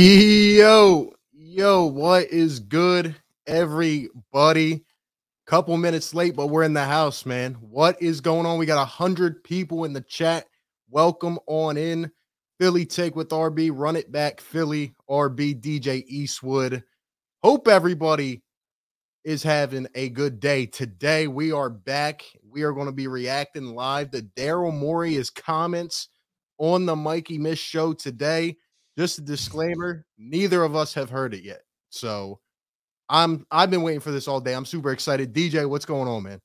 Yo, 0.00 1.12
yo, 1.32 1.86
what 1.86 2.28
is 2.28 2.60
good, 2.60 3.16
everybody? 3.48 4.84
Couple 5.44 5.76
minutes 5.76 6.14
late, 6.14 6.36
but 6.36 6.46
we're 6.46 6.62
in 6.62 6.72
the 6.72 6.84
house, 6.84 7.26
man. 7.26 7.54
What 7.54 8.00
is 8.00 8.20
going 8.20 8.46
on? 8.46 8.58
We 8.58 8.66
got 8.66 8.80
a 8.80 8.84
hundred 8.84 9.42
people 9.42 9.82
in 9.82 9.92
the 9.92 10.02
chat. 10.02 10.46
Welcome 10.88 11.40
on 11.48 11.76
in. 11.76 12.12
Philly 12.60 12.86
take 12.86 13.16
with 13.16 13.30
RB, 13.30 13.72
run 13.74 13.96
it 13.96 14.12
back. 14.12 14.40
Philly, 14.40 14.94
RB, 15.10 15.60
DJ 15.60 16.04
Eastwood. 16.06 16.84
Hope 17.42 17.66
everybody 17.66 18.44
is 19.24 19.42
having 19.42 19.88
a 19.96 20.10
good 20.10 20.38
day. 20.38 20.66
Today, 20.66 21.26
we 21.26 21.50
are 21.50 21.70
back. 21.70 22.22
We 22.48 22.62
are 22.62 22.72
going 22.72 22.86
to 22.86 22.92
be 22.92 23.08
reacting 23.08 23.74
live 23.74 24.12
to 24.12 24.22
Daryl 24.22 24.72
Morey's 24.72 25.28
comments 25.28 26.08
on 26.58 26.86
the 26.86 26.94
Mikey 26.94 27.38
Miss 27.38 27.58
show 27.58 27.92
today. 27.94 28.58
Just 28.98 29.18
a 29.18 29.20
disclaimer, 29.22 30.04
neither 30.18 30.64
of 30.64 30.74
us 30.74 30.92
have 30.94 31.08
heard 31.08 31.32
it 31.32 31.44
yet. 31.44 31.62
So 31.88 32.40
I'm 33.08 33.46
I've 33.52 33.70
been 33.70 33.82
waiting 33.82 34.00
for 34.00 34.10
this 34.10 34.26
all 34.26 34.40
day. 34.40 34.54
I'm 34.54 34.64
super 34.66 34.90
excited. 34.90 35.32
DJ, 35.32 35.68
what's 35.68 35.84
going 35.84 36.08
on, 36.08 36.24
man? 36.24 36.40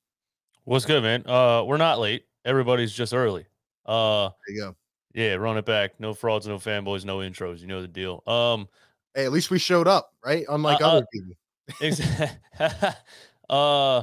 What's 0.62 0.84
good, 0.84 1.02
man? 1.02 1.26
Uh 1.26 1.64
we're 1.64 1.78
not 1.78 1.98
late. 1.98 2.26
Everybody's 2.44 2.92
just 2.92 3.12
early. 3.12 3.44
Uh 3.84 4.28
There 4.46 4.54
you 4.54 4.60
go. 4.62 4.76
yeah, 5.14 5.34
run 5.34 5.58
it 5.58 5.64
back. 5.66 5.98
No 5.98 6.14
frauds, 6.14 6.46
no 6.46 6.58
fanboys, 6.58 7.04
no 7.04 7.18
intros. 7.18 7.58
You 7.58 7.66
know 7.66 7.82
the 7.82 7.88
deal. 7.88 8.22
Um 8.28 8.68
Hey, 9.16 9.24
at 9.24 9.32
least 9.32 9.50
we 9.50 9.58
showed 9.58 9.88
up, 9.88 10.12
right? 10.24 10.44
Unlike 10.48 10.80
Uh, 10.80 10.84
uh, 10.86 10.90
other 10.92 11.06
people. 11.12 11.34
ex- 11.82 12.00
uh 13.50 14.02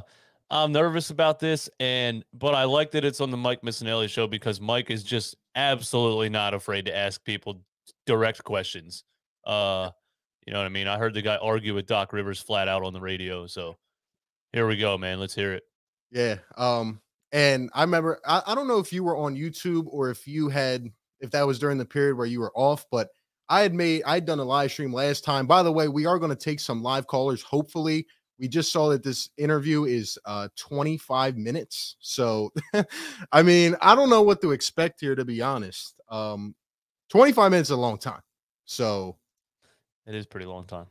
I'm 0.50 0.74
nervous 0.74 1.10
about 1.10 1.40
this 1.40 1.70
and 1.80 2.26
but 2.34 2.54
I 2.54 2.66
like 2.66 2.92
that 2.92 3.06
it's 3.06 3.22
on 3.22 3.32
the 3.32 3.38
Mike 3.38 3.62
Missanelli 3.62 4.10
show 4.10 4.28
because 4.28 4.60
Mike 4.60 4.92
is 4.92 5.04
just 5.04 5.38
absolutely 5.56 6.28
not 6.28 6.54
afraid 6.54 6.84
to 6.88 6.96
ask 6.96 7.24
people 7.24 7.62
direct 8.06 8.44
questions. 8.44 9.04
Uh 9.46 9.92
you 10.46 10.54
know 10.54 10.60
what 10.60 10.66
I 10.66 10.70
mean? 10.70 10.88
I 10.88 10.98
heard 10.98 11.14
the 11.14 11.22
guy 11.22 11.38
argue 11.38 11.76
with 11.76 11.86
Doc 11.86 12.14
Rivers 12.14 12.40
flat 12.40 12.68
out 12.68 12.84
on 12.84 12.94
the 12.94 13.02
radio, 13.02 13.46
so 13.46 13.78
here 14.54 14.68
we 14.68 14.76
go, 14.76 14.98
man. 14.98 15.20
Let's 15.20 15.36
hear 15.36 15.54
it. 15.54 15.64
Yeah. 16.12 16.38
Um, 16.58 17.00
and 17.32 17.70
I 17.74 17.82
remember 17.82 18.20
I, 18.26 18.42
I 18.48 18.56
don't 18.56 18.68
know 18.68 18.80
if 18.80 18.92
you 18.92 19.04
were 19.04 19.16
on 19.16 19.36
YouTube 19.36 19.86
or 19.88 20.10
if 20.10 20.28
you 20.28 20.50
had 20.50 20.90
if 21.20 21.32
that 21.32 21.48
was 21.48 21.60
during 21.60 21.78
the 21.78 21.86
period 21.86 22.18
where 22.18 22.28
you 22.28 22.40
were 22.40 22.52
off, 22.56 22.86
but 22.92 23.10
I 23.48 23.62
had 23.62 23.74
made 23.74 24.04
I'd 24.06 24.26
done 24.26 24.40
a 24.40 24.44
live 24.44 24.72
stream 24.72 24.94
last 24.94 25.24
time. 25.24 25.48
By 25.48 25.64
the 25.64 25.72
way, 25.72 25.88
we 25.88 26.06
are 26.06 26.20
going 26.20 26.30
to 26.30 26.36
take 26.36 26.60
some 26.60 26.84
live 26.84 27.08
callers. 27.08 27.42
Hopefully, 27.42 28.08
we 28.40 28.48
just 28.48 28.72
saw 28.72 28.90
that 28.90 29.04
this 29.04 29.30
interview 29.38 29.86
is 29.86 30.18
uh 30.26 30.50
25 30.58 31.38
minutes. 31.38 31.96
So 32.00 32.52
I 33.32 33.42
mean, 33.44 33.76
I 33.82 33.96
don't 33.96 34.10
know 34.10 34.24
what 34.24 34.42
to 34.42 34.52
expect 34.52 35.00
here 35.00 35.16
to 35.16 35.24
be 35.24 35.42
honest. 35.42 36.02
Um 36.10 36.56
25 37.12 37.52
minutes 37.52 37.68
is 37.68 37.74
a 37.74 37.78
long 37.78 37.98
time. 37.98 38.22
So 38.66 39.18
It 40.08 40.16
is 40.16 40.26
pretty 40.26 40.46
long 40.46 40.66
time. 40.66 40.88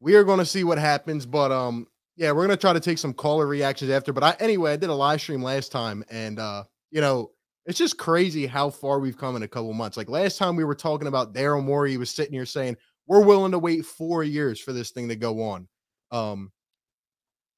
we 0.00 0.14
are 0.16 0.24
going 0.24 0.38
to 0.38 0.46
see 0.46 0.64
what 0.64 0.78
happens 0.78 1.26
but 1.26 1.52
um 1.52 1.86
yeah 2.16 2.30
we're 2.32 2.46
going 2.46 2.56
to 2.56 2.60
try 2.60 2.72
to 2.72 2.80
take 2.80 2.98
some 2.98 3.12
caller 3.12 3.46
reactions 3.46 3.90
after 3.90 4.12
but 4.12 4.24
i 4.24 4.34
anyway 4.40 4.72
i 4.72 4.76
did 4.76 4.88
a 4.90 4.94
live 4.94 5.20
stream 5.20 5.42
last 5.42 5.70
time 5.70 6.02
and 6.10 6.38
uh 6.38 6.64
you 6.90 7.00
know 7.00 7.30
it's 7.66 7.78
just 7.78 7.98
crazy 7.98 8.46
how 8.46 8.70
far 8.70 8.98
we've 9.00 9.18
come 9.18 9.36
in 9.36 9.42
a 9.42 9.48
couple 9.48 9.72
months 9.72 9.96
like 9.96 10.08
last 10.08 10.38
time 10.38 10.56
we 10.56 10.64
were 10.64 10.74
talking 10.74 11.08
about 11.08 11.34
daryl 11.34 11.62
morey 11.62 11.90
he 11.90 11.96
was 11.98 12.10
sitting 12.10 12.32
here 12.32 12.46
saying 12.46 12.76
we're 13.06 13.24
willing 13.24 13.52
to 13.52 13.58
wait 13.58 13.84
four 13.84 14.24
years 14.24 14.58
for 14.60 14.72
this 14.72 14.90
thing 14.90 15.08
to 15.08 15.16
go 15.16 15.42
on 15.42 15.68
um 16.10 16.50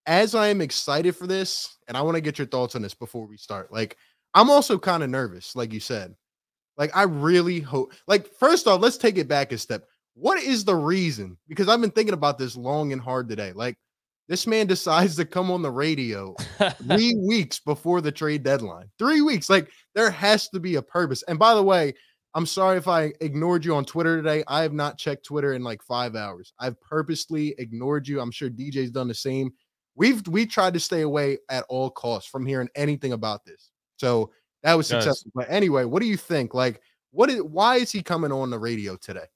as 0.07 0.35
i 0.35 0.49
am 0.49 0.61
excited 0.61 1.15
for 1.15 1.27
this 1.27 1.79
and 1.89 1.97
i 1.97 2.03
want 2.03 2.17
to 2.17 2.21
get 2.21 2.39
your 2.39 2.47
thoughts 2.49 2.75
on 2.75 2.83
this 2.83 2.95
before 2.95 3.27
we 3.27 3.37
start 3.37 3.73
like 3.73 3.97
i'm 4.35 4.51
also 4.51 4.79
kind 4.79 5.03
of 5.03 5.11
nervous 5.11 5.55
like 5.57 5.73
you 5.73 5.81
said 5.81 6.15
like 6.77 6.91
i 6.97 7.03
really 7.03 7.61
hope 7.61 7.93
like 8.07 8.27
first 8.35 8.67
off 8.67 8.81
let's 8.81 8.97
take 8.97 9.19
it 9.19 9.29
back 9.29 9.53
a 9.53 9.59
step 9.59 9.85
what 10.17 10.43
is 10.43 10.65
the 10.65 10.75
reason? 10.75 11.37
Because 11.47 11.69
I've 11.69 11.81
been 11.81 11.91
thinking 11.91 12.15
about 12.15 12.39
this 12.39 12.57
long 12.57 12.93
and 12.93 13.01
hard 13.01 13.29
today. 13.29 13.53
Like, 13.53 13.77
this 14.29 14.47
man 14.47 14.67
decides 14.67 15.15
to 15.17 15.25
come 15.25 15.51
on 15.51 15.63
the 15.63 15.71
radio 15.71 16.35
three 16.89 17.15
weeks 17.29 17.61
before 17.61 18.01
the 18.01 18.11
trade 18.11 18.43
deadline. 18.43 18.91
Three 18.99 19.21
weeks. 19.21 19.49
Like, 19.49 19.71
there 19.95 20.11
has 20.11 20.49
to 20.49 20.59
be 20.59 20.77
a 20.77 20.83
purpose. 20.83 21.23
And 21.29 21.39
by 21.39 21.55
the 21.55 21.63
way, 21.63 21.95
I'm 22.35 22.47
sorry 22.47 22.77
if 22.79 22.89
I 22.89 23.13
ignored 23.21 23.65
you 23.65 23.75
on 23.75 23.85
Twitter 23.85 24.17
today. 24.17 24.43
I 24.49 24.63
have 24.63 24.73
not 24.73 24.99
checked 24.99 25.25
Twitter 25.25 25.53
in 25.53 25.63
like 25.63 25.83
five 25.83 26.17
hours. 26.17 26.53
I've 26.59 26.81
purposely 26.81 27.55
ignored 27.59 28.09
you. 28.09 28.21
I'm 28.21 28.31
sure 28.31 28.51
DJ's 28.51 28.91
done 28.91 29.09
the 29.09 29.15
same. 29.15 29.51
We've 29.95 30.27
we 30.29 30.45
tried 30.45 30.75
to 30.75 30.81
stay 30.81 31.01
away 31.01 31.39
at 31.49 31.65
all 31.71 31.89
costs 31.89 32.29
from 32.29 32.45
hearing 32.45 32.69
anything 32.75 33.13
about 33.13 33.47
this. 33.47 33.71
So 33.97 34.33
that 34.63 34.75
was 34.75 34.87
successful. 34.87 35.31
But 35.35 35.47
anyway, 35.49 35.85
what 35.85 36.03
do 36.03 36.09
you 36.09 36.17
think? 36.17 36.55
Like, 36.55 36.81
what 37.11 37.31
is 37.31 37.43
why 37.43 37.77
is 37.77 37.91
he 37.91 38.03
coming 38.03 38.33
on 38.33 38.51
the 38.51 38.59
radio 38.59 38.97
today? 38.97 39.27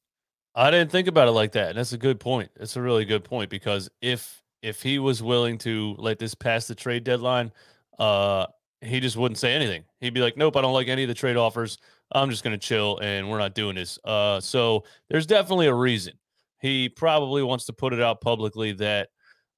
I 0.55 0.71
didn't 0.71 0.91
think 0.91 1.09
about 1.09 1.29
it 1.29 1.33
like 1.33 1.53
that. 1.53 1.71
And 1.71 1.79
that's 1.79 1.93
a 1.93 1.99
good 1.99 2.19
point. 2.19 2.51
That's 2.57 2.77
a 2.77 2.83
really 2.83 3.05
good 3.05 3.25
point 3.25 3.51
because 3.51 3.89
if 4.01 4.43
if 4.63 4.83
he 4.83 4.99
was 4.99 5.23
willing 5.23 5.57
to 5.59 5.95
let 5.99 6.19
this 6.19 6.35
pass 6.35 6.67
the 6.67 6.75
trade 6.75 7.05
deadline, 7.05 7.53
uh 7.99 8.47
he 8.83 8.99
just 8.99 9.17
wouldn't 9.17 9.39
say 9.39 9.53
anything. 9.53 9.85
He'd 10.01 10.15
be 10.15 10.21
like, 10.21 10.37
"Nope, 10.37 10.57
I 10.57 10.63
don't 10.63 10.73
like 10.73 10.89
any 10.89 11.03
of 11.03 11.09
the 11.09 11.15
trade 11.15 11.37
offers. 11.37 11.79
I'm 12.13 12.31
just 12.31 12.43
going 12.43 12.59
to 12.59 12.67
chill 12.67 12.99
and 13.03 13.31
we're 13.31 13.39
not 13.39 13.55
doing 13.55 13.77
this." 13.77 13.99
Uh 14.05 14.41
so 14.41 14.85
there's 15.09 15.27
definitely 15.27 15.67
a 15.67 15.75
reason. 15.75 16.15
He 16.61 16.89
probably 16.89 17.43
wants 17.43 17.67
to 17.67 17.73
put 17.73 17.93
it 17.93 18.01
out 18.01 18.21
publicly 18.21 18.73
that 18.73 19.11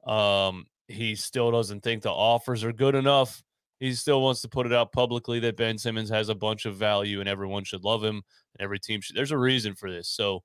um 0.06 0.66
he 0.88 1.14
still 1.14 1.50
doesn't 1.50 1.82
think 1.82 2.02
the 2.02 2.10
offers 2.10 2.62
are 2.64 2.72
good 2.72 2.94
enough. 2.94 3.42
He 3.82 3.94
still 3.94 4.22
wants 4.22 4.40
to 4.42 4.48
put 4.48 4.64
it 4.64 4.72
out 4.72 4.92
publicly 4.92 5.40
that 5.40 5.56
Ben 5.56 5.76
Simmons 5.76 6.08
has 6.08 6.28
a 6.28 6.36
bunch 6.36 6.66
of 6.66 6.76
value 6.76 7.18
and 7.18 7.28
everyone 7.28 7.64
should 7.64 7.82
love 7.82 8.04
him 8.04 8.14
and 8.54 8.60
every 8.60 8.78
team 8.78 9.00
should. 9.00 9.16
There's 9.16 9.32
a 9.32 9.36
reason 9.38 9.74
for 9.74 9.90
this. 9.90 10.08
So 10.08 10.44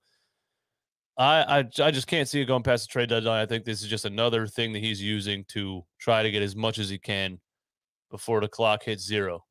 I, 1.19 1.59
I 1.59 1.85
I 1.85 1.91
just 1.91 2.07
can't 2.07 2.27
see 2.27 2.41
it 2.41 2.45
going 2.45 2.63
past 2.63 2.87
the 2.87 2.91
trade 2.91 3.09
deadline. 3.09 3.39
I 3.39 3.45
think 3.45 3.63
this 3.63 3.83
is 3.83 3.89
just 3.89 4.05
another 4.05 4.47
thing 4.47 4.73
that 4.73 4.79
he's 4.79 4.99
using 4.99 5.45
to 5.49 5.85
try 5.99 6.23
to 6.23 6.31
get 6.31 6.41
as 6.41 6.55
much 6.55 6.79
as 6.79 6.89
he 6.89 6.97
can 6.97 7.39
before 8.09 8.41
the 8.41 8.47
clock 8.47 8.81
hits 8.81 9.05
zero. 9.05 9.45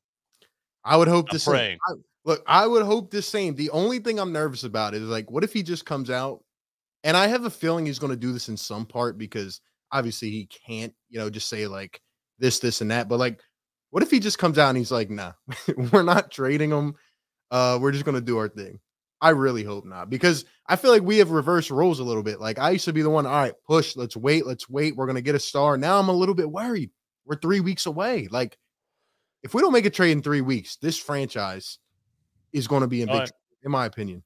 I 0.83 0.97
would 0.97 1.07
hope 1.07 1.27
I'm 1.29 1.35
the 1.35 1.39
same. 1.39 1.77
I- 1.87 1.93
look, 2.25 2.43
I 2.45 2.67
would 2.67 2.83
hope 2.83 3.09
the 3.09 3.21
same. 3.21 3.55
The 3.55 3.69
only 3.69 3.99
thing 3.99 4.19
I'm 4.19 4.33
nervous 4.33 4.65
about 4.65 4.95
is 4.95 5.03
like, 5.03 5.31
what 5.31 5.45
if 5.45 5.53
he 5.53 5.63
just 5.63 5.85
comes 5.85 6.09
out? 6.09 6.43
And 7.05 7.15
I 7.15 7.27
have 7.27 7.45
a 7.45 7.49
feeling 7.49 7.85
he's 7.85 7.99
going 7.99 8.11
to 8.11 8.17
do 8.17 8.33
this 8.33 8.49
in 8.49 8.57
some 8.57 8.85
part 8.85 9.17
because 9.17 9.61
obviously 9.93 10.29
he 10.29 10.45
can't, 10.67 10.93
you 11.09 11.19
know, 11.19 11.29
just 11.29 11.47
say 11.47 11.67
like 11.67 12.01
this, 12.37 12.59
this, 12.59 12.81
and 12.81 12.91
that. 12.91 13.07
But 13.07 13.19
like, 13.19 13.39
what 13.97 14.03
if 14.03 14.11
he 14.11 14.19
just 14.19 14.37
comes 14.37 14.59
out 14.59 14.69
and 14.69 14.77
he's 14.77 14.91
like, 14.91 15.09
nah, 15.09 15.31
we're 15.91 16.03
not 16.03 16.29
trading 16.29 16.69
him. 16.69 16.93
Uh, 17.49 17.79
we're 17.81 17.91
just 17.91 18.05
going 18.05 18.13
to 18.13 18.21
do 18.21 18.37
our 18.37 18.47
thing. 18.47 18.79
I 19.19 19.31
really 19.31 19.63
hope 19.63 19.85
not 19.85 20.07
because 20.07 20.45
I 20.67 20.75
feel 20.75 20.91
like 20.91 21.01
we 21.01 21.17
have 21.17 21.31
reversed 21.31 21.71
roles 21.71 21.99
a 21.99 22.03
little 22.03 22.21
bit. 22.21 22.39
Like 22.39 22.59
I 22.59 22.69
used 22.69 22.85
to 22.85 22.93
be 22.93 23.01
the 23.01 23.09
one, 23.09 23.25
all 23.25 23.31
right, 23.31 23.55
push, 23.65 23.95
let's 23.95 24.15
wait, 24.15 24.45
let's 24.45 24.69
wait. 24.69 24.95
We're 24.95 25.07
gonna 25.07 25.21
get 25.21 25.33
a 25.33 25.39
star. 25.39 25.77
Now 25.77 25.97
I'm 25.97 26.09
a 26.09 26.13
little 26.13 26.35
bit 26.35 26.51
worried. 26.51 26.91
We're 27.25 27.37
three 27.37 27.59
weeks 27.59 27.87
away. 27.87 28.27
Like, 28.29 28.59
if 29.41 29.55
we 29.55 29.63
don't 29.63 29.73
make 29.73 29.87
a 29.87 29.89
trade 29.89 30.11
in 30.11 30.21
three 30.21 30.41
weeks, 30.41 30.75
this 30.75 30.99
franchise 30.99 31.79
is 32.53 32.67
going 32.67 32.81
to 32.81 32.87
be 32.87 33.01
in 33.01 33.07
big, 33.07 33.15
right. 33.17 33.31
in 33.63 33.71
my 33.71 33.87
opinion. 33.87 34.21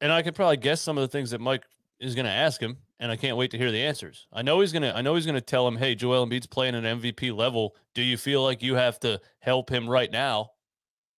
And 0.00 0.10
I 0.10 0.22
could 0.22 0.34
probably 0.34 0.56
guess 0.56 0.80
some 0.80 0.98
of 0.98 1.02
the 1.02 1.08
things 1.08 1.30
that 1.30 1.40
Mike 1.40 1.62
is 2.00 2.16
going 2.16 2.26
to 2.26 2.32
ask 2.32 2.60
him, 2.60 2.78
and 3.00 3.12
I 3.12 3.16
can't 3.16 3.36
wait 3.36 3.50
to 3.52 3.58
hear 3.58 3.70
the 3.70 3.82
answers. 3.82 4.26
I 4.32 4.42
know 4.42 4.60
he's 4.60 4.72
gonna. 4.72 4.92
I 4.94 5.02
know 5.02 5.14
he's 5.14 5.26
gonna 5.26 5.40
tell 5.40 5.66
him, 5.66 5.76
"Hey, 5.76 5.94
Joel 5.94 6.26
Embiid's 6.26 6.46
playing 6.46 6.74
at 6.74 6.84
an 6.84 7.00
MVP 7.00 7.32
level. 7.32 7.76
Do 7.94 8.02
you 8.02 8.16
feel 8.16 8.42
like 8.42 8.62
you 8.62 8.74
have 8.74 8.98
to 9.00 9.20
help 9.40 9.70
him 9.70 9.88
right 9.88 10.10
now?" 10.10 10.50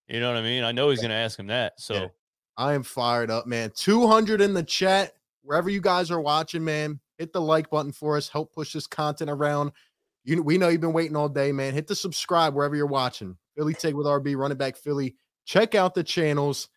You 0.09 0.21
know 0.21 0.29
what 0.29 0.39
I 0.39 0.43
mean? 0.43 0.65
I 0.65 0.73
know 0.73 0.91
he's 0.91 1.01
gonna 1.01 1.15
ask 1.15 1.39
him 1.39 1.47
that. 1.49 1.81
So 1.81 1.95
Yeah. 1.95 2.09
I 2.57 2.75
am 2.75 2.83
fired 2.83 3.31
up, 3.31 3.47
man. 3.47 3.71
200 3.75 4.41
in 4.41 4.53
the 4.53 4.63
chat. 4.63 5.15
Wherever 5.43 5.71
you 5.71 5.81
guys 5.81 6.11
are 6.11 6.21
watching, 6.21 6.63
man, 6.65 7.01
hit 7.17 7.33
the 7.33 7.41
like 7.41 7.71
button 7.71 7.93
for 7.93 8.17
us. 8.17 8.29
Help 8.29 8.53
push 8.53 8.73
this 8.73 8.87
content 8.87 9.31
around. 9.31 9.73
You 10.25 10.43
we 10.43 10.59
know 10.59 10.69
you've 10.69 10.81
been 10.83 10.93
waiting 10.93 11.17
all 11.17 11.29
day, 11.29 11.53
man. 11.53 11.73
Hit 11.73 11.87
the 11.87 11.95
subscribe 11.95 12.55
wherever 12.55 12.77
you're 12.77 12.87
watching. 12.87 13.39
Philly 13.57 13.73
Take 13.73 13.95
with 13.95 14.07
RB, 14.07 14.37
running 14.37 14.59
back 14.59 14.77
Philly. 14.77 15.17
Check 15.47 15.75
out 15.75 15.95
the 15.95 16.05
channels. 16.05 16.69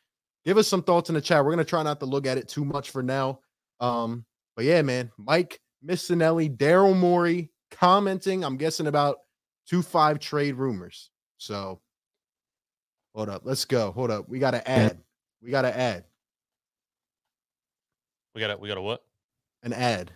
Give 0.46 0.58
us 0.58 0.68
some 0.68 0.84
thoughts 0.84 1.10
in 1.10 1.16
the 1.16 1.22
chat. 1.22 1.44
We're 1.44 1.52
gonna 1.52 1.66
try 1.66 1.84
not 1.84 2.00
to 2.00 2.06
look 2.06 2.26
at 2.26 2.38
it 2.38 2.48
too 2.48 2.64
much 2.64 2.92
for 2.92 3.04
now. 3.04 3.40
Um, 3.80 4.26
but 4.56 4.66
yeah, 4.66 4.82
man, 4.82 5.12
Mike 5.18 5.60
Missanelli, 5.86 6.56
Daryl 6.56 6.98
Morey 6.98 7.52
commenting. 7.72 8.44
I'm 8.44 8.58
guessing 8.58 8.88
about 8.88 9.18
two 9.68 9.82
five 9.82 10.20
trade 10.20 10.56
rumors. 10.56 11.10
So 11.38 11.82
hold 13.14 13.30
up, 13.30 13.42
let's 13.46 13.66
go. 13.66 13.92
Hold 13.92 14.12
up, 14.12 14.30
we 14.30 14.40
got 14.40 14.52
to 14.52 14.70
add. 14.70 15.00
We 15.42 15.52
got 15.52 15.64
to 15.64 15.78
add 15.78 16.06
we 18.34 18.42
got 18.42 18.48
to 18.48 18.58
We 18.58 18.68
got 18.68 18.76
to 18.76 18.82
what? 18.82 19.04
an 19.64 19.74
ad. 19.74 20.12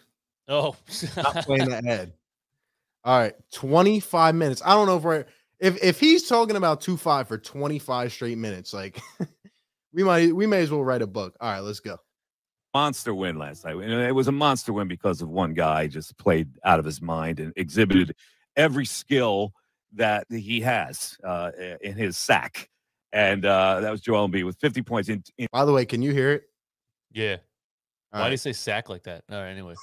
Oh, 0.48 0.76
Not 1.16 1.36
playing 1.46 1.70
the 1.70 1.82
ad. 1.88 2.14
All 3.04 3.18
right, 3.18 3.34
25 3.54 4.36
minutes. 4.36 4.62
I 4.66 4.74
don't 4.74 4.88
know 4.88 4.98
if 4.98 5.04
we're 5.04 5.26
if 5.60 5.82
if 5.84 6.00
he's 6.00 6.28
talking 6.28 6.56
about 6.56 6.82
two 6.82 6.98
five 6.98 7.28
for 7.28 7.38
25 7.38 8.12
straight 8.12 8.38
minutes, 8.38 8.74
like 8.74 9.00
we 9.94 10.04
might 10.04 10.36
we 10.36 10.46
may 10.46 10.62
as 10.62 10.72
well 10.72 10.84
write 10.84 11.02
a 11.02 11.08
book. 11.08 11.36
All 11.40 11.50
right, 11.50 11.60
let's 11.60 11.80
go. 11.80 11.98
Monster 12.78 13.16
win 13.16 13.40
last 13.40 13.66
night. 13.66 13.76
And 13.76 13.92
it 13.92 14.14
was 14.14 14.28
a 14.28 14.32
monster 14.32 14.72
win 14.72 14.88
because 14.88 15.24
of 15.24 15.30
one 15.30 15.56
guy 15.56 15.88
just 15.88 16.16
played 16.20 16.48
out 16.64 16.78
of 16.78 16.86
his 16.86 17.02
mind 17.02 17.40
and 17.40 17.52
exhibited 17.56 18.16
every 18.56 18.86
skill 18.86 19.52
that 19.96 20.28
he 20.30 20.62
has 20.62 21.18
uh, 21.24 21.50
in 21.82 21.96
his 21.96 22.20
sack. 22.20 22.70
And 23.12 23.46
uh, 23.46 23.80
that 23.80 23.90
was 23.90 24.00
Joel 24.00 24.30
Embiid 24.30 24.46
with 24.46 24.60
50 24.60 24.84
points 24.84 25.10
in, 25.10 25.24
in 25.40 25.48
By 25.52 25.66
the 25.66 25.74
way, 25.74 25.86
can 25.86 26.04
you 26.04 26.14
hear 26.14 26.34
it? 26.34 26.44
yeah. 27.12 27.38
Why 28.12 28.26
do 28.26 28.32
you 28.32 28.38
say 28.38 28.54
sack 28.54 28.90
like 28.90 29.04
that? 29.04 29.24
All 29.32 29.38
right, 29.38 29.50
anyway. 29.50 29.74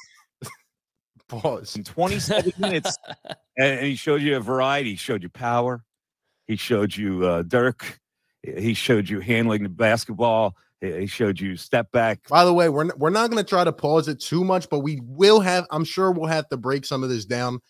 Pause. 1.29 1.77
In 1.77 1.85
27 1.85 2.53
minutes, 2.59 2.97
and, 3.59 3.79
and 3.79 3.87
he 3.87 3.97
showed 3.97 4.23
you 4.23 4.37
a 4.37 4.41
variety. 4.41 4.91
He 4.91 4.97
showed 4.97 5.23
you 5.23 5.29
power. 5.29 5.85
He 6.47 6.55
showed 6.57 6.97
you 6.97 7.27
uh, 7.27 7.43
Dirk. 7.43 8.01
He 8.43 8.75
showed 8.75 9.09
you 9.09 9.19
handling 9.19 9.65
the 9.65 9.69
basketball. 9.69 10.57
He 10.85 11.01
he 11.01 11.07
showed 11.07 11.41
you 11.41 11.57
step 11.57 11.91
back. 11.93 12.29
By 12.29 12.45
the 12.45 12.53
way, 12.53 12.69
we're 12.69 12.91
we're 12.97 13.11
not 13.11 13.31
going 13.31 13.43
to 13.43 13.49
try 13.49 13.65
to 13.65 13.73
pause 13.73 14.09
it 14.09 14.21
too 14.21 14.45
much, 14.45 14.69
but 14.69 14.81
we 14.81 15.01
will 15.03 15.41
have. 15.41 15.67
I'm 15.71 15.85
sure 15.85 16.11
we'll 16.11 16.29
have 16.29 16.49
to 16.51 16.57
break 16.57 16.85
some 16.85 17.03
of 17.03 17.09
this 17.09 17.25
down. 17.25 17.61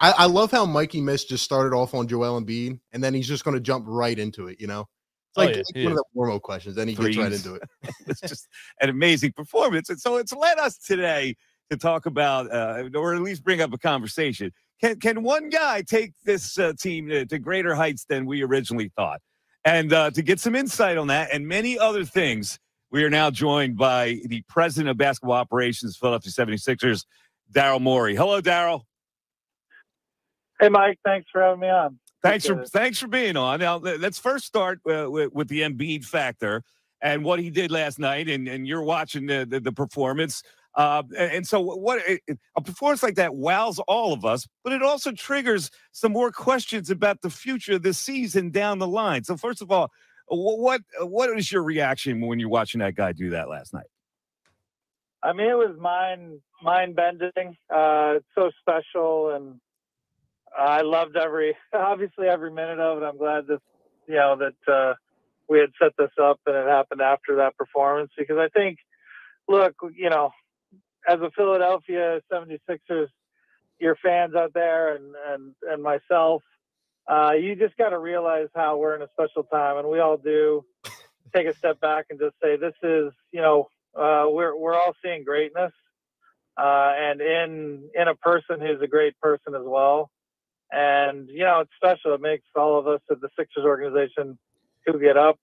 I, 0.00 0.12
I 0.18 0.26
love 0.26 0.50
how 0.50 0.64
Mikey 0.64 1.00
Miss 1.02 1.24
just 1.24 1.44
started 1.44 1.76
off 1.76 1.94
on 1.94 2.08
Joel 2.08 2.40
Embiid, 2.40 2.78
and 2.92 3.04
then 3.04 3.12
he's 3.12 3.28
just 3.28 3.44
going 3.44 3.54
to 3.54 3.60
jump 3.60 3.84
right 3.86 4.18
into 4.18 4.46
it. 4.46 4.60
You 4.60 4.66
know, 4.66 4.80
it's 4.80 5.36
Oh, 5.36 5.42
like, 5.42 5.50
yeah, 5.50 5.56
like 5.58 5.64
he 5.74 5.84
one 5.84 5.92
of 5.92 5.98
is. 5.98 6.04
the 6.14 6.20
Warmo 6.20 6.40
questions, 6.40 6.74
then 6.74 6.88
he 6.88 6.94
gets 6.94 7.16
right 7.16 7.28
Threes. 7.28 7.46
into 7.46 7.56
it. 7.56 7.62
it's 8.06 8.20
just 8.20 8.48
an 8.80 8.88
amazing 8.88 9.32
performance. 9.32 9.90
And 9.90 10.00
so 10.00 10.16
it's 10.16 10.32
led 10.32 10.58
us 10.58 10.78
today 10.78 11.36
to 11.70 11.76
talk 11.76 12.06
about, 12.06 12.50
uh, 12.50 12.88
or 12.94 13.14
at 13.14 13.20
least 13.22 13.44
bring 13.44 13.60
up 13.60 13.72
a 13.72 13.78
conversation. 13.78 14.52
Can 14.80 14.98
can 14.98 15.22
one 15.22 15.50
guy 15.50 15.82
take 15.82 16.14
this 16.24 16.58
uh, 16.58 16.72
team 16.80 17.08
to, 17.10 17.26
to 17.26 17.38
greater 17.38 17.74
heights 17.74 18.06
than 18.06 18.24
we 18.24 18.42
originally 18.42 18.90
thought? 18.96 19.20
And 19.64 19.92
uh, 19.92 20.10
to 20.12 20.22
get 20.22 20.40
some 20.40 20.54
insight 20.54 20.96
on 20.96 21.08
that 21.08 21.30
and 21.32 21.46
many 21.46 21.78
other 21.78 22.04
things, 22.04 22.58
we 22.90 23.04
are 23.04 23.10
now 23.10 23.30
joined 23.30 23.76
by 23.76 24.20
the 24.24 24.42
president 24.48 24.90
of 24.90 24.96
basketball 24.96 25.36
operations, 25.36 25.96
Philadelphia 25.96 26.32
76ers, 26.32 27.04
Daryl 27.52 27.80
Morey. 27.80 28.16
Hello, 28.16 28.40
Daryl. 28.40 28.82
Hey, 30.60 30.68
Mike. 30.68 30.98
Thanks 31.04 31.28
for 31.32 31.42
having 31.42 31.60
me 31.60 31.68
on. 31.68 31.98
Thanks 32.22 32.44
for 32.46 32.64
thanks 32.66 32.98
for 32.98 33.08
being 33.08 33.36
on. 33.36 33.60
Now 33.60 33.78
let- 33.78 34.00
let's 34.00 34.18
first 34.18 34.44
start 34.44 34.80
uh, 34.90 35.10
with, 35.10 35.32
with 35.32 35.48
the 35.48 35.62
Embiid 35.62 36.04
factor 36.04 36.62
and 37.00 37.24
what 37.24 37.40
he 37.40 37.48
did 37.48 37.70
last 37.70 37.98
night, 37.98 38.28
and, 38.28 38.46
and 38.46 38.66
you're 38.66 38.82
watching 38.82 39.24
the 39.26 39.46
the, 39.48 39.58
the 39.60 39.72
performance. 39.72 40.42
Uh, 40.74 41.02
and 41.18 41.46
so 41.46 41.60
what 41.60 42.00
a 42.08 42.60
performance 42.60 43.02
like 43.02 43.16
that 43.16 43.34
wows 43.34 43.80
all 43.88 44.12
of 44.12 44.24
us, 44.24 44.46
but 44.62 44.72
it 44.72 44.82
also 44.82 45.10
triggers 45.10 45.70
some 45.90 46.12
more 46.12 46.30
questions 46.30 46.90
about 46.90 47.22
the 47.22 47.30
future 47.30 47.74
of 47.74 47.96
season 47.96 48.50
down 48.50 48.78
the 48.78 48.86
line. 48.86 49.24
So 49.24 49.36
first 49.36 49.62
of 49.62 49.72
all, 49.72 49.90
wh- 50.26 50.58
what 50.58 50.82
what 51.00 51.36
is 51.36 51.50
your 51.50 51.64
reaction 51.64 52.20
when 52.20 52.38
you're 52.38 52.48
watching 52.48 52.78
that 52.80 52.94
guy 52.94 53.12
do 53.12 53.30
that 53.30 53.48
last 53.48 53.74
night? 53.74 53.88
I 55.22 55.32
mean, 55.32 55.50
it 55.50 55.54
was 55.54 55.76
mind 55.78 56.40
mind 56.62 56.94
bending. 56.94 57.56
Uh, 57.68 58.14
it's 58.16 58.26
so 58.34 58.50
special, 58.60 59.34
and 59.34 59.60
I 60.56 60.82
loved 60.82 61.16
every 61.16 61.56
obviously 61.74 62.28
every 62.28 62.52
minute 62.52 62.78
of 62.78 63.02
it. 63.02 63.04
I'm 63.04 63.18
glad 63.18 63.48
this 63.48 63.60
you 64.06 64.14
know 64.14 64.36
that 64.36 64.72
uh, 64.72 64.94
we 65.48 65.58
had 65.58 65.70
set 65.82 65.92
this 65.98 66.12
up 66.22 66.40
and 66.46 66.56
it 66.56 66.68
happened 66.68 67.00
after 67.00 67.36
that 67.36 67.56
performance 67.56 68.12
because 68.16 68.38
I 68.38 68.48
think, 68.48 68.78
look, 69.48 69.74
you 69.96 70.08
know, 70.08 70.30
as 71.08 71.20
a 71.20 71.30
Philadelphia 71.36 72.20
76ers, 72.32 73.08
your 73.78 73.96
fans 74.02 74.34
out 74.34 74.52
there 74.52 74.94
and 74.94 75.14
and 75.28 75.54
and 75.62 75.82
myself, 75.82 76.42
uh, 77.08 77.32
you 77.32 77.56
just 77.56 77.76
got 77.76 77.90
to 77.90 77.98
realize 77.98 78.48
how 78.54 78.76
we're 78.76 78.94
in 78.94 79.02
a 79.02 79.08
special 79.12 79.44
time, 79.44 79.78
and 79.78 79.88
we 79.88 80.00
all 80.00 80.16
do. 80.16 80.64
Take 81.34 81.46
a 81.46 81.54
step 81.54 81.80
back 81.80 82.06
and 82.10 82.18
just 82.18 82.34
say 82.42 82.56
this 82.56 82.74
is 82.82 83.12
you 83.32 83.40
know 83.40 83.68
uh, 83.96 84.26
we're 84.28 84.56
we're 84.56 84.74
all 84.74 84.94
seeing 85.02 85.24
greatness, 85.24 85.72
uh, 86.56 86.92
and 86.96 87.20
in 87.20 87.88
in 87.94 88.08
a 88.08 88.14
person 88.16 88.60
who's 88.60 88.82
a 88.82 88.88
great 88.88 89.18
person 89.20 89.54
as 89.54 89.64
well. 89.64 90.10
And 90.72 91.28
you 91.28 91.44
know 91.44 91.60
it's 91.60 91.70
special. 91.76 92.14
It 92.14 92.20
makes 92.20 92.44
all 92.54 92.78
of 92.78 92.86
us 92.86 93.00
at 93.10 93.20
the 93.20 93.28
Sixers 93.38 93.64
organization 93.64 94.38
who 94.86 95.00
get 95.00 95.16
up 95.16 95.38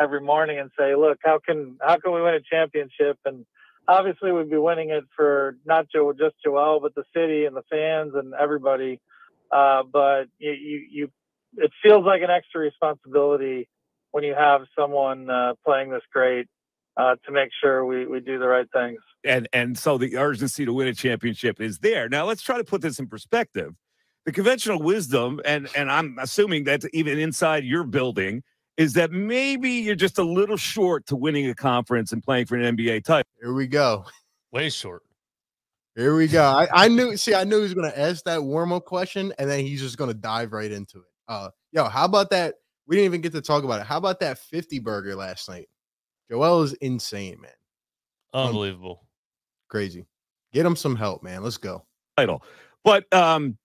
every 0.00 0.20
morning 0.20 0.58
and 0.58 0.70
say, 0.78 0.94
"Look, 0.94 1.18
how 1.22 1.38
can 1.44 1.76
how 1.80 1.98
can 1.98 2.12
we 2.12 2.22
win 2.22 2.34
a 2.34 2.40
championship?" 2.40 3.18
And 3.24 3.44
obviously, 3.88 4.32
we'd 4.32 4.50
be 4.50 4.56
winning 4.56 4.90
it 4.90 5.04
for 5.16 5.56
not 5.64 5.86
just 5.92 6.34
Joel, 6.44 6.80
but 6.80 6.94
the 6.94 7.04
city 7.14 7.44
and 7.44 7.56
the 7.56 7.62
fans 7.70 8.12
and 8.14 8.34
everybody. 8.34 9.00
Uh, 9.50 9.82
but 9.90 10.24
you, 10.38 10.52
you 10.52 10.86
you 10.90 11.08
it 11.56 11.70
feels 11.82 12.04
like 12.04 12.22
an 12.22 12.30
extra 12.30 12.60
responsibility 12.60 13.68
when 14.10 14.24
you 14.24 14.34
have 14.34 14.62
someone 14.76 15.30
uh, 15.30 15.54
playing 15.64 15.90
this 15.90 16.02
great 16.12 16.46
uh, 16.96 17.16
to 17.26 17.32
make 17.32 17.50
sure 17.60 17.84
we, 17.84 18.06
we 18.06 18.20
do 18.20 18.38
the 18.38 18.46
right 18.46 18.66
things. 18.72 19.00
and 19.24 19.48
and 19.52 19.78
so 19.78 19.98
the 19.98 20.16
urgency 20.16 20.64
to 20.64 20.72
win 20.72 20.88
a 20.88 20.94
championship 20.94 21.60
is 21.60 21.78
there. 21.78 22.08
Now 22.08 22.24
let's 22.24 22.42
try 22.42 22.58
to 22.58 22.64
put 22.64 22.82
this 22.82 22.98
in 22.98 23.08
perspective. 23.08 23.74
The 24.26 24.32
conventional 24.32 24.80
wisdom, 24.80 25.40
and 25.44 25.68
and 25.76 25.90
I'm 25.90 26.16
assuming 26.18 26.64
that 26.64 26.84
even 26.92 27.18
inside 27.18 27.64
your 27.64 27.84
building, 27.84 28.42
is 28.76 28.92
that 28.94 29.12
maybe 29.12 29.70
you're 29.70 29.94
just 29.94 30.18
a 30.18 30.24
little 30.24 30.56
short 30.56 31.06
to 31.06 31.16
winning 31.16 31.48
a 31.48 31.54
conference 31.54 32.12
and 32.12 32.22
playing 32.22 32.46
for 32.46 32.56
an 32.56 32.76
NBA 32.76 33.04
title. 33.04 33.30
Here 33.40 33.52
we 33.52 33.66
go. 33.66 34.04
Way 34.52 34.70
short. 34.70 35.02
Here 35.94 36.16
we 36.16 36.26
go. 36.26 36.42
I, 36.42 36.66
I 36.72 36.88
knew. 36.88 37.16
See, 37.16 37.34
I 37.34 37.44
knew 37.44 37.56
he 37.56 37.62
was 37.62 37.74
going 37.74 37.90
to 37.90 37.98
ask 37.98 38.24
that 38.24 38.42
warm 38.42 38.72
up 38.72 38.84
question, 38.84 39.32
and 39.38 39.48
then 39.48 39.60
he's 39.60 39.80
just 39.80 39.96
going 39.96 40.10
to 40.10 40.14
dive 40.14 40.52
right 40.52 40.70
into 40.70 40.98
it. 40.98 41.04
Uh, 41.28 41.50
yo, 41.70 41.84
how 41.84 42.04
about 42.04 42.30
that? 42.30 42.56
We 42.86 42.96
didn't 42.96 43.06
even 43.06 43.20
get 43.20 43.32
to 43.32 43.40
talk 43.40 43.62
about 43.62 43.80
it. 43.80 43.86
How 43.86 43.96
about 43.96 44.20
that 44.20 44.38
50 44.38 44.80
burger 44.80 45.14
last 45.14 45.48
night? 45.48 45.68
Joel 46.28 46.62
is 46.62 46.72
insane, 46.74 47.40
man. 47.40 47.50
Unbelievable. 48.32 49.06
Crazy. 49.68 50.04
Get 50.52 50.66
him 50.66 50.76
some 50.76 50.96
help, 50.96 51.22
man. 51.22 51.42
Let's 51.42 51.56
go. 51.56 51.84
title. 52.16 52.42
But 52.82 53.10
um, 53.12 53.56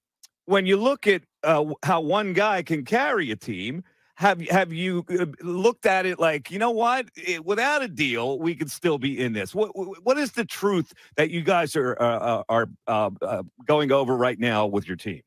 when 0.46 0.66
you 0.66 0.78
look 0.78 1.08
at 1.08 1.24
uh, 1.44 1.66
how 1.84 2.02
one 2.02 2.34
guy 2.34 2.62
can 2.62 2.86
carry 2.86 3.32
a 3.32 3.36
team, 3.36 3.84
have 4.20 4.42
have 4.50 4.74
you 4.74 5.06
uh, 5.18 5.26
looked 5.42 5.86
at 5.86 6.06
it 6.06 6.20
like 6.20 6.52
you 6.52 6.60
know 6.60 6.72
what? 6.72 7.08
It- 7.16 7.46
without 7.46 7.82
a 7.82 7.88
deal, 7.88 8.38
we 8.38 8.54
could 8.54 8.70
still 8.70 8.98
be 8.98 9.18
in 9.18 9.32
this. 9.32 9.56
What 9.56 9.76
what 9.78 10.04
what 10.06 10.18
is 10.18 10.34
the 10.34 10.44
truth 10.44 10.92
that 11.16 11.30
you 11.32 11.42
guys 11.42 11.74
are 11.78 11.96
uh, 12.02 12.44
are 12.50 12.68
uh, 12.86 13.12
uh, 13.22 13.44
going 13.66 13.94
over 13.94 14.16
right 14.18 14.38
now 14.38 14.66
with 14.68 14.88
your 14.88 14.98
team? 14.98 15.22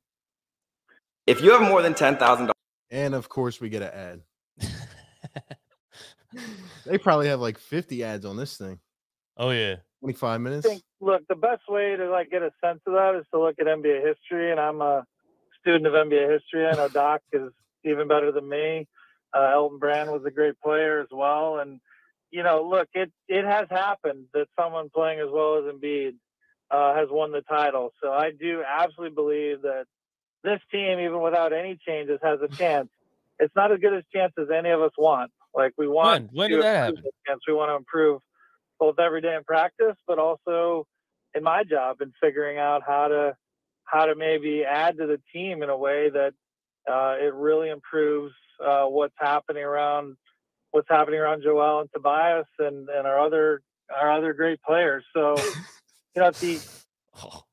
If 1.27 1.41
you 1.41 1.53
have 1.53 1.63
more 1.63 1.81
than 1.81 1.95
ten 1.95 2.19
thousand 2.19 2.47
dollars, 2.47 2.55
And 2.91 3.15
of 3.15 3.31
course, 3.31 3.61
we 3.63 3.71
get 3.71 3.81
an 3.83 3.91
ad. 3.95 4.21
They 6.87 6.99
probably 6.99 7.29
have 7.29 7.41
like 7.41 7.59
50 7.59 8.03
ads 8.05 8.25
on 8.25 8.37
this 8.37 8.57
thing. 8.57 8.79
oh 9.37 9.51
yeah. 9.51 9.77
25 10.01 10.25
I 10.29 10.39
minutes. 10.39 10.67
think, 10.67 10.83
look, 11.01 11.23
the 11.29 11.35
best 11.37 11.63
way 11.69 11.95
to 11.95 12.11
like 12.11 12.31
get 12.31 12.43
a 12.43 12.51
sense 12.65 12.81
of 12.87 12.95
that 12.95 13.15
is 13.15 13.25
to 13.33 13.41
look 13.41 13.57
at 13.61 13.67
NBA 13.67 14.05
history, 14.05 14.51
and 14.51 14.59
I'm 14.59 14.81
a 14.81 15.05
student 15.61 15.87
of 15.87 15.93
NBA 15.93 16.29
history. 16.33 16.67
I 16.67 16.73
know 16.73 16.89
Doc 16.89 17.21
is 17.33 17.53
even 17.85 18.09
better 18.09 18.33
than 18.33 18.49
me. 18.49 18.87
Uh, 19.35 19.51
Elton 19.53 19.79
Brand 19.79 20.11
was 20.11 20.23
a 20.27 20.31
great 20.31 20.59
player 20.61 21.01
as 21.01 21.09
well, 21.11 21.59
and 21.59 21.81
you 22.31 22.43
know, 22.43 22.67
look, 22.69 22.89
it 22.95 23.11
it 23.29 23.45
has 23.45 23.67
happened 23.71 24.27
that 24.35 24.47
someone 24.59 24.91
playing 24.95 25.21
as 25.21 25.29
well 25.31 25.57
as 25.59 25.65
Embiid 25.75 26.13
uh, 26.71 26.95
has 26.95 27.09
won 27.11 27.33
the 27.33 27.43
title. 27.43 27.93
So 28.03 28.11
I 28.13 28.31
do 28.31 28.63
absolutely 28.67 29.15
believe 29.15 29.63
that 29.63 29.85
this 30.45 30.61
team, 30.71 30.99
even 31.01 31.21
without 31.23 31.53
any 31.53 31.79
changes, 31.87 32.19
has 32.23 32.41
a 32.43 32.49
chance. 32.57 32.89
It's 33.39 33.55
not 33.57 33.73
as 33.73 33.79
good 33.81 33.93
a 33.93 34.03
chance 34.15 34.33
as 34.39 34.49
any 34.57 34.71
of 34.71 34.81
us 34.81 34.93
want. 34.99 35.31
Like 35.55 35.73
we 35.77 35.89
want 35.89 36.29
When? 36.33 36.37
When 36.37 36.51
to 36.51 36.57
did 36.57 36.65
that 36.65 36.77
happen? 36.87 37.03
chance. 37.27 37.41
We 37.47 37.55
want 37.55 37.71
to 37.71 37.77
improve 37.77 38.21
both 38.79 38.99
every 38.99 39.21
day 39.21 39.35
in 39.35 39.45
practice, 39.45 39.97
but 40.07 40.19
also 40.19 40.87
in 41.35 41.43
my 41.43 41.65
job 41.65 41.97
and 42.01 42.13
figuring 42.21 42.59
out 42.59 42.83
how 42.87 43.09
to 43.09 43.37
how 43.85 44.07
to 44.07 44.15
maybe 44.15 44.65
add 44.65 44.97
to 44.99 45.07
the 45.07 45.21
team 45.33 45.63
in 45.63 45.69
a 45.69 45.77
way 45.77 46.09
that 46.11 46.33
uh, 46.91 47.17
it 47.21 47.35
really 47.35 47.69
improves 47.71 48.35
uh, 48.65 48.85
what's 48.87 49.15
happening 49.19 49.63
around 49.65 50.17
what's 50.71 50.89
happening 50.89 51.21
around 51.21 51.43
Joel 51.43 51.81
and 51.81 51.91
Tobias 51.95 52.47
and, 52.59 52.89
and 52.89 53.07
our 53.07 53.21
other 53.21 53.63
our 53.95 54.11
other 54.13 54.33
great 54.33 54.61
players. 54.63 55.05
So 55.15 55.37
you 56.15 56.23
know, 56.23 56.27
at 56.27 56.35
the 56.37 56.59
Oh. 57.23 57.43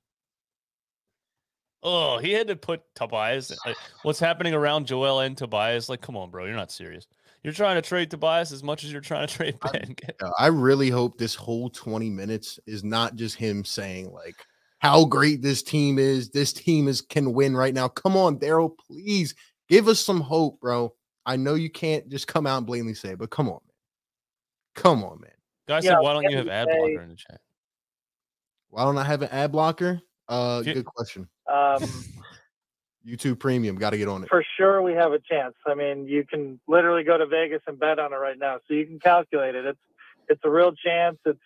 Oh, 1.81 2.17
he 2.17 2.33
had 2.33 2.47
to 2.47 2.57
put 2.57 2.81
Tobias. 2.93 3.57
like, 3.65 3.77
what's 4.03 4.19
happening 4.19 4.53
around 4.53 4.85
Joel 4.87 5.21
and 5.21 5.37
Tobias? 5.37 5.87
Like, 5.87 6.01
come 6.01 6.17
on, 6.17 6.29
bro, 6.29 6.43
you're 6.43 6.53
not 6.55 6.73
serious. 6.73 7.07
You're 7.41 7.53
trying 7.53 7.75
to 7.75 7.81
trade 7.81 8.11
Tobias 8.11 8.51
as 8.51 8.63
much 8.63 8.83
as 8.83 8.91
you're 8.91 8.99
trying 8.99 9.27
to 9.27 9.33
trade 9.33 9.57
I- 9.61 9.71
Ben. 9.71 9.95
Yeah, 10.03 10.29
I 10.39 10.47
really 10.47 10.89
hope 10.89 11.17
this 11.17 11.35
whole 11.35 11.69
20 11.69 12.09
minutes 12.09 12.59
is 12.67 12.83
not 12.83 13.15
just 13.15 13.37
him 13.37 13.63
saying 13.63 14.11
like 14.11 14.35
how 14.79 15.05
great 15.05 15.41
this 15.41 15.61
team 15.63 15.99
is. 15.99 16.29
This 16.31 16.51
team 16.53 16.87
is 16.87 17.01
can 17.01 17.33
win 17.33 17.55
right 17.55 17.73
now. 17.73 17.87
Come 17.87 18.17
on, 18.17 18.39
Daryl, 18.39 18.71
please 18.87 19.35
give 19.69 19.87
us 19.87 19.99
some 19.99 20.21
hope, 20.21 20.59
bro. 20.59 20.93
I 21.25 21.35
know 21.35 21.53
you 21.53 21.69
can't 21.69 22.09
just 22.09 22.27
come 22.27 22.47
out 22.47 22.57
and 22.57 22.65
blatantly 22.65 22.95
say, 22.95 23.09
it, 23.11 23.19
but 23.19 23.29
come 23.29 23.47
on, 23.47 23.59
man. 23.65 23.73
Come 24.75 25.03
on, 25.03 25.19
man. 25.21 25.31
Guys 25.67 25.83
Yeah, 25.85 25.91
said, 25.91 25.99
"Why 25.99 26.13
don't 26.13 26.23
you 26.31 26.37
have 26.37 26.47
ad 26.47 26.67
day- 26.67 26.77
blocker 26.77 27.01
in 27.01 27.09
the 27.09 27.15
chat?" 27.15 27.39
Why 28.69 28.83
don't 28.83 28.97
I 28.97 29.03
have 29.03 29.21
an 29.21 29.29
ad 29.31 29.51
blocker? 29.51 30.01
Uh, 30.27 30.61
you- 30.65 30.73
good 30.75 30.85
question. 30.85 31.27
um, 31.51 31.81
YouTube 33.05 33.39
Premium, 33.39 33.75
got 33.77 33.91
to 33.91 33.97
get 33.97 34.07
on 34.07 34.23
it. 34.23 34.29
for 34.29 34.43
sure 34.57 34.81
we 34.81 34.93
have 34.93 35.13
a 35.13 35.19
chance. 35.19 35.55
I 35.65 35.73
mean, 35.73 36.05
you 36.07 36.25
can 36.25 36.59
literally 36.67 37.03
go 37.03 37.17
to 37.17 37.25
Vegas 37.25 37.61
and 37.65 37.79
bet 37.79 37.97
on 37.97 38.13
it 38.13 38.17
right 38.17 38.37
now, 38.37 38.59
so 38.67 38.73
you 38.73 38.85
can 38.85 38.99
calculate 38.99 39.55
it. 39.55 39.65
It's 39.65 39.79
it's 40.27 40.41
a 40.43 40.49
real 40.49 40.73
chance. 40.73 41.17
It's 41.25 41.39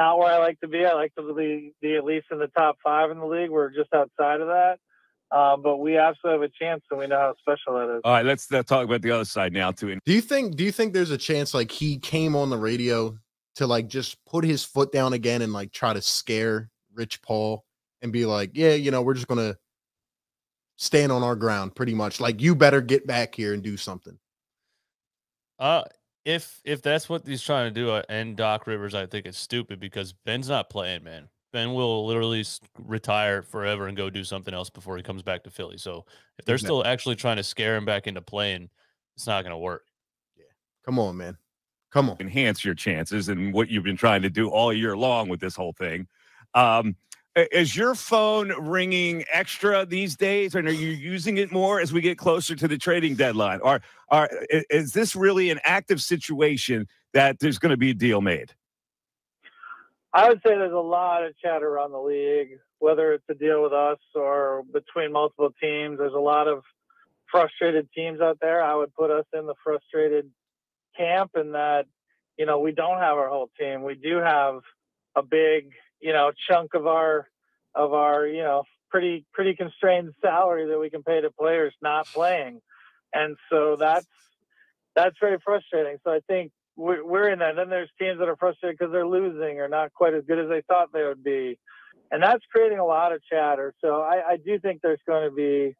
not 0.00 0.18
where 0.18 0.32
I 0.32 0.38
like 0.38 0.58
to 0.60 0.68
be. 0.68 0.86
I 0.86 0.94
like 0.94 1.14
to 1.16 1.34
be, 1.34 1.74
be 1.82 1.94
at 1.94 2.04
least 2.04 2.26
in 2.30 2.38
the 2.38 2.46
top 2.48 2.78
five 2.82 3.10
in 3.10 3.18
the 3.18 3.26
league. 3.26 3.50
We're 3.50 3.68
just 3.68 3.92
outside 3.92 4.40
of 4.40 4.48
that, 4.48 4.78
um, 5.30 5.62
but 5.62 5.76
we 5.76 5.98
absolutely 5.98 6.40
have 6.40 6.50
a 6.50 6.64
chance, 6.64 6.82
and 6.90 6.98
we 6.98 7.06
know 7.06 7.18
how 7.18 7.34
special 7.38 7.74
that 7.74 7.94
is. 7.96 8.00
All 8.04 8.14
right, 8.14 8.24
let's 8.24 8.50
uh, 8.50 8.62
talk 8.62 8.86
about 8.86 9.02
the 9.02 9.10
other 9.10 9.26
side 9.26 9.52
now 9.52 9.72
too. 9.72 9.98
Do 10.06 10.12
you 10.14 10.22
think? 10.22 10.56
Do 10.56 10.64
you 10.64 10.72
think 10.72 10.94
there's 10.94 11.10
a 11.10 11.18
chance 11.18 11.52
like 11.52 11.70
he 11.70 11.98
came 11.98 12.34
on 12.34 12.48
the 12.48 12.56
radio 12.56 13.14
to 13.56 13.66
like 13.66 13.88
just 13.88 14.16
put 14.24 14.42
his 14.42 14.64
foot 14.64 14.90
down 14.90 15.12
again 15.12 15.42
and 15.42 15.52
like 15.52 15.70
try 15.70 15.92
to 15.92 16.00
scare 16.00 16.70
Rich 16.94 17.20
Paul 17.20 17.64
and 18.00 18.10
be 18.10 18.24
like, 18.24 18.52
yeah, 18.54 18.72
you 18.72 18.90
know, 18.90 19.02
we're 19.02 19.14
just 19.14 19.28
gonna 19.28 19.56
stand 20.76 21.12
on 21.12 21.22
our 21.22 21.36
ground 21.36 21.74
pretty 21.74 21.94
much. 21.94 22.20
Like 22.20 22.40
you 22.40 22.54
better 22.54 22.80
get 22.80 23.06
back 23.06 23.34
here 23.34 23.52
and 23.52 23.62
do 23.62 23.76
something. 23.76 24.18
Uh 25.58 25.82
if 26.30 26.60
if 26.64 26.82
that's 26.82 27.08
what 27.08 27.26
he's 27.26 27.42
trying 27.42 27.72
to 27.72 27.80
do 27.80 27.90
uh, 27.90 28.02
and 28.08 28.36
Doc 28.36 28.66
Rivers, 28.66 28.94
I 28.94 29.06
think 29.06 29.26
it's 29.26 29.38
stupid 29.38 29.80
because 29.80 30.12
Ben's 30.12 30.48
not 30.48 30.70
playing, 30.70 31.04
man. 31.04 31.28
Ben 31.52 31.74
will 31.74 32.06
literally 32.06 32.44
retire 32.78 33.42
forever 33.42 33.88
and 33.88 33.96
go 33.96 34.08
do 34.08 34.22
something 34.22 34.54
else 34.54 34.70
before 34.70 34.96
he 34.96 35.02
comes 35.02 35.22
back 35.22 35.42
to 35.44 35.50
Philly. 35.50 35.78
So 35.78 36.04
if 36.38 36.44
they're 36.44 36.58
still 36.58 36.84
actually 36.86 37.16
trying 37.16 37.38
to 37.38 37.42
scare 37.42 37.74
him 37.74 37.84
back 37.84 38.06
into 38.06 38.20
playing, 38.20 38.70
it's 39.16 39.26
not 39.26 39.42
going 39.42 39.52
to 39.52 39.58
work. 39.58 39.84
Yeah, 40.36 40.44
come 40.84 41.00
on, 41.00 41.16
man, 41.16 41.36
come 41.90 42.08
on. 42.08 42.16
Enhance 42.20 42.64
your 42.64 42.74
chances 42.74 43.28
and 43.28 43.52
what 43.52 43.68
you've 43.68 43.82
been 43.82 43.96
trying 43.96 44.22
to 44.22 44.30
do 44.30 44.48
all 44.48 44.72
year 44.72 44.96
long 44.96 45.28
with 45.28 45.40
this 45.40 45.56
whole 45.56 45.72
thing. 45.72 46.06
Um, 46.54 46.94
is 47.36 47.76
your 47.76 47.94
phone 47.94 48.52
ringing 48.60 49.24
extra 49.32 49.86
these 49.86 50.16
days, 50.16 50.54
and 50.54 50.66
are 50.66 50.72
you 50.72 50.88
using 50.88 51.36
it 51.36 51.52
more 51.52 51.80
as 51.80 51.92
we 51.92 52.00
get 52.00 52.18
closer 52.18 52.56
to 52.56 52.66
the 52.66 52.78
trading 52.78 53.14
deadline? 53.14 53.60
Or, 53.62 53.80
are 54.08 54.28
is 54.50 54.92
this 54.92 55.14
really 55.14 55.50
an 55.50 55.60
active 55.64 56.02
situation 56.02 56.88
that 57.12 57.38
there's 57.38 57.58
going 57.58 57.70
to 57.70 57.76
be 57.76 57.90
a 57.90 57.94
deal 57.94 58.20
made? 58.20 58.52
I 60.12 60.28
would 60.28 60.38
say 60.44 60.56
there's 60.56 60.72
a 60.72 60.76
lot 60.76 61.24
of 61.24 61.38
chatter 61.38 61.68
around 61.68 61.92
the 61.92 62.00
league, 62.00 62.58
whether 62.80 63.12
it's 63.12 63.24
a 63.30 63.34
deal 63.34 63.62
with 63.62 63.72
us 63.72 63.98
or 64.14 64.64
between 64.72 65.12
multiple 65.12 65.50
teams. 65.62 65.98
There's 65.98 66.14
a 66.14 66.18
lot 66.18 66.48
of 66.48 66.64
frustrated 67.30 67.88
teams 67.96 68.20
out 68.20 68.38
there. 68.40 68.60
I 68.62 68.74
would 68.74 68.92
put 68.94 69.12
us 69.12 69.26
in 69.32 69.46
the 69.46 69.54
frustrated 69.62 70.28
camp 70.96 71.30
in 71.36 71.52
that, 71.52 71.86
you 72.36 72.44
know, 72.44 72.58
we 72.58 72.72
don't 72.72 72.98
have 72.98 73.16
our 73.16 73.28
whole 73.28 73.50
team. 73.58 73.84
We 73.84 73.94
do 73.94 74.16
have 74.16 74.62
a 75.14 75.22
big, 75.22 75.70
you 76.00 76.12
know, 76.12 76.32
chunk 76.48 76.74
of 76.74 76.86
our 76.86 77.28
of 77.74 77.92
our, 77.92 78.26
you 78.26 78.42
know, 78.42 78.64
pretty 78.90 79.24
pretty 79.32 79.54
constrained 79.54 80.12
salary 80.20 80.66
that 80.68 80.78
we 80.78 80.90
can 80.90 81.02
pay 81.02 81.20
to 81.20 81.30
players 81.30 81.74
not 81.82 82.06
playing. 82.06 82.60
And 83.12 83.36
so 83.50 83.76
that's 83.78 84.06
that's 84.96 85.16
very 85.20 85.38
frustrating. 85.44 85.98
So 86.04 86.10
I 86.10 86.20
think 86.26 86.52
we're, 86.76 87.04
we're 87.04 87.30
in 87.30 87.38
that. 87.40 87.50
And 87.50 87.58
then 87.58 87.70
there's 87.70 87.90
teams 87.98 88.18
that 88.18 88.28
are 88.28 88.36
frustrated 88.36 88.78
because 88.78 88.92
they're 88.92 89.06
losing 89.06 89.60
or 89.60 89.68
not 89.68 89.92
quite 89.92 90.14
as 90.14 90.24
good 90.26 90.38
as 90.38 90.48
they 90.48 90.62
thought 90.62 90.92
they 90.92 91.04
would 91.04 91.22
be. 91.22 91.58
And 92.10 92.22
that's 92.22 92.44
creating 92.52 92.78
a 92.78 92.84
lot 92.84 93.12
of 93.12 93.22
chatter. 93.30 93.72
So 93.80 94.00
I, 94.00 94.32
I 94.32 94.36
do 94.36 94.58
think 94.58 94.80
there's 94.82 95.00
going 95.06 95.28
to 95.28 95.34
be 95.34 95.76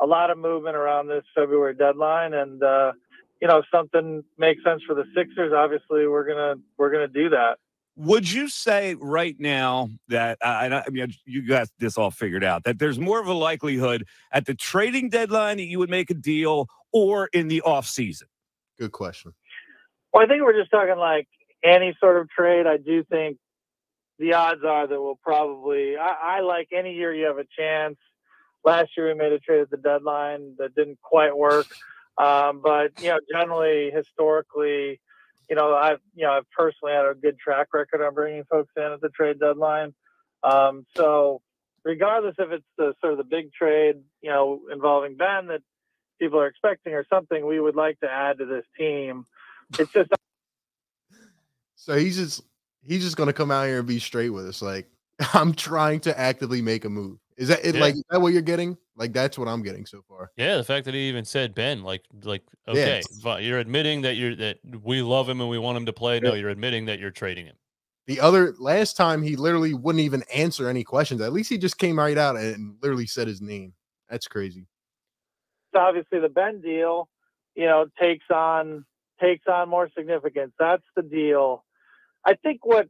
a 0.00 0.06
lot 0.06 0.30
of 0.30 0.36
movement 0.36 0.76
around 0.76 1.08
this 1.08 1.24
February 1.34 1.74
deadline. 1.74 2.34
And, 2.34 2.62
uh, 2.62 2.92
you 3.40 3.48
know, 3.48 3.58
if 3.58 3.64
something 3.72 4.22
makes 4.36 4.62
sense 4.62 4.82
for 4.86 4.94
the 4.94 5.04
Sixers, 5.16 5.52
obviously 5.56 6.06
we're 6.06 6.26
gonna 6.26 6.56
we're 6.76 6.90
gonna 6.92 7.08
do 7.08 7.30
that. 7.30 7.56
Would 8.00 8.32
you 8.32 8.48
say 8.48 8.94
right 8.98 9.36
now 9.38 9.90
that 10.08 10.38
uh, 10.40 10.80
I 10.86 10.88
mean 10.88 11.12
you 11.26 11.46
got 11.46 11.68
this 11.78 11.98
all 11.98 12.10
figured 12.10 12.42
out 12.42 12.64
that 12.64 12.78
there's 12.78 12.98
more 12.98 13.20
of 13.20 13.26
a 13.26 13.34
likelihood 13.34 14.06
at 14.32 14.46
the 14.46 14.54
trading 14.54 15.10
deadline 15.10 15.58
that 15.58 15.64
you 15.66 15.78
would 15.78 15.90
make 15.90 16.08
a 16.08 16.14
deal 16.14 16.66
or 16.92 17.26
in 17.34 17.48
the 17.48 17.60
off 17.60 17.86
season? 17.86 18.28
Good 18.78 18.92
question. 18.92 19.34
Well, 20.14 20.24
I 20.24 20.26
think 20.26 20.42
we're 20.42 20.58
just 20.58 20.70
talking 20.70 20.96
like 20.96 21.28
any 21.62 21.94
sort 22.00 22.16
of 22.16 22.30
trade. 22.30 22.66
I 22.66 22.78
do 22.78 23.04
think 23.04 23.36
the 24.18 24.32
odds 24.32 24.64
are 24.66 24.86
that 24.86 24.98
we'll 24.98 25.20
probably. 25.22 25.98
I, 25.98 26.38
I 26.38 26.40
like 26.40 26.68
any 26.72 26.94
year 26.94 27.12
you 27.12 27.26
have 27.26 27.36
a 27.36 27.46
chance. 27.54 27.98
Last 28.64 28.92
year 28.96 29.08
we 29.08 29.14
made 29.14 29.32
a 29.32 29.38
trade 29.40 29.60
at 29.60 29.70
the 29.70 29.76
deadline 29.76 30.54
that 30.56 30.74
didn't 30.74 31.02
quite 31.02 31.36
work, 31.36 31.66
um, 32.16 32.62
but 32.62 32.92
you 33.02 33.10
know, 33.10 33.20
generally, 33.30 33.90
historically, 33.94 35.00
you 35.50 35.56
know, 35.56 35.74
I've 35.74 35.98
you 36.14 36.24
know 36.24 36.32
I've 36.32 36.50
personally 36.56 36.94
had 36.94 37.04
a 37.04 37.14
good 37.14 37.38
track 37.38 37.68
record 37.74 38.00
on 38.02 38.14
bringing 38.14 38.44
folks 38.44 38.72
in 38.76 38.84
at 38.84 39.00
the 39.00 39.08
trade 39.08 39.40
deadline. 39.40 39.92
Um, 40.44 40.86
so, 40.96 41.42
regardless 41.84 42.36
if 42.38 42.52
it's 42.52 42.64
the 42.78 42.94
sort 43.00 43.12
of 43.12 43.18
the 43.18 43.24
big 43.24 43.52
trade, 43.52 43.96
you 44.22 44.30
know, 44.30 44.60
involving 44.72 45.16
Ben 45.16 45.48
that 45.48 45.60
people 46.20 46.38
are 46.38 46.46
expecting 46.46 46.94
or 46.94 47.04
something, 47.10 47.44
we 47.44 47.58
would 47.58 47.74
like 47.74 47.98
to 48.00 48.08
add 48.08 48.38
to 48.38 48.46
this 48.46 48.64
team. 48.78 49.24
It's 49.78 49.92
just 49.92 50.10
so 51.74 51.96
he's 51.96 52.16
just 52.16 52.42
he's 52.82 53.02
just 53.02 53.16
gonna 53.16 53.32
come 53.32 53.50
out 53.50 53.66
here 53.66 53.80
and 53.80 53.88
be 53.88 53.98
straight 53.98 54.30
with 54.30 54.46
us. 54.46 54.62
Like 54.62 54.88
I'm 55.34 55.52
trying 55.52 56.00
to 56.00 56.18
actively 56.18 56.62
make 56.62 56.84
a 56.84 56.88
move. 56.88 57.18
Is 57.40 57.48
that 57.48 57.64
it? 57.64 57.74
Yeah. 57.74 57.80
Like 57.80 57.94
is 57.94 58.04
that 58.10 58.20
what 58.20 58.34
you're 58.34 58.42
getting? 58.42 58.76
Like 58.96 59.14
that's 59.14 59.38
what 59.38 59.48
I'm 59.48 59.62
getting 59.62 59.86
so 59.86 60.02
far. 60.06 60.30
Yeah, 60.36 60.58
the 60.58 60.64
fact 60.64 60.84
that 60.84 60.92
he 60.92 61.08
even 61.08 61.24
said 61.24 61.54
Ben, 61.54 61.82
like, 61.82 62.04
like 62.22 62.42
okay, 62.68 63.00
yeah. 63.24 63.38
you're 63.38 63.58
admitting 63.58 64.02
that 64.02 64.16
you're 64.16 64.36
that 64.36 64.58
we 64.82 65.00
love 65.00 65.26
him 65.26 65.40
and 65.40 65.48
we 65.48 65.58
want 65.58 65.78
him 65.78 65.86
to 65.86 65.92
play. 65.92 66.20
No, 66.20 66.34
you're 66.34 66.50
admitting 66.50 66.84
that 66.84 66.98
you're 66.98 67.10
trading 67.10 67.46
him. 67.46 67.56
The 68.06 68.20
other 68.20 68.54
last 68.58 68.94
time 68.94 69.22
he 69.22 69.36
literally 69.36 69.72
wouldn't 69.72 70.04
even 70.04 70.22
answer 70.34 70.68
any 70.68 70.84
questions. 70.84 71.22
At 71.22 71.32
least 71.32 71.48
he 71.48 71.56
just 71.56 71.78
came 71.78 71.98
right 71.98 72.18
out 72.18 72.36
and 72.36 72.76
literally 72.82 73.06
said 73.06 73.26
his 73.26 73.40
name. 73.40 73.72
That's 74.10 74.28
crazy. 74.28 74.66
So 75.72 75.80
obviously, 75.80 76.20
the 76.20 76.28
Ben 76.28 76.60
deal, 76.60 77.08
you 77.54 77.64
know, 77.64 77.86
takes 77.98 78.26
on 78.30 78.84
takes 79.18 79.46
on 79.46 79.70
more 79.70 79.88
significance. 79.96 80.52
That's 80.58 80.84
the 80.94 81.02
deal. 81.02 81.64
I 82.26 82.34
think 82.34 82.66
what 82.66 82.88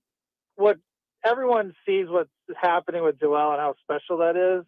what 0.56 0.78
everyone 1.24 1.72
sees 1.86 2.08
what's 2.08 2.30
happening 2.60 3.02
with 3.02 3.20
Joel 3.20 3.52
and 3.52 3.60
how 3.60 3.74
special 3.82 4.18
that 4.18 4.36
is, 4.36 4.64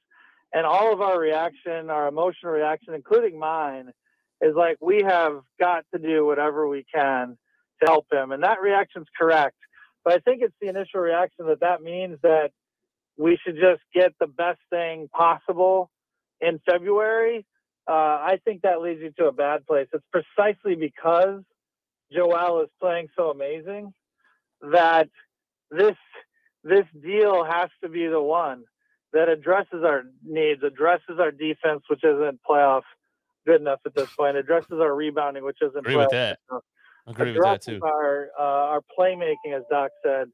and 0.52 0.66
all 0.66 0.92
of 0.92 1.00
our 1.00 1.18
reaction, 1.18 1.90
our 1.90 2.08
emotional 2.08 2.52
reaction, 2.52 2.94
including 2.94 3.38
mine, 3.38 3.92
is 4.40 4.54
like 4.54 4.76
we 4.80 5.02
have 5.02 5.40
got 5.58 5.84
to 5.94 5.98
do 6.00 6.26
whatever 6.26 6.68
we 6.68 6.84
can 6.92 7.38
to 7.80 7.86
help 7.86 8.06
him, 8.12 8.32
and 8.32 8.42
that 8.42 8.60
reaction's 8.60 9.06
correct. 9.18 9.56
But 10.04 10.14
I 10.14 10.18
think 10.18 10.42
it's 10.42 10.54
the 10.60 10.68
initial 10.68 11.00
reaction 11.00 11.46
that 11.46 11.60
that 11.60 11.82
means 11.82 12.18
that 12.22 12.50
we 13.16 13.38
should 13.42 13.56
just 13.56 13.82
get 13.94 14.12
the 14.18 14.26
best 14.26 14.60
thing 14.70 15.08
possible 15.08 15.90
in 16.40 16.60
February. 16.68 17.46
Uh, 17.88 17.92
I 17.92 18.40
think 18.44 18.62
that 18.62 18.80
leads 18.80 19.00
you 19.00 19.12
to 19.18 19.26
a 19.26 19.32
bad 19.32 19.66
place. 19.66 19.88
It's 19.92 20.04
precisely 20.12 20.74
because 20.74 21.42
Joel 22.12 22.62
is 22.62 22.68
playing 22.80 23.08
so 23.16 23.30
amazing 23.30 23.92
that 24.60 25.08
this 25.70 25.96
this 26.64 26.86
deal 27.02 27.44
has 27.44 27.70
to 27.82 27.88
be 27.88 28.06
the 28.06 28.20
one 28.20 28.64
that 29.12 29.28
addresses 29.28 29.84
our 29.84 30.04
needs, 30.24 30.62
addresses 30.62 31.18
our 31.18 31.30
defense, 31.30 31.82
which 31.88 32.02
isn't 32.04 32.40
playoff 32.48 32.82
good 33.46 33.60
enough 33.60 33.80
at 33.84 33.94
this 33.94 34.08
point, 34.18 34.36
addresses 34.36 34.78
our 34.80 34.94
rebounding, 34.94 35.44
which 35.44 35.58
isn't 35.60 35.78
agree 35.78 35.96
with 35.96 36.10
that. 36.10 36.38
Agree 37.06 37.32
with 37.32 37.42
that 37.42 37.62
too. 37.62 37.80
Our 37.82 38.28
uh, 38.38 38.42
our 38.42 38.80
playmaking, 38.98 39.56
as 39.56 39.62
Doc 39.70 39.90
said, 40.04 40.28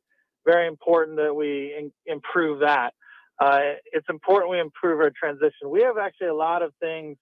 very 0.44 0.66
important 0.66 1.16
that 1.16 1.35
we 1.35 1.75
in, 1.78 1.92
improve 2.06 2.61
that. 2.61 2.92
Uh, 3.40 3.61
it's 3.92 4.06
important 4.11 4.50
we 4.50 4.61
improve 4.61 5.00
our 5.00 5.12
transition. 5.18 5.70
We 5.70 5.82
have 5.82 5.97
actually 5.97 6.26
a 6.26 6.35
lot 6.35 6.62
of 6.62 6.73
things 6.80 7.16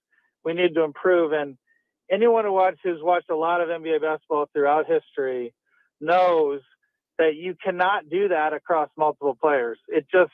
we 0.44 0.54
need 0.54 0.74
to 0.74 0.82
improve, 0.82 1.32
and 1.32 1.56
anyone 2.10 2.44
who 2.44 2.52
watches 2.52 2.80
who's 2.82 3.02
watched 3.02 3.30
a 3.30 3.36
lot 3.36 3.60
of 3.60 3.68
NBA 3.68 4.00
basketball 4.00 4.46
throughout 4.52 4.86
history 4.86 5.54
knows 6.00 6.60
that 7.18 7.36
you 7.36 7.56
cannot 7.62 8.08
do 8.08 8.28
that 8.28 8.52
across 8.52 8.88
multiple 8.96 9.36
players. 9.40 9.78
It 9.88 10.06
just 10.12 10.32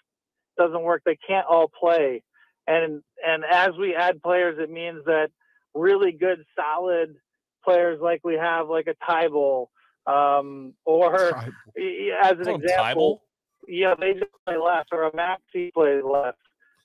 doesn't 0.58 0.82
work. 0.82 1.02
They 1.04 1.18
can't 1.26 1.46
all 1.48 1.68
play. 1.68 2.22
And 2.66 3.02
and 3.26 3.44
as 3.44 3.70
we 3.78 3.94
add 3.94 4.22
players, 4.22 4.58
it 4.58 4.70
means 4.70 5.04
that 5.06 5.30
really 5.74 6.12
good, 6.12 6.44
solid 6.56 7.16
players 7.64 8.00
like 8.00 8.20
we 8.24 8.34
have, 8.34 8.68
like 8.68 8.86
a 8.86 8.94
Thybulle, 9.04 9.66
um, 10.06 10.74
or 10.84 11.36
as 11.36 12.36
an 12.38 12.48
example, 12.48 13.22
yeah, 13.66 13.94
they 13.98 14.14
just 14.14 14.26
play 14.46 14.56
less, 14.56 14.84
or 14.92 15.04
a 15.04 15.16
Maxey 15.16 15.70
plays 15.72 16.02
left. 16.04 16.38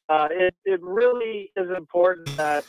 Uh, 0.10 0.28
it 0.32 0.56
it 0.66 0.82
really 0.82 1.52
is 1.56 1.70
important 1.76 2.36
that 2.38 2.64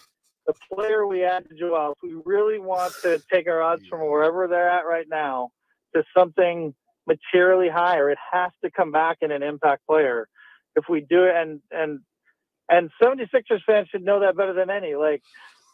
the 0.47 0.55
player 0.73 1.07
we 1.07 1.25
add 1.25 1.49
to 1.49 1.55
Joel, 1.55 1.93
if 1.93 1.99
we 2.03 2.21
really 2.25 2.59
want 2.59 2.93
to 3.03 3.23
take 3.33 3.47
our 3.47 3.63
odds 3.63 3.87
from 3.87 4.01
wherever 4.01 4.49
they're 4.49 4.69
at 4.69 4.87
right 4.87 5.07
now 5.09 5.51
to 5.95 6.03
something 6.17 6.75
materially 7.09 7.69
higher, 7.69 8.11
it 8.11 8.19
has 8.33 8.53
to 8.63 8.71
come 8.71 8.93
back 8.93 9.19
in 9.23 9.33
an 9.33 9.43
impact 9.43 9.87
player. 9.87 10.29
If 10.77 10.85
we 10.89 11.01
do 11.01 11.25
it, 11.25 11.35
and 11.35 11.61
and 11.73 12.01
and 12.69 12.91
76ers 13.03 13.65
fans 13.67 13.89
should 13.91 14.05
know 14.05 14.21
that 14.21 14.37
better 14.37 14.53
than 14.53 14.71
any. 14.71 14.95
Like, 14.95 15.23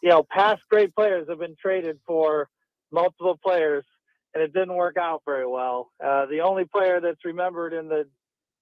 you 0.01 0.09
know, 0.09 0.25
past 0.27 0.61
great 0.69 0.95
players 0.95 1.27
have 1.29 1.39
been 1.39 1.57
traded 1.61 1.99
for 2.07 2.47
multiple 2.91 3.37
players, 3.43 3.83
and 4.33 4.41
it 4.41 4.53
didn't 4.53 4.73
work 4.73 4.95
out 4.97 5.21
very 5.25 5.45
well. 5.45 5.91
Uh, 6.03 6.25
the 6.25 6.41
only 6.41 6.65
player 6.65 7.01
that's 7.01 7.23
remembered 7.25 7.73
in 7.73 7.89
the 7.89 8.07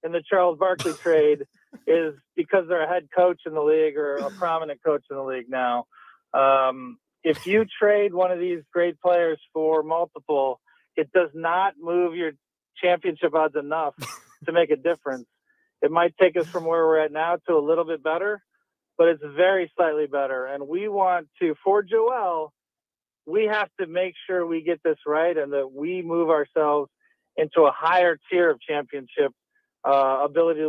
in 0.04 0.12
the 0.12 0.24
Charles 0.30 0.58
Barkley 0.58 0.94
trade 1.02 1.44
is 1.88 2.16
because 2.36 2.66
they're 2.68 2.84
a 2.84 2.94
head 2.94 3.08
coach 3.16 3.42
in 3.46 3.54
the 3.54 3.62
league 3.62 3.96
or 3.96 4.18
a 4.18 4.32
prominent 4.32 4.82
coach 4.84 5.04
in 5.10 5.16
the 5.16 5.24
league 5.24 5.50
now. 5.50 5.86
Um, 6.34 6.98
if 7.24 7.48
you 7.48 7.66
trade 7.80 8.14
one 8.14 8.32
of 8.32 8.40
these 8.40 8.60
great 8.74 9.00
players 9.00 9.40
for 9.54 9.82
multiple, 9.82 10.60
it 10.96 11.12
does 11.14 11.30
not 11.34 11.76
move 11.80 12.16
your 12.16 12.32
championship 12.82 13.34
odds 13.34 13.56
enough 13.56 13.96
to 14.46 14.52
make 14.52 14.72
a 14.72 14.76
difference. 14.76 15.26
It 15.82 15.92
might 15.92 16.16
take 16.18 16.38
us 16.38 16.48
from 16.48 16.66
where 16.66 16.86
we're 16.86 17.00
at 17.00 17.12
now 17.12 17.38
to 17.48 17.54
a 17.54 17.60
little 17.60 17.84
bit 17.84 18.04
better, 18.04 18.42
but 18.98 19.10
it's 19.10 19.24
very 19.36 19.72
slightly 19.76 20.08
better. 20.08 20.46
And 20.46 20.68
we 20.68 20.88
want 20.88 21.28
to, 21.42 21.56
for 21.64 21.84
Joel, 21.84 22.54
we 23.26 23.46
have 23.46 23.70
to 23.80 23.88
make 23.88 24.14
sure 24.28 24.46
we 24.46 24.64
get 24.64 24.82
this 24.84 24.98
right 25.06 25.38
and 25.38 25.52
that 25.54 25.72
we 25.72 26.02
move 26.02 26.30
ourselves 26.30 26.90
into 27.38 27.62
a 27.62 27.72
higher 27.72 28.18
tier 28.30 28.50
of 28.50 28.62
championship 28.62 29.32
uh, 29.86 30.20
ability. 30.24 30.62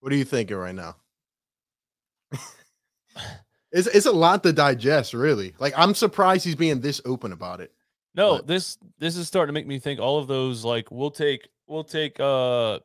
What 0.00 0.12
are 0.12 0.16
you 0.16 0.24
thinking 0.24 0.56
right 0.56 0.74
now? 0.74 0.96
it's 3.72 3.86
it's 3.88 4.06
a 4.06 4.12
lot 4.12 4.42
to 4.42 4.52
digest, 4.52 5.14
really. 5.14 5.54
Like 5.58 5.74
I'm 5.76 5.94
surprised 5.94 6.44
he's 6.44 6.56
being 6.56 6.80
this 6.80 7.00
open 7.04 7.32
about 7.32 7.60
it. 7.60 7.72
No, 8.14 8.36
But- 8.36 8.46
this 8.46 8.78
this 8.98 9.16
is 9.16 9.26
starting 9.26 9.54
to 9.54 9.58
make 9.58 9.66
me 9.66 9.78
think 9.78 10.00
all 10.00 10.18
of 10.18 10.26
those 10.28 10.64
like 10.64 10.90
we'll 10.90 11.10
take 11.10 11.48
we'll 11.66 11.84
take 11.84 12.18
uh 12.20 12.80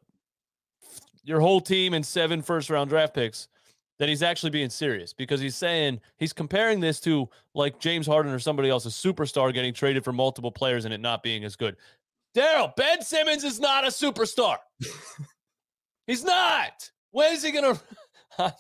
your 1.24 1.42
whole 1.42 1.60
team 1.60 1.94
and 1.94 2.06
seven 2.06 2.42
first 2.42 2.70
round 2.70 2.90
draft 2.90 3.14
picks. 3.14 3.48
That 4.00 4.10
he's 4.10 4.22
actually 4.22 4.52
being 4.52 4.70
serious 4.70 5.12
because 5.12 5.42
he's 5.42 5.56
saying 5.56 6.02
he's 6.18 6.32
comparing 6.32 6.80
this 6.80 7.00
to 7.00 7.28
like 7.56 7.80
James 7.80 8.06
Harden 8.06 8.32
or 8.32 8.38
somebody 8.38 8.70
else, 8.70 8.86
a 8.86 8.90
superstar 8.90 9.52
getting 9.52 9.74
traded 9.74 10.04
for 10.04 10.14
multiple 10.14 10.52
players 10.52 10.86
and 10.86 10.94
it 10.94 11.00
not 11.00 11.24
being 11.24 11.44
as 11.44 11.56
good. 11.56 11.76
Daryl, 12.36 12.76
Ben 12.76 13.02
Simmons 13.02 13.44
is 13.44 13.60
not 13.60 13.86
a 13.86 13.88
superstar. 13.88 14.58
he's 16.06 16.24
not. 16.24 16.92
When 17.10 17.34
is 17.34 17.42
he 17.44 17.52
gonna 17.52 17.82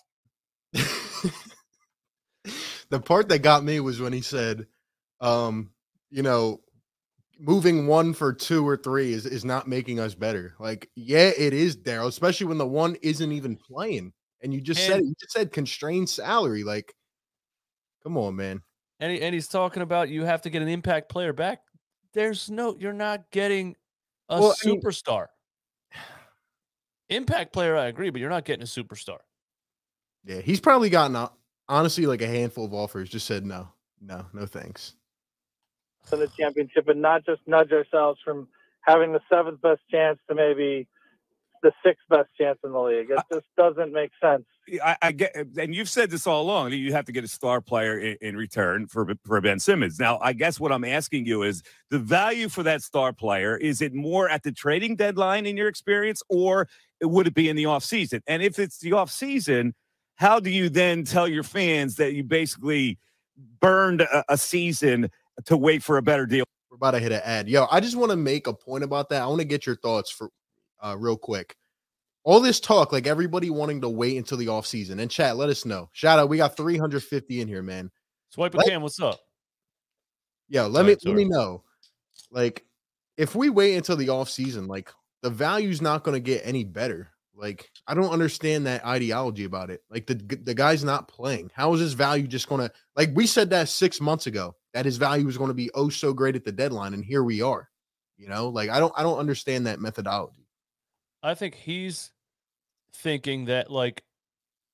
the 2.89 2.99
part 2.99 3.29
that 3.29 3.39
got 3.39 3.63
me 3.63 3.79
was 3.79 3.99
when 3.99 4.13
he 4.13 4.21
said, 4.21 4.65
um, 5.21 5.69
you 6.09 6.23
know, 6.23 6.61
moving 7.39 7.85
one 7.87 8.13
for 8.13 8.33
two 8.33 8.67
or 8.67 8.75
three 8.77 9.13
is, 9.13 9.25
is 9.25 9.45
not 9.45 9.67
making 9.67 9.99
us 9.99 10.15
better. 10.15 10.55
Like, 10.59 10.89
yeah, 10.95 11.31
it 11.37 11.53
is, 11.53 11.77
Daryl, 11.77 12.07
especially 12.07 12.47
when 12.47 12.57
the 12.57 12.65
one 12.67 12.95
isn't 13.01 13.31
even 13.31 13.55
playing. 13.55 14.13
And 14.41 14.53
you 14.53 14.61
just 14.61 14.85
said 14.85 15.01
you 15.01 15.13
just 15.19 15.31
said 15.33 15.51
constrained 15.51 16.09
salary. 16.09 16.63
Like, 16.63 16.93
come 18.03 18.17
on, 18.17 18.35
man. 18.35 18.61
and, 18.99 19.11
he, 19.11 19.21
and 19.21 19.33
he's 19.33 19.47
talking 19.47 19.81
about 19.83 20.09
you 20.09 20.23
have 20.23 20.41
to 20.43 20.49
get 20.49 20.61
an 20.61 20.67
impact 20.67 21.09
player 21.09 21.33
back. 21.33 21.59
There's 22.13 22.49
no, 22.49 22.75
you're 22.79 22.93
not 22.93 23.29
getting 23.31 23.75
a 24.29 24.39
Well, 24.39 24.55
I 24.63 24.67
mean- 24.67 24.81
superstar. 24.81 25.27
impact 27.09 27.53
player, 27.53 27.75
I 27.75 27.85
agree, 27.87 28.09
but 28.09 28.19
you're 28.21 28.29
not 28.29 28.45
getting 28.45 28.63
a 28.63 28.65
superstar. 28.65 29.19
Yeah, 30.23 30.41
he's 30.41 30.59
probably 30.59 30.89
gotten 30.89 31.15
uh, 31.15 31.29
honestly 31.69 32.05
like 32.05 32.21
a 32.21 32.27
handful 32.27 32.65
of 32.65 32.73
offers. 32.73 33.09
Just 33.09 33.25
said 33.27 33.45
no, 33.45 33.69
no, 34.01 34.25
no 34.33 34.45
thanks. 34.45 34.95
In 36.11 36.19
the 36.19 36.29
championship 36.39 36.87
and 36.87 37.01
not 37.01 37.25
just 37.25 37.41
nudge 37.47 37.71
ourselves 37.71 38.19
from 38.23 38.47
having 38.81 39.13
the 39.13 39.21
seventh 39.29 39.61
best 39.61 39.81
chance 39.91 40.19
to 40.29 40.35
maybe 40.35 40.87
the 41.63 41.71
sixth 41.83 42.03
best 42.09 42.29
chance 42.39 42.59
in 42.63 42.71
the 42.71 42.79
league. 42.79 43.09
It 43.09 43.19
just 43.31 43.45
doesn't 43.57 43.91
make 43.91 44.11
sense. 44.21 44.45
I, 44.83 44.97
I 45.01 45.11
get, 45.11 45.35
and 45.35 45.73
you've 45.73 45.89
said 45.89 46.09
this 46.11 46.27
all 46.27 46.41
along. 46.41 46.73
You 46.73 46.93
have 46.93 47.05
to 47.05 47.11
get 47.11 47.23
a 47.23 47.27
star 47.27 47.61
player 47.61 47.97
in, 47.97 48.17
in 48.21 48.37
return 48.37 48.87
for 48.87 49.07
for 49.23 49.39
Ben 49.41 49.59
Simmons. 49.59 49.99
Now, 49.99 50.19
I 50.21 50.33
guess 50.33 50.59
what 50.59 50.71
I'm 50.71 50.83
asking 50.83 51.25
you 51.25 51.43
is 51.43 51.63
the 51.89 51.99
value 51.99 52.49
for 52.49 52.63
that 52.63 52.81
star 52.81 53.13
player. 53.13 53.57
Is 53.57 53.81
it 53.81 53.93
more 53.93 54.29
at 54.29 54.43
the 54.43 54.51
trading 54.51 54.95
deadline 54.95 55.45
in 55.45 55.57
your 55.57 55.67
experience, 55.67 56.21
or 56.29 56.67
would 57.01 57.27
it 57.27 57.33
be 57.33 57.49
in 57.49 57.55
the 57.55 57.63
offseason? 57.63 58.21
And 58.27 58.43
if 58.43 58.59
it's 58.59 58.79
the 58.79 58.91
offseason, 58.91 59.71
how 60.15 60.39
do 60.39 60.49
you 60.49 60.69
then 60.69 61.03
tell 61.03 61.27
your 61.27 61.43
fans 61.43 61.95
that 61.95 62.13
you 62.13 62.23
basically 62.23 62.97
burned 63.59 64.01
a, 64.01 64.23
a 64.29 64.37
season 64.37 65.09
to 65.45 65.57
wait 65.57 65.83
for 65.83 65.97
a 65.97 66.01
better 66.01 66.25
deal? 66.25 66.45
We're 66.69 66.75
about 66.75 66.91
to 66.91 66.99
hit 66.99 67.11
an 67.11 67.21
ad. 67.23 67.47
Yo, 67.49 67.65
I 67.71 67.79
just 67.79 67.95
want 67.95 68.11
to 68.11 68.17
make 68.17 68.47
a 68.47 68.53
point 68.53 68.83
about 68.83 69.09
that. 69.09 69.21
I 69.21 69.27
want 69.27 69.39
to 69.39 69.45
get 69.45 69.65
your 69.65 69.77
thoughts 69.77 70.09
for 70.11 70.29
uh 70.81 70.95
real 70.97 71.17
quick. 71.17 71.55
All 72.23 72.39
this 72.41 72.59
talk, 72.59 72.91
like 72.91 73.07
everybody 73.07 73.49
wanting 73.49 73.81
to 73.81 73.89
wait 73.89 74.17
until 74.17 74.37
the 74.37 74.47
offseason. 74.47 74.99
And 74.99 75.09
chat, 75.09 75.37
let 75.37 75.49
us 75.49 75.63
know. 75.65 75.89
Shout 75.93 76.19
out, 76.19 76.27
we 76.27 76.37
got 76.37 76.57
350 76.57 77.39
in 77.41 77.47
here, 77.47 77.63
man. 77.63 77.89
Swipe 78.29 78.53
a 78.53 78.57
Let- 78.57 78.67
cam, 78.67 78.81
what's 78.81 78.99
up? 78.99 79.19
Yo, 80.49 80.67
let 80.67 80.81
Go 80.81 80.87
me 80.87 80.91
ahead, 80.93 80.99
let 81.05 81.15
me 81.15 81.25
know. 81.25 81.63
Like, 82.31 82.65
if 83.17 83.35
we 83.35 83.49
wait 83.49 83.75
until 83.75 83.95
the 83.95 84.07
offseason, 84.07 84.67
like 84.67 84.91
the 85.21 85.29
value's 85.29 85.81
not 85.81 86.03
gonna 86.03 86.19
get 86.19 86.41
any 86.45 86.63
better. 86.63 87.09
Like, 87.35 87.69
I 87.85 87.93
don't 87.93 88.11
understand 88.11 88.65
that 88.65 88.85
ideology 88.85 89.43
about 89.45 89.69
it. 89.69 89.81
Like 89.89 90.07
the 90.07 90.15
the 90.15 90.53
guy's 90.53 90.83
not 90.83 91.07
playing. 91.07 91.51
How 91.53 91.73
is 91.73 91.79
his 91.79 91.93
value 91.93 92.27
just 92.27 92.49
gonna 92.49 92.71
like 92.95 93.11
we 93.13 93.25
said 93.27 93.49
that 93.51 93.69
six 93.69 94.01
months 94.01 94.27
ago 94.27 94.55
that 94.77 94.85
his 94.85 94.97
value 94.97 95.25
was 95.25 95.39
gonna 95.39 95.55
be 95.55 95.71
oh 95.73 95.89
so 95.89 96.13
great 96.13 96.35
at 96.35 96.45
the 96.45 96.51
deadline, 96.51 96.93
and 96.93 97.03
here 97.03 97.23
we 97.23 97.41
are. 97.41 97.67
You 98.15 98.29
know, 98.29 98.49
like 98.49 98.69
I 98.69 98.79
don't 98.79 98.93
I 98.95 99.01
don't 99.01 99.17
understand 99.17 99.65
that 99.65 99.79
methodology. 99.79 100.45
I 101.23 101.33
think 101.33 101.55
he's 101.55 102.11
thinking 102.93 103.45
that 103.45 103.71
like 103.71 104.03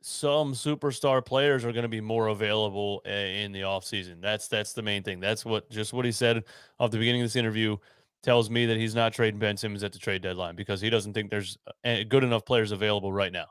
some 0.01 0.51
superstar 0.53 1.25
players 1.25 1.63
are 1.63 1.71
going 1.71 1.83
to 1.83 1.89
be 1.89 2.01
more 2.01 2.27
available 2.27 3.01
uh, 3.05 3.09
in 3.09 3.53
the 3.53 3.61
offseason. 3.61 4.21
That's 4.21 4.49
that's 4.49 4.73
the 4.73 4.81
main 4.81 5.03
thing. 5.03 5.21
That's 5.21 5.45
what 5.45 5.69
just 5.69 5.93
what 5.93 6.03
he 6.03 6.11
said 6.11 6.43
off 6.81 6.91
the 6.91 6.97
beginning 6.97 7.21
of 7.21 7.25
this 7.27 7.37
interview 7.37 7.77
tells 8.23 8.49
me 8.49 8.65
that 8.65 8.75
he's 8.75 8.95
not 8.95 9.13
trading 9.13 9.39
Ben 9.39 9.55
Simmons 9.55 9.85
at 9.85 9.93
the 9.93 9.99
trade 9.99 10.21
deadline 10.21 10.57
because 10.57 10.81
he 10.81 10.89
doesn't 10.89 11.13
think 11.13 11.29
there's 11.29 11.57
uh, 11.85 11.99
good 12.09 12.25
enough 12.25 12.45
players 12.45 12.73
available 12.73 13.13
right 13.13 13.31
now. 13.31 13.45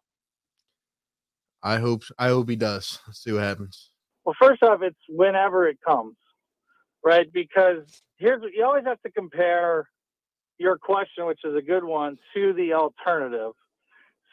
I 1.63 1.79
hope 1.79 2.03
I 2.19 2.29
hope 2.29 2.51
he 2.51 2.57
does. 2.57 2.99
Let's 3.07 3.25
see 3.25 3.33
what 3.33 3.43
happens. 3.43 3.89
Well, 4.27 4.37
first 4.39 4.63
off, 4.63 4.83
it's 4.83 5.01
whenever 5.09 5.67
it 5.67 5.79
comes, 5.87 6.17
right? 7.05 7.31
Because 7.33 8.03
here's 8.19 8.41
what 8.41 8.53
you 8.53 8.65
always 8.65 8.85
have 8.85 9.01
to 9.03 9.11
compare 9.11 9.89
your 10.59 10.79
question, 10.79 11.27
which 11.27 11.41
is 11.45 11.57
a 11.57 11.63
good 11.63 11.85
one, 11.85 12.17
to 12.35 12.53
the 12.53 12.75
alternative. 12.75 13.53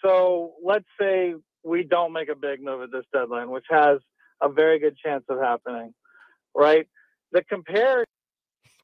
So 0.04 0.54
let's 0.64 0.86
say 1.00 1.34
we 1.64 1.84
don't 1.84 2.14
make 2.14 2.30
a 2.30 2.36
big 2.36 2.62
move 2.64 2.82
at 2.82 2.92
this 2.92 3.06
deadline, 3.14 3.50
which 3.50 3.66
has 3.70 4.00
a 4.42 4.50
very 4.50 4.80
good 4.80 4.96
chance 4.98 5.24
of 5.30 5.40
happening, 5.40 5.94
right? 6.56 6.88
The 7.32 7.44
compare 7.44 8.06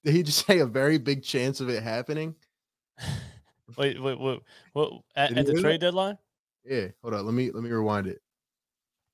Did 0.03 0.13
he 0.13 0.23
just 0.23 0.45
say 0.47 0.59
a 0.59 0.65
very 0.65 0.97
big 0.97 1.23
chance 1.23 1.61
of 1.61 1.69
it 1.69 1.83
happening? 1.83 2.35
Wait, 3.77 3.99
wait, 3.99 4.19
wait, 4.19 4.39
what 4.73 4.91
at, 5.15 5.35
at 5.35 5.47
the 5.47 5.53
trade 5.53 5.81
that? 5.81 5.87
deadline? 5.87 6.17
Yeah, 6.63 6.87
hold 7.01 7.15
on. 7.15 7.25
Let 7.25 7.33
me 7.33 7.51
let 7.51 7.63
me 7.63 7.71
rewind 7.71 8.05
it. 8.05 8.21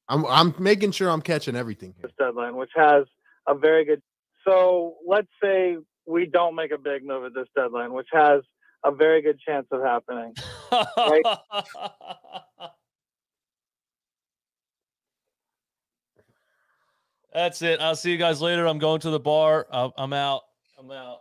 I'm 0.07 0.25
I'm 0.25 0.53
making 0.59 0.91
sure 0.91 1.09
I'm 1.09 1.21
catching 1.21 1.55
everything 1.55 1.93
here. 1.95 2.03
this 2.03 2.11
deadline, 2.19 2.57
which 2.57 2.71
has 2.75 3.05
a 3.47 3.55
very 3.55 3.85
good. 3.85 4.01
So 4.45 4.95
let's 5.07 5.27
say 5.41 5.77
we 6.05 6.25
don't 6.25 6.55
make 6.55 6.71
a 6.71 6.77
big 6.77 7.05
move 7.05 7.23
at 7.25 7.33
this 7.33 7.47
deadline, 7.55 7.93
which 7.93 8.07
has 8.11 8.41
a 8.83 8.91
very 8.91 9.21
good 9.21 9.39
chance 9.39 9.67
of 9.71 9.81
happening. 9.81 10.33
That's 17.33 17.61
it. 17.61 17.79
I'll 17.79 17.95
see 17.95 18.11
you 18.11 18.17
guys 18.17 18.41
later. 18.41 18.67
I'm 18.67 18.79
going 18.79 18.99
to 19.01 19.09
the 19.09 19.19
bar. 19.19 19.67
I'm, 19.71 19.91
I'm 19.97 20.13
out. 20.13 20.41
I'm 20.77 20.91
out. 20.91 21.19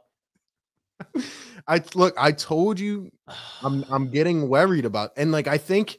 I 1.68 1.82
look, 1.94 2.14
I 2.18 2.32
told 2.32 2.80
you 2.80 3.10
I'm 3.62 3.84
I'm 3.90 4.10
getting 4.10 4.48
worried 4.48 4.84
about 4.84 5.12
and 5.16 5.32
like 5.32 5.46
I 5.46 5.58
think 5.58 5.98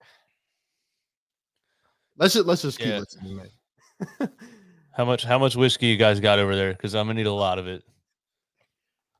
let's 2.16 2.34
just 2.34 2.46
let's 2.46 2.62
just 2.62 2.78
keep 2.78 2.88
Yeah. 2.88 3.00
listening. 3.00 3.40
Man. 4.96 5.04
How 5.06 5.10
much? 5.10 5.24
How 5.24 5.38
much 5.38 5.56
whiskey 5.56 5.86
you 5.86 5.96
guys 5.96 6.20
got 6.20 6.38
over 6.38 6.54
there? 6.54 6.72
Because 6.72 6.94
I'm 6.94 7.06
gonna 7.06 7.14
need 7.14 7.26
a 7.26 7.32
lot 7.32 7.58
of 7.58 7.66
it. 7.66 7.82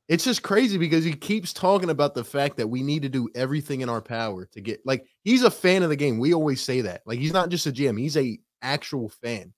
It's 0.09 0.25
just 0.25 0.43
crazy 0.43 0.77
because 0.77 1.05
he 1.05 1.13
keeps 1.13 1.53
talking 1.53 1.89
about 1.89 2.13
the 2.13 2.25
fact 2.25 2.57
that 2.57 2.67
we 2.67 2.83
need 2.83 3.03
to 3.03 3.09
do 3.09 3.29
everything 3.35 3.81
in 3.81 3.89
our 3.89 4.01
power 4.01 4.45
to 4.51 4.61
get 4.61 4.81
like 4.85 5.05
he's 5.23 5.43
a 5.43 5.51
fan 5.51 5.83
of 5.83 5.89
the 5.89 5.95
game. 5.95 6.19
We 6.19 6.33
always 6.33 6.61
say 6.61 6.81
that. 6.81 7.01
Like 7.05 7.19
he's 7.19 7.33
not 7.33 7.49
just 7.49 7.65
a 7.67 7.71
GM, 7.71 7.99
he's 7.99 8.17
a 8.17 8.39
actual 8.61 9.09
fan. 9.09 9.53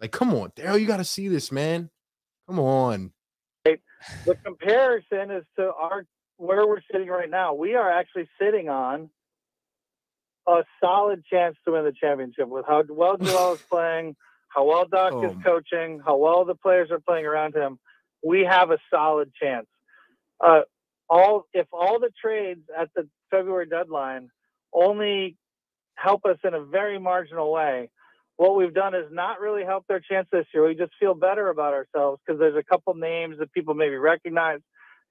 Like, 0.00 0.12
come 0.12 0.34
on, 0.34 0.50
Daryl, 0.50 0.80
you 0.80 0.86
got 0.86 0.96
to 0.96 1.04
see 1.04 1.28
this, 1.28 1.52
man. 1.52 1.90
Come 2.48 2.58
on. 2.58 3.12
the 3.64 4.34
comparison 4.42 5.30
is 5.30 5.44
to 5.56 5.72
our 5.74 6.06
where 6.38 6.66
we're 6.66 6.80
sitting 6.90 7.08
right 7.08 7.28
now. 7.28 7.52
We 7.52 7.74
are 7.74 7.90
actually 7.90 8.28
sitting 8.40 8.70
on 8.70 9.10
a 10.48 10.64
solid 10.82 11.22
chance 11.26 11.56
to 11.66 11.72
win 11.72 11.84
the 11.84 11.92
championship 11.92 12.48
with 12.48 12.64
how 12.66 12.82
well 12.88 13.18
Joel 13.18 13.54
is 13.54 13.60
playing, 13.70 14.16
how 14.50 14.64
well 14.64 14.84
Doc 14.84 15.12
is 15.24 15.32
Oh. 15.36 15.40
coaching, 15.44 16.00
how 16.04 16.16
well 16.16 16.44
the 16.44 16.54
players 16.54 16.90
are 16.90 17.00
playing 17.00 17.26
around 17.26 17.54
him. 17.54 17.78
We 18.22 18.44
have 18.44 18.70
a 18.70 18.78
solid 18.92 19.32
chance. 19.34 19.66
Uh, 20.40 20.62
all 21.08 21.46
if 21.52 21.66
all 21.72 21.98
the 21.98 22.10
trades 22.22 22.62
at 22.76 22.90
the 22.94 23.08
February 23.30 23.66
deadline 23.66 24.28
only 24.72 25.36
help 25.96 26.24
us 26.24 26.36
in 26.44 26.54
a 26.54 26.60
very 26.64 26.98
marginal 26.98 27.50
way, 27.52 27.90
what 28.36 28.56
we've 28.56 28.72
done 28.74 28.94
is 28.94 29.06
not 29.10 29.40
really 29.40 29.64
helped 29.64 29.90
our 29.90 30.00
chance 30.00 30.28
this 30.32 30.46
year. 30.54 30.66
We 30.66 30.74
just 30.74 30.92
feel 30.98 31.14
better 31.14 31.48
about 31.48 31.74
ourselves 31.74 32.20
because 32.24 32.38
there's 32.38 32.56
a 32.56 32.62
couple 32.62 32.94
names 32.94 33.38
that 33.38 33.52
people 33.52 33.74
maybe 33.74 33.96
recognize, 33.96 34.60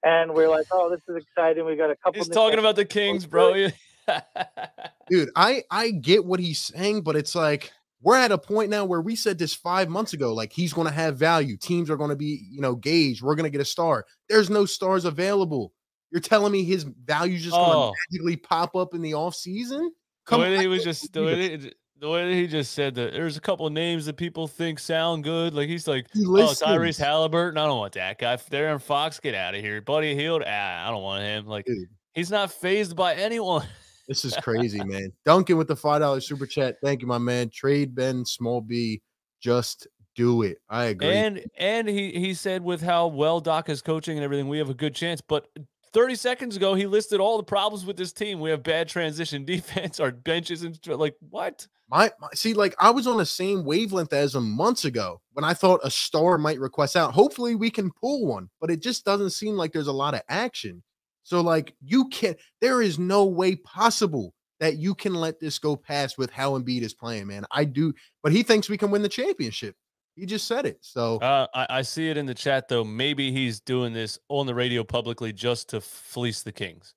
and 0.02 0.34
we're 0.34 0.48
like, 0.48 0.66
"Oh, 0.72 0.90
this 0.90 1.00
is 1.08 1.16
exciting." 1.22 1.64
We 1.64 1.76
got 1.76 1.90
a 1.90 1.96
couple. 1.96 2.20
He's 2.20 2.28
new 2.28 2.34
talking 2.34 2.58
about 2.58 2.76
the 2.76 2.84
Kings, 2.84 3.26
bro. 3.26 3.54
Dude, 5.08 5.30
I 5.36 5.62
I 5.70 5.90
get 5.90 6.24
what 6.24 6.40
he's 6.40 6.58
saying, 6.60 7.02
but 7.02 7.16
it's 7.16 7.34
like 7.34 7.72
we're 8.02 8.16
at 8.16 8.32
a 8.32 8.38
point 8.38 8.70
now 8.70 8.84
where 8.84 9.00
we 9.00 9.14
said 9.14 9.38
this 9.38 9.54
five 9.54 9.88
months 9.88 10.12
ago. 10.12 10.32
Like 10.32 10.52
he's 10.52 10.72
going 10.72 10.86
to 10.86 10.92
have 10.92 11.16
value. 11.16 11.56
Teams 11.56 11.90
are 11.90 11.96
going 11.96 12.10
to 12.10 12.16
be, 12.16 12.46
you 12.50 12.60
know, 12.60 12.74
gauged. 12.74 13.22
We're 13.22 13.34
going 13.34 13.44
to 13.44 13.50
get 13.50 13.60
a 13.60 13.64
star. 13.64 14.06
There's 14.28 14.48
no 14.50 14.64
stars 14.64 15.04
available. 15.04 15.72
You're 16.10 16.20
telling 16.20 16.50
me 16.52 16.64
his 16.64 16.84
value's 16.84 17.42
just 17.44 17.54
going 17.54 17.70
to 17.70 17.76
Oh. 17.76 17.92
magically 18.10 18.36
pop 18.36 18.74
up 18.74 18.94
in 18.94 19.02
the 19.02 19.14
off 19.14 19.34
season? 19.34 19.78
the 19.80 19.90
Come 20.30 20.40
way 20.40 20.50
that 20.50 20.56
on, 20.56 20.60
he 20.62 20.66
was 20.66 20.82
just 20.82 21.12
the 21.12 21.22
way 21.22 21.56
that, 21.56 21.74
the 22.00 22.08
way 22.08 22.34
he 22.34 22.46
just 22.46 22.72
said 22.72 22.94
that 22.94 23.12
there's 23.12 23.36
a 23.36 23.40
couple 23.40 23.66
of 23.66 23.72
names 23.74 24.06
that 24.06 24.16
people 24.16 24.48
think 24.48 24.78
sound 24.78 25.22
good. 25.22 25.52
Like 25.54 25.68
he's 25.68 25.86
like, 25.86 26.06
He 26.12 26.24
oh. 26.26 26.54
Tyrese 26.54 26.98
Halliburton. 26.98 27.58
I 27.58 27.66
don't 27.66 27.78
want 27.78 27.92
that 27.92 28.18
guy. 28.18 28.36
De'Aaron 28.36 28.80
Fox, 28.80 29.20
get 29.20 29.34
out 29.34 29.54
of 29.54 29.60
here. 29.60 29.80
Buddy 29.82 30.14
Hield. 30.16 30.42
Ah, 30.46 30.88
I 30.88 30.90
don't 30.90 31.02
want 31.02 31.22
him. 31.22 31.46
Like 31.46 31.66
Dude. 31.66 31.88
he's 32.14 32.30
not 32.30 32.50
phased 32.50 32.96
by 32.96 33.14
anyone. 33.14 33.66
This 34.10 34.24
is 34.24 34.36
crazy, 34.42 34.82
man. 34.82 35.12
Duncan 35.24 35.56
with 35.56 35.68
the 35.68 35.76
five 35.76 36.00
dollar 36.00 36.20
super 36.20 36.44
chat. 36.44 36.78
Thank 36.82 37.00
you, 37.00 37.06
my 37.06 37.18
man. 37.18 37.48
Trade 37.48 37.94
Ben 37.94 38.24
Small 38.24 38.60
B. 38.60 39.00
Just 39.40 39.86
do 40.16 40.42
it. 40.42 40.58
I 40.68 40.86
agree. 40.86 41.06
And 41.06 41.44
and 41.56 41.88
he 41.88 42.10
he 42.10 42.34
said 42.34 42.64
with 42.64 42.82
how 42.82 43.06
well 43.06 43.40
Doc 43.40 43.68
is 43.68 43.80
coaching 43.80 44.18
and 44.18 44.24
everything, 44.24 44.48
we 44.48 44.58
have 44.58 44.68
a 44.68 44.74
good 44.74 44.96
chance. 44.96 45.20
But 45.20 45.46
30 45.92 46.16
seconds 46.16 46.56
ago, 46.56 46.74
he 46.74 46.86
listed 46.86 47.20
all 47.20 47.36
the 47.36 47.44
problems 47.44 47.86
with 47.86 47.96
this 47.96 48.12
team. 48.12 48.40
We 48.40 48.50
have 48.50 48.64
bad 48.64 48.88
transition 48.88 49.44
defense, 49.46 50.00
our 50.00 50.10
benches, 50.10 50.64
and 50.64 50.76
like 50.88 51.14
what? 51.30 51.68
my, 51.88 52.10
my 52.20 52.28
see, 52.34 52.54
like 52.54 52.74
I 52.80 52.90
was 52.90 53.06
on 53.06 53.16
the 53.16 53.26
same 53.26 53.64
wavelength 53.64 54.12
as 54.12 54.34
him 54.34 54.50
months 54.50 54.84
ago 54.84 55.20
when 55.34 55.44
I 55.44 55.54
thought 55.54 55.80
a 55.84 55.90
star 55.90 56.36
might 56.36 56.58
request 56.58 56.96
out. 56.96 57.12
Hopefully, 57.12 57.54
we 57.54 57.70
can 57.70 57.90
pull 57.92 58.26
one, 58.26 58.48
but 58.60 58.70
it 58.70 58.82
just 58.82 59.04
doesn't 59.04 59.30
seem 59.30 59.54
like 59.54 59.72
there's 59.72 59.86
a 59.86 59.92
lot 59.92 60.14
of 60.14 60.22
action. 60.28 60.82
So, 61.30 61.40
like, 61.42 61.76
you 61.80 62.08
can't. 62.08 62.36
There 62.60 62.82
is 62.82 62.98
no 62.98 63.24
way 63.24 63.54
possible 63.54 64.34
that 64.58 64.78
you 64.78 64.96
can 64.96 65.14
let 65.14 65.38
this 65.38 65.60
go 65.60 65.76
past 65.76 66.18
with 66.18 66.28
how 66.32 66.58
Embiid 66.58 66.82
is 66.82 66.92
playing, 66.92 67.28
man. 67.28 67.44
I 67.52 67.64
do, 67.64 67.94
but 68.24 68.32
he 68.32 68.42
thinks 68.42 68.68
we 68.68 68.76
can 68.76 68.90
win 68.90 69.02
the 69.02 69.08
championship. 69.08 69.76
He 70.16 70.26
just 70.26 70.48
said 70.48 70.66
it. 70.66 70.78
So 70.80 71.18
Uh, 71.18 71.46
I, 71.54 71.66
I 71.70 71.82
see 71.82 72.10
it 72.10 72.16
in 72.16 72.26
the 72.26 72.34
chat 72.34 72.66
though. 72.66 72.82
Maybe 72.82 73.30
he's 73.30 73.60
doing 73.60 73.92
this 73.92 74.18
on 74.28 74.46
the 74.46 74.54
radio 74.56 74.82
publicly 74.82 75.32
just 75.32 75.68
to 75.68 75.80
fleece 75.80 76.42
the 76.42 76.50
Kings, 76.50 76.94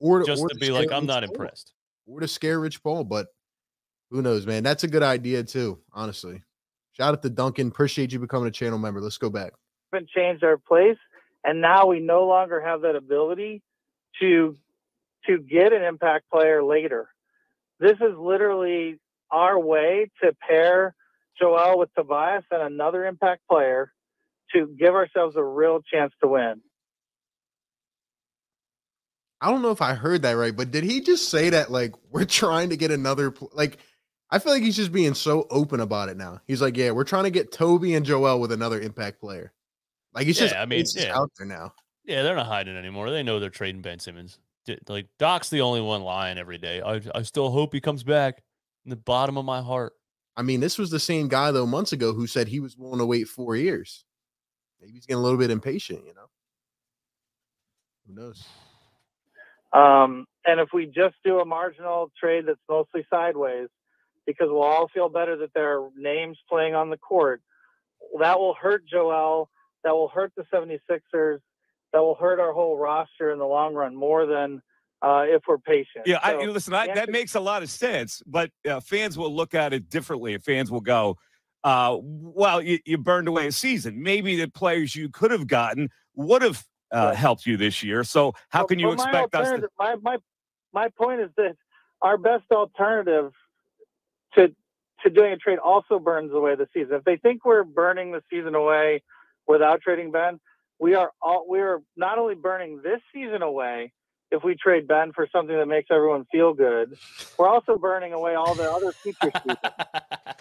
or 0.00 0.22
just 0.22 0.42
or 0.42 0.48
to 0.50 0.54
to 0.54 0.60
be 0.60 0.70
like, 0.70 0.92
I'm 0.92 1.06
not 1.06 1.22
Paul. 1.24 1.32
impressed. 1.32 1.72
or 2.06 2.20
to 2.20 2.28
scare 2.28 2.60
Rich 2.60 2.82
Paul, 2.82 3.04
but 3.04 3.28
who 4.10 4.20
knows, 4.20 4.44
man? 4.46 4.62
That's 4.62 4.84
a 4.84 4.88
good 4.88 5.02
idea 5.02 5.42
too, 5.44 5.80
honestly. 5.94 6.42
Shout 6.92 7.14
out 7.14 7.22
to 7.22 7.30
Duncan. 7.30 7.68
Appreciate 7.68 8.12
you 8.12 8.18
becoming 8.18 8.48
a 8.48 8.52
channel 8.52 8.78
member. 8.78 9.00
Let's 9.00 9.16
go 9.16 9.30
back. 9.30 9.54
haven't 9.94 10.10
changed 10.10 10.44
our 10.44 10.58
place, 10.58 10.98
and 11.44 11.60
now 11.60 11.86
we 11.86 12.00
no 12.00 12.26
longer 12.26 12.60
have 12.60 12.82
that 12.82 12.96
ability 12.96 13.62
to 14.20 14.56
to 15.26 15.38
get 15.38 15.72
an 15.72 15.82
impact 15.82 16.30
player 16.30 16.62
later. 16.62 17.08
This 17.78 17.96
is 18.00 18.16
literally 18.18 18.98
our 19.30 19.58
way 19.58 20.10
to 20.22 20.34
pair 20.34 20.94
Joel 21.40 21.78
with 21.78 21.90
Tobias 21.94 22.44
and 22.50 22.62
another 22.62 23.06
impact 23.06 23.42
player 23.48 23.92
to 24.52 24.66
give 24.78 24.94
ourselves 24.94 25.36
a 25.36 25.42
real 25.42 25.80
chance 25.82 26.12
to 26.22 26.28
win. 26.28 26.60
I 29.40 29.50
don't 29.50 29.62
know 29.62 29.70
if 29.70 29.82
I 29.82 29.94
heard 29.94 30.22
that 30.22 30.32
right, 30.32 30.54
but 30.54 30.70
did 30.70 30.84
he 30.84 31.00
just 31.00 31.28
say 31.28 31.50
that 31.50 31.70
like 31.70 31.94
we're 32.10 32.24
trying 32.24 32.70
to 32.70 32.76
get 32.76 32.90
another 32.90 33.34
like 33.52 33.78
I 34.30 34.38
feel 34.38 34.52
like 34.52 34.62
he's 34.62 34.76
just 34.76 34.92
being 34.92 35.14
so 35.14 35.46
open 35.50 35.80
about 35.80 36.08
it 36.08 36.16
now. 36.16 36.40
He's 36.46 36.62
like, 36.62 36.76
yeah, 36.76 36.92
we're 36.92 37.04
trying 37.04 37.24
to 37.24 37.30
get 37.30 37.52
Toby 37.52 37.94
and 37.94 38.06
Joel 38.06 38.40
with 38.40 38.50
another 38.50 38.80
impact 38.80 39.20
player. 39.20 39.52
Like 40.14 40.26
it's 40.26 40.38
just 40.38 40.54
I 40.54 40.66
mean, 40.66 40.80
it's 40.80 40.92
just 40.92 41.06
yeah. 41.06 41.16
out 41.18 41.30
there 41.38 41.46
now. 41.46 41.72
Yeah, 42.04 42.22
they're 42.22 42.36
not 42.36 42.46
hiding 42.46 42.76
anymore. 42.76 43.10
They 43.10 43.22
know 43.22 43.38
they're 43.38 43.50
trading 43.50 43.82
Ben 43.82 43.98
Simmons. 43.98 44.38
Like 44.88 45.06
Doc's 45.18 45.50
the 45.50 45.60
only 45.60 45.80
one 45.80 46.02
lying 46.02 46.38
every 46.38 46.58
day. 46.58 46.82
I 46.82 47.00
I 47.14 47.22
still 47.22 47.50
hope 47.50 47.72
he 47.72 47.80
comes 47.80 48.02
back 48.02 48.42
in 48.84 48.90
the 48.90 48.96
bottom 48.96 49.36
of 49.36 49.44
my 49.44 49.62
heart. 49.62 49.94
I 50.36 50.42
mean, 50.42 50.60
this 50.60 50.78
was 50.78 50.90
the 50.90 51.00
same 51.00 51.28
guy 51.28 51.50
though 51.50 51.66
months 51.66 51.92
ago 51.92 52.12
who 52.12 52.26
said 52.26 52.48
he 52.48 52.60
was 52.60 52.76
willing 52.76 52.98
to 52.98 53.06
wait 53.06 53.28
four 53.28 53.56
years. 53.56 54.04
Maybe 54.80 54.92
he's 54.92 55.06
getting 55.06 55.20
a 55.20 55.22
little 55.22 55.38
bit 55.38 55.50
impatient, 55.50 56.04
you 56.06 56.14
know. 56.14 56.26
Who 58.06 58.14
knows? 58.14 58.44
Um, 59.72 60.26
and 60.44 60.60
if 60.60 60.70
we 60.74 60.86
just 60.86 61.14
do 61.24 61.38
a 61.38 61.44
marginal 61.44 62.10
trade 62.18 62.44
that's 62.46 62.60
mostly 62.68 63.06
sideways, 63.08 63.68
because 64.26 64.48
we'll 64.50 64.62
all 64.62 64.88
feel 64.92 65.08
better 65.08 65.36
that 65.36 65.54
there 65.54 65.78
are 65.78 65.88
names 65.96 66.38
playing 66.48 66.74
on 66.74 66.90
the 66.90 66.96
court, 66.96 67.42
that 68.18 68.38
will 68.38 68.54
hurt 68.54 68.84
Joel. 68.86 69.48
That 69.84 69.92
will 69.92 70.08
hurt 70.08 70.32
the 70.36 70.44
76ers. 70.52 71.38
That 71.92 72.00
will 72.00 72.14
hurt 72.14 72.40
our 72.40 72.52
whole 72.52 72.78
roster 72.78 73.32
in 73.32 73.38
the 73.38 73.46
long 73.46 73.74
run 73.74 73.94
more 73.94 74.26
than 74.26 74.62
uh, 75.02 75.24
if 75.26 75.42
we're 75.46 75.58
patient. 75.58 76.06
Yeah, 76.06 76.24
So, 76.24 76.40
you 76.40 76.52
listen, 76.52 76.72
I, 76.74 76.86
that 76.94 77.10
makes 77.10 77.34
a 77.34 77.40
lot 77.40 77.62
of 77.62 77.70
sense, 77.70 78.22
but 78.26 78.50
uh, 78.68 78.80
fans 78.80 79.18
will 79.18 79.34
look 79.34 79.54
at 79.54 79.72
it 79.72 79.90
differently. 79.90 80.38
Fans 80.38 80.70
will 80.70 80.80
go, 80.80 81.16
uh, 81.64 81.96
well, 82.00 82.62
you, 82.62 82.78
you 82.86 82.98
burned 82.98 83.28
away 83.28 83.48
a 83.48 83.52
season. 83.52 84.02
Maybe 84.02 84.36
the 84.36 84.48
players 84.48 84.96
you 84.96 85.08
could 85.08 85.32
have 85.32 85.46
gotten 85.46 85.90
would 86.14 86.42
have 86.42 86.64
uh, 86.94 87.06
Right. 87.06 87.16
helped 87.16 87.46
you 87.46 87.56
this 87.56 87.82
year. 87.82 88.04
So 88.04 88.34
how 88.50 88.64
can 88.66 88.78
you 88.78 88.92
expect 88.92 89.34
us 89.34 89.48
to? 89.48 89.68
My, 89.78 89.96
my, 90.02 90.18
my 90.74 90.88
point 90.90 91.20
is 91.22 91.30
that 91.36 91.56
our 92.02 92.18
best 92.18 92.44
alternative 92.50 93.32
to 94.34 94.54
to 95.02 95.10
doing 95.10 95.32
a 95.32 95.36
trade 95.36 95.58
also 95.58 95.98
burns 95.98 96.32
away 96.32 96.54
the 96.54 96.68
season. 96.72 96.94
If 96.94 97.04
they 97.04 97.16
think 97.16 97.44
we're 97.44 97.64
burning 97.64 98.12
the 98.12 98.22
season 98.30 98.54
away 98.54 99.02
without 99.46 99.80
trading 99.80 100.10
Ben, 100.10 100.40
we 100.78 100.94
are 100.94 101.12
all 101.20 101.46
we 101.48 101.60
are 101.60 101.80
not 101.96 102.18
only 102.18 102.34
burning 102.34 102.80
this 102.82 103.00
season 103.14 103.42
away 103.42 103.92
if 104.32 104.42
we 104.42 104.56
trade 104.56 104.88
Ben 104.88 105.12
for 105.12 105.28
something 105.30 105.54
that 105.54 105.66
makes 105.66 105.88
everyone 105.90 106.24
feel 106.32 106.54
good, 106.54 106.96
we're 107.38 107.48
also 107.48 107.76
burning 107.76 108.14
away 108.14 108.34
all 108.34 108.54
the 108.54 108.70
other 108.70 108.90
future 108.90 109.30
seasons. 109.42 109.58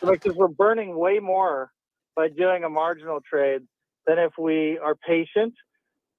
Because 0.02 0.36
we're 0.36 0.48
burning 0.48 0.98
way 0.98 1.20
more 1.20 1.70
by 2.16 2.30
doing 2.30 2.64
a 2.64 2.70
marginal 2.70 3.20
trade 3.22 3.62
than 4.08 4.18
if 4.18 4.32
we 4.40 4.80
are 4.80 4.96
patient. 4.96 5.54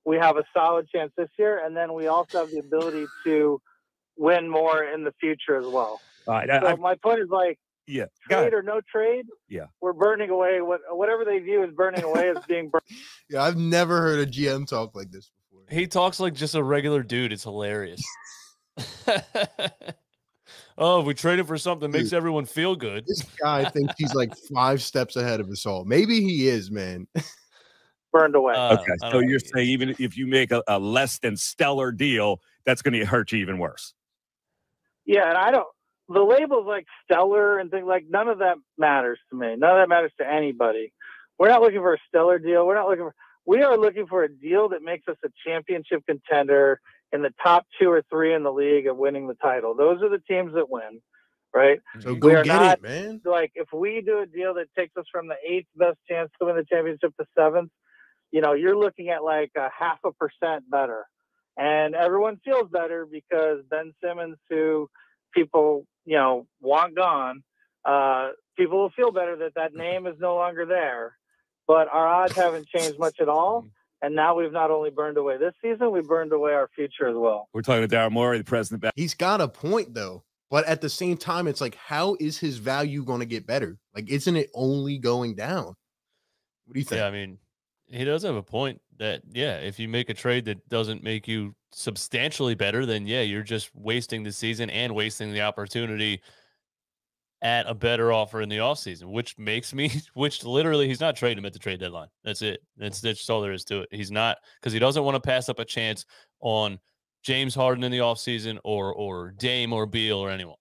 We 0.05 0.16
have 0.16 0.37
a 0.37 0.45
solid 0.55 0.88
chance 0.88 1.12
this 1.16 1.31
year, 1.38 1.64
and 1.64 1.77
then 1.77 1.95
we 1.95 2.09
also 2.09 2.40
have 2.40 2.51
the 2.51 2.59
ability 2.59 3.07
to 3.25 3.61
win 4.18 4.49
more 4.49 4.85
in 4.85 5.05
the 5.05 5.12
future 5.21 5.57
as 5.57 5.66
well. 5.66 6.01
All 6.27 6.35
right, 6.35 6.49
So 6.49 6.66
I, 6.66 6.75
my 6.77 6.97
point 6.97 7.21
is 7.21 7.29
like 7.31 7.59
yeah, 7.93 8.05
go 8.29 8.37
ahead. 8.39 8.51
trade 8.51 8.55
or 8.59 8.63
no 8.63 8.81
trade. 8.91 9.27
Yeah. 9.49 9.67
we're 9.81 9.93
burning 9.93 10.31
away 10.31 10.61
what 10.61 10.81
whatever 10.91 11.25
they 11.25 11.39
view 11.39 11.63
as 11.63 11.71
burning 11.71 12.03
away 12.03 12.29
is 12.29 12.39
being 12.49 12.69
burned. 12.71 12.83
Yeah, 13.31 13.43
I've 13.43 13.57
never 13.57 14.01
heard 14.01 14.19
a 14.19 14.31
GM 14.31 14.67
talk 14.67 14.95
like 14.95 15.11
this 15.11 15.31
before. 15.51 15.65
He 15.71 15.87
talks 15.87 16.21
like 16.21 16.35
just 16.35 16.55
a 16.55 16.63
regular 16.63 17.03
dude. 17.03 17.33
It's 17.33 17.45
hilarious. 17.45 18.03
oh, 20.79 21.01
if 21.01 21.07
we 21.07 21.15
trade 21.15 21.33
traded 21.33 21.47
for 21.47 21.59
something 21.59 21.91
that 21.91 21.97
makes 21.97 22.11
Dude. 22.11 22.17
everyone 22.19 22.45
feel 22.45 22.77
good. 22.77 23.05
This 23.07 23.23
guy 23.41 23.69
thinks 23.69 23.95
he's 23.99 24.15
like 24.15 24.35
five 24.55 24.83
steps 24.83 25.17
ahead 25.17 25.41
of 25.41 25.49
us 25.49 25.67
all. 25.67 25.85
Maybe 25.85 26.21
he 26.21 26.49
is, 26.49 26.71
man. 26.71 27.07
burned 28.13 28.35
away. 28.35 28.55
Uh, 28.55 28.75
Okay, 28.75 29.11
so 29.11 29.21
you're 29.21 29.39
saying 29.39 29.69
even 29.69 29.95
if 29.99 30.17
you 30.17 30.27
make 30.27 30.51
a, 30.53 30.63
a 30.69 30.79
less 30.79 31.19
than 31.19 31.37
stellar 31.37 31.93
deal, 31.93 32.41
that's 32.65 32.83
going 32.83 32.99
to 32.99 33.05
hurt 33.07 33.33
you 33.33 33.39
even 33.39 33.59
worse. 33.59 33.95
Yeah, 35.05 35.29
and 35.29 35.39
I 35.39 35.51
don't. 35.51 35.67
The 36.09 36.23
labels 36.23 36.67
like 36.67 36.87
stellar 37.05 37.59
and 37.59 37.71
things 37.71 37.87
like 37.87 38.05
none 38.09 38.29
of 38.29 38.38
that 38.38 38.57
matters 38.77 39.19
to 39.31 39.37
me. 39.37 39.57
None 39.57 39.71
of 39.71 39.77
that 39.77 39.88
matters 39.88 40.12
to 40.21 40.29
anybody. 40.29 40.93
We're 41.38 41.49
not 41.49 41.62
looking 41.62 41.81
for 41.81 41.95
a 41.95 41.99
stellar 42.09 42.38
deal. 42.38 42.67
We're 42.67 42.75
not 42.75 42.88
looking 42.88 43.05
for. 43.05 43.15
We 43.45 43.62
are 43.62 43.77
looking 43.77 44.07
for 44.07 44.23
a 44.23 44.33
deal 44.33 44.69
that 44.71 44.83
makes 44.83 45.09
us 45.09 45.17
a 45.25 45.29
championship 45.47 46.05
contender 46.07 46.81
in 47.12 47.23
the 47.23 47.33
top 47.43 47.67
two 47.81 47.91
or 47.91 48.03
three 48.11 48.35
in 48.35 48.43
the 48.43 48.53
league 48.53 48.87
of 48.87 48.97
winning 48.97 49.27
the 49.27 49.35
title. 49.35 49.75
Those 49.75 50.03
are 50.03 50.09
the 50.09 50.23
teams 50.29 50.55
that 50.55 50.71
win, 50.71 51.01
right? 51.55 51.81
So 52.01 52.15
go 52.15 52.31
get 52.43 52.47
not- 52.47 52.79
it, 52.79 52.83
man. 52.83 53.21
like 53.25 53.53
if 53.55 53.69
we 53.73 54.01
do 54.01 54.21
a 54.21 54.27
deal 54.27 54.55
that 54.55 54.67
takes 54.77 54.97
us 54.97 55.05
from 55.11 55.29
the 55.29 55.37
eighth 55.47 55.67
best 55.77 55.99
chance 56.09 56.31
to 56.41 56.47
win 56.47 56.57
the 56.57 56.65
championship 56.65 57.15
to 57.19 57.27
seventh, 57.37 57.71
you 58.31 58.41
know, 58.41 58.55
you're 58.55 58.77
looking 58.77 59.11
at 59.11 59.23
like 59.23 59.51
a 59.57 59.69
half 59.77 59.99
a 60.05 60.12
percent 60.12 60.69
better. 60.71 61.05
And 61.57 61.95
everyone 61.95 62.38
feels 62.45 62.71
better 62.71 63.07
because 63.11 63.59
Ben 63.71 63.93
Simmons, 64.03 64.38
who 64.49 64.88
people, 65.35 65.87
you 66.05 66.17
know, 66.17 66.47
want 66.61 66.97
gone, 66.97 67.43
uh, 67.85 68.31
people 68.57 68.79
will 68.79 68.91
feel 68.91 69.12
better 69.12 69.37
that 69.37 69.55
that 69.57 69.75
name 69.75 70.07
is 70.07 70.17
no 70.19 70.37
longer 70.37 70.67
there. 70.67 71.17
But 71.67 71.88
our 71.93 72.07
odds 72.07 72.35
haven't 72.35 72.67
changed 72.67 72.99
much 72.99 73.21
at 73.21 73.29
all. 73.29 73.67
And 74.03 74.17
now 74.17 74.35
we've 74.35 74.53
not 74.53 74.73
only 74.73 74.91
burned 74.91 75.17
away 75.17 75.38
this 75.38 75.55
season, 75.62 75.93
we've 75.93 76.07
burned 76.07 76.33
away 76.33 76.53
our 76.53 76.69
future 76.75 77.09
as 77.09 77.15
well. 77.17 77.49
We're 77.53 77.62
talking 77.62 77.88
to 77.88 77.97
Darren 77.97 78.11
Morey, 78.11 78.38
the 78.38 78.45
president. 78.45 78.83
Back. 78.83 78.95
He's 78.97 79.15
got 79.15 79.41
a 79.41 79.47
point 79.47 79.95
though. 79.95 80.25
But 80.51 80.67
at 80.67 80.83
the 80.83 80.91
same 80.91 81.17
time, 81.17 81.47
it's 81.47 81.62
like, 81.62 81.77
how 81.77 82.15
is 82.21 82.37
his 82.37 82.59
value 82.59 83.05
going 83.05 83.21
to 83.21 83.27
get 83.27 83.47
better? 83.47 83.79
Like, 83.95 84.11
isn't 84.11 84.37
it 84.37 84.51
only 84.55 84.99
going 84.99 85.35
down? 85.35 85.75
What 86.67 86.75
do 86.75 86.79
you 86.79 86.85
think? 86.85 86.99
Yeah, 86.99 87.07
I 87.07 87.11
mean, 87.11 87.38
he 87.87 88.05
does 88.05 88.23
have 88.25 88.35
a 88.35 88.43
point 88.43 88.83
that 88.99 89.23
yeah, 89.31 89.57
if 89.59 89.79
you 89.79 89.88
make 89.88 90.11
a 90.11 90.15
trade 90.15 90.45
that 90.47 90.69
doesn't 90.69 91.03
make 91.03 91.27
you 91.27 91.55
substantially 91.73 92.55
better, 92.55 92.87
then 92.87 93.07
yeah, 93.07 93.23
you're 93.23 93.43
just 93.43 93.71
wasting 93.75 94.23
the 94.23 94.33
season 94.33 94.71
and 94.71 94.95
wasting 94.95 95.33
the 95.33 95.41
opportunity 95.41 96.21
at 97.43 97.67
a 97.67 97.75
better 97.75 98.13
offer 98.13 98.41
in 98.41 98.49
the 98.49 98.59
offseason, 98.59 99.11
which 99.11 99.37
makes 99.37 99.75
me 99.75 99.91
which 100.15 100.45
literally 100.45 100.87
he's 100.87 101.01
not 101.01 101.17
trading 101.17 101.39
him 101.39 101.47
at 101.47 101.53
the 101.53 101.59
trade 101.59 101.81
deadline. 101.81 102.09
That's 102.25 102.43
it. 102.43 102.61
That's 102.77 103.01
that's 103.01 103.29
all 103.29 103.41
there 103.41 103.53
is 103.53 103.65
to 103.65 103.83
it. 103.83 103.89
He's 103.91 104.11
not 104.11 104.39
because 104.61 104.73
he 104.73 104.79
doesn't 104.79 105.05
want 105.05 105.17
to 105.17 105.21
pass 105.21 105.49
up 105.49 105.59
a 105.59 105.65
chance 105.65 106.05
on 106.41 106.79
James 107.23 107.55
Harden 107.55 107.85
in 107.85 107.93
the 107.93 107.99
offseason 107.99 108.59
or 108.65 108.95
or 108.95 109.33
Dame 109.33 109.73
or 109.73 109.87
Beal 109.87 110.19
or 110.19 110.31
anyone. 110.31 110.57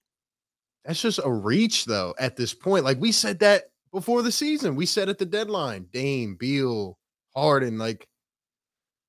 That's 0.86 1.02
just 1.02 1.20
a 1.24 1.32
reach 1.32 1.86
though 1.86 2.16
at 2.20 2.36
this 2.36 2.54
point. 2.54 2.84
Like 2.84 3.00
we 3.00 3.12
said 3.12 3.40
that 3.40 3.66
before 3.92 4.22
the 4.22 4.32
season. 4.32 4.76
We 4.76 4.86
said 4.86 5.10
at 5.10 5.18
the 5.18 5.26
deadline, 5.26 5.88
Dame, 5.92 6.36
Beal, 6.36 6.98
Harden, 7.36 7.78
like 7.78 8.08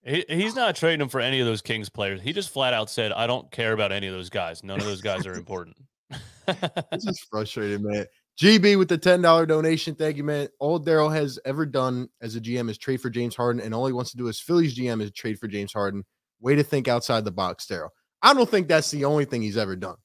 He, 0.04 0.24
he's 0.28 0.56
not 0.56 0.74
trading 0.74 1.00
him 1.00 1.08
for 1.08 1.20
any 1.20 1.40
of 1.40 1.46
those 1.46 1.62
Kings 1.62 1.88
players. 1.88 2.20
He 2.20 2.32
just 2.32 2.50
flat 2.50 2.74
out 2.74 2.90
said, 2.90 3.12
"I 3.12 3.26
don't 3.26 3.50
care 3.50 3.72
about 3.72 3.92
any 3.92 4.08
of 4.08 4.14
those 4.14 4.30
guys. 4.30 4.64
None 4.64 4.78
of 4.78 4.84
those 4.84 5.00
guys 5.00 5.26
are 5.26 5.34
important." 5.34 5.76
this 6.46 7.06
is 7.06 7.20
frustrating, 7.30 7.82
man. 7.82 8.06
GB 8.38 8.78
with 8.78 8.88
the 8.88 8.98
$10 8.98 9.46
donation. 9.46 9.94
Thank 9.94 10.16
you, 10.16 10.24
man. 10.24 10.48
All 10.58 10.80
Daryl 10.80 11.12
has 11.14 11.38
ever 11.44 11.66
done 11.66 12.08
as 12.20 12.34
a 12.34 12.40
GM 12.40 12.70
is 12.70 12.78
trade 12.78 13.00
for 13.00 13.10
James 13.10 13.36
Harden, 13.36 13.62
and 13.62 13.74
all 13.74 13.86
he 13.86 13.92
wants 13.92 14.10
to 14.12 14.16
do 14.16 14.28
as 14.28 14.40
Phillies 14.40 14.76
GM 14.76 15.02
is 15.02 15.10
trade 15.12 15.38
for 15.38 15.48
James 15.48 15.72
Harden. 15.72 16.04
Way 16.40 16.56
to 16.56 16.64
think 16.64 16.88
outside 16.88 17.24
the 17.24 17.30
box, 17.30 17.66
Daryl. 17.66 17.90
I 18.22 18.34
don't 18.34 18.48
think 18.48 18.68
that's 18.68 18.90
the 18.90 19.04
only 19.04 19.24
thing 19.24 19.42
he's 19.42 19.56
ever 19.56 19.76
done. 19.76 19.96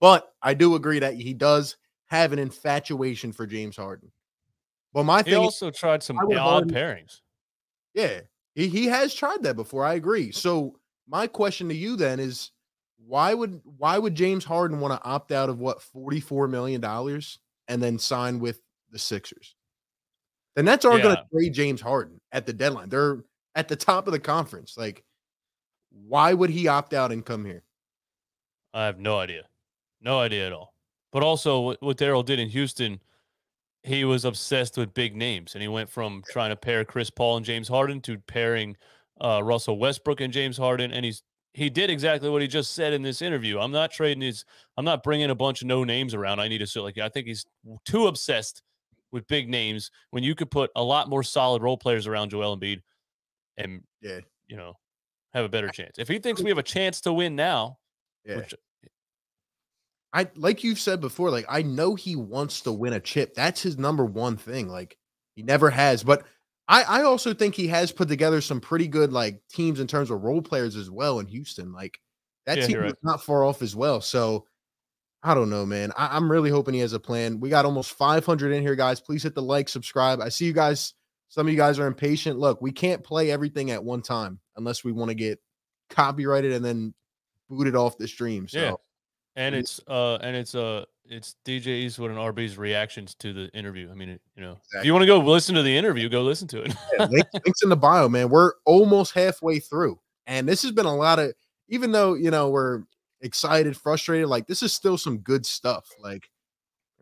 But 0.00 0.30
I 0.42 0.54
do 0.54 0.74
agree 0.74 0.98
that 0.98 1.14
he 1.14 1.32
does 1.32 1.76
have 2.06 2.32
an 2.32 2.38
infatuation 2.38 3.32
for 3.32 3.46
James 3.46 3.76
Harden. 3.76 4.10
Well, 4.92 5.04
my 5.04 5.18
he 5.18 5.30
thing 5.30 5.36
also 5.36 5.70
tried 5.70 6.02
some 6.02 6.18
odd 6.18 6.32
already- 6.32 6.74
pairings. 6.74 7.20
Yeah, 7.94 8.20
he, 8.56 8.68
he 8.68 8.86
has 8.86 9.14
tried 9.14 9.44
that 9.44 9.54
before. 9.54 9.84
I 9.84 9.94
agree. 9.94 10.32
So 10.32 10.74
my 11.06 11.28
question 11.28 11.68
to 11.68 11.74
you 11.74 11.94
then 11.94 12.18
is 12.18 12.50
why 13.06 13.34
would 13.34 13.60
why 13.76 13.98
would 13.98 14.16
James 14.16 14.44
Harden 14.44 14.80
want 14.80 15.00
to 15.00 15.08
opt 15.08 15.30
out 15.30 15.48
of 15.48 15.60
what 15.60 15.80
forty 15.80 16.18
four 16.18 16.48
million 16.48 16.80
dollars 16.80 17.38
and 17.68 17.80
then 17.80 17.98
sign 17.98 18.40
with 18.40 18.60
the 18.90 18.98
Sixers? 18.98 19.54
The 20.56 20.62
Nets 20.62 20.86
aren't 20.86 21.02
going 21.02 21.16
to 21.16 21.24
trade 21.30 21.52
James 21.52 21.82
Harden 21.82 22.18
at 22.32 22.46
the 22.46 22.52
deadline. 22.52 22.88
They're 22.88 23.22
at 23.54 23.68
the 23.68 23.76
top 23.76 24.06
of 24.06 24.12
the 24.12 24.18
conference. 24.18 24.76
Like, 24.78 25.04
why 25.90 26.32
would 26.32 26.48
he 26.48 26.66
opt 26.66 26.94
out 26.94 27.12
and 27.12 27.24
come 27.24 27.44
here? 27.44 27.62
I 28.72 28.86
have 28.86 28.98
no 28.98 29.18
idea. 29.18 29.42
No 30.00 30.18
idea 30.18 30.46
at 30.46 30.52
all. 30.54 30.72
But 31.12 31.22
also, 31.22 31.60
what, 31.60 31.82
what 31.82 31.98
Daryl 31.98 32.24
did 32.24 32.38
in 32.38 32.48
Houston, 32.48 33.00
he 33.86 34.04
was 34.04 34.24
obsessed 34.24 34.76
with 34.76 34.92
big 34.94 35.14
names, 35.16 35.54
and 35.54 35.62
he 35.62 35.68
went 35.68 35.88
from 35.88 36.22
trying 36.28 36.50
to 36.50 36.56
pair 36.56 36.84
Chris 36.84 37.08
Paul 37.08 37.36
and 37.38 37.46
James 37.46 37.68
Harden 37.68 38.00
to 38.02 38.18
pairing 38.18 38.76
uh, 39.20 39.40
Russell 39.42 39.78
Westbrook 39.78 40.20
and 40.20 40.32
James 40.32 40.56
Harden, 40.58 40.92
and 40.92 41.04
he's 41.04 41.22
he 41.54 41.70
did 41.70 41.88
exactly 41.88 42.28
what 42.28 42.42
he 42.42 42.48
just 42.48 42.72
said 42.74 42.92
in 42.92 43.00
this 43.00 43.22
interview. 43.22 43.58
I'm 43.58 43.72
not 43.72 43.90
trading 43.90 44.20
his. 44.22 44.44
I'm 44.76 44.84
not 44.84 45.02
bringing 45.02 45.30
a 45.30 45.34
bunch 45.34 45.62
of 45.62 45.68
no 45.68 45.84
names 45.84 46.12
around. 46.12 46.38
I 46.40 46.48
need 46.48 46.66
to 46.66 46.82
like. 46.82 46.98
I 46.98 47.08
think 47.08 47.26
he's 47.26 47.46
too 47.86 48.08
obsessed 48.08 48.62
with 49.12 49.26
big 49.28 49.48
names 49.48 49.90
when 50.10 50.22
you 50.22 50.34
could 50.34 50.50
put 50.50 50.70
a 50.76 50.82
lot 50.82 51.08
more 51.08 51.22
solid 51.22 51.62
role 51.62 51.78
players 51.78 52.06
around 52.06 52.30
Joel 52.30 52.58
Embiid, 52.58 52.82
and 53.56 53.82
Yeah. 54.02 54.20
you 54.48 54.56
know, 54.56 54.74
have 55.32 55.44
a 55.44 55.48
better 55.48 55.68
chance. 55.68 55.98
If 55.98 56.08
he 56.08 56.18
thinks 56.18 56.42
we 56.42 56.50
have 56.50 56.58
a 56.58 56.62
chance 56.62 57.00
to 57.02 57.12
win 57.12 57.36
now, 57.36 57.78
Yeah. 58.26 58.36
which 58.36 58.52
I 60.16 60.30
like 60.34 60.64
you've 60.64 60.80
said 60.80 61.00
before, 61.02 61.30
like 61.30 61.44
I 61.46 61.60
know 61.62 61.94
he 61.94 62.16
wants 62.16 62.62
to 62.62 62.72
win 62.72 62.94
a 62.94 63.00
chip. 63.00 63.34
That's 63.34 63.60
his 63.60 63.76
number 63.76 64.04
one 64.04 64.38
thing. 64.38 64.66
Like 64.66 64.96
he 65.34 65.42
never 65.42 65.68
has. 65.68 66.02
But 66.02 66.24
I, 66.68 66.82
I 66.84 67.02
also 67.02 67.34
think 67.34 67.54
he 67.54 67.68
has 67.68 67.92
put 67.92 68.08
together 68.08 68.40
some 68.40 68.58
pretty 68.60 68.88
good 68.88 69.12
like 69.12 69.42
teams 69.52 69.78
in 69.78 69.86
terms 69.86 70.10
of 70.10 70.22
role 70.22 70.40
players 70.40 70.74
as 70.74 70.90
well 70.90 71.20
in 71.20 71.26
Houston. 71.26 71.70
Like 71.72 72.00
that 72.46 72.56
Yeah, 72.56 72.66
team 72.66 72.78
right. 72.78 72.94
not 73.02 73.22
far 73.22 73.44
off 73.44 73.60
as 73.60 73.76
well. 73.76 74.00
So 74.00 74.46
I 75.22 75.34
don't 75.34 75.50
know, 75.50 75.66
man. 75.66 75.92
I, 75.98 76.16
I'm 76.16 76.32
really 76.32 76.50
hoping 76.50 76.72
he 76.72 76.80
has 76.80 76.94
a 76.94 77.00
plan. 77.00 77.38
We 77.38 77.50
got 77.50 77.66
almost 77.66 77.92
500 77.92 78.52
in 78.52 78.62
here, 78.62 78.74
guys. 78.74 79.00
Please 79.02 79.22
hit 79.22 79.34
the 79.34 79.42
like, 79.42 79.68
subscribe. 79.68 80.20
I 80.22 80.30
see 80.30 80.46
you 80.46 80.52
guys. 80.54 80.94
Some 81.28 81.46
of 81.46 81.52
you 81.52 81.58
guys 81.58 81.78
are 81.78 81.86
impatient. 81.86 82.38
Look, 82.38 82.62
we 82.62 82.72
can't 82.72 83.04
play 83.04 83.30
everything 83.30 83.70
at 83.70 83.84
one 83.84 84.00
time 84.00 84.40
unless 84.56 84.82
we 84.82 84.92
want 84.92 85.10
to 85.10 85.14
get 85.14 85.40
copyrighted 85.90 86.52
and 86.52 86.64
then 86.64 86.94
booted 87.50 87.76
off 87.76 87.98
the 87.98 88.08
stream. 88.08 88.48
So 88.48 88.58
Yeah. 88.58 88.72
And 89.36 89.54
it's 89.54 89.80
uh 89.86 90.16
and 90.16 90.34
it's 90.34 90.54
uh 90.54 90.84
it's 91.08 91.36
DJ 91.44 91.66
Eastwood 91.68 92.10
and 92.10 92.18
RB's 92.18 92.58
reactions 92.58 93.14
to 93.16 93.32
the 93.32 93.48
interview. 93.54 93.88
I 93.90 93.94
mean, 93.94 94.08
it, 94.08 94.20
you 94.34 94.42
know, 94.42 94.58
if 94.74 94.84
you 94.84 94.92
want 94.92 95.02
to 95.02 95.06
go 95.06 95.18
listen 95.18 95.54
to 95.54 95.62
the 95.62 95.76
interview, 95.76 96.08
go 96.08 96.22
listen 96.22 96.48
to 96.48 96.62
it. 96.62 96.74
Yeah, 96.98 97.04
link- 97.06 97.26
links 97.44 97.62
in 97.62 97.68
the 97.68 97.76
bio, 97.76 98.08
man. 98.08 98.28
We're 98.28 98.52
almost 98.64 99.12
halfway 99.14 99.60
through, 99.60 100.00
and 100.26 100.48
this 100.48 100.62
has 100.62 100.72
been 100.72 100.86
a 100.86 100.94
lot 100.94 101.18
of. 101.20 101.32
Even 101.68 101.92
though 101.92 102.14
you 102.14 102.30
know 102.30 102.48
we're 102.50 102.82
excited, 103.20 103.76
frustrated, 103.76 104.28
like 104.28 104.46
this 104.46 104.62
is 104.62 104.72
still 104.72 104.98
some 104.98 105.18
good 105.18 105.44
stuff. 105.46 105.88
Like 106.00 106.28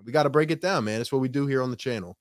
we 0.04 0.12
got 0.12 0.24
to 0.24 0.30
break 0.30 0.50
it 0.50 0.60
down, 0.60 0.84
man. 0.84 1.00
It's 1.00 1.12
what 1.12 1.20
we 1.20 1.28
do 1.28 1.46
here 1.46 1.62
on 1.62 1.70
the 1.70 1.76
channel. 1.76 2.16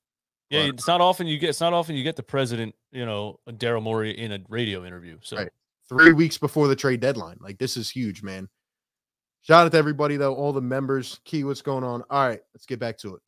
yeah, 0.49 0.67
But- 0.67 0.75
it's 0.75 0.87
not 0.87 1.01
often 1.01 1.27
you 1.27 1.37
get 1.37 1.49
it's 1.49 1.61
not 1.61 1.73
often 1.73 1.95
you 1.95 2.03
get 2.03 2.15
the 2.15 2.23
president, 2.23 2.75
you 2.91 3.05
know, 3.05 3.39
Daryl 3.49 3.81
Morey 3.81 4.11
in 4.17 4.31
a 4.31 4.39
radio 4.49 4.85
interview. 4.85 5.17
So 5.21 5.37
Right. 5.37 5.49
Three 5.89 6.13
weeks 6.13 6.37
before 6.37 6.67
the 6.69 6.75
trade 6.77 7.01
deadline, 7.01 7.37
like 7.41 7.57
this 7.57 7.75
is 7.77 7.89
huge, 7.89 8.23
man. 8.23 8.47
Shout 9.43 9.65
out 9.65 9.71
to 9.73 9.77
everybody 9.77 10.17
though, 10.17 10.33
all 10.35 10.53
the 10.53 10.61
members. 10.61 11.19
Key, 11.25 11.43
what's 11.43 11.61
going 11.61 11.83
on? 11.83 12.03
All 12.09 12.27
right, 12.27 12.39
let's 12.53 12.65
get 12.65 12.79
back 12.79 12.97
to 12.99 13.15
it. 13.15 13.21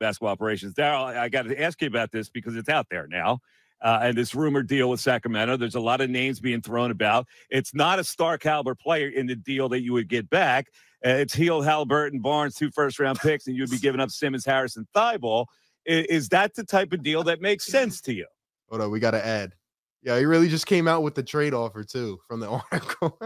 basketball 0.00 0.30
operations. 0.30 0.74
Daryl, 0.74 1.04
I- 1.04 1.24
I 1.24 1.28
got 1.28 1.42
to 1.42 1.58
ask 1.62 1.80
you 1.80 1.86
about 1.88 2.10
this 2.12 2.28
because 2.28 2.56
it's 2.56 2.68
out 2.68 2.88
there 2.90 3.06
now. 3.06 3.38
Uh, 3.80 4.00
and 4.02 4.16
this 4.18 4.34
rumored 4.34 4.66
deal 4.66 4.90
with 4.90 4.98
Sacramento, 5.00 5.56
there's 5.56 5.74
a 5.76 5.80
lot 5.80 6.00
of 6.00 6.10
names 6.10 6.40
being 6.40 6.60
thrown 6.60 6.90
about. 6.90 7.26
It's 7.50 7.74
not 7.74 7.98
a 7.98 8.04
star 8.04 8.36
caliber 8.36 8.74
player 8.74 9.08
in 9.08 9.26
the 9.26 9.36
deal 9.36 9.68
that 9.70 9.82
you 9.82 9.92
would 9.92 10.08
get 10.08 10.28
back. 10.28 10.66
Uh, 11.06 11.10
it's 11.10 11.34
Hield, 11.34 11.64
Halliburton, 11.64 12.20
Barnes, 12.20 12.54
two 12.54 12.70
first 12.70 12.98
round 12.98 13.18
picks, 13.20 13.46
and 13.46 13.56
you'd 13.56 13.70
be 13.70 13.78
giving 13.78 14.00
up 14.00 14.10
Simmons, 14.10 14.44
Harrison, 14.44 14.86
Thybulle. 14.96 15.46
I- 15.88 16.06
Is, 16.08 16.28
that 16.30 16.54
the 16.54 16.64
type 16.64 16.92
of 16.92 17.02
deal 17.02 17.22
that 17.24 17.40
makes 17.40 17.66
sense 17.66 18.00
to 18.02 18.12
you? 18.14 18.26
Hold 18.70 18.80
on, 18.82 18.90
we 18.90 18.98
got 19.00 19.12
to 19.12 19.24
add. 19.24 19.54
Yeah, 20.02 20.18
he 20.18 20.24
really 20.24 20.48
just 20.48 20.66
came 20.66 20.88
out 20.88 21.02
with 21.02 21.14
the 21.14 21.22
trade 21.22 21.54
offer 21.54 21.84
too 21.84 22.18
from 22.26 22.40
the 22.40 22.48
article. 22.72 23.18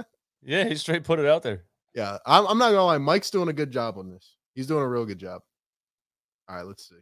yeah, 0.43 0.65
he 0.65 0.75
straight 0.75 1.05
put 1.05 1.19
it 1.19 1.27
out 1.27 1.43
there. 1.43 1.65
Yeah, 1.99 2.19
I'm, 2.27 2.47
I'm 2.47 2.59
not 2.59 2.71
gonna 2.71 2.85
lie. 2.85 2.99
Mike's 2.99 3.29
doing 3.29 3.49
a 3.49 3.53
good 3.53 3.73
job 3.73 3.99
on 3.99 4.09
this. 4.09 4.37
He's 4.55 4.69
doing 4.69 4.83
a 4.83 4.89
real 4.89 5.05
good 5.05 5.19
job. 5.19 5.43
All 6.49 6.55
right, 6.55 6.65
let's 6.65 6.89
see. 6.89 6.95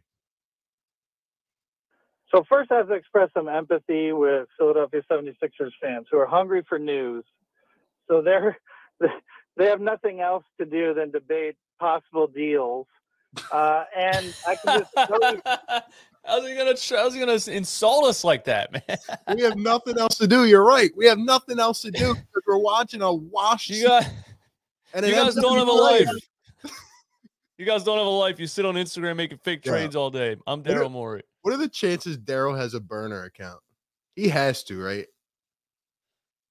So 2.33 2.43
first, 2.49 2.71
I 2.71 2.77
have 2.77 2.87
to 2.87 2.95
express 2.95 3.29
some 3.33 3.47
empathy 3.47 4.11
with 4.11 4.47
Philadelphia 4.57 5.03
76ers 5.09 5.71
fans 5.79 6.07
who 6.11 6.17
are 6.17 6.25
hungry 6.25 6.63
for 6.67 6.79
news. 6.79 7.23
So 8.07 8.23
they're 8.23 8.57
they 9.57 9.65
have 9.65 9.81
nothing 9.81 10.19
else 10.19 10.43
to 10.59 10.65
do 10.65 10.95
than 10.95 11.11
debate 11.11 11.55
possible 11.79 12.25
deals. 12.25 12.87
Uh, 13.51 13.83
and 13.95 14.33
I 14.47 14.55
can 14.55 14.79
just 14.79 14.93
tell 14.95 15.31
you, 15.31 15.41
how's 16.25 16.47
he 16.47 16.55
gonna 16.55 16.73
tr- 16.73 16.95
how's 16.95 17.13
he 17.13 17.19
gonna 17.19 17.39
insult 17.55 18.05
us 18.05 18.23
like 18.23 18.45
that, 18.45 18.71
man? 18.71 18.97
we 19.35 19.43
have 19.43 19.57
nothing 19.57 19.99
else 19.99 20.17
to 20.17 20.27
do. 20.27 20.45
You're 20.45 20.65
right. 20.65 20.89
We 20.97 21.05
have 21.05 21.19
nothing 21.19 21.59
else 21.59 21.83
to 21.83 21.91
do 21.91 22.13
because 22.15 22.43
we're 22.47 22.57
watching 22.57 23.03
a 23.03 23.13
wash. 23.13 23.69
You 23.69 23.83
got 23.85 24.09
and 24.93 25.05
you 25.05 25.13
guys 25.13 25.35
don't 25.35 25.57
have 25.57 25.67
a 25.67 25.71
life. 25.71 26.09
You 27.57 27.65
guys 27.65 27.83
don't 27.83 27.97
have 27.97 28.05
a 28.05 28.09
life. 28.09 28.39
You 28.39 28.45
sit 28.45 28.65
on 28.65 28.75
Instagram 28.75 29.15
making 29.17 29.39
fake 29.39 29.65
Yeah. 29.65 29.71
trades 29.71 29.95
all 29.95 30.11
day. 30.11 30.35
I'm 30.45 30.61
Daryl 30.63 30.91
Morey. 30.91 31.23
What 31.41 31.53
are 31.53 31.57
the 31.57 31.67
chances 31.69 32.17
Daryl 32.17 32.55
has 32.57 32.73
a 32.75 32.79
burner 32.79 33.23
account? 33.23 33.59
He 34.15 34.29
has 34.29 34.63
to, 34.65 34.79
right? 34.81 35.07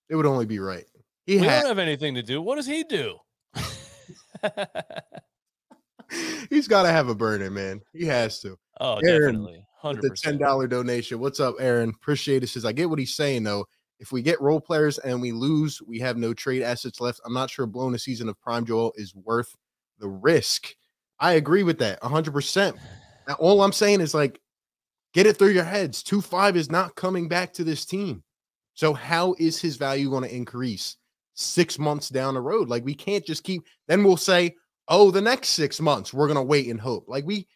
It 0.09 0.17
would 0.17 0.27
only 0.27 0.47
be 0.47 0.59
right. 0.59 0.85
He 1.27 1.39
has. 1.39 1.63
don't 1.63 1.69
have 1.69 1.79
anything 1.79 2.15
to 2.15 2.23
do. 2.23 2.41
What 2.43 2.57
does 2.57 2.67
he 2.67 2.83
do? 2.85 3.17
He's 6.51 6.69
got 6.69 6.85
to 6.85 6.91
have 6.91 7.09
a 7.09 7.15
burner, 7.15 7.51
man. 7.51 7.83
He 7.93 8.05
has 8.07 8.41
to. 8.41 8.57
oh, 8.81 9.01
Aaron, 9.07 9.35
definitely. 9.35 9.53
With 9.59 9.65
Hundred 9.79 10.03
the 10.13 10.17
ten 10.17 10.39
dollar 10.39 10.67
donation. 10.67 11.19
What's 11.21 11.39
up, 11.41 11.55
Aaron? 11.61 11.91
Appreciate 11.91 12.43
it. 12.43 12.49
Says 12.49 12.65
I 12.65 12.73
get 12.73 12.89
what 12.91 12.99
he's 12.99 13.15
saying 13.15 13.43
though. 13.45 13.67
If 13.99 14.13
we 14.13 14.23
get 14.23 14.41
role 14.41 14.61
players 14.61 14.99
and 14.99 15.21
we 15.21 15.33
lose, 15.33 15.81
we 15.83 15.99
have 16.01 16.17
no 16.17 16.35
trade 16.35 16.63
assets 16.63 17.01
left. 17.01 17.21
I'm 17.25 17.33
not 17.33 17.51
sure 17.51 17.67
blowing 17.67 17.95
a 17.95 17.99
season 17.99 18.29
of 18.29 18.41
Prime 18.41 18.67
Joel 18.67 18.93
is 18.97 19.15
worth 19.15 19.55
the 19.99 20.09
risk. 20.09 20.75
I 21.19 21.35
agree 21.35 21.63
with 21.63 21.79
that 21.79 22.01
100%. 22.03 22.77
Now, 23.27 23.35
all 23.35 23.63
I'm 23.63 23.73
saying 23.73 24.01
is 24.03 24.13
like, 24.15 24.41
get 25.15 25.27
it 25.27 25.39
through 25.39 25.51
your 25.51 25.65
heads. 25.65 26.03
2 26.03 26.21
5 26.21 26.57
is 26.57 26.71
not 26.71 26.95
coming 26.95 27.29
back 27.29 27.53
to 27.55 27.65
this 27.65 27.87
team. 27.87 28.23
So, 28.75 28.93
how 28.93 29.35
is 29.39 29.59
his 29.59 29.77
value 29.77 30.11
going 30.11 30.25
to 30.25 30.35
increase 30.35 30.97
six 31.33 31.79
months 31.79 32.11
down 32.11 32.35
the 32.35 32.41
road? 32.41 32.69
Like, 32.69 32.85
we 32.85 32.95
can't 32.95 33.25
just 33.25 33.43
keep, 33.43 33.63
then 33.89 34.05
we'll 34.05 34.19
say, 34.19 34.55
oh, 34.89 35.11
the 35.11 35.23
next 35.23 35.51
six 35.51 35.81
months, 35.81 36.13
we're 36.13 36.27
going 36.27 36.37
to 36.37 36.43
wait 36.43 36.69
and 36.69 36.79
hope. 36.79 37.07
Like, 37.09 37.25
we, 37.25 37.49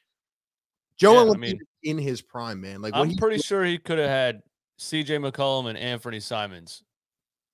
Joel 0.97 1.27
Yeah, 1.27 1.33
I 1.33 1.37
mean- 1.37 1.61
in 1.83 1.99
his 1.99 2.23
prime, 2.23 2.61
man. 2.61 2.81
Like, 2.81 2.95
I'm 2.95 3.15
pretty 3.17 3.39
sure 3.39 3.65
he 3.65 3.79
could 3.79 3.99
have 3.99 4.09
had 4.09 4.41
CJ 4.81 5.31
McCollum 5.31 5.69
and 5.69 5.79
Anthony 5.79 6.21
Simons. 6.21 6.83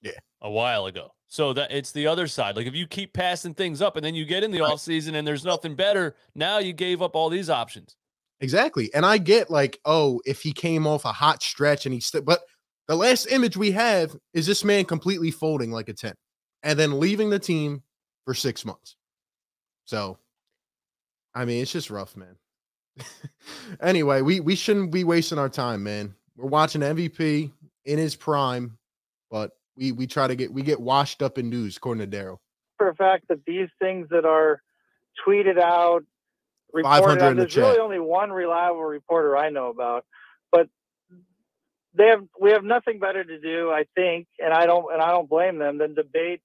Yeah. 0.01 0.13
A 0.43 0.51
while 0.51 0.87
ago. 0.87 1.11
So 1.29 1.53
that 1.55 1.73
it's 1.73 1.91
the 1.91 2.07
other 2.07 2.29
side. 2.29 2.55
Like 2.57 2.67
if 2.67 2.75
you 2.75 2.87
keep 2.87 3.13
passing 3.13 3.53
things 3.53 3.83
up 3.83 3.97
and 3.97 4.05
then 4.05 4.15
you 4.15 4.25
get 4.25 4.45
in 4.45 4.53
the 4.53 4.61
Right. 4.61 4.73
offseason 4.73 5.15
and 5.15 5.27
there's 5.27 5.45
nothing 5.45 5.75
better, 5.75 6.15
now 6.37 6.59
you 6.59 6.73
gave 6.73 7.03
up 7.03 7.17
all 7.17 7.29
these 7.29 7.51
options. 7.51 7.97
Exactly. 8.41 8.93
And 8.95 9.05
I 9.05 9.19
get 9.19 9.51
like, 9.51 9.81
oh, 9.85 10.21
if 10.25 10.41
he 10.43 10.53
came 10.53 10.87
off 10.87 11.05
a 11.05 11.13
hot 11.13 11.43
stretch 11.43 11.85
and 11.85 11.93
he 11.93 12.01
st- 12.01 12.25
but 12.25 12.41
the 12.87 12.95
last 12.95 13.27
image 13.27 13.57
we 13.57 13.73
have 13.73 14.15
is 14.35 14.47
this 14.47 14.63
man 14.63 14.85
completely 14.85 15.33
folding 15.33 15.73
like 15.73 15.89
a 15.89 15.95
tent 15.95 16.17
and 16.63 16.79
then 16.79 17.01
leaving 17.01 17.31
the 17.31 17.39
team 17.41 17.83
for 18.25 18.35
six 18.35 18.65
months. 18.65 18.95
So 19.87 20.19
I 21.35 21.45
mean, 21.45 21.61
it's 21.61 21.73
just 21.73 21.91
rough, 21.91 22.17
man. 22.17 22.37
anyway, 23.81 24.21
we 24.23 24.39
we 24.39 24.55
shouldn't 24.55 24.93
be 24.93 25.03
wasting 25.03 25.39
our 25.39 25.49
time, 25.49 25.83
man. 25.83 26.15
We're 26.37 26.49
watching 26.49 26.83
MVP 26.83 27.51
in 27.85 27.99
his 27.99 28.15
prime, 28.15 28.79
but 29.31 29.53
we 29.77 29.93
we 29.93 30.07
try 30.07 30.27
to 30.27 30.35
get 30.35 30.53
we 30.53 30.63
get 30.63 30.81
washed 30.81 31.23
up 31.23 31.39
in 31.39 31.49
news, 31.49 31.77
according 31.77 32.09
to 32.09 32.17
Daryl. 32.17 32.39
for 32.77 32.89
a 32.89 32.95
fact 32.95 33.29
that 33.29 33.45
these 33.47 33.69
things 33.81 34.09
that 34.11 34.25
are 34.25 34.61
tweeted 35.27 35.59
out, 35.59 36.05
reported 36.73 37.23
out, 37.23 37.31
in 37.31 37.37
the 37.37 37.43
there's 37.45 37.57
really 37.57 37.79
only 37.79 38.01
one 38.01 38.31
reliable 38.31 38.85
reporter 38.85 39.37
I 39.37 39.51
know 39.51 39.69
about, 39.69 40.05
but 40.53 40.69
they 41.95 42.09
have 42.09 42.25
we 42.39 42.51
have 42.51 42.65
nothing 42.65 42.99
better 42.99 43.25
to 43.25 43.41
do, 43.41 43.71
I 43.71 43.85
think, 43.95 44.27
and 44.39 44.53
I 44.53 44.67
don't 44.67 44.93
and 44.93 45.01
I 45.01 45.11
don't 45.11 45.29
blame 45.29 45.59
them 45.59 45.79
than 45.79 45.95
debate, 45.95 46.43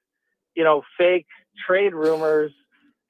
you 0.55 0.63
know, 0.63 0.83
fake 0.97 1.27
trade 1.67 1.93
rumors 1.93 2.53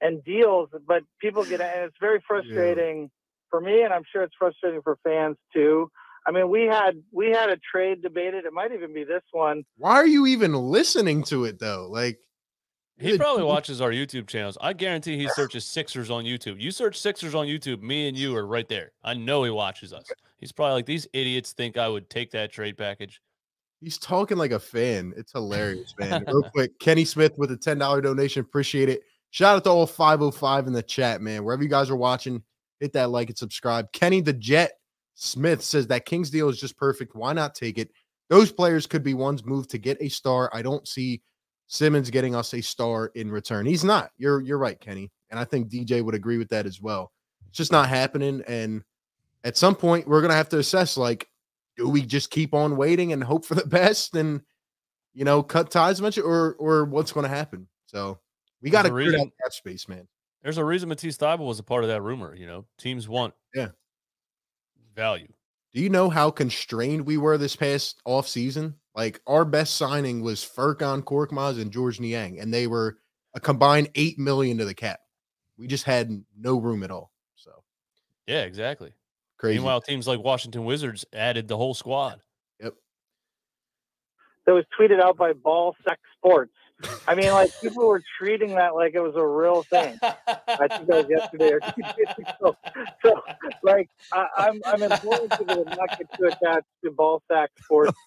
and 0.00 0.24
deals, 0.24 0.68
but 0.86 1.04
people 1.20 1.44
get 1.44 1.60
and 1.60 1.84
it's 1.84 1.96
very 2.00 2.20
frustrating 2.26 3.10
for 3.50 3.60
me, 3.60 3.82
and 3.82 3.92
I'm 3.92 4.02
sure 4.10 4.22
it's 4.22 4.34
frustrating 4.36 4.82
for 4.82 4.98
fans 5.04 5.36
too. 5.54 5.90
I 6.26 6.30
mean, 6.30 6.48
we 6.48 6.62
had 6.62 7.02
we 7.10 7.30
had 7.30 7.50
a 7.50 7.56
trade 7.56 8.02
debated. 8.02 8.44
It 8.44 8.52
might 8.52 8.72
even 8.72 8.94
be 8.94 9.04
this 9.04 9.22
one. 9.32 9.64
Why 9.76 9.94
are 9.94 10.06
you 10.06 10.26
even 10.26 10.54
listening 10.54 11.24
to 11.24 11.44
it 11.44 11.58
though? 11.58 11.88
Like 11.90 12.18
He 12.98 13.18
probably 13.18 13.42
watches 13.54 13.80
our 13.80 13.90
YouTube 13.90 14.28
channels. 14.28 14.56
I 14.60 14.72
guarantee 14.72 15.16
he 15.16 15.28
searches 15.30 15.64
Sixers 15.64 16.10
on 16.10 16.24
YouTube. 16.24 16.60
You 16.60 16.70
search 16.70 16.98
Sixers 16.98 17.34
on 17.34 17.46
YouTube, 17.46 17.82
me 17.82 18.08
and 18.08 18.16
you 18.16 18.36
are 18.36 18.46
right 18.46 18.68
there. 18.68 18.92
I 19.02 19.14
know 19.14 19.42
he 19.42 19.50
watches 19.50 19.92
us. 19.92 20.04
He's 20.38 20.52
probably 20.52 20.74
like, 20.74 20.86
these 20.86 21.06
idiots 21.12 21.52
think 21.52 21.76
I 21.76 21.88
would 21.88 22.08
take 22.10 22.30
that 22.32 22.52
trade 22.52 22.76
package. 22.76 23.20
He's 23.80 23.98
talking 23.98 24.36
like 24.36 24.52
a 24.52 24.60
fan. 24.60 25.12
It's 25.16 25.32
hilarious, 25.32 25.94
man. 25.98 26.24
Real 26.26 26.48
quick, 26.50 26.78
Kenny 26.78 27.04
Smith 27.04 27.32
with 27.36 27.50
a 27.50 27.56
$10 27.56 28.02
donation. 28.02 28.40
Appreciate 28.40 28.88
it. 28.88 29.02
Shout 29.30 29.56
out 29.56 29.64
to 29.64 29.70
all 29.70 29.86
505 29.86 30.66
in 30.66 30.72
the 30.72 30.82
chat, 30.82 31.20
man. 31.20 31.42
Wherever 31.42 31.62
you 31.62 31.68
guys 31.68 31.90
are 31.90 31.96
watching, 31.96 32.42
hit 32.80 32.92
that 32.92 33.10
like 33.10 33.28
and 33.28 33.38
subscribe. 33.38 33.90
Kenny 33.92 34.20
the 34.20 34.32
Jet 34.32 34.72
Smith 35.22 35.62
says 35.62 35.86
that 35.86 36.04
Kings 36.04 36.30
deal 36.30 36.48
is 36.48 36.58
just 36.58 36.76
perfect. 36.76 37.14
Why 37.14 37.32
not 37.32 37.54
take 37.54 37.78
it? 37.78 37.92
Those 38.28 38.50
players 38.50 38.88
could 38.88 39.04
be 39.04 39.14
ones 39.14 39.44
moved 39.44 39.70
to 39.70 39.78
get 39.78 39.96
a 40.00 40.08
star. 40.08 40.50
I 40.52 40.62
don't 40.62 40.86
see 40.88 41.22
Simmons 41.68 42.10
getting 42.10 42.34
us 42.34 42.52
a 42.54 42.60
star 42.60 43.12
in 43.14 43.30
return. 43.30 43.64
He's 43.64 43.84
not. 43.84 44.10
You're 44.16 44.40
you're 44.40 44.58
right, 44.58 44.78
Kenny. 44.80 45.12
And 45.30 45.38
I 45.38 45.44
think 45.44 45.68
DJ 45.68 46.02
would 46.02 46.16
agree 46.16 46.38
with 46.38 46.48
that 46.48 46.66
as 46.66 46.80
well. 46.80 47.12
It's 47.48 47.56
just 47.56 47.70
not 47.70 47.88
happening. 47.88 48.42
And 48.48 48.82
at 49.44 49.56
some 49.56 49.76
point, 49.76 50.08
we're 50.08 50.22
gonna 50.22 50.34
have 50.34 50.48
to 50.48 50.58
assess 50.58 50.96
like, 50.96 51.28
do 51.76 51.88
we 51.88 52.02
just 52.02 52.30
keep 52.30 52.52
on 52.52 52.76
waiting 52.76 53.12
and 53.12 53.22
hope 53.22 53.44
for 53.44 53.54
the 53.54 53.66
best 53.66 54.16
and 54.16 54.40
you 55.14 55.24
know 55.24 55.40
cut 55.40 55.70
ties 55.70 56.00
eventually, 56.00 56.26
or 56.26 56.56
or 56.58 56.84
what's 56.84 57.12
gonna 57.12 57.28
happen? 57.28 57.68
So 57.86 58.18
we 58.60 58.70
got 58.70 58.82
to 58.82 58.88
There's 58.88 59.06
a 59.06 59.10
clear 59.10 59.18
that 59.24 59.30
cap 59.40 59.52
space, 59.52 59.88
man. 59.88 60.08
There's 60.42 60.58
a 60.58 60.64
reason 60.64 60.88
Matisse 60.88 61.16
Thybulle 61.16 61.46
was 61.46 61.60
a 61.60 61.62
part 61.62 61.84
of 61.84 61.90
that 61.90 62.02
rumor. 62.02 62.34
You 62.34 62.48
know, 62.48 62.64
teams 62.76 63.08
want 63.08 63.34
Yeah. 63.54 63.68
Value. 64.94 65.28
Do 65.72 65.80
you 65.80 65.88
know 65.88 66.10
how 66.10 66.30
constrained 66.30 67.06
we 67.06 67.16
were 67.16 67.38
this 67.38 67.56
past 67.56 68.00
off 68.04 68.28
season? 68.28 68.74
Like 68.94 69.20
our 69.26 69.44
best 69.44 69.76
signing 69.76 70.20
was 70.22 70.40
Furkan 70.40 71.02
Korkmaz 71.02 71.60
and 71.60 71.72
Georges 71.72 72.00
Niang, 72.00 72.38
and 72.40 72.52
they 72.52 72.66
were 72.66 72.98
a 73.34 73.40
combined 73.40 73.88
eight 73.94 74.18
million 74.18 74.58
to 74.58 74.64
the 74.66 74.74
cap. 74.74 75.00
We 75.56 75.66
just 75.66 75.84
had 75.84 76.22
no 76.38 76.58
room 76.58 76.82
at 76.82 76.90
all. 76.90 77.10
So 77.36 77.50
Yeah, 78.26 78.42
exactly. 78.42 78.92
crazy. 79.38 79.58
Meanwhile, 79.58 79.80
teams 79.80 80.06
like 80.06 80.20
Washington 80.20 80.64
Wizards 80.64 81.06
added 81.14 81.48
the 81.48 81.56
whole 81.56 81.74
squad. 81.74 82.20
yep. 82.60 82.74
that 84.46 84.52
was 84.52 84.64
tweeted 84.78 85.00
out 85.00 85.16
by 85.16 85.32
Ball 85.32 85.74
Sex 85.88 86.00
Sports. 86.18 86.52
I 87.06 87.14
mean, 87.14 87.30
like 87.32 87.50
people 87.60 87.86
were 87.86 88.02
treating 88.18 88.54
that 88.54 88.74
like 88.74 88.94
it 88.94 89.00
was 89.00 89.14
a 89.16 89.26
real 89.26 89.62
thing. 89.62 89.98
I 90.02 90.68
think 90.68 90.86
that 90.86 90.88
was 90.88 91.06
yesterday 91.08 91.52
or 91.52 91.60
two 91.74 91.82
days 91.82 92.14
ago. 92.18 92.56
So, 93.02 93.22
like, 93.62 93.88
I, 94.12 94.26
I'm 94.38 94.60
I'm 94.64 94.82
imploring 94.82 95.28
people 95.28 95.64
to 95.64 95.64
not 95.64 95.98
get 95.98 96.12
too 96.16 96.26
attached 96.26 96.66
to 96.84 96.90
Ball 96.90 97.22
Sack 97.30 97.50
Sports. 97.62 97.98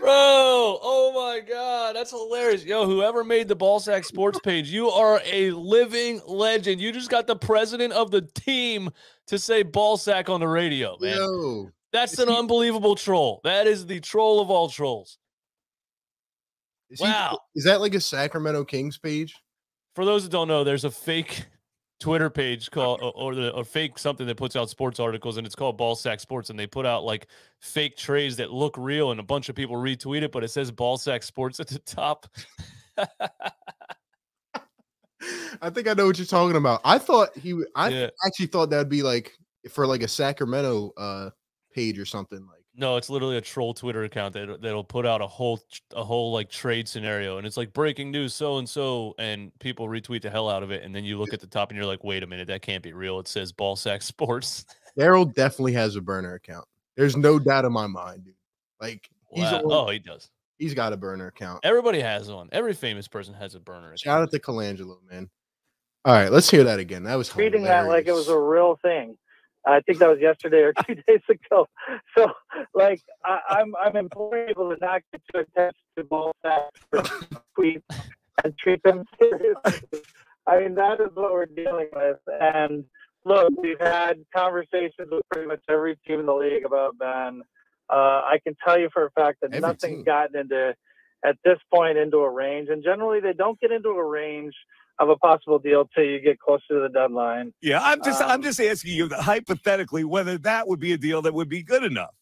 Bro, 0.00 0.78
oh 0.82 1.12
my 1.14 1.40
god, 1.40 1.96
that's 1.96 2.12
hilarious. 2.12 2.64
Yo, 2.64 2.86
whoever 2.86 3.24
made 3.24 3.48
the 3.48 3.56
Ballsack 3.56 4.04
Sports 4.04 4.38
page, 4.44 4.70
you 4.70 4.88
are 4.88 5.20
a 5.24 5.50
living 5.50 6.20
legend. 6.26 6.80
You 6.80 6.92
just 6.92 7.10
got 7.10 7.26
the 7.26 7.34
president 7.34 7.92
of 7.92 8.12
the 8.12 8.22
team 8.22 8.90
to 9.26 9.38
say 9.38 9.64
Ballsack 9.64 10.28
on 10.28 10.38
the 10.38 10.46
radio, 10.46 10.96
man. 11.00 11.16
Yo, 11.16 11.70
That's 11.92 12.18
an 12.20 12.28
he- 12.28 12.36
unbelievable 12.36 12.94
troll. 12.94 13.40
That 13.42 13.66
is 13.66 13.86
the 13.86 13.98
troll 13.98 14.40
of 14.40 14.48
all 14.50 14.68
trolls. 14.68 15.18
Is, 16.90 16.98
he- 17.00 17.04
Wow. 17.04 17.38
is 17.54 17.64
that 17.64 17.80
like 17.80 17.94
a 17.94 18.00
Sacramento 18.00 18.64
Kings 18.64 18.98
page? 18.98 19.34
For 19.94 20.04
those 20.04 20.22
that 20.22 20.30
don't 20.32 20.48
know, 20.48 20.64
there's 20.64 20.84
a 20.84 20.90
fake 20.90 21.44
Twitter 22.00 22.30
page 22.30 22.70
called 22.70 23.00
or, 23.02 23.34
the 23.34 23.50
or 23.52 23.64
fake 23.64 23.98
something 23.98 24.24
that 24.28 24.36
puts 24.36 24.54
out 24.54 24.70
sports 24.70 25.00
articles 25.00 25.36
and 25.36 25.44
it's 25.44 25.56
called 25.56 25.76
Ballsack 25.78 26.20
Sports 26.20 26.48
and 26.50 26.56
they 26.58 26.66
put 26.68 26.86
out 26.86 27.02
like 27.02 27.26
fake 27.60 27.96
trays 27.96 28.36
that 28.36 28.52
look 28.52 28.76
real 28.78 29.10
and 29.10 29.18
a 29.18 29.24
bunch 29.24 29.48
of 29.48 29.56
people 29.56 29.74
retweet 29.74 30.22
it, 30.22 30.30
but 30.30 30.44
it 30.44 30.48
says 30.48 30.70
Ballsack 30.70 31.24
Sports 31.24 31.58
at 31.58 31.66
the 31.66 31.80
top. 31.80 32.26
I 35.60 35.70
think 35.70 35.88
I 35.88 35.94
know 35.94 36.06
what 36.06 36.16
you're 36.18 36.26
talking 36.26 36.56
about. 36.56 36.80
I 36.84 36.98
thought 36.98 37.36
he. 37.36 37.60
I 37.74 37.88
Yeah. 37.88 38.08
actually 38.24 38.46
thought 38.46 38.70
that'd 38.70 38.88
be 38.88 39.02
like 39.02 39.32
for 39.68 39.86
like 39.86 40.02
a 40.02 40.08
Sacramento 40.08 40.92
uh 40.96 41.30
page 41.74 41.98
or 41.98 42.06
something. 42.06 42.46
Like 42.46 42.57
No, 42.80 42.96
it's 42.96 43.10
literally 43.10 43.36
a 43.36 43.40
troll 43.40 43.74
Twitter 43.74 44.04
account 44.04 44.32
that 44.34 44.62
that'll 44.62 44.84
put 44.84 45.04
out 45.04 45.20
a 45.20 45.26
whole 45.26 45.60
a 45.94 46.04
whole 46.04 46.32
like 46.32 46.48
trade 46.48 46.88
scenario, 46.88 47.36
and 47.38 47.46
it's 47.46 47.56
like 47.56 47.72
breaking 47.72 48.12
news, 48.12 48.32
so 48.32 48.58
and 48.58 48.68
so, 48.68 49.14
and 49.18 49.50
people 49.58 49.88
retweet 49.88 50.22
the 50.22 50.30
hell 50.30 50.48
out 50.48 50.62
of 50.62 50.70
it, 50.70 50.84
and 50.84 50.94
then 50.94 51.02
you 51.04 51.18
look 51.18 51.32
at 51.32 51.40
the 51.40 51.46
top 51.48 51.70
and 51.70 51.76
you're 51.76 51.86
like, 51.86 52.04
wait 52.04 52.22
a 52.22 52.26
minute, 52.28 52.46
that 52.46 52.62
can't 52.62 52.82
be 52.84 52.92
real. 52.92 53.18
It 53.18 53.26
says 53.26 53.52
Ballsack 53.52 54.02
Sports. 54.04 54.64
Daryl 54.98 55.32
definitely 55.34 55.72
has 55.72 55.96
a 55.96 56.00
burner 56.00 56.34
account. 56.34 56.64
There's 56.96 57.16
no 57.16 57.38
doubt 57.40 57.64
in 57.64 57.72
my 57.72 57.88
mind, 57.88 58.24
dude. 58.24 58.34
Like 58.80 59.08
he's 59.32 59.42
Wow. 59.42 59.58
on- 59.58 59.62
Oh, 59.72 59.90
he 59.90 59.98
does. 59.98 60.30
he's 60.58 60.74
got 60.74 60.92
a 60.92 60.96
burner 60.96 61.26
account. 61.26 61.58
Everybody 61.64 61.98
has 62.00 62.30
one. 62.30 62.48
Every 62.52 62.74
famous 62.74 63.08
person 63.08 63.34
has 63.34 63.56
a 63.56 63.60
burner. 63.60 63.96
Shout 63.96 64.22
account. 64.22 64.22
out 64.22 64.30
to 64.30 64.38
Colangelo, 64.38 64.98
man. 65.10 65.28
All 66.04 66.14
right, 66.14 66.30
let's 66.30 66.48
hear 66.48 66.62
that 66.64 66.78
again. 66.78 67.02
That 67.02 67.16
was 67.16 67.28
treating 67.28 67.64
that 67.64 67.88
like 67.88 68.06
it 68.06 68.12
was 68.12 68.28
a 68.28 68.38
real 68.38 68.76
thing. 68.82 69.18
I 69.68 69.80
think 69.80 69.98
that 69.98 70.08
was 70.08 70.18
yesterday 70.20 70.62
or 70.62 70.72
two 70.86 70.94
days 71.06 71.20
ago. 71.28 71.66
So, 72.16 72.32
like, 72.74 73.02
I, 73.24 73.40
I'm 73.50 73.74
I'm 73.76 73.96
imploring 73.96 74.48
people 74.48 74.70
to 74.70 74.76
not 74.80 75.02
get 75.12 75.22
too 75.32 75.40
attached 75.40 75.78
to 75.96 76.04
ball 76.04 76.34
sacks 76.42 76.80
for 76.90 77.02
tweets 77.58 77.82
and 78.44 78.56
treat 78.58 78.82
them 78.82 79.04
seriously. 79.20 80.00
I 80.46 80.60
mean, 80.60 80.74
that 80.76 81.00
is 81.00 81.10
what 81.14 81.32
we're 81.32 81.46
dealing 81.46 81.88
with. 81.94 82.18
And 82.40 82.84
look, 83.24 83.52
we've 83.60 83.80
had 83.80 84.24
conversations 84.34 85.08
with 85.10 85.22
pretty 85.30 85.46
much 85.46 85.60
every 85.68 85.96
team 86.06 86.20
in 86.20 86.26
the 86.26 86.34
league 86.34 86.64
about 86.64 86.96
Ben. 86.98 87.42
Uh, 87.90 88.22
I 88.24 88.38
can 88.44 88.54
tell 88.64 88.78
you 88.78 88.88
for 88.92 89.06
a 89.06 89.10
fact 89.10 89.38
that 89.42 89.52
Every 89.52 89.60
nothing's 89.60 89.96
team. 89.96 90.04
gotten 90.04 90.38
into 90.40 90.74
at 91.24 91.36
this 91.44 91.58
point 91.72 91.98
into 91.98 92.18
a 92.18 92.30
range, 92.30 92.68
and 92.70 92.82
generally 92.82 93.20
they 93.20 93.32
don't 93.32 93.58
get 93.60 93.72
into 93.72 93.88
a 93.90 94.04
range 94.04 94.54
of 94.98 95.08
a 95.08 95.16
possible 95.16 95.58
deal 95.58 95.88
till 95.94 96.04
you 96.04 96.20
get 96.20 96.38
closer 96.40 96.64
to 96.70 96.80
the 96.80 96.88
deadline. 96.88 97.52
Yeah, 97.60 97.80
I'm 97.82 98.02
just 98.02 98.20
I'm 98.22 98.30
Um, 98.30 98.42
just 98.42 98.60
asking 98.60 98.94
you 98.94 99.08
hypothetically 99.12 100.04
whether 100.04 100.38
that 100.38 100.66
would 100.68 100.80
be 100.80 100.92
a 100.92 100.98
deal 100.98 101.22
that 101.22 101.34
would 101.34 101.48
be 101.48 101.62
good 101.62 101.84
enough. 101.84 102.14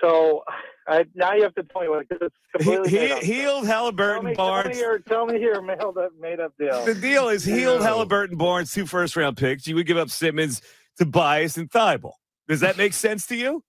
So 0.00 0.42
I, 0.88 1.04
now 1.14 1.34
you 1.34 1.42
have 1.42 1.54
to 1.56 1.62
tell 1.62 1.82
me 1.82 1.88
what 1.88 2.06
it's 2.10 2.34
completely 2.56 2.88
he, 2.88 3.08
Hield 3.20 3.66
Halliburton 3.66 4.24
me, 4.24 4.34
tell 4.34 4.46
me 4.46 4.62
Barnes. 4.62 4.78
your 4.78 4.98
tell 5.00 5.26
me 5.26 5.38
your 5.38 5.60
made 5.60 5.80
up 5.80 5.94
made 6.18 6.40
up 6.40 6.54
deal. 6.58 6.84
The 6.84 6.94
deal 6.94 7.28
is 7.28 7.44
Hield. 7.44 7.82
Halliburton 7.82 8.38
Barnes, 8.38 8.72
two 8.72 8.86
first 8.86 9.14
round 9.16 9.36
picks. 9.36 9.66
You 9.66 9.74
would 9.74 9.86
give 9.86 9.98
up 9.98 10.08
Simmons 10.10 10.62
Tobias 10.96 11.58
and 11.58 11.70
Thybulle. 11.70 12.14
Does 12.48 12.60
that 12.60 12.76
make 12.78 12.94
sense 12.94 13.26
to 13.26 13.36
you? 13.36 13.62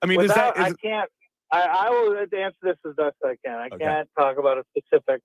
I 0.00 0.06
mean, 0.06 0.20
is 0.20 0.28
Without, 0.28 0.54
that 0.54 0.64
I 0.64 0.72
can't. 0.74 1.10
I, 1.52 1.62
I 1.62 1.90
will 1.90 2.16
answer 2.18 2.56
this 2.62 2.76
as 2.86 2.94
best 2.96 3.16
I 3.24 3.36
can. 3.44 3.54
I 3.58 3.66
Okay. 3.72 3.84
can't 3.84 4.08
talk 4.18 4.38
about 4.38 4.58
a 4.58 4.64
specific. 4.76 5.22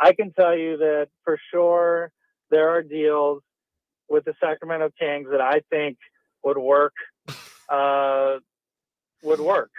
I 0.00 0.12
can 0.12 0.32
tell 0.32 0.56
you 0.56 0.78
that 0.78 1.08
for 1.24 1.38
sure 1.52 2.10
there 2.50 2.70
are 2.70 2.82
deals 2.82 3.42
with 4.08 4.24
the 4.24 4.34
Sacramento 4.40 4.90
Kings 4.98 5.28
that 5.30 5.40
I 5.40 5.60
think 5.70 5.98
would 6.44 6.58
work. 6.58 6.94
Uh, 7.68 8.40
would 9.22 9.38
work. 9.38 9.70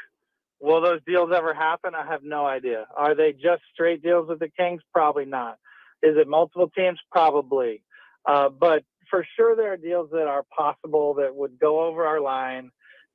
Will 0.62 0.80
those 0.80 1.02
deals 1.06 1.30
ever 1.36 1.54
happen? 1.54 1.94
I 1.94 2.06
have 2.06 2.24
no 2.24 2.46
idea. 2.46 2.86
Are 2.96 3.16
they 3.16 3.34
just 3.34 3.64
straight 3.74 4.02
deals 4.02 4.30
with 4.30 4.40
the 4.40 4.48
Kings? 4.48 4.82
Probably 4.94 5.26
not. 5.26 5.58
Is 6.02 6.16
it 6.16 6.26
multiple 6.26 6.70
teams? 6.70 7.00
Probably. 7.12 7.84
Uh, 8.26 8.48
but 8.48 8.86
for 9.10 9.26
sure, 9.36 9.58
there 9.58 9.74
are 9.74 9.78
deals 9.78 10.10
that 10.14 10.28
are 10.28 10.46
possible 10.58 11.16
that 11.16 11.36
would 11.36 11.60
go 11.60 11.84
over 11.84 12.06
our 12.06 12.22
line. 12.22 12.72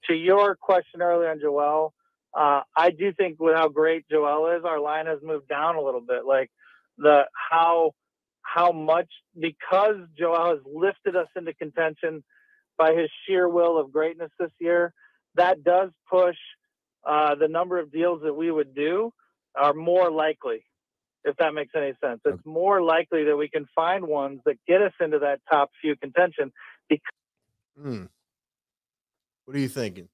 To 0.09 0.15
your 0.15 0.57
question 0.57 1.01
earlier 1.01 1.31
on 1.31 1.41
Joel, 1.41 1.95
uh, 2.37 2.61
I 2.77 2.91
do 2.91 3.13
think 3.15 3.41
with 3.41 3.55
how 3.57 3.69
great 3.69 4.07
Joel 4.11 4.57
is, 4.59 4.65
our 4.65 4.79
line 4.79 5.07
has 5.07 5.19
moved 5.23 5.49
down 5.49 5.77
a 5.77 5.81
little 5.81 6.03
bit. 6.03 6.27
Like 6.27 6.51
the 6.99 7.23
how 7.51 7.93
how 8.43 8.73
much 8.73 9.09
because 9.39 9.97
Joel 10.19 10.51
has 10.51 10.59
lifted 10.67 11.17
us 11.17 11.29
into 11.35 11.55
contention 11.55 12.23
by 12.79 12.93
his 12.95 13.09
sheer 13.27 13.49
will 13.49 13.79
of 13.79 13.91
greatness 13.91 14.31
this 14.39 14.51
year. 14.61 14.93
That 15.35 15.65
does 15.65 15.91
push 16.11 16.37
uh, 17.05 17.35
the 17.37 17.49
number 17.49 17.79
of 17.79 17.91
deals 17.91 18.21
that 18.23 18.35
we 18.35 18.51
would 18.51 18.75
do 18.75 19.13
are 19.59 19.73
more 19.73 20.11
likely, 20.11 20.65
if 21.25 21.37
that 21.37 21.55
makes 21.55 21.73
any 21.75 21.95
sense. 22.05 22.21
It's 22.25 22.45
more 22.45 22.83
likely 22.83 23.25
that 23.25 23.37
we 23.37 23.49
can 23.49 23.67
find 23.75 24.07
ones 24.07 24.41
that 24.45 24.57
get 24.69 24.83
us 24.83 24.93
into 25.01 25.21
that 25.21 25.41
top 25.51 25.71
few 25.81 25.97
contention. 25.97 26.53
Because- 26.89 27.03
Hmm. 27.81 28.05
What 29.45 29.57
are 29.57 29.61
you 29.61 29.69
thinking? 29.69 30.09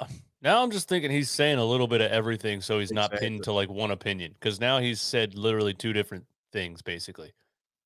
Now 0.42 0.62
I'm 0.62 0.70
just 0.70 0.88
thinking 0.88 1.10
he's 1.10 1.30
saying 1.30 1.58
a 1.58 1.64
little 1.64 1.86
bit 1.88 2.00
of 2.00 2.10
everything, 2.12 2.60
so 2.60 2.78
he's 2.78 2.92
not 2.92 3.06
Exactly. 3.12 3.28
pinned 3.28 3.44
to 3.44 3.52
like 3.52 3.68
one 3.70 3.90
opinion. 3.90 4.32
Because 4.34 4.60
now 4.60 4.78
he's 4.78 5.00
said 5.00 5.34
literally 5.34 5.74
two 5.74 5.92
different 5.92 6.24
things, 6.52 6.82
basically. 6.82 7.32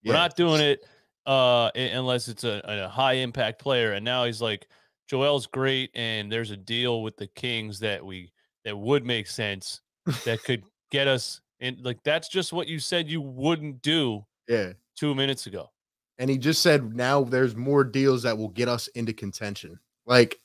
We're 0.04 0.14
not 0.14 0.34
doing 0.36 0.60
it 0.60 0.84
uh, 1.26 1.70
unless 1.74 2.28
it's 2.28 2.44
a, 2.44 2.60
a 2.64 2.88
high 2.88 3.14
impact 3.14 3.60
player. 3.60 3.92
And 3.92 4.04
now 4.04 4.24
he's 4.24 4.40
like, 4.42 4.66
Joel's 5.08 5.46
great, 5.46 5.90
and 5.94 6.30
there's 6.30 6.50
a 6.50 6.56
deal 6.56 7.02
with 7.02 7.16
the 7.16 7.26
Kings 7.28 7.78
that 7.80 8.04
we 8.04 8.32
that 8.64 8.76
would 8.76 9.04
make 9.04 9.26
sense 9.26 9.80
that 10.24 10.42
could 10.44 10.64
get 10.90 11.06
us 11.08 11.40
in. 11.60 11.78
Like 11.82 12.02
that's 12.02 12.28
just 12.28 12.52
what 12.52 12.66
you 12.68 12.78
said 12.78 13.08
you 13.08 13.20
wouldn't 13.20 13.82
do 13.82 14.24
Yeah. 14.48 14.72
two 14.96 15.14
minutes 15.14 15.46
ago. 15.46 15.70
And 16.18 16.28
he 16.30 16.36
just 16.38 16.62
said 16.62 16.94
now 16.94 17.24
there's 17.24 17.56
more 17.56 17.84
deals 17.84 18.22
that 18.24 18.36
will 18.36 18.48
get 18.50 18.68
us 18.68 18.88
into 18.88 19.12
contention. 19.12 19.78
Like, 20.06 20.39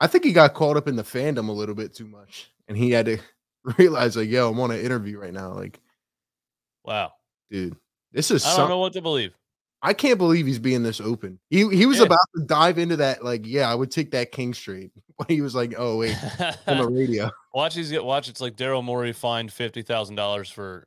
I 0.00 0.06
think 0.06 0.24
he 0.24 0.32
got 0.32 0.54
caught 0.54 0.76
up 0.76 0.88
in 0.88 0.96
the 0.96 1.02
fandom 1.02 1.48
a 1.48 1.52
little 1.52 1.74
bit 1.74 1.94
too 1.94 2.06
much. 2.06 2.50
And 2.68 2.76
he 2.76 2.90
had 2.90 3.06
to 3.06 3.18
realize, 3.78 4.16
like, 4.16 4.28
yo, 4.30 4.50
I'm 4.50 4.60
on 4.60 4.70
an 4.70 4.80
interview 4.80 5.18
right 5.18 5.32
now. 5.32 5.52
Like, 5.52 5.80
Wow. 6.84 7.12
dude, 7.50 7.76
this 8.12 8.30
is 8.30 8.44
I 8.44 8.48
don't 8.48 8.56
some- 8.56 8.68
know 8.70 8.78
what 8.78 8.92
to 8.94 9.02
believe. 9.02 9.32
I 9.82 9.94
can't 9.94 10.18
believe 10.18 10.46
he's 10.46 10.58
being 10.58 10.82
this 10.82 11.00
open. 11.00 11.38
He 11.48 11.66
he 11.74 11.86
was 11.86 11.98
Yeah. 11.98 12.04
about 12.04 12.18
to 12.36 12.42
dive 12.44 12.76
into 12.78 12.96
that, 12.98 13.24
like, 13.24 13.46
yeah, 13.46 13.70
I 13.70 13.74
would 13.74 13.90
take 13.90 14.10
that 14.10 14.30
king 14.32 14.52
Street. 14.54 14.90
But 15.20 15.28
he 15.30 15.42
was 15.42 15.54
like, 15.54 15.74
oh 15.76 15.98
wait, 15.98 16.16
on 16.66 16.78
the 16.78 16.88
radio. 16.90 17.30
watch 17.52 17.74
these 17.74 17.90
get 17.90 18.02
watch. 18.02 18.30
It's 18.30 18.40
like 18.40 18.56
Daryl 18.56 18.82
Morey 18.82 19.12
fined 19.12 19.52
fifty 19.52 19.82
thousand 19.82 20.14
dollars 20.16 20.48
for 20.50 20.86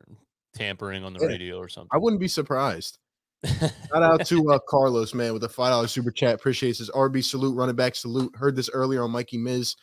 tampering 0.55 1.03
on 1.03 1.14
the 1.14 1.20
Yeah. 1.22 1.28
radio 1.28 1.57
or 1.59 1.70
something. 1.70 1.89
I 1.91 1.97
wouldn't 1.99 2.20
be 2.20 2.28
surprised. 2.28 2.97
Shout 3.45 4.03
out 4.03 4.25
to 4.27 4.51
uh, 4.51 4.59
Carlos, 4.67 5.13
man, 5.13 5.33
with 5.33 5.43
a 5.43 5.49
five 5.49 5.71
dollar 5.71 5.87
super 5.87 6.11
chat. 6.11 6.35
Appreciates 6.35 6.79
his 6.79 6.89
RB 6.91 7.23
salute, 7.23 7.55
running 7.55 7.75
back 7.75 7.95
salute. 7.95 8.35
Heard 8.35 8.55
this 8.55 8.69
earlier 8.73 9.03
on 9.03 9.11
Mikey 9.11 9.37
Miz. 9.37 9.75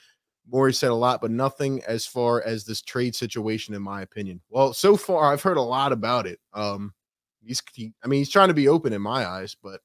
Morey 0.50 0.72
said 0.72 0.90
a 0.90 0.94
lot, 0.94 1.20
but 1.20 1.30
nothing 1.30 1.82
as 1.86 2.06
far 2.06 2.42
as 2.42 2.64
this 2.64 2.82
trade 2.82 3.14
situation, 3.14 3.74
in 3.74 3.82
my 3.82 4.02
opinion. 4.02 4.40
Well, 4.48 4.72
so 4.72 4.96
far 4.96 5.32
I've 5.32 5.42
heard 5.42 5.58
a 5.58 5.62
lot 5.62 5.92
about 5.92 6.26
it. 6.26 6.40
Um, 6.54 6.92
he's, 7.40 7.62
he, 7.72 7.92
I 8.02 8.08
mean, 8.08 8.18
he's 8.18 8.30
trying 8.30 8.48
to 8.48 8.54
be 8.54 8.66
open 8.66 8.92
in 8.92 9.02
my 9.02 9.26
eyes, 9.26 9.56
but 9.62 9.80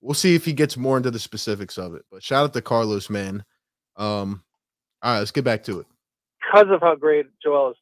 we'll 0.00 0.14
see 0.14 0.34
if 0.34 0.44
he 0.44 0.52
gets 0.52 0.76
more 0.76 0.96
into 0.96 1.10
the 1.10 1.18
specifics 1.18 1.76
of 1.76 1.94
it. 1.94 2.02
But 2.10 2.22
shout 2.22 2.44
out 2.44 2.52
to 2.54 2.62
Carlos, 2.62 3.10
man. 3.10 3.44
Um, 3.96 4.42
all 5.02 5.12
right, 5.12 5.18
let's 5.18 5.30
get 5.32 5.44
back 5.44 5.64
to 5.64 5.80
it. 5.80 5.86
because 6.40 6.68
of 6.70 6.80
how 6.80 6.94
great 6.94 7.26
Joel 7.42 7.72
is, 7.72 7.76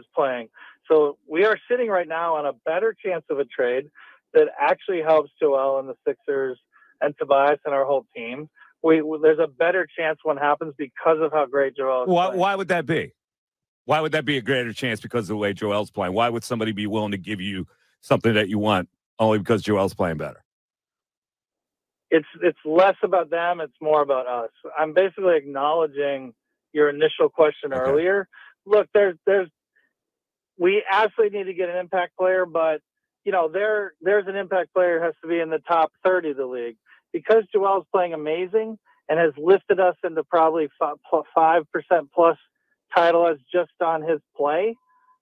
is 0.00 0.04
playing. 0.14 0.48
So 0.88 1.18
we 1.28 1.44
are 1.44 1.58
sitting 1.70 1.88
right 1.88 2.08
now 2.08 2.36
on 2.36 2.46
a 2.46 2.52
better 2.64 2.94
chance 2.94 3.24
of 3.30 3.38
a 3.38 3.44
trade 3.44 3.90
that 4.34 4.48
actually 4.60 5.02
helps 5.02 5.30
Joel 5.40 5.78
and 5.78 5.88
the 5.88 5.94
Sixers 6.06 6.58
and 7.00 7.14
Tobias 7.18 7.58
and 7.64 7.74
our 7.74 7.84
whole 7.84 8.06
team. 8.14 8.48
We 8.82 9.02
there's 9.22 9.38
a 9.38 9.48
better 9.48 9.86
chance 9.98 10.20
one 10.22 10.36
happens 10.36 10.74
because 10.78 11.18
of 11.20 11.32
how 11.32 11.46
great 11.46 11.76
Joel 11.76 12.04
is. 12.04 12.08
Why, 12.08 12.26
playing. 12.26 12.40
why 12.40 12.54
would 12.54 12.68
that 12.68 12.86
be? 12.86 13.12
Why 13.86 14.00
would 14.00 14.12
that 14.12 14.24
be 14.24 14.36
a 14.36 14.42
greater 14.42 14.72
chance 14.72 15.00
because 15.00 15.24
of 15.24 15.28
the 15.28 15.36
way 15.36 15.52
Joel's 15.52 15.90
playing? 15.90 16.12
Why 16.12 16.28
would 16.28 16.44
somebody 16.44 16.72
be 16.72 16.86
willing 16.86 17.12
to 17.12 17.18
give 17.18 17.40
you 17.40 17.66
something 18.02 18.34
that 18.34 18.48
you 18.48 18.58
want 18.58 18.88
only 19.18 19.38
because 19.38 19.62
Joel's 19.62 19.94
playing 19.94 20.18
better? 20.18 20.44
It's 22.10 22.28
it's 22.42 22.58
less 22.64 22.96
about 23.02 23.30
them. 23.30 23.60
It's 23.60 23.76
more 23.80 24.02
about 24.02 24.26
us. 24.26 24.50
I'm 24.78 24.94
basically 24.94 25.36
acknowledging 25.36 26.34
your 26.72 26.88
initial 26.88 27.28
question 27.28 27.72
Okay. 27.72 27.80
earlier. 27.80 28.28
Look, 28.66 28.88
there's 28.94 29.16
there's 29.26 29.48
we 30.58 30.82
absolutely 30.90 31.38
need 31.38 31.44
to 31.44 31.54
get 31.54 31.68
an 31.68 31.76
impact 31.76 32.16
player, 32.16 32.46
but 32.46 32.80
you 33.24 33.32
know 33.32 33.48
there 33.48 33.92
there's 34.00 34.26
an 34.26 34.36
impact 34.36 34.72
player 34.74 35.02
has 35.02 35.14
to 35.22 35.28
be 35.28 35.40
in 35.40 35.50
the 35.50 35.58
top 35.66 35.92
30 36.04 36.30
of 36.30 36.36
the 36.36 36.46
league 36.46 36.76
because 37.12 37.44
Joel's 37.52 37.86
playing 37.92 38.14
amazing 38.14 38.78
and 39.08 39.18
has 39.18 39.32
lifted 39.38 39.80
us 39.80 39.96
into 40.04 40.22
probably 40.24 40.68
five 41.34 41.62
percent 41.72 42.10
plus 42.14 42.36
title 42.94 43.26
as 43.26 43.36
just 43.52 43.72
on 43.82 44.02
his 44.02 44.20
play. 44.36 44.74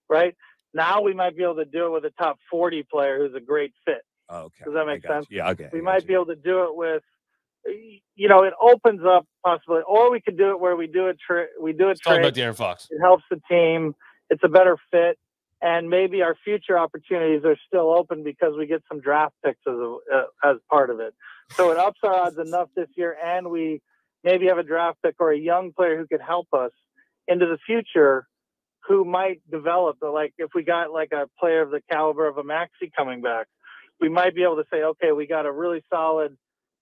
Right 0.08 0.34
now, 0.74 1.02
we 1.02 1.14
might 1.14 1.36
be 1.36 1.42
able 1.42 1.56
to 1.56 1.64
do 1.64 1.86
it 1.86 1.90
with 1.90 2.04
a 2.04 2.10
top 2.10 2.38
40 2.50 2.84
player 2.84 3.18
who's 3.18 3.34
a 3.34 3.40
great 3.40 3.72
fit. 3.84 4.02
Okay. 4.32 4.64
Does 4.64 4.74
that 4.74 4.86
make 4.86 5.02
got 5.02 5.08
you. 5.08 5.14
sense? 5.14 5.26
Yeah, 5.30 5.50
okay. 5.50 5.68
we 5.72 5.80
might 5.80 6.02
you. 6.02 6.08
be 6.08 6.14
able 6.14 6.26
to 6.26 6.36
do 6.36 6.64
it 6.64 6.76
with 6.76 7.02
you 8.14 8.28
know 8.28 8.44
it 8.44 8.52
opens 8.60 9.00
up 9.04 9.26
possibly 9.44 9.80
or 9.86 10.10
we 10.10 10.20
could 10.20 10.36
do 10.36 10.50
it 10.50 10.60
where 10.60 10.76
we 10.76 10.86
do 10.86 11.08
a 11.08 11.14
tra- 11.14 11.46
we 11.60 11.72
do 11.72 11.86
a 11.86 11.88
Let's 11.88 12.00
talk 12.00 12.18
about 12.18 12.34
De'Aaron 12.34 12.54
Fox. 12.54 12.86
it 12.90 13.00
helps 13.00 13.24
the 13.28 13.40
team 13.50 13.94
it's 14.30 14.42
a 14.44 14.48
better 14.48 14.76
fit 14.92 15.18
and 15.62 15.88
maybe 15.88 16.22
our 16.22 16.36
future 16.44 16.78
opportunities 16.78 17.44
are 17.44 17.56
still 17.66 17.90
open 17.92 18.22
because 18.22 18.54
we 18.58 18.66
get 18.66 18.82
some 18.88 19.00
draft 19.00 19.34
picks 19.44 19.60
as 19.66 19.74
a, 19.74 19.96
uh, 20.14 20.50
as 20.50 20.56
part 20.70 20.90
of 20.90 21.00
it. 21.00 21.14
So 21.52 21.70
it 21.70 21.78
ups 21.78 22.00
our 22.02 22.14
odds 22.14 22.38
enough 22.38 22.68
this 22.76 22.88
year 22.96 23.16
and 23.24 23.50
we 23.50 23.80
maybe 24.22 24.46
have 24.46 24.58
a 24.58 24.62
draft 24.62 24.98
pick 25.02 25.14
or 25.18 25.32
a 25.32 25.38
young 25.38 25.72
player 25.72 25.96
who 25.96 26.06
could 26.06 26.20
help 26.20 26.48
us 26.52 26.72
into 27.28 27.46
the 27.46 27.58
future 27.64 28.26
who 28.86 29.04
might 29.04 29.40
develop 29.50 29.96
like 30.00 30.32
if 30.38 30.50
we 30.54 30.62
got 30.62 30.92
like 30.92 31.12
a 31.12 31.28
player 31.40 31.62
of 31.62 31.70
the 31.70 31.80
caliber 31.90 32.26
of 32.28 32.38
a 32.38 32.44
Maxey 32.44 32.92
coming 32.96 33.20
back 33.20 33.48
we 34.00 34.08
might 34.08 34.34
be 34.34 34.42
able 34.42 34.56
to 34.56 34.66
say, 34.70 34.82
okay, 34.82 35.12
we 35.12 35.26
got 35.26 35.46
a 35.46 35.52
really 35.52 35.82
solid 35.90 36.36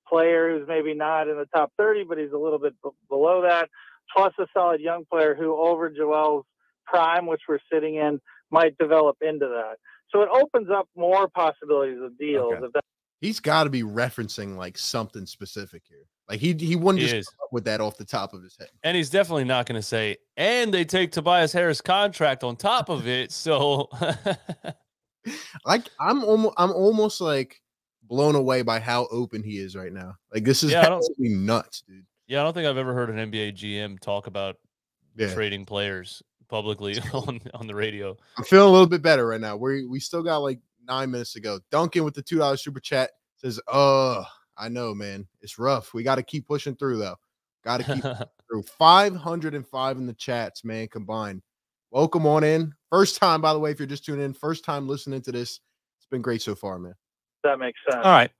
player 0.09 0.51
who's 0.51 0.69
maybe 0.69 0.95
not 0.95 1.29
in 1.29 1.37
the 1.37 1.47
top 1.55 1.73
30, 1.79 2.05
but 2.05 2.19
he's 2.19 2.33
a 2.33 2.39
little 2.39 2.59
bit 2.59 2.75
b- 2.83 2.91
below 3.09 3.43
that, 3.43 3.69
plus 4.15 4.33
a 4.39 4.47
solid 4.53 4.81
young 4.81 5.05
player 5.11 5.35
who 5.35 5.57
over 5.57 5.91
Joel's 5.91 6.45
prime, 6.87 7.27
which 7.27 7.43
we're 7.49 7.61
sitting 7.73 7.97
in, 7.97 8.21
might 8.55 8.79
develop 8.79 9.17
into 9.21 9.47
that. 9.47 9.77
So 10.11 10.23
it 10.23 10.29
opens 10.33 10.71
up 10.71 10.89
more 10.97 11.29
possibilities 11.29 11.99
of 12.03 12.17
deals. 12.19 12.55
Okay. 12.55 12.65
If 12.67 12.73
that, 12.73 12.85
He's 13.21 13.41
got 13.41 13.65
to 13.65 13.71
be 13.71 13.83
referencing 13.83 14.57
like 14.57 14.77
something 14.79 15.27
specific 15.27 15.83
here. 15.89 16.05
Like 16.29 16.41
he 16.41 16.53
he 16.55 16.77
wouldn't 16.77 17.03
He 17.03 17.09
just 17.09 17.29
come 17.31 17.45
up 17.45 17.53
with 17.53 17.65
that 17.65 17.81
off 17.81 17.97
the 17.99 18.05
top 18.05 18.33
of 18.33 18.43
his 18.43 18.57
head. 18.59 18.69
And 18.83 18.97
he's 18.97 19.11
definitely 19.11 19.45
not 19.45 19.67
going 19.67 19.79
to 19.79 19.87
say, 19.87 20.17
and 20.37 20.73
they 20.73 20.85
take 20.85 21.11
Tobias 21.13 21.53
Harris 21.53 21.81
contract 21.81 22.45
on 22.45 22.57
top 22.57 22.89
of 22.89 23.07
it. 23.07 23.31
So 23.33 23.89
Like 25.65 25.89
I'm 26.01 26.23
almost 26.25 26.55
I'm 26.59 26.71
almost 26.73 27.21
like 27.21 27.61
blown 28.03 28.35
away 28.35 28.61
by 28.63 28.79
how 28.79 29.07
open 29.11 29.43
he 29.43 29.59
is 29.59 29.75
right 29.75 29.93
now. 29.93 30.17
Like 30.33 30.45
this 30.45 30.63
is 30.63 30.73
Yeah, 30.73 30.81
I 30.81 30.85
don't- 30.91 30.99
absolutely 30.99 31.31
nuts, 31.31 31.83
dude. 31.89 32.05
yeah, 32.27 32.41
I 32.41 32.45
don't 32.45 32.53
think 32.53 32.67
I've 32.67 32.77
ever 32.77 32.93
heard 32.93 33.09
an 33.11 33.31
NBA 33.31 33.53
GM 33.57 33.99
talk 34.01 34.27
about 34.27 34.57
Yeah, 35.17 35.33
trading 35.33 35.65
players 35.65 36.23
publicly 36.55 36.97
on 37.13 37.41
on 37.55 37.67
the 37.67 37.75
radio. 37.75 38.17
I'm 38.39 38.45
feeling 38.45 38.69
a 38.69 38.73
little 38.73 38.87
bit 38.87 39.03
better 39.03 39.27
right 39.27 39.41
now. 39.41 39.57
We 39.57 39.87
we 39.87 39.99
still 39.99 40.23
got 40.23 40.39
like 40.39 40.61
nine 40.87 41.11
minutes 41.11 41.33
to 41.33 41.41
go. 41.41 41.59
Duncan 41.73 42.05
with 42.05 42.15
the 42.15 42.23
two 42.23 42.39
dollar 42.39 42.57
super 42.57 42.79
chat 42.79 43.11
says, 43.37 43.61
"Uh, 43.67 44.23
I 44.57 44.69
know, 44.69 44.95
man, 44.95 45.27
it's 45.43 45.59
rough. 45.59 45.93
We 45.93 46.05
got 46.05 46.15
to 46.15 46.23
keep 46.23 46.47
pushing 46.47 46.77
through 46.77 46.99
though. 46.99 47.17
Got 47.65 47.81
to 47.81 47.95
keep 47.95 48.05
through. 48.49 48.63
505 48.79 49.97
in 49.97 50.07
the 50.07 50.13
chats, 50.15 50.65
man, 50.65 50.87
combined. 50.87 51.43
Welcome 51.91 52.27
on 52.27 52.45
in. 52.45 52.73
First 52.91 53.17
time, 53.17 53.41
by 53.41 53.53
the 53.53 53.59
way, 53.59 53.73
if 53.73 53.81
you're 53.81 53.87
just 53.87 54.05
tuning 54.05 54.25
in, 54.25 54.33
first 54.33 54.65
time 54.65 54.87
listening 54.87 55.23
to 55.23 55.33
this. 55.33 55.61
It's 55.99 56.07
been 56.11 56.23
great 56.23 56.43
so 56.43 56.55
far, 56.55 56.79
man. 56.79 56.95
that 57.43 57.59
makes 57.59 57.81
sense. 57.91 58.05
All 58.05 58.13
right. 58.13 58.31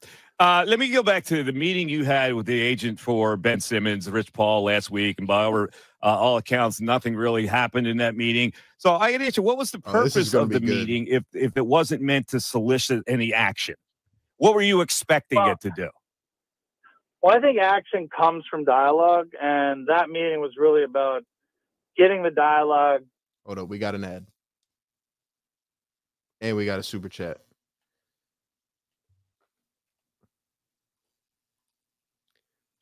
Uh, 0.41 0.65
let 0.67 0.79
me 0.81 0.91
go 0.91 1.03
back 1.03 1.25
to 1.25 1.45
the 1.45 1.53
meeting 1.53 1.89
you 1.89 2.05
had 2.05 2.35
with 2.35 2.47
the 2.47 2.61
agent 2.61 3.01
for 3.01 3.37
Ben 3.37 3.61
Simmons, 3.61 4.11
Rich 4.11 4.33
Paul, 4.33 4.65
last 4.65 4.91
week, 4.91 5.19
and 5.19 5.27
by 5.29 5.45
all, 5.45 5.63
uh, 5.65 5.67
all 6.03 6.37
accounts, 6.39 6.81
nothing 6.81 7.17
really 7.17 7.47
happened 7.47 7.87
in 7.87 7.99
that 7.99 8.17
meeting. 8.17 8.53
So 8.79 8.95
I 8.97 9.13
got 9.13 9.19
to 9.19 9.27
ask 9.27 9.37
you, 9.37 9.45
what 9.45 9.59
was 9.59 9.71
the 9.71 9.81
Oh, 9.87 10.03
this 10.03 10.17
is 10.17 10.31
purpose 10.31 10.31
gonna 10.31 10.45
of 10.45 10.51
the 10.51 10.61
good. 10.61 10.69
meeting 10.69 11.07
if 11.07 11.25
if 11.33 11.57
it 11.57 11.67
wasn't 11.67 12.03
meant 12.03 12.29
to 12.29 12.41
solicit 12.41 13.05
any 13.07 13.33
action? 13.33 13.77
What 14.39 14.55
were 14.55 14.63
you 14.63 14.81
expecting 14.83 15.39
Well, 15.39 15.53
it 15.53 15.61
to 15.63 15.71
do? 15.71 15.91
Well, 17.23 17.37
I 17.37 17.41
think 17.41 17.59
action 17.61 18.09
comes 18.17 18.45
from 18.51 18.65
dialogue, 18.65 19.31
and 19.41 19.89
that 19.89 20.11
meeting 20.11 20.41
was 20.41 20.53
really 20.59 20.85
about 20.85 21.25
getting 21.97 22.23
the 22.23 22.31
dialogue 22.31 23.03
Hold 23.47 23.59
up, 23.61 23.69
we 23.69 23.79
got 23.79 23.95
an 23.95 24.05
ad. 24.05 24.27
And 26.41 26.57
we 26.57 26.67
got 26.67 26.79
a 26.79 26.83
super 26.83 27.09
chat. 27.09 27.39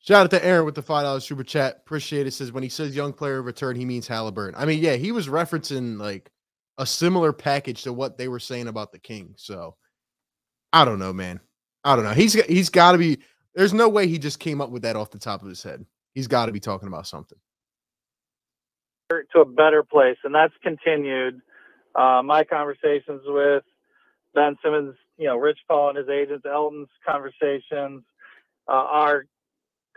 Shout 0.03 0.25
out 0.25 0.31
to 0.31 0.45
Aaron 0.45 0.65
with 0.65 0.75
the 0.75 0.81
five 0.81 1.03
dollars 1.03 1.25
super 1.25 1.43
chat. 1.45 1.77
Appreciate 1.77 2.27
it. 2.27 2.31
Says 2.31 2.51
when 2.51 2.63
he 2.63 2.69
says 2.69 2.95
young 2.95 3.13
player 3.13 3.41
return, 3.41 3.77
he 3.77 3.85
means 3.85 4.07
Halliburton. 4.07 4.55
I 4.59 4.65
mean, 4.65 4.79
yeah, 4.83 4.95
he 4.95 5.13
was 5.13 5.29
referencing 5.29 5.97
like 5.97 6.29
a 6.77 6.85
similar 6.85 7.31
package 7.31 7.83
to 7.83 7.93
what 7.93 8.17
they 8.17 8.27
were 8.27 8.39
saying 8.39 8.67
about 8.67 8.91
the 8.91 8.99
King. 8.99 9.33
So 9.37 9.77
I 10.73 10.83
don't 10.85 10.99
know, 10.99 11.13
man. 11.13 11.39
I 11.85 11.95
don't 11.95 12.03
know. 12.03 12.11
He's 12.13 12.33
he's 12.33 12.69
got 12.69 12.93
to 12.93 12.97
be. 12.97 13.19
There's 13.55 13.73
no 13.73 13.87
way 13.87 14.07
he 14.07 14.19
just 14.19 14.39
came 14.39 14.59
up 14.59 14.71
with 14.71 14.81
that 14.81 14.97
off 14.97 15.11
the 15.11 15.19
top 15.19 15.41
of 15.41 15.47
his 15.47 15.63
head. 15.63 15.85
He's 16.13 16.27
got 16.27 16.47
to 16.47 16.51
be 16.51 16.59
talking 16.59 16.89
about 16.89 17.07
something. 17.07 17.37
to 19.09 19.41
a 19.41 19.45
better 19.45 19.83
place, 19.83 20.17
and 20.25 20.35
that's 20.35 20.53
continued. 20.63 21.41
Uh, 21.95 22.21
my 22.25 22.43
conversations 22.43 23.21
with 23.25 23.63
Ben 24.33 24.57
Simmons, 24.63 24.95
you 25.17 25.27
know, 25.27 25.37
Rich 25.37 25.59
Paul 25.67 25.89
and 25.89 25.97
his 25.97 26.09
agents, 26.09 26.45
Elton's 26.51 26.89
conversations, 27.07 28.03
uh, 28.67 28.73
our 28.73 29.25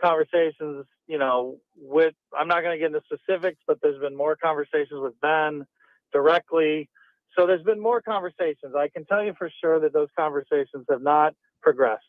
conversations, 0.01 0.85
you 1.07 1.17
know, 1.17 1.57
with 1.75 2.13
I'm 2.37 2.47
not 2.47 2.61
going 2.61 2.77
to 2.77 2.79
get 2.79 2.95
into 2.95 3.01
specifics, 3.05 3.59
but 3.67 3.79
there's 3.81 3.99
been 3.99 4.15
more 4.15 4.35
conversations 4.35 4.99
with 5.01 5.19
Ben 5.21 5.65
directly. 6.13 6.89
So 7.37 7.45
there's 7.45 7.63
been 7.63 7.79
more 7.79 8.01
conversations. 8.01 8.73
I 8.75 8.87
can 8.87 9.05
tell 9.05 9.23
you 9.23 9.33
for 9.37 9.51
sure 9.61 9.79
that 9.81 9.93
those 9.93 10.09
conversations 10.17 10.85
have 10.89 11.01
not 11.01 11.33
progressed. 11.61 12.03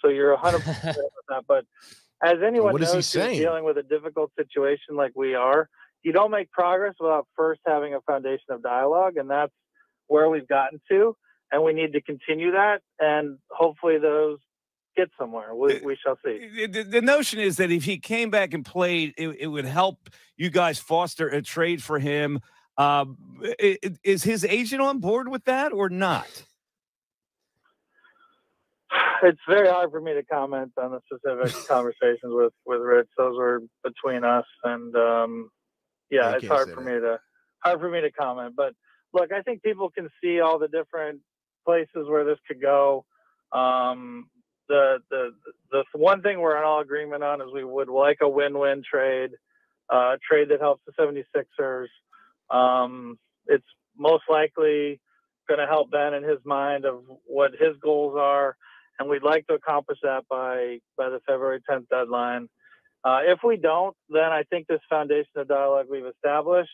So 0.00 0.08
you're 0.08 0.36
100% 0.36 0.56
with 0.56 0.64
that. 1.28 1.44
But 1.46 1.64
as 2.22 2.38
anyone 2.46 2.72
what 2.72 2.82
knows 2.82 3.10
dealing 3.38 3.64
with 3.64 3.78
a 3.78 3.82
difficult 3.82 4.30
situation 4.38 4.96
like 4.96 5.12
we 5.14 5.34
are, 5.34 5.68
you 6.02 6.12
don't 6.12 6.30
make 6.30 6.50
progress 6.52 6.94
without 7.00 7.26
first 7.36 7.60
having 7.66 7.94
a 7.94 8.00
foundation 8.02 8.50
of 8.50 8.62
dialogue, 8.62 9.16
and 9.16 9.30
that's 9.30 9.52
where 10.06 10.28
we've 10.28 10.46
gotten 10.46 10.80
to, 10.90 11.16
and 11.50 11.62
we 11.62 11.72
need 11.72 11.92
to 11.92 12.00
continue 12.00 12.52
that, 12.52 12.80
and 13.00 13.38
hopefully 13.50 13.98
those 13.98 14.38
get 14.98 15.10
somewhere. 15.18 15.54
We, 15.54 15.80
we 15.80 15.96
shall 16.04 16.18
see. 16.24 16.66
The, 16.66 16.82
the- 16.82 17.00
notion 17.00 17.38
is 17.38 17.56
that 17.56 17.70
if 17.70 17.84
he 17.84 17.98
came 17.98 18.30
back 18.30 18.52
and 18.52 18.64
played, 18.64 19.14
it, 19.16 19.28
it 19.38 19.46
would 19.46 19.64
help 19.64 20.10
you 20.36 20.50
guys 20.50 20.78
foster 20.78 21.28
a 21.28 21.40
trade 21.40 21.82
for 21.82 21.98
him. 21.98 22.40
Um, 22.76 23.16
is 24.04 24.24
his 24.24 24.44
agent 24.44 24.82
on 24.82 24.98
board 24.98 25.28
with 25.28 25.44
that 25.44 25.72
or 25.72 25.88
not? 25.88 26.44
It's 29.22 29.40
very 29.48 29.68
hard 29.68 29.90
for 29.90 30.00
me 30.00 30.14
to 30.14 30.22
comment 30.22 30.72
on 30.80 30.92
the 30.92 31.00
specific 31.06 31.66
conversations 31.68 32.18
with 32.24 32.52
with 32.64 32.80
Rich. 32.80 33.08
Those 33.16 33.36
were 33.36 33.62
between 33.82 34.22
us, 34.24 34.46
and 34.64 34.94
um, 34.94 35.50
yeah, 36.10 36.36
it's 36.36 36.46
hard 36.46 36.70
for 36.70 36.82
that. 36.82 36.94
me 36.94 37.00
to 37.00 37.18
hard 37.64 37.80
for 37.80 37.90
me 37.90 38.00
to 38.00 38.12
comment. 38.12 38.54
But 38.56 38.74
look, 39.12 39.32
I 39.32 39.42
think 39.42 39.62
people 39.62 39.90
can 39.90 40.08
see 40.22 40.40
all 40.40 40.58
the 40.58 40.68
different 40.68 41.20
places 41.66 42.08
where 42.08 42.24
this 42.24 42.38
could 42.46 42.62
go. 42.62 43.04
Um, 43.52 44.30
the 44.68 44.98
the 45.10 45.30
the 45.70 45.84
one 45.92 46.22
thing 46.22 46.40
we're 46.40 46.56
in 46.56 46.64
all 46.64 46.80
agreement 46.80 47.22
on 47.22 47.40
is 47.40 47.48
we 47.52 47.64
would 47.64 47.88
like 47.88 48.18
a 48.22 48.28
win-win 48.28 48.82
trade, 48.88 49.30
uh, 49.92 50.14
a 50.14 50.18
trade 50.18 50.48
that 50.50 50.60
helps 50.60 50.82
the 50.86 50.92
76ers. 50.92 51.88
Um, 52.50 53.18
it's 53.46 53.66
most 53.96 54.24
likely 54.28 55.00
going 55.48 55.58
to 55.58 55.66
help 55.66 55.90
Ben 55.90 56.14
in 56.14 56.22
his 56.22 56.38
mind 56.44 56.84
of 56.84 57.02
what 57.24 57.52
his 57.52 57.76
goals 57.82 58.16
are, 58.18 58.56
and 58.98 59.08
we'd 59.08 59.22
like 59.22 59.46
to 59.48 59.54
accomplish 59.54 59.98
that 60.02 60.24
by 60.28 60.78
by 60.96 61.08
the 61.08 61.20
February 61.26 61.60
10th 61.68 61.88
deadline. 61.88 62.48
Uh, 63.04 63.20
if 63.22 63.38
we 63.44 63.56
don't, 63.56 63.96
then 64.10 64.30
I 64.32 64.42
think 64.50 64.66
this 64.66 64.80
foundation 64.88 65.30
of 65.36 65.48
dialogue 65.48 65.86
we've 65.90 66.04
established, 66.04 66.70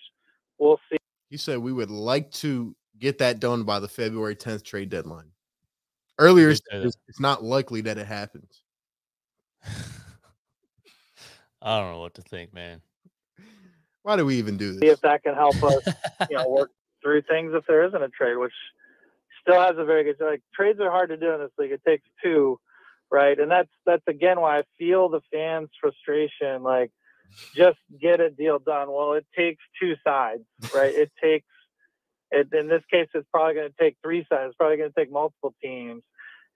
we'll 0.59 0.81
see. 0.91 0.97
He 1.31 1.37
said 1.37 1.59
we 1.59 1.73
would 1.73 1.91
like 1.91 2.31
to 2.33 2.75
get 2.99 3.19
that 3.19 3.41
done 3.41 3.65
by 3.65 3.79
the 3.81 3.89
February 3.89 4.37
10th 4.37 4.65
trade 4.65 4.89
deadline. 4.89 5.34
Earlier, 6.19 6.49
did 6.49 6.53
he 6.53 6.57
say 6.57 6.63
said 6.71 6.81
that. 6.83 6.87
it's 6.87 6.97
it's 7.09 7.21
not 7.21 7.43
likely 7.43 7.81
that 7.83 7.99
it 7.99 8.07
happens. 8.07 8.63
I 11.63 11.81
don't 11.81 11.93
know 11.93 12.01
what 12.01 12.15
to 12.15 12.23
think, 12.23 12.53
man. 12.53 12.81
Why 14.03 14.17
do 14.17 14.27
we 14.27 14.37
even 14.37 14.57
do 14.57 14.75
see 14.75 14.81
this? 14.81 14.95
if 14.95 15.01
that 15.01 15.23
can 15.23 15.35
help 15.35 15.61
us, 15.63 15.83
you 16.31 16.37
know, 16.37 16.49
work 16.49 16.71
through 17.03 17.23
things 17.23 17.53
if 17.55 17.65
there 17.67 17.85
isn't 17.85 18.03
a 18.03 18.09
trade, 18.09 18.37
which 18.37 18.53
still 19.41 19.61
has 19.61 19.77
a 19.79 19.85
very 19.85 20.05
good 20.05 20.17
like 20.21 20.43
trades 20.55 20.79
are 20.81 20.91
hard 20.91 21.09
to 21.09 21.17
do 21.17 21.33
in 21.33 21.41
this 21.41 21.51
league. 21.59 21.73
It 21.73 21.83
takes 21.87 22.07
two, 22.23 22.61
right? 23.11 23.39
And 23.39 23.51
that's 23.51 23.71
that's 23.87 24.07
again 24.07 24.41
why 24.41 24.59
I 24.59 24.63
feel 24.79 25.09
the 25.09 25.23
fans' 25.33 25.71
frustration. 25.81 26.63
Like, 26.63 26.91
just 27.55 27.79
get 28.01 28.21
a 28.21 28.31
deal 28.31 28.59
done. 28.59 28.93
Well, 28.93 29.15
it 29.15 29.27
takes 29.37 29.63
two 29.81 29.95
sides, 30.05 30.45
right? 30.75 30.95
it 30.95 31.11
takes 31.23 31.47
it, 32.31 32.49
in 32.53 32.69
this 32.69 32.83
case, 32.91 33.09
it's 33.15 33.29
probably 33.33 33.55
going 33.55 33.69
to 33.69 33.75
take 33.79 33.97
three 34.03 34.27
sides. 34.29 34.49
It's 34.49 34.57
probably 34.57 34.77
going 34.79 34.91
to 34.91 35.01
take 35.01 35.13
multiple 35.13 35.55
teams. 35.63 36.03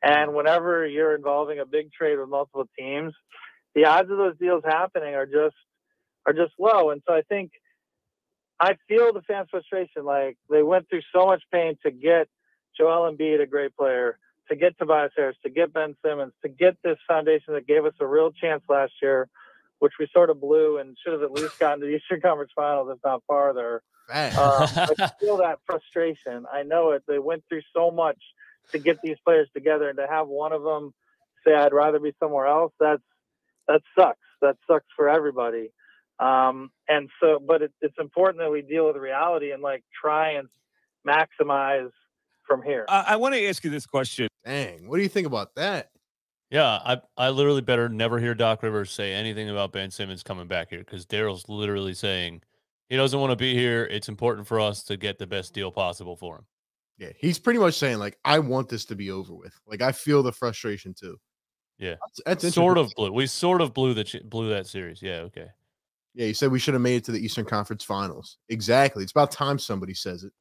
And 0.03 0.35
whenever 0.35 0.87
you're 0.87 1.17
involving 1.17 1.59
a 1.59 1.67
big 1.67 1.93
trade 1.93 2.19
with 2.19 2.29
multiple 2.29 2.69
teams, 2.79 3.13
the 3.75 3.87
odds 3.87 4.11
of 4.11 4.17
those 4.17 4.39
deals 4.39 4.63
happening 4.65 5.15
are 5.15 5.27
just 5.27 5.57
are 6.27 6.33
just 6.33 6.53
low. 6.59 6.91
And 6.91 7.03
so 7.07 7.15
I 7.15 7.23
think 7.23 7.51
I 8.61 8.77
feel 8.89 9.13
the 9.13 9.23
fans' 9.23 9.49
frustration. 9.51 10.05
Like 10.05 10.37
they 10.51 10.63
went 10.63 10.89
through 10.89 11.03
so 11.15 11.27
much 11.27 11.43
pain 11.53 11.77
to 11.85 11.91
get 11.91 12.29
Joel 12.77 13.13
Embiid, 13.13 13.43
a 13.43 13.47
great 13.47 13.77
player, 13.77 14.19
to 14.49 14.57
get 14.57 14.79
Tobias 14.79 15.13
Harris, 15.17 15.37
to 15.45 15.51
get 15.51 15.73
Ben 15.73 15.97
Simmons, 16.05 16.33
to 16.43 16.49
get 16.49 16.77
this 16.83 16.99
foundation 17.07 17.55
that 17.55 17.67
gave 17.67 17.85
us 17.85 17.95
a 18.01 18.07
real 18.07 18.31
chance 18.31 18.63
last 18.69 18.93
year, 19.03 19.29
which 19.79 19.95
we 19.99 20.09
sort 20.13 20.31
of 20.31 20.41
blew 20.41 20.79
and 20.79 20.97
should 21.03 21.13
have 21.13 21.23
at 21.23 21.33
least 21.33 21.59
gotten 21.59 21.81
to 21.81 21.87
the 21.87 21.93
Eastern 21.97 22.21
Conference 22.21 22.51
Finals, 22.55 22.91
if 22.93 22.99
not 23.05 23.23
farther. 23.27 23.83
Fact. 24.09 24.39
Um, 24.39 24.89
I 24.99 25.11
feel 25.21 25.37
that 25.39 25.59
frustration. 25.67 26.47
I 26.53 26.63
know 26.63 26.93
it. 26.93 27.03
They 27.07 27.19
went 27.19 27.45
through 27.49 27.63
so 27.75 27.91
much 27.91 28.19
to 28.73 28.79
get 28.79 28.99
these 29.03 29.17
players 29.25 29.49
together, 29.55 29.89
and 29.89 29.99
to 29.99 30.07
have 30.09 30.29
one 30.29 30.53
of 30.53 30.63
them 30.63 30.93
say, 31.47 31.55
"I'd 31.55 31.73
rather 31.73 31.99
be 31.99 32.13
somewhere 32.19 32.47
else," 32.47 32.73
that's 32.81 33.03
that 33.67 33.83
sucks. 33.99 34.19
That 34.41 34.57
sucks 34.67 34.87
for 34.97 35.09
everybody. 35.09 35.71
Um, 36.19 36.71
and 36.89 37.11
so, 37.21 37.39
but 37.39 37.63
it, 37.63 37.73
it's 37.81 37.99
important 37.99 38.41
that 38.41 38.51
we 38.51 38.63
deal 38.63 38.87
with 38.87 38.97
reality 38.97 39.53
and 39.53 39.63
like 39.63 39.85
try 40.03 40.33
and 40.33 40.49
maximize 41.07 41.91
from 42.47 42.63
here. 42.63 42.87
I, 42.89 43.05
I 43.09 43.17
want 43.17 43.35
to 43.35 43.47
ask 43.47 43.63
you 43.63 43.71
this 43.71 43.87
question. 43.87 44.29
Dang, 44.45 44.89
what 44.89 44.97
do 44.97 45.03
you 45.03 45.09
think 45.09 45.27
about 45.27 45.55
that? 45.57 45.91
Yeah, 46.51 46.67
I 46.67 47.01
I 47.17 47.29
literally 47.31 47.61
better 47.61 47.89
never 47.89 48.19
hear 48.19 48.35
Doc 48.35 48.63
Rivers 48.63 48.91
say 48.91 49.13
anything 49.13 49.51
about 49.51 49.73
Ben 49.73 49.91
Simmons 49.91 50.23
coming 50.23 50.49
back 50.49 50.71
here 50.71 50.79
because 50.79 51.05
Daryl's 51.05 51.49
literally 51.49 51.95
saying 51.95 52.43
he 52.89 52.97
doesn't 52.97 53.21
want 53.21 53.31
to 53.31 53.37
be 53.37 53.55
here. 53.55 53.85
It's 53.85 54.09
important 54.09 54.47
for 54.47 54.59
us 54.59 54.83
to 54.85 54.97
get 54.97 55.19
the 55.19 55.27
best 55.27 55.53
deal 55.53 55.71
possible 55.71 56.17
for 56.17 56.37
him. 56.37 56.47
Yeah, 56.97 57.11
he's 57.17 57.39
pretty 57.39 57.59
much 57.59 57.75
saying 57.75 57.99
like, 57.99 58.19
I 58.25 58.39
want 58.39 58.69
this 58.69 58.85
to 58.87 58.97
be 58.97 59.11
over 59.11 59.35
with. 59.35 59.53
Like, 59.67 59.83
I 59.83 59.93
feel 59.93 60.23
the 60.23 60.33
frustration 60.33 60.95
too. 60.95 61.19
Yeah. 61.79 61.95
that's, 62.27 62.43
that's 62.43 62.55
sort 62.55 62.79
of 62.79 62.91
blew. 62.97 63.13
We 63.13 63.27
sort 63.27 63.61
of 63.61 63.73
blew 63.73 63.95
the 63.95 64.21
blew 64.25 64.49
that 64.49 64.67
series. 64.67 65.01
Yeah, 65.01 65.21
okay. 65.27 65.47
Yeah, 66.15 66.27
he 66.27 66.33
said 66.33 66.51
we 66.51 66.59
should 66.59 66.75
have 66.75 66.81
made 66.81 66.97
it 66.97 67.05
to 67.05 67.13
the 67.13 67.25
Eastern 67.25 67.45
Conference 67.45 67.85
Finals. 67.85 68.39
Exactly. 68.49 69.03
It's 69.03 69.13
about 69.13 69.31
time 69.31 69.59
somebody 69.59 69.95
says 69.95 70.25
it. 70.25 70.33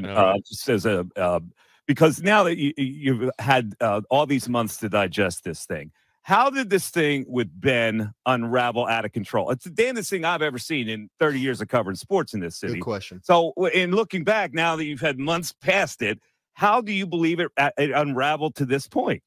know, 0.00 0.14
uh, 0.14 0.34
just 0.46 0.68
as 0.68 0.86
a 0.86 1.06
uh, 1.16 1.40
because 1.86 2.22
now 2.22 2.44
that 2.44 2.58
you, 2.58 2.72
you've 2.76 3.30
had 3.38 3.74
uh, 3.80 4.00
all 4.10 4.26
these 4.26 4.48
months 4.48 4.78
to 4.78 4.88
digest 4.88 5.44
this 5.44 5.66
thing, 5.66 5.92
how 6.22 6.48
did 6.48 6.70
this 6.70 6.88
thing 6.88 7.26
with 7.28 7.48
Ben 7.60 8.14
unravel 8.24 8.86
out 8.86 9.04
of 9.04 9.12
control? 9.12 9.50
It's 9.50 9.64
the 9.64 9.70
damnest 9.70 10.08
thing 10.08 10.24
I've 10.24 10.42
ever 10.42 10.58
seen 10.58 10.88
in 10.88 11.10
30 11.18 11.38
years 11.38 11.60
of 11.60 11.68
covering 11.68 11.96
sports 11.96 12.32
in 12.32 12.40
this 12.40 12.56
city. 12.56 12.74
Good 12.74 12.80
question. 12.80 13.20
So, 13.22 13.52
in 13.72 13.90
looking 13.92 14.24
back, 14.24 14.54
now 14.54 14.76
that 14.76 14.84
you've 14.84 15.02
had 15.02 15.18
months 15.18 15.52
past 15.52 16.00
it, 16.00 16.18
how 16.54 16.80
do 16.80 16.92
you 16.92 17.06
believe 17.06 17.40
it, 17.40 17.50
uh, 17.58 17.70
it 17.76 17.90
unraveled 17.90 18.54
to 18.56 18.64
this 18.64 18.88
point? 18.88 19.22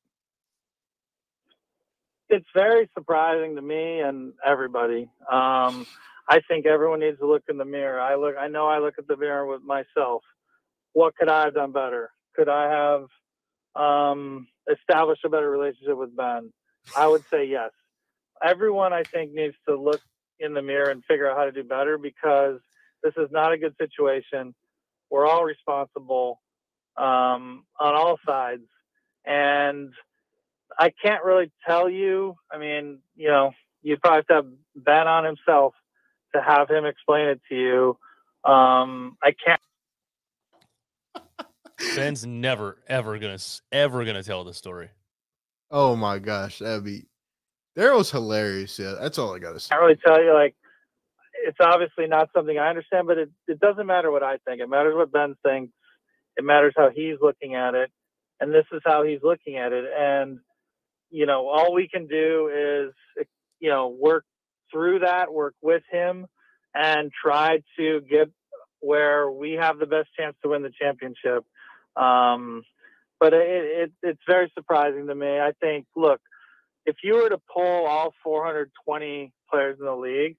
it's 2.30 2.48
very 2.54 2.90
surprising 2.94 3.56
to 3.56 3.62
me 3.62 4.00
and 4.02 4.34
everybody. 4.46 5.10
Um, 5.32 5.86
I 6.30 6.42
think 6.48 6.66
everyone 6.66 7.00
needs 7.00 7.20
to 7.20 7.28
look 7.28 7.44
in 7.50 7.58
the 7.58 7.66
mirror. 7.66 8.02
I 8.02 8.16
look, 8.16 8.36
I 8.38 8.48
know 8.48 8.68
I 8.68 8.80
look 8.80 8.96
at 8.98 9.08
the 9.08 9.16
mirror 9.16 9.46
with 9.46 9.62
myself. 9.64 10.24
What 10.94 11.16
could 11.16 11.30
I 11.30 11.46
have 11.46 11.54
done 11.54 11.72
better? 11.72 12.12
Could 12.38 12.50
I 12.50 12.70
have 12.70 13.08
um, 13.76 14.48
established 14.72 15.26
a 15.26 15.30
better 15.30 15.50
relationship 15.50 15.98
with 15.98 16.16
Ben? 16.16 16.52
I 16.96 17.08
would 17.08 17.24
say 17.30 17.46
yes. 17.46 17.72
Everyone, 18.44 18.94
I 18.94 19.04
think, 19.04 19.34
needs 19.34 19.56
to 19.68 19.76
look 19.76 20.02
in 20.40 20.54
the 20.54 20.62
mirror 20.62 20.90
and 20.90 21.04
figure 21.06 21.30
out 21.30 21.38
how 21.38 21.46
to 21.46 21.52
do 21.52 21.64
better 21.64 21.98
because 21.98 22.60
this 23.04 23.14
is 23.18 23.30
not 23.32 23.54
a 23.54 23.58
good 23.58 23.76
situation. 23.80 24.54
We're 25.10 25.28
all 25.28 25.44
responsible 25.44 26.40
um, 26.96 27.66
on 27.80 27.96
all 27.96 28.20
sides, 28.26 28.68
and 29.26 29.92
I 30.78 30.92
can't 31.04 31.24
really 31.24 31.52
tell 31.68 31.90
you. 31.90 32.36
I 32.52 32.58
mean, 32.58 33.00
you 33.16 33.30
know, 33.30 33.52
you'd 33.82 34.02
probably 34.02 34.18
have 34.18 34.28
to 34.28 34.34
have 34.34 34.46
Ben 34.76 35.08
on 35.08 35.26
himself 35.26 35.74
to 36.36 36.42
have 36.42 36.70
him 36.70 36.86
explain 36.86 37.30
it 37.30 37.42
to 37.50 37.56
you. 37.56 37.98
Um, 38.50 39.18
I 39.24 39.32
can't. 39.32 39.62
Ben's 41.98 42.26
never 42.26 42.78
ever 42.88 43.18
gonna 43.20 43.40
ever 43.72 44.06
gonna 44.06 44.24
tell 44.24 44.44
the 44.44 44.54
story. 44.54 44.90
Oh 45.70 45.96
my 45.96 46.20
gosh, 46.20 46.60
that'd 46.60 46.84
be 46.84 47.06
Daryl's 47.78 48.12
hilarious. 48.12 48.80
Yeah, 48.80 48.96
that's 49.00 49.18
all 49.18 49.36
I 49.36 49.40
gotta 49.40 49.60
say. 49.60 49.70
can't 49.70 49.82
really 49.82 50.00
tell 50.04 50.24
you 50.24 50.34
like 50.34 50.56
it's 51.44 51.58
obviously 51.62 52.08
not 52.08 52.30
something 52.36 52.58
I 52.58 52.70
understand, 52.70 53.08
but 53.08 53.18
it, 53.18 53.30
it 53.48 53.60
doesn't 53.60 53.86
matter 53.86 54.12
what 54.12 54.24
I 54.24 54.38
think. 54.46 54.62
It 54.62 54.70
matters 54.70 54.96
what 54.96 55.12
Ben 55.12 55.36
thinks. 55.46 55.74
It 56.36 56.44
matters 56.44 56.74
how 56.76 56.90
he's 56.94 57.18
looking 57.22 57.56
at 57.56 57.76
it. 57.76 57.92
And 58.40 58.54
this 58.54 58.66
is 58.72 58.82
how 58.86 59.04
he's 59.04 59.20
looking 59.24 59.58
at 59.58 59.72
it. 59.72 59.86
And, 59.98 60.40
you 61.10 61.26
know, 61.26 61.48
all 61.48 61.74
we 61.74 61.88
can 61.88 62.08
do 62.08 62.50
is, 62.54 63.26
you 63.60 63.70
know, 63.70 63.88
work 63.88 64.26
through 64.72 65.00
that, 65.00 65.34
work 65.34 65.56
with 65.62 65.84
him, 65.92 66.28
and 66.76 67.12
try 67.24 67.64
to 67.78 68.02
get 68.02 68.30
where 68.80 69.32
we 69.32 69.54
have 69.54 69.80
the 69.80 69.88
best 69.88 70.10
chance 70.20 70.36
to 70.44 70.50
win 70.50 70.62
the 70.62 70.72
championship. 70.80 71.46
Um, 71.98 72.64
but 73.20 73.34
it, 73.34 73.42
it, 73.42 73.92
it's 74.04 74.22
very 74.28 74.52
surprising 74.54 75.08
to 75.08 75.16
me. 75.16 75.40
I 75.40 75.52
think, 75.60 75.86
look, 75.96 76.22
if 76.86 76.98
you 77.04 77.16
were 77.16 77.30
to 77.30 77.40
pull 77.54 77.86
all 77.86 78.14
420 78.24 79.32
players 79.50 79.78
in 79.80 79.86
the 79.86 79.96
league, 79.96 80.38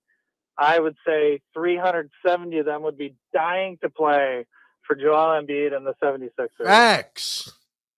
I 0.56 0.78
would 0.78 0.96
say 1.06 1.40
370 1.54 2.58
of 2.58 2.66
them 2.66 2.82
would 2.82 2.98
be 2.98 3.14
dying 3.32 3.78
to 3.82 3.90
play 3.90 4.46
for 4.86 4.96
Joel 4.96 5.40
Embiid 5.40 5.76
and 5.76 5.86
the 5.86 5.94
76ers. 6.02 6.64
Facts. 6.64 7.52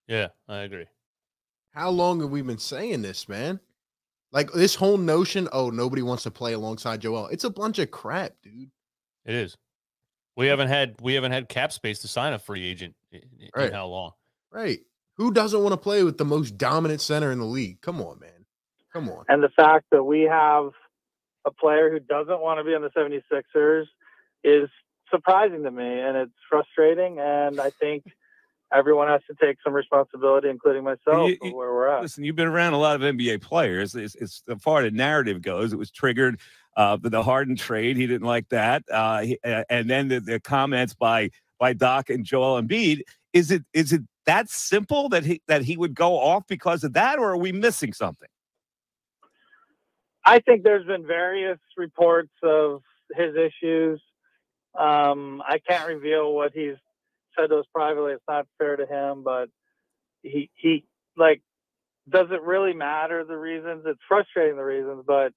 Yeah, 0.08 0.28
I 0.48 0.58
agree. 0.58 0.86
How 1.72 1.90
long 1.90 2.20
have 2.20 2.30
we 2.30 2.42
been 2.42 2.58
saying 2.58 3.02
this, 3.02 3.28
man? 3.28 3.60
Like 4.32 4.52
this 4.52 4.74
whole 4.74 4.98
notion, 4.98 5.48
oh, 5.52 5.70
nobody 5.70 6.02
wants 6.02 6.24
to 6.24 6.30
play 6.30 6.52
alongside 6.52 7.00
Joel. 7.00 7.28
It's 7.28 7.44
a 7.44 7.50
bunch 7.50 7.78
of 7.78 7.90
crap, 7.90 8.32
dude. 8.42 8.70
It 9.24 9.34
is. 9.34 9.56
We 10.36 10.46
haven't 10.46 10.68
had 10.68 10.96
we 11.00 11.14
haven't 11.14 11.32
had 11.32 11.48
cap 11.48 11.72
space 11.72 12.00
to 12.00 12.08
sign 12.08 12.32
a 12.32 12.38
free 12.38 12.64
agent 12.64 12.94
in, 13.12 13.20
in 13.38 13.50
Right. 13.54 13.72
how 13.72 13.86
long? 13.86 14.12
Right. 14.52 14.80
Who 15.16 15.32
doesn't 15.32 15.62
want 15.62 15.72
to 15.72 15.76
play 15.76 16.02
with 16.02 16.18
the 16.18 16.24
most 16.24 16.56
dominant 16.56 17.00
center 17.00 17.30
in 17.30 17.38
the 17.38 17.44
league? 17.44 17.80
Come 17.82 18.00
on, 18.00 18.18
man. 18.20 18.46
Come 18.92 19.08
on. 19.08 19.24
And 19.28 19.42
the 19.42 19.50
fact 19.50 19.86
that 19.92 20.02
we 20.02 20.22
have 20.22 20.70
a 21.44 21.50
player 21.50 21.90
who 21.90 22.00
doesn't 22.00 22.40
want 22.40 22.58
to 22.58 22.64
be 22.64 22.74
on 22.74 22.82
the 22.82 22.90
76ers 22.90 23.84
is 24.42 24.68
surprising 25.10 25.62
to 25.64 25.70
me 25.70 25.84
and 26.00 26.16
it's 26.16 26.32
frustrating. 26.48 27.18
And 27.18 27.60
I 27.60 27.70
think 27.70 28.04
everyone 28.72 29.08
has 29.08 29.20
to 29.28 29.34
take 29.44 29.58
some 29.62 29.72
responsibility, 29.72 30.48
including 30.48 30.84
myself, 30.84 31.28
You- 31.28 31.38
of 31.42 31.48
you- 31.48 31.56
where 31.56 31.72
we're 31.72 31.88
at. 31.88 32.02
Listen, 32.02 32.24
you've 32.24 32.36
been 32.36 32.46
around 32.48 32.72
a 32.72 32.78
lot 32.78 32.96
of 32.96 33.02
NBA 33.02 33.38
players. 33.42 33.94
As, 33.94 34.14
as 34.16 34.42
far 34.60 34.80
as 34.82 34.90
the 34.90 34.96
narrative 34.96 35.42
goes, 35.42 35.72
it 35.72 35.76
was 35.78 35.90
triggered 35.90 36.40
uh, 36.76 36.96
the 37.00 37.22
Harden 37.22 37.56
trade. 37.56 37.96
He 37.96 38.06
didn't 38.06 38.26
like 38.26 38.48
that, 38.50 38.84
uh, 38.90 39.20
he, 39.22 39.38
uh, 39.44 39.64
and 39.68 39.90
then 39.90 40.08
the, 40.08 40.20
the 40.20 40.40
comments 40.40 40.94
by 40.94 41.30
by 41.60 41.74
Doc 41.74 42.10
and 42.10 42.24
Joel 42.24 42.60
Embiid. 42.60 43.02
Is 43.32 43.52
it 43.52 43.62
is 43.72 43.92
it 43.92 44.00
that 44.26 44.48
simple 44.48 45.08
that 45.10 45.24
he 45.24 45.40
that 45.46 45.62
he 45.62 45.76
would 45.76 45.94
go 45.94 46.18
off 46.18 46.44
because 46.48 46.82
of 46.82 46.94
that, 46.94 47.20
or 47.20 47.30
are 47.30 47.36
we 47.36 47.52
missing 47.52 47.92
something? 47.92 48.28
I 50.24 50.40
think 50.40 50.64
there's 50.64 50.86
been 50.86 51.06
various 51.06 51.58
reports 51.76 52.32
of 52.42 52.82
his 53.14 53.34
issues. 53.36 54.02
Um, 54.78 55.42
I 55.46 55.58
can't 55.66 55.88
reveal 55.88 56.32
what 56.34 56.52
he's 56.52 56.76
said 57.38 57.48
to 57.48 57.58
us 57.58 57.66
privately. 57.72 58.12
It's 58.12 58.24
not 58.28 58.46
fair 58.58 58.76
to 58.76 58.86
him, 58.86 59.22
but 59.22 59.48
he 60.22 60.50
he 60.54 60.84
like 61.16 61.42
does 62.08 62.26
it 62.30 62.42
really 62.42 62.72
matter 62.72 63.24
the 63.24 63.36
reasons? 63.36 63.84
It's 63.86 64.00
frustrating 64.08 64.56
the 64.56 64.64
reasons, 64.64 65.04
but 65.06 65.32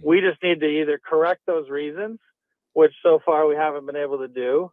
we 0.00 0.20
just 0.20 0.42
need 0.42 0.60
to 0.60 0.66
either 0.66 0.98
correct 1.04 1.42
those 1.46 1.68
reasons, 1.68 2.18
which 2.72 2.92
so 3.02 3.20
far 3.24 3.46
we 3.46 3.56
haven't 3.56 3.86
been 3.86 3.96
able 3.96 4.18
to 4.18 4.28
do, 4.28 4.70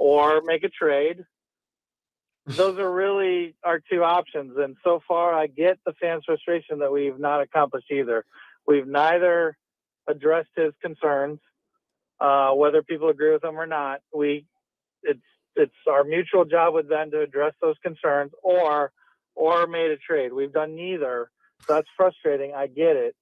or 0.00 0.40
make 0.42 0.64
a 0.64 0.70
trade. 0.70 1.24
Those 2.46 2.78
are 2.78 2.90
really 2.90 3.54
our 3.62 3.80
two 3.92 4.02
options. 4.02 4.56
And 4.56 4.76
so 4.82 5.00
far, 5.06 5.34
I 5.34 5.46
get 5.46 5.78
the 5.84 5.92
fans' 6.00 6.22
frustration 6.24 6.78
that 6.78 6.90
we've 6.90 7.18
not 7.18 7.42
accomplished 7.42 7.90
either. 7.92 8.24
We've 8.66 8.86
neither 8.86 9.58
addressed 10.08 10.48
his 10.56 10.72
concerns, 10.80 11.38
uh, 12.18 12.52
whether 12.52 12.82
people 12.82 13.10
agree 13.10 13.30
with 13.30 13.42
them 13.42 13.60
or 13.60 13.66
not. 13.66 14.00
We, 14.12 14.46
it's 15.02 15.20
it's 15.54 15.74
our 15.86 16.02
mutual 16.02 16.46
job 16.46 16.72
with 16.72 16.88
Ben 16.88 17.10
to 17.10 17.20
address 17.20 17.52
those 17.60 17.76
concerns, 17.82 18.32
or 18.42 18.92
or 19.34 19.66
made 19.66 19.90
a 19.90 19.98
trade. 19.98 20.32
We've 20.32 20.52
done 20.52 20.74
neither. 20.74 21.30
So 21.66 21.74
that's 21.74 21.88
frustrating. 21.94 22.54
I 22.56 22.68
get 22.68 22.96
it. 22.96 23.14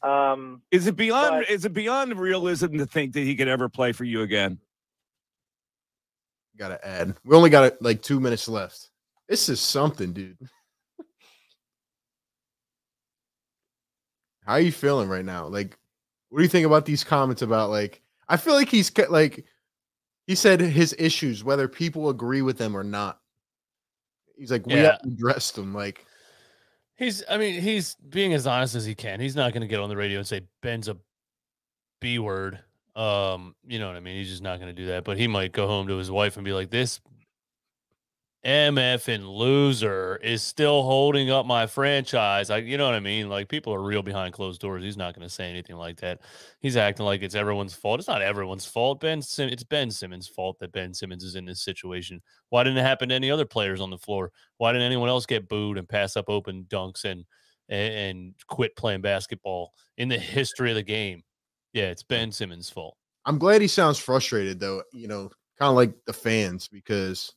Um, 0.00 0.62
is 0.70 0.86
it 0.86 0.94
beyond 0.96 1.44
but, 1.46 1.50
is 1.50 1.64
it 1.64 1.74
beyond 1.74 2.16
realism 2.20 2.78
to 2.78 2.86
think 2.86 3.14
that 3.14 3.20
he 3.20 3.34
could 3.34 3.48
ever 3.48 3.68
play 3.68 3.90
for 3.90 4.04
you 4.04 4.22
again? 4.22 4.60
Got 6.58 6.68
to 6.68 6.86
add. 6.86 7.16
We 7.24 7.36
only 7.36 7.50
got 7.50 7.80
like 7.80 8.02
two 8.02 8.20
minutes 8.20 8.48
left. 8.48 8.90
This 9.28 9.48
is 9.48 9.60
something, 9.60 10.12
dude. 10.12 10.36
How 14.44 14.54
are 14.54 14.60
you 14.60 14.72
feeling 14.72 15.08
right 15.08 15.24
now? 15.24 15.46
Like, 15.46 15.76
what 16.28 16.38
do 16.38 16.42
you 16.42 16.48
think 16.48 16.66
about 16.66 16.84
these 16.84 17.04
comments 17.04 17.42
about 17.42 17.70
like? 17.70 18.02
I 18.28 18.36
feel 18.36 18.54
like 18.54 18.68
he's 18.68 18.90
like 19.08 19.44
he 20.26 20.34
said 20.34 20.60
his 20.60 20.94
issues, 20.98 21.42
whether 21.44 21.68
people 21.68 22.08
agree 22.08 22.42
with 22.42 22.58
them 22.58 22.76
or 22.76 22.84
not. 22.84 23.20
He's 24.36 24.50
like, 24.50 24.66
we 24.66 24.74
Yeah. 24.74 24.92
have 24.92 25.02
to 25.02 25.08
address 25.08 25.50
them. 25.50 25.74
Like, 25.74 26.04
He's, 26.96 27.24
I 27.30 27.38
mean, 27.38 27.62
he's 27.62 27.94
being 27.94 28.34
as 28.34 28.46
honest 28.46 28.74
as 28.74 28.84
he 28.84 28.94
can. 28.94 29.20
He's 29.20 29.34
not 29.34 29.54
going 29.54 29.62
to 29.62 29.66
get 29.66 29.80
on 29.80 29.88
the 29.88 29.96
radio 29.96 30.18
and 30.18 30.26
say 30.26 30.42
Ben's 30.60 30.86
a 30.86 30.98
B 32.00 32.18
word. 32.18 32.60
Um, 32.96 33.54
you 33.66 33.78
know 33.78 33.86
what 33.86 33.96
I 33.96 34.00
mean? 34.00 34.16
He's 34.16 34.30
just 34.30 34.42
not 34.42 34.58
going 34.58 34.74
to 34.74 34.82
do 34.82 34.88
that. 34.88 35.04
But 35.04 35.18
he 35.18 35.26
might 35.26 35.52
go 35.52 35.66
home 35.66 35.86
to 35.88 35.96
his 35.96 36.10
wife 36.10 36.36
and 36.36 36.44
be 36.44 36.52
like, 36.52 36.70
"This 36.70 37.00
MF 38.44 39.06
and 39.08 39.28
loser 39.28 40.16
is 40.22 40.42
still 40.42 40.82
holding 40.82 41.30
up 41.30 41.44
my 41.44 41.66
franchise." 41.66 42.48
Like, 42.48 42.64
you 42.64 42.78
know 42.78 42.86
what 42.86 42.94
I 42.94 43.00
mean? 43.00 43.28
Like 43.28 43.48
people 43.48 43.74
are 43.74 43.82
real 43.82 44.02
behind 44.02 44.32
closed 44.32 44.60
doors. 44.60 44.82
He's 44.82 44.96
not 44.96 45.14
going 45.14 45.28
to 45.28 45.32
say 45.34 45.48
anything 45.50 45.76
like 45.76 46.00
that. 46.00 46.20
He's 46.60 46.76
acting 46.76 47.04
like 47.04 47.22
it's 47.22 47.34
everyone's 47.34 47.74
fault. 47.74 48.00
It's 48.00 48.08
not 48.08 48.22
everyone's 48.22 48.64
fault. 48.64 49.00
Ben, 49.00 49.20
Sim- 49.20 49.50
it's 49.50 49.64
Ben 49.64 49.90
Simmons' 49.90 50.26
fault 50.26 50.58
that 50.60 50.72
Ben 50.72 50.94
Simmons 50.94 51.22
is 51.22 51.36
in 51.36 51.44
this 51.44 51.62
situation. 51.62 52.22
Why 52.48 52.64
didn't 52.64 52.78
it 52.78 52.82
happen 52.82 53.10
to 53.10 53.14
any 53.14 53.30
other 53.30 53.44
players 53.44 53.80
on 53.80 53.90
the 53.90 53.98
floor? 53.98 54.32
Why 54.56 54.72
didn't 54.72 54.86
anyone 54.86 55.10
else 55.10 55.26
get 55.26 55.48
booed 55.48 55.76
and 55.76 55.88
pass 55.88 56.16
up 56.16 56.28
open 56.28 56.64
dunks 56.64 57.04
and 57.04 57.24
and, 57.68 57.94
and 57.94 58.34
quit 58.48 58.74
playing 58.74 59.02
basketball 59.02 59.72
in 59.98 60.08
the 60.08 60.18
history 60.18 60.70
of 60.70 60.76
the 60.76 60.82
game? 60.82 61.22
Yeah, 61.72 61.84
it's 61.84 62.02
Ben 62.02 62.32
Simmons' 62.32 62.70
fault. 62.70 62.96
I'm 63.26 63.38
glad 63.38 63.60
he 63.60 63.68
sounds 63.68 63.98
frustrated 63.98 64.58
though. 64.58 64.82
You 64.92 65.08
know, 65.08 65.30
kind 65.58 65.70
of 65.70 65.76
like 65.76 65.92
the 66.06 66.12
fans 66.12 66.68
because 66.68 67.32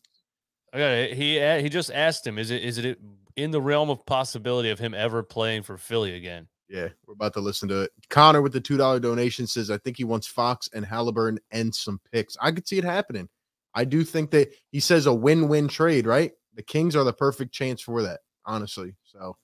I 0.73 0.77
got 0.77 0.91
it. 0.91 1.13
He 1.13 1.39
he 1.61 1.69
just 1.69 1.91
asked 1.91 2.25
him, 2.25 2.37
is 2.37 2.51
it 2.51 2.63
is 2.63 2.77
it 2.77 2.99
in 3.35 3.51
the 3.51 3.61
realm 3.61 3.89
of 3.89 4.05
possibility 4.05 4.69
of 4.69 4.79
him 4.79 4.93
ever 4.93 5.23
playing 5.23 5.63
for 5.63 5.77
Philly 5.77 6.15
again? 6.15 6.47
yeah, 6.73 6.87
we're 7.05 7.13
about 7.13 7.33
to 7.33 7.39
listen 7.39 7.69
to 7.69 7.81
it. 7.81 7.91
Connor 8.09 8.41
with 8.41 8.51
the 8.51 8.59
two 8.59 8.77
dollar 8.77 8.99
donation 8.99 9.45
says, 9.45 9.69
I 9.69 9.77
think 9.77 9.95
he 9.95 10.03
wants 10.03 10.25
Fox 10.25 10.67
and 10.73 10.83
Halliburton 10.83 11.39
and 11.51 11.73
some 11.73 12.01
picks. 12.11 12.35
I 12.41 12.51
could 12.51 12.67
see 12.67 12.79
it 12.79 12.83
happening. 12.83 13.29
I 13.75 13.85
do 13.85 14.03
think 14.03 14.31
that 14.31 14.53
he 14.71 14.79
says 14.79 15.05
a 15.05 15.13
win 15.13 15.47
win 15.47 15.67
trade, 15.67 16.07
right? 16.07 16.31
The 16.55 16.63
Kings 16.63 16.95
are 16.95 17.03
the 17.03 17.13
perfect 17.13 17.53
chance 17.53 17.81
for 17.81 18.01
that, 18.01 18.21
honestly. 18.45 18.95
So 19.03 19.37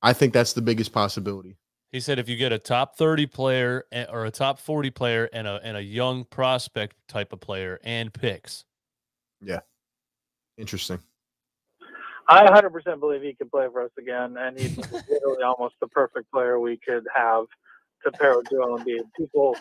I 0.00 0.14
think 0.14 0.32
that's 0.32 0.54
the 0.54 0.62
biggest 0.62 0.92
possibility. 0.92 1.58
He 1.96 2.00
said 2.00 2.18
if 2.18 2.28
you 2.28 2.36
get 2.36 2.52
a 2.52 2.58
top 2.58 2.98
30 2.98 3.24
player 3.24 3.84
eh, 3.90 4.04
or 4.10 4.26
a 4.26 4.30
top 4.30 4.58
40 4.58 4.90
player 4.90 5.30
and 5.32 5.48
a 5.48 5.58
and 5.64 5.78
a 5.78 5.82
young 5.82 6.24
prospect 6.24 6.94
type 7.08 7.32
of 7.32 7.40
player 7.40 7.80
and 7.82 8.12
picks. 8.12 8.66
Yeah. 9.40 9.60
Interesting. 10.58 10.98
I 12.28 12.44
100% 12.44 13.00
believe 13.00 13.22
he 13.22 13.32
could 13.32 13.50
play 13.50 13.68
for 13.72 13.82
us 13.82 13.92
again, 13.98 14.36
and 14.36 14.60
he's 14.60 14.76
literally 15.08 15.42
almost 15.42 15.76
the 15.80 15.86
perfect 15.86 16.30
player 16.30 16.60
we 16.60 16.78
could 16.86 17.04
have 17.14 17.46
to 18.04 18.12
pair 18.12 18.36
with 18.36 18.50
Joel 18.50 18.78
Embiid. 18.78 19.04
People 19.16 19.56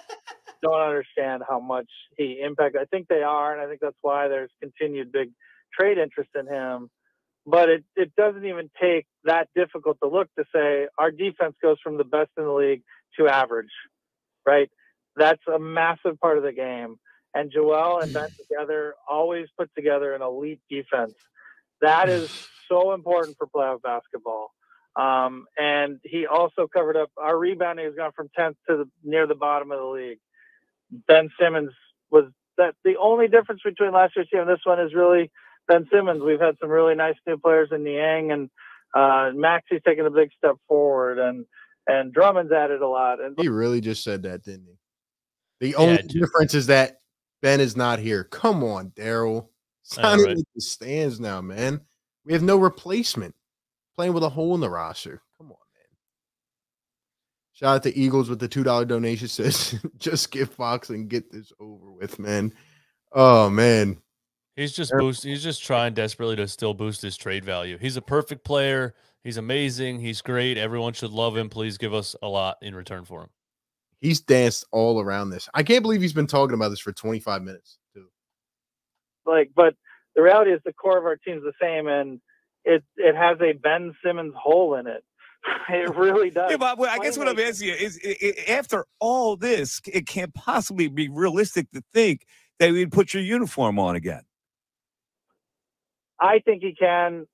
don't 0.62 0.82
understand 0.82 1.42
how 1.48 1.62
much 1.62 1.88
he 2.18 2.42
impacted. 2.46 2.82
I 2.82 2.86
think 2.86 3.08
they 3.08 3.24
are, 3.24 3.54
and 3.54 3.62
I 3.62 3.66
think 3.66 3.80
that's 3.80 3.96
why 4.02 4.28
there's 4.28 4.52
continued 4.62 5.14
big 5.14 5.30
trade 5.74 5.98
interest 5.98 6.32
in 6.38 6.48
him. 6.48 6.90
But 7.46 7.70
it, 7.70 7.84
it 7.96 8.16
doesn't 8.16 8.46
even 8.46 8.70
take 8.82 9.06
that 9.24 9.50
difficult 9.56 9.98
to 10.04 10.10
look 10.10 10.30
to 10.38 10.46
say 10.54 10.88
our 10.98 11.12
defense 11.12 11.56
goes 11.62 11.78
from 11.84 11.98
the 11.98 12.04
best 12.04 12.32
in 12.38 12.44
the 12.44 12.52
league 12.52 12.84
to 13.20 13.28
average, 13.28 13.72
right? 14.46 14.70
That's 15.16 15.42
a 15.54 15.60
massive 15.60 16.20
part 16.20 16.38
of 16.38 16.44
the 16.44 16.52
game. 16.52 16.98
And 17.34 17.52
Joel 17.52 18.00
and 18.02 18.14
Ben 18.14 18.30
together 18.40 18.96
always 19.10 19.48
put 19.58 19.70
together 19.76 20.14
an 20.14 20.22
elite 20.22 20.62
defense. 20.70 21.14
That 21.82 22.10
is 22.10 22.30
so 22.70 22.94
important 22.94 23.38
for 23.38 23.48
playoff 23.48 23.82
basketball. 23.82 24.52
Um, 24.96 25.46
and 25.58 26.00
he 26.04 26.26
also 26.26 26.68
covered 26.74 26.98
up 26.98 27.12
our 27.18 27.38
rebounding 27.38 27.86
has 27.86 27.96
gone 27.96 28.12
from 28.16 28.30
10th 28.38 28.56
to 28.70 28.78
the, 28.78 28.90
near 29.04 29.28
the 29.28 29.36
bottom 29.36 29.72
of 29.72 29.80
the 29.80 29.86
league. 29.86 30.20
Ben 31.08 31.30
Simmons 31.40 31.72
was 32.10 32.26
that 32.58 32.76
the 32.86 32.96
only 32.98 33.28
difference 33.28 33.62
between 33.64 33.92
last 33.92 34.16
year's 34.16 34.30
team 34.32 34.42
and 34.42 34.50
this 34.50 34.62
one 34.64 34.80
is 34.80 34.94
really 34.94 35.32
Ben 35.68 35.88
Simmons. 35.92 36.24
We've 36.24 36.40
had 36.40 36.56
some 36.60 36.70
really 36.70 36.96
nice 36.96 37.16
new 37.26 37.38
players 37.38 37.70
in 37.72 37.84
Niang 37.84 38.32
and 38.32 38.50
uh, 38.96 39.32
Maxey's 39.34 39.82
taken 39.86 40.06
a 40.06 40.12
big 40.12 40.30
step 40.38 40.56
forward 40.68 41.20
and 41.20 41.46
and 41.88 42.14
Drummond's 42.14 42.52
added 42.52 42.82
a 42.82 42.88
lot. 42.88 43.22
And 43.22 43.36
He 43.40 43.48
really 43.48 43.82
just 43.82 44.04
said 44.04 44.24
that, 44.24 44.44
didn't 44.44 44.66
he? 44.68 45.68
The 45.68 45.76
only 45.76 45.98
J- 45.98 46.20
difference 46.20 46.54
is 46.54 46.68
that 46.68 47.00
Ben 47.42 47.60
is 47.60 47.78
not 47.78 48.00
here. 48.00 48.24
Come 48.24 48.64
on, 48.64 48.90
Daryl. 48.92 49.50
It's 49.84 49.98
I 50.00 50.16
right? 50.18 50.38
the 50.56 50.62
stands 50.62 51.20
now, 51.20 51.42
man. 51.42 51.82
We 52.26 52.34
have 52.34 52.42
no 52.42 52.58
replacement. 52.58 53.36
Playing 53.96 54.14
with 54.14 54.24
a 54.24 54.30
hole 54.30 54.56
in 54.56 54.62
the 54.62 54.70
roster. 54.70 55.22
Come 55.38 55.52
on, 55.52 55.58
man. 55.74 55.88
Shout 57.54 57.76
out 57.76 57.84
to 57.84 57.96
Eagles 57.98 58.30
with 58.30 58.40
the 58.40 58.48
two 58.48 58.64
dollar 58.64 58.84
donation. 58.84 59.28
Says 59.30 59.80
just 59.98 60.32
get 60.32 60.50
Fox 60.50 60.90
and 60.90 61.08
get 61.08 61.32
this 61.32 61.54
over 61.60 61.92
with, 61.92 62.20
man. 62.20 62.52
Oh 63.14 63.50
man, 63.50 64.02
He's 64.56 64.72
just 64.72 64.94
boost. 64.98 65.24
He's 65.24 65.44
just 65.44 65.64
trying 65.64 65.94
desperately 65.94 66.38
to 66.38 66.48
still 66.48 66.74
boost 66.74 67.02
his 67.02 67.18
trade 67.18 67.44
value. 67.44 67.78
He's 67.78 67.98
a 67.98 68.02
perfect 68.02 68.46
player. 68.46 68.94
He's 69.24 69.38
amazing. 69.38 70.00
He's 70.00 70.22
great. 70.22 70.58
Everyone 70.58 70.94
should 70.94 71.12
love 71.12 71.36
him. 71.36 71.50
Please 71.50 71.78
give 71.78 71.94
us 71.94 72.16
a 72.22 72.28
lot 72.28 72.58
in 72.62 72.74
return 72.76 73.04
for 73.06 73.24
him. 73.24 73.30
he's 74.00 74.22
danced 74.22 74.66
all 74.72 75.02
around 75.02 75.30
this. 75.30 75.50
I 75.54 75.64
can't 75.64 75.82
believe 75.82 76.02
he's 76.02 76.14
been 76.14 76.28
talking 76.28 76.54
about 76.54 76.70
this 76.70 76.80
for 76.80 76.94
25 76.94 77.42
minutes. 77.42 77.80
Too. 77.94 78.06
like 79.26 79.52
but 79.56 79.76
the 80.16 80.22
reality 80.22 80.52
is 80.52 80.62
the 80.64 80.74
core 80.74 80.98
of 80.98 81.06
our 81.06 81.18
team's 81.18 81.44
the 81.44 81.54
same 81.62 81.88
and 81.88 82.22
it 82.64 82.84
it 82.98 83.16
has 83.16 83.38
a 83.42 83.54
Ben 83.54 83.94
Simmons 84.04 84.34
hole 84.38 84.76
in 84.76 84.88
it. 84.88 85.04
It 85.70 85.96
really 85.96 86.30
does. 86.30 86.50
Yeah, 86.52 86.58
but 86.58 86.80
I 86.90 86.98
guess 87.00 87.18
what 87.18 87.28
I'm 87.28 87.40
asking 87.40 87.70
you 87.70 87.76
is, 87.76 88.00
i 88.04 88.16
i 88.24 88.52
after 88.52 88.86
all 89.00 89.36
this, 89.36 89.82
it 89.86 90.08
can't 90.08 90.34
possibly 90.34 90.88
be 90.88 91.10
realistic 91.10 91.70
to 91.72 91.84
think 91.94 92.26
that 92.60 92.72
we'd 92.72 92.92
put 92.92 93.14
your 93.14 93.22
uniform 93.22 93.78
on 93.78 93.96
again. 93.96 94.22
I 96.20 96.40
think 96.40 96.64
he 96.64 96.74
can. 96.74 97.28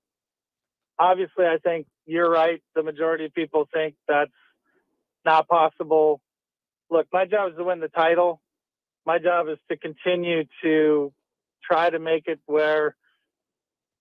Obviously, 0.99 1.45
I 1.45 1.57
think 1.63 1.87
you're 2.05 2.29
right. 2.29 2.61
The 2.75 2.83
majority 2.83 3.25
of 3.25 3.33
people 3.33 3.67
think 3.73 3.95
that's 4.07 4.31
not 5.25 5.47
possible. 5.47 6.21
Look, 6.89 7.07
my 7.11 7.25
job 7.25 7.51
is 7.51 7.57
to 7.57 7.63
win 7.63 7.79
the 7.79 7.87
title. 7.87 8.41
My 9.05 9.17
job 9.17 9.47
is 9.49 9.57
to 9.69 9.77
continue 9.77 10.43
to 10.63 11.13
try 11.63 11.89
to 11.89 11.99
make 11.99 12.27
it 12.27 12.39
where, 12.45 12.95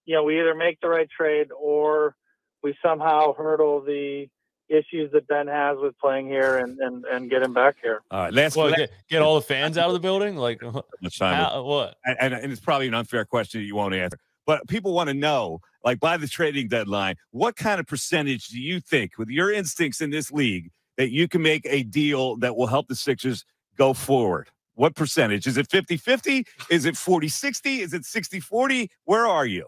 you 0.05 0.15
know, 0.15 0.25
we 0.25 0.41
either 0.41 0.55
make 0.55 0.81
the 0.81 0.89
right 0.89 1.09
trade 1.09 1.49
or 1.59 2.15
we 2.63 2.75
somehow 2.85 3.33
hurdle 3.33 3.81
the 3.81 4.27
issues 4.69 5.11
that 5.13 5.27
Ben 5.27 5.49
has 5.49 5.77
with 5.81 5.99
playing 5.99 6.29
here 6.29 6.59
and, 6.59 6.79
and, 6.79 7.05
and 7.05 7.31
get 7.31 7.43
him 7.43 7.53
back 7.53 7.77
here. 7.83 8.03
All 8.11 8.21
right, 8.21 8.33
last, 8.33 8.57
What, 8.57 8.77
get, 8.77 8.91
get 9.09 9.23
all 9.23 9.35
the 9.35 9.43
fans 9.43 9.77
out 9.77 9.89
of 9.89 9.95
the 9.95 10.01
building? 10.01 10.37
Like, 10.37 10.63
much 11.03 11.19
time. 11.19 11.35
how, 11.35 11.63
what? 11.63 11.97
and, 12.05 12.17
and, 12.21 12.35
and 12.35 12.53
it's 12.53 12.61
probably 12.61 12.87
an 12.89 12.95
unfair 12.95 13.25
question 13.25 13.61
that 13.61 13.67
you 13.67 13.75
won't 13.75 13.95
answer. 13.95 14.19
But 14.47 14.67
people 14.69 14.93
want 14.93 15.09
to 15.09 15.15
know, 15.15 15.61
like 15.85 16.01
by 16.01 16.17
the 16.17 16.27
trading 16.27 16.69
deadline, 16.69 17.17
what 17.31 17.57
kind 17.57 17.81
of 17.81 17.87
percentage 17.87 18.49
do 18.49 18.61
you 18.61 18.81
think, 18.81 19.19
with 19.19 19.29
your 19.29 19.53
instincts 19.53 20.01
in 20.01 20.11
this 20.11 20.33
league, 20.33 20.71
that 20.97 21.11
you 21.11 21.29
can 21.29 21.43
make 21.43 21.67
a 21.67 21.83
deal 21.83 22.37
that 22.39 22.57
will 22.57 22.67
help 22.67 22.89
the 22.89 22.97
Sixers 22.97 23.45
go 23.77 23.93
forward? 23.93 24.49
What 24.75 24.95
percentage? 24.95 25.47
Is 25.47 25.57
it 25.57 25.71
50 25.71 25.97
50? 25.97 26.47
Is 26.71 26.85
it 26.87 26.97
40 26.97 27.29
60? 27.29 27.81
Is 27.81 27.93
it 27.93 28.05
60 28.05 28.41
40? 28.41 28.91
Where 29.05 29.27
are 29.27 29.47
you? 29.47 29.67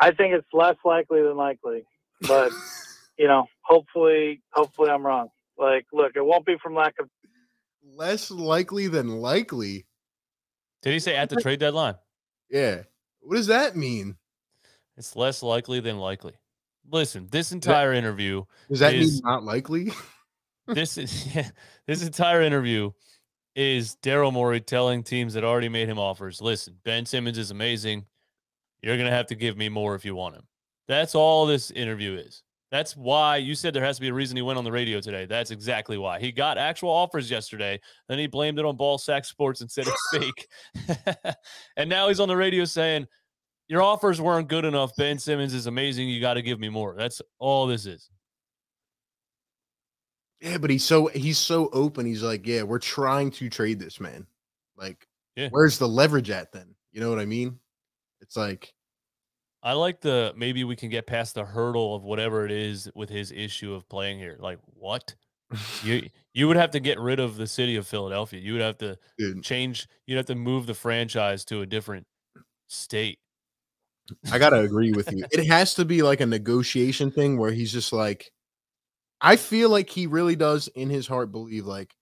I 0.00 0.10
think 0.10 0.34
it's 0.34 0.46
less 0.52 0.76
likely 0.84 1.22
than 1.22 1.36
likely, 1.36 1.84
but 2.22 2.52
you 3.18 3.28
know, 3.28 3.46
hopefully, 3.62 4.42
hopefully 4.52 4.90
I'm 4.90 5.04
wrong. 5.04 5.28
Like, 5.58 5.86
look, 5.92 6.12
it 6.16 6.24
won't 6.24 6.46
be 6.46 6.56
from 6.62 6.74
lack 6.74 6.94
of. 7.00 7.08
Less 7.96 8.30
likely 8.30 8.88
than 8.88 9.08
likely. 9.08 9.86
Did 10.82 10.92
he 10.92 10.98
say 10.98 11.16
at 11.16 11.30
the 11.30 11.36
trade 11.42 11.60
deadline? 11.60 11.94
Yeah. 12.54 12.82
What 13.20 13.34
does 13.36 13.48
that 13.48 13.74
mean? 13.76 14.16
It's 14.96 15.16
less 15.16 15.42
likely 15.42 15.80
than 15.80 15.98
likely. 15.98 16.34
Listen, 16.90 17.26
this 17.32 17.50
entire 17.50 17.92
interview, 17.92 18.44
Does 18.70 18.78
that 18.78 18.94
Is- 18.94 19.14
mean 19.14 19.22
not 19.24 19.42
likely? 19.42 19.90
this 20.68 20.96
is 20.98 21.26
yeah, 21.34 21.50
this 21.86 22.02
entire 22.06 22.42
interview 22.42 22.92
is 23.56 23.96
Daryl 24.02 24.32
Morey 24.32 24.60
telling 24.60 25.02
teams 25.02 25.34
that 25.34 25.42
already 25.44 25.68
made 25.68 25.88
him 25.88 25.98
offers. 25.98 26.40
Listen, 26.40 26.76
Ben 26.84 27.04
Simmons 27.06 27.38
is 27.38 27.50
amazing. 27.50 28.06
You're 28.82 28.96
gonna 28.96 29.10
have 29.10 29.26
to 29.28 29.34
give 29.34 29.56
me 29.56 29.68
more 29.68 29.94
if 29.96 30.04
you 30.04 30.14
want 30.14 30.36
him. 30.36 30.44
That's 30.86 31.14
all 31.16 31.46
this 31.46 31.70
interview 31.72 32.14
is. 32.16 32.42
That's 32.74 32.96
why 32.96 33.36
you 33.36 33.54
said 33.54 33.72
there 33.72 33.84
has 33.84 33.98
to 33.98 34.00
be 34.00 34.08
a 34.08 34.12
reason 34.12 34.34
he 34.36 34.42
went 34.42 34.58
on 34.58 34.64
the 34.64 34.72
radio 34.72 35.00
today. 35.00 35.26
That's 35.26 35.52
exactly 35.52 35.96
why. 35.96 36.18
He 36.18 36.32
got 36.32 36.58
actual 36.58 36.90
offers 36.90 37.30
yesterday, 37.30 37.80
then 38.08 38.18
he 38.18 38.26
blamed 38.26 38.58
it 38.58 38.64
on 38.64 38.74
Ball 38.76 38.98
Sack 38.98 39.24
Sports 39.24 39.60
and 39.60 39.70
said 39.70 39.84
it's 39.86 40.08
fake. 41.14 41.36
and 41.76 41.88
now 41.88 42.08
he's 42.08 42.18
on 42.18 42.26
the 42.26 42.36
radio 42.36 42.64
saying, 42.64 43.06
Your 43.68 43.80
offers 43.80 44.20
weren't 44.20 44.48
good 44.48 44.64
enough. 44.64 44.90
Ben 44.98 45.20
Simmons 45.20 45.54
is 45.54 45.68
amazing. 45.68 46.08
You 46.08 46.20
got 46.20 46.34
to 46.34 46.42
give 46.42 46.58
me 46.58 46.68
more. 46.68 46.96
That's 46.98 47.22
all 47.38 47.68
this 47.68 47.86
is. 47.86 48.10
yeah, 50.40 50.58
but 50.58 50.68
he's 50.68 50.82
so 50.82 51.06
he's 51.06 51.38
so 51.38 51.68
open. 51.72 52.04
He's 52.04 52.24
like, 52.24 52.44
yeah, 52.44 52.64
we're 52.64 52.80
trying 52.80 53.30
to 53.30 53.48
trade 53.48 53.78
this 53.78 54.00
man. 54.00 54.26
Like, 54.76 55.06
Yeah. 55.36 55.48
where's 55.50 55.78
the 55.78 55.86
leverage 55.88 56.30
at 56.30 56.50
then? 56.50 56.74
You 56.90 57.00
know 57.00 57.08
what 57.08 57.20
I 57.20 57.24
mean? 57.24 57.56
It's 58.20 58.36
like, 58.36 58.74
I 59.64 59.72
like 59.72 60.02
the 60.02 60.34
maybe 60.36 60.62
we 60.62 60.76
can 60.76 60.90
get 60.90 61.06
past 61.06 61.34
the 61.34 61.44
hurdle 61.44 61.96
of 61.96 62.04
whatever 62.04 62.44
it 62.44 62.52
is 62.52 62.90
with 62.94 63.08
his 63.08 63.32
issue 63.32 63.72
of 63.72 63.88
playing 63.88 64.18
here. 64.18 64.36
Like 64.38 64.58
what? 64.66 65.14
You 65.82 66.08
you 66.34 66.46
would 66.46 66.58
have 66.58 66.70
to 66.72 66.80
get 66.80 67.00
rid 67.00 67.18
of 67.18 67.36
the 67.36 67.46
city 67.46 67.76
of 67.76 67.86
Philadelphia. 67.86 68.40
You 68.40 68.52
would 68.52 68.62
have 68.62 68.78
to 68.78 68.98
dude, 69.16 69.42
change. 69.42 69.88
You'd 70.06 70.18
have 70.18 70.26
to 70.26 70.34
move 70.34 70.66
the 70.66 70.74
franchise 70.74 71.46
to 71.46 71.62
a 71.62 71.66
different 71.66 72.06
state. 72.68 73.18
I 74.30 74.38
gotta 74.38 74.60
agree 74.60 74.92
with 74.92 75.10
you. 75.10 75.24
It 75.32 75.46
has 75.46 75.74
to 75.74 75.86
be 75.86 76.02
like 76.02 76.20
a 76.20 76.26
negotiation 76.26 77.10
thing 77.10 77.38
where 77.38 77.50
he's 77.50 77.72
just 77.72 77.90
like, 77.90 78.30
I 79.22 79.36
feel 79.36 79.70
like 79.70 79.88
he 79.88 80.06
really 80.06 80.36
does 80.36 80.68
in 80.68 80.90
his 80.90 81.06
heart 81.06 81.32
believe 81.32 81.64
like 81.64 81.94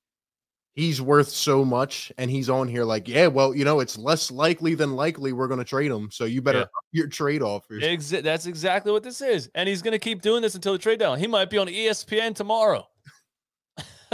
he's 0.75 1.01
worth 1.03 1.29
so 1.29 1.65
much, 1.65 2.13
and 2.19 2.31
he's 2.31 2.49
on 2.49 2.67
here 2.69 2.85
like, 2.85 3.07
yeah, 3.09 3.27
well, 3.27 3.55
you 3.55 3.65
know, 3.65 3.81
it's 3.81 3.99
less 3.99 4.31
likely 4.31 4.75
than 4.75 4.95
likely 4.97 5.33
we're 5.33 5.49
gonna 5.49 5.65
trade 5.65 5.91
him, 5.91 6.09
so 6.11 6.25
you 6.25 6.41
better 6.43 6.59
Yeah. 6.59 6.65
up 6.65 6.71
your 6.93 7.07
trade 7.09 7.43
offers. 7.43 7.83
Exa- 7.83 8.23
that's 8.23 8.47
exactly 8.47 8.93
what 8.93 9.03
this 9.03 9.21
is, 9.21 9.51
and 9.55 9.69
he's 9.69 9.83
going 9.83 9.93
to 9.93 9.99
keep 9.99 10.23
doing 10.23 10.43
this 10.43 10.55
until 10.55 10.73
the 10.73 10.79
trade 10.79 10.99
down 10.99 11.19
He 11.19 11.27
might 11.27 11.51
be 11.51 11.59
on 11.59 11.69
ESPN 11.69 12.35
tomorrow. 12.35 12.87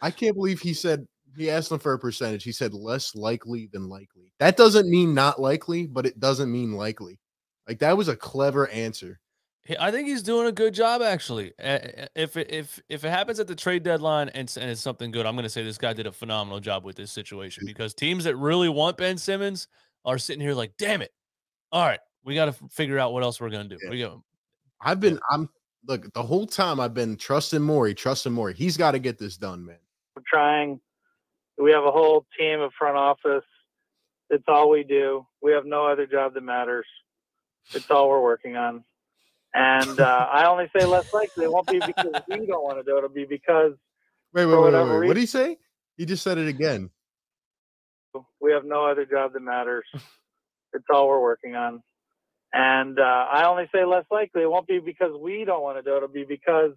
I 0.00 0.10
can't 0.10 0.36
believe 0.36 0.60
he 0.60 0.74
said 0.74 1.06
he 1.36 1.50
asked 1.50 1.70
him 1.72 1.78
for 1.78 1.92
a 1.92 1.98
percentage. 1.98 2.44
He 2.44 2.52
said 2.52 2.74
less 2.74 3.14
likely 3.14 3.68
than 3.72 3.88
likely. 3.88 4.32
That 4.38 4.56
doesn't 4.56 4.88
mean 4.90 5.14
not 5.14 5.40
likely, 5.40 5.86
but 5.86 6.04
it 6.06 6.20
doesn't 6.20 6.50
mean 6.52 6.72
likely. 6.72 7.18
Like 7.66 7.78
that 7.80 7.96
was 7.96 8.08
a 8.08 8.16
clever 8.16 8.68
answer. 8.68 9.20
He- 9.68 9.76
I 9.78 9.90
think 9.90 10.08
he's 10.08 10.22
doing 10.22 10.46
a 10.46 10.52
good 10.52 10.72
job 10.72 11.02
actually. 11.02 11.52
If 11.58 12.38
it, 12.38 12.50
if 12.50 12.80
if 12.88 13.04
it 13.04 13.10
happens 13.10 13.38
at 13.38 13.46
the 13.46 13.54
trade 13.54 13.82
deadline 13.82 14.30
and, 14.30 14.50
and 14.58 14.70
it's 14.70 14.80
something 14.80 15.10
good, 15.10 15.26
I'm 15.26 15.34
going 15.34 15.42
to 15.42 15.50
say 15.50 15.62
this 15.62 15.76
guy 15.76 15.92
did 15.92 16.06
a 16.06 16.12
phenomenal 16.12 16.58
job 16.58 16.84
with 16.84 16.96
this 16.96 17.12
situation 17.12 17.64
mm. 17.64 17.66
because 17.66 17.92
teams 17.92 18.24
that 18.24 18.34
really 18.36 18.70
want 18.70 18.96
Ben 18.96 19.18
Simmons 19.18 19.68
are 20.06 20.16
sitting 20.16 20.40
here 20.40 20.54
like, 20.54 20.72
damn 20.78 21.02
it! 21.02 21.12
All 21.70 21.84
right, 21.84 22.00
we 22.24 22.34
got 22.34 22.46
to 22.46 22.68
figure 22.70 22.98
out 22.98 23.12
what 23.12 23.22
else 23.22 23.42
we're 23.42 23.50
going 23.50 23.68
to 23.68 23.76
do. 23.76 23.80
Yeah. 23.84 23.90
We 23.90 23.98
go. 24.00 24.24
I've 24.80 25.00
been 25.00 25.20
I'm 25.30 25.50
look 25.86 26.10
the 26.14 26.22
whole 26.22 26.46
time 26.46 26.80
I've 26.80 26.94
been 26.94 27.18
trusting 27.18 27.60
Morey, 27.60 27.94
trusting 27.94 28.32
Morey. 28.32 28.54
He's 28.54 28.78
got 28.78 28.92
to 28.92 28.98
get 28.98 29.18
this 29.18 29.36
done, 29.36 29.66
man. 29.66 29.76
We're 30.16 30.22
trying. 30.26 30.80
We 31.58 31.72
have 31.72 31.84
a 31.84 31.92
whole 31.92 32.24
team 32.38 32.60
of 32.60 32.72
front 32.78 32.96
office. 32.96 33.44
It's 34.30 34.44
all 34.48 34.70
we 34.70 34.82
do. 34.82 35.26
We 35.42 35.52
have 35.52 35.66
no 35.66 35.86
other 35.86 36.06
job 36.06 36.32
that 36.34 36.42
matters. 36.42 36.86
It's 37.74 37.90
all 37.90 38.08
we're 38.08 38.22
working 38.22 38.56
on. 38.56 38.84
And 39.54 39.98
uh, 39.98 40.28
I 40.30 40.46
only 40.46 40.70
say 40.76 40.84
less 40.84 41.12
likely. 41.12 41.44
It 41.44 41.52
won't 41.52 41.66
be 41.66 41.80
because 41.80 42.22
we 42.28 42.46
don't 42.46 42.62
want 42.62 42.78
to 42.78 42.82
do 42.82 42.96
it. 42.96 42.98
It'll 42.98 43.08
be 43.08 43.24
because 43.24 43.72
Wait, 44.34 44.44
wait, 44.44 44.60
wait, 44.60 44.72
wait, 44.72 45.00
wait. 45.00 45.06
What 45.06 45.14
did 45.14 45.20
he 45.20 45.26
say? 45.26 45.56
He 45.96 46.04
just 46.04 46.22
said 46.22 46.38
it 46.38 46.48
again. 46.48 46.90
we 48.40 48.52
have 48.52 48.64
no 48.64 48.84
other 48.84 49.06
job 49.06 49.32
that 49.32 49.40
matters. 49.40 49.84
It's 50.74 50.84
all 50.92 51.08
we're 51.08 51.20
working 51.20 51.56
on. 51.56 51.82
And 52.52 52.98
uh, 52.98 53.02
I 53.02 53.46
only 53.46 53.68
say 53.74 53.84
less 53.84 54.04
likely. 54.10 54.42
It 54.42 54.50
won't 54.50 54.66
be 54.66 54.80
because 54.80 55.12
we 55.18 55.44
don't 55.46 55.62
want 55.62 55.78
to 55.78 55.82
do 55.82 55.94
it. 55.94 55.96
It'll 55.96 56.08
be 56.08 56.24
because, 56.28 56.72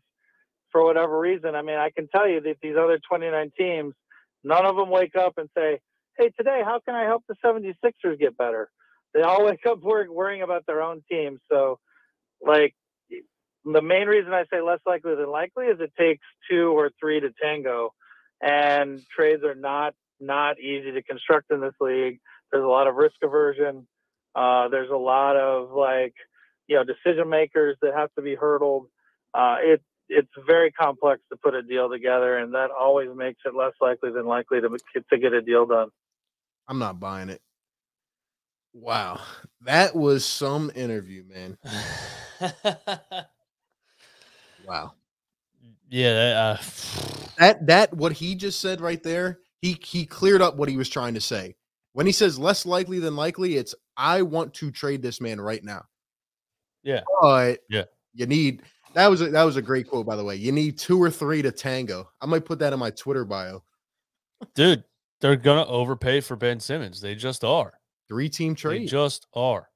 for 0.72 0.84
whatever 0.86 1.20
reason, 1.20 1.56
I 1.56 1.62
mean, 1.62 1.78
I 1.78 1.90
can 1.90 2.08
tell 2.08 2.28
you 2.28 2.40
that 2.42 2.56
these 2.62 2.76
other 2.82 3.00
29 3.10 3.52
teams, 3.58 3.94
none 4.46 4.66
of 4.66 4.78
them 4.78 4.90
wake 4.90 5.16
up 5.18 5.34
and 5.38 5.50
say, 5.56 5.80
hey, 6.18 6.32
today, 6.38 6.62
how 6.64 6.80
can 6.86 6.96
I 6.96 7.04
help 7.04 7.24
the 7.28 7.36
76ers 7.46 8.18
get 8.18 8.38
better? 8.38 8.70
They 9.14 9.22
all 9.22 9.44
wake 9.46 9.66
up 9.66 9.82
worrying, 9.82 10.14
worrying 10.14 10.42
about 10.42 10.66
their 10.66 10.82
own 10.82 11.04
team. 11.12 11.38
So, 11.52 11.80
like, 12.46 12.76
the 13.64 13.82
main 13.82 14.08
reason 14.08 14.34
I 14.34 14.46
say 14.52 14.62
less 14.62 14.80
likely 14.86 15.16
than 15.16 15.30
likely 15.30 15.66
is 15.66 15.80
it 15.80 15.94
takes 15.98 16.26
two 16.50 16.76
or 16.76 16.92
three 17.00 17.20
to 17.20 17.30
tango, 17.42 17.94
and 18.42 19.02
trades 19.16 19.44
are 19.44 19.56
not 19.56 19.94
not 20.20 20.60
easy 20.60 20.92
to 20.92 21.04
construct 21.04 21.52
in 21.52 21.62
this 21.62 21.74
league. 21.80 22.20
There's 22.52 22.64
a 22.64 22.68
lot 22.68 22.88
of 22.88 22.96
risk 22.96 23.16
aversion. 23.24 23.88
Uh, 24.36 24.70
there's 24.70 24.90
a 24.90 24.96
lot 24.96 25.36
of 25.36 25.72
like, 25.72 26.14
you 26.68 26.76
know, 26.76 26.84
decision 26.84 27.30
makers 27.30 27.78
that 27.82 27.94
have 27.96 28.14
to 28.16 28.22
be 28.22 28.36
hurdled. 28.36 28.88
Uh, 29.34 29.58
it 29.62 29.82
it's 30.10 30.32
very 30.46 30.72
complex 30.72 31.22
to 31.32 31.38
put 31.38 31.54
a 31.54 31.62
deal 31.62 31.90
together, 31.90 32.38
and 32.38 32.54
that 32.54 32.70
always 32.72 33.10
makes 33.16 33.42
it 33.46 33.56
less 33.56 33.74
likely 33.80 34.12
than 34.12 34.26
likely 34.26 34.60
to 34.62 34.70
to 35.12 35.18
get 35.18 35.34
a 35.34 35.42
deal 35.42 35.66
done. 35.66 35.90
I'm 36.68 36.80
not 36.80 37.00
buying 37.00 37.30
it. 37.30 37.42
Wow. 38.74 39.20
That 39.66 39.96
was 39.96 40.24
some 40.26 40.72
interview, 40.76 41.24
man. 41.28 41.58
Wow. 44.68 44.94
yeah. 45.90 46.14
that, 46.14 46.36
Uh, 46.38 46.58
That 47.40 47.68
that 47.68 47.94
what 47.94 48.14
he 48.14 48.36
just 48.36 48.60
said 48.62 48.80
right 48.82 49.02
there, 49.02 49.40
he 49.62 49.78
he 49.84 50.06
cleared 50.06 50.42
up 50.42 50.56
what 50.56 50.70
he 50.70 50.78
was 50.78 50.90
trying 50.90 51.14
to 51.16 51.22
say. 51.22 51.56
When 51.94 52.06
he 52.06 52.12
says 52.12 52.38
less 52.40 52.66
likely 52.66 53.00
than 53.00 53.16
likely, 53.16 53.58
it's 53.58 53.76
I 53.98 54.22
want 54.22 54.54
to 54.56 54.72
trade 54.72 55.02
this 55.02 55.20
man 55.20 55.42
right 55.42 55.64
now. 55.64 55.86
Yeah. 56.84 57.02
But 57.22 57.60
Yeah. 57.70 57.86
you 58.14 58.26
need 58.28 58.62
that 58.94 59.08
was 59.08 59.22
a, 59.22 59.30
that 59.30 59.44
was 59.44 59.56
a 59.58 59.62
great 59.62 59.88
quote 59.90 60.06
by 60.06 60.16
the 60.16 60.24
way. 60.24 60.36
You 60.36 60.52
need 60.52 60.78
two 60.78 61.02
or 61.02 61.10
three 61.10 61.42
to 61.42 61.52
tango. 61.52 62.10
I 62.22 62.26
might 62.28 62.46
put 62.46 62.60
that 62.60 62.74
in 62.74 62.80
my 62.80 62.92
Twitter 62.92 63.26
bio. 63.26 63.64
dude, 64.56 64.84
they're 65.20 65.36
gonna 65.36 65.66
overpay 65.66 66.22
for 66.22 66.36
Ben 66.36 66.60
Simmons. 66.60 67.02
They 67.02 67.16
just 67.16 67.44
are. 67.44 67.74
Three 68.12 68.28
team 68.28 68.56
They 68.56 68.60
trade. 68.60 68.90
just 68.90 69.26
are. 69.34 69.70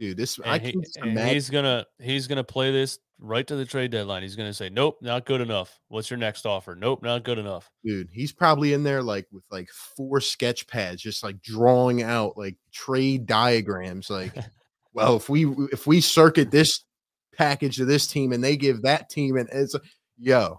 Dude, 0.00 0.16
this 0.16 0.40
I 0.42 0.56
he, 0.56 0.74
and 1.02 1.18
he's 1.18 1.50
gonna 1.50 1.84
he's 2.00 2.26
gonna 2.26 2.42
play 2.42 2.72
this 2.72 2.98
right 3.18 3.46
to 3.46 3.56
the 3.56 3.66
trade 3.66 3.90
deadline. 3.90 4.22
He's 4.22 4.36
gonna 4.36 4.54
say, 4.54 4.70
"Nope, 4.70 4.96
not 5.02 5.26
good 5.26 5.42
enough. 5.42 5.78
What's 5.88 6.08
your 6.08 6.16
next 6.16 6.46
offer? 6.46 6.74
Nope, 6.74 7.02
not 7.02 7.24
good 7.24 7.36
enough." 7.36 7.70
dude 7.84 8.08
he's 8.10 8.32
probably 8.32 8.72
in 8.72 8.82
there 8.82 9.02
like 9.02 9.26
with 9.32 9.44
like 9.50 9.68
four 9.68 10.18
sketch 10.18 10.66
pads 10.66 11.02
just 11.02 11.22
like 11.22 11.40
drawing 11.42 12.02
out 12.02 12.38
like 12.38 12.56
trade 12.72 13.26
diagrams 13.26 14.08
like 14.08 14.34
well 14.94 15.16
if 15.16 15.28
we 15.28 15.46
if 15.72 15.86
we 15.86 16.00
circuit 16.00 16.50
this 16.50 16.84
package 17.36 17.76
to 17.76 17.84
this 17.84 18.06
team 18.06 18.32
and 18.32 18.42
they 18.42 18.56
give 18.56 18.80
that 18.80 19.10
team 19.10 19.36
and 19.36 19.48
it's 19.52 19.76
yo 20.18 20.58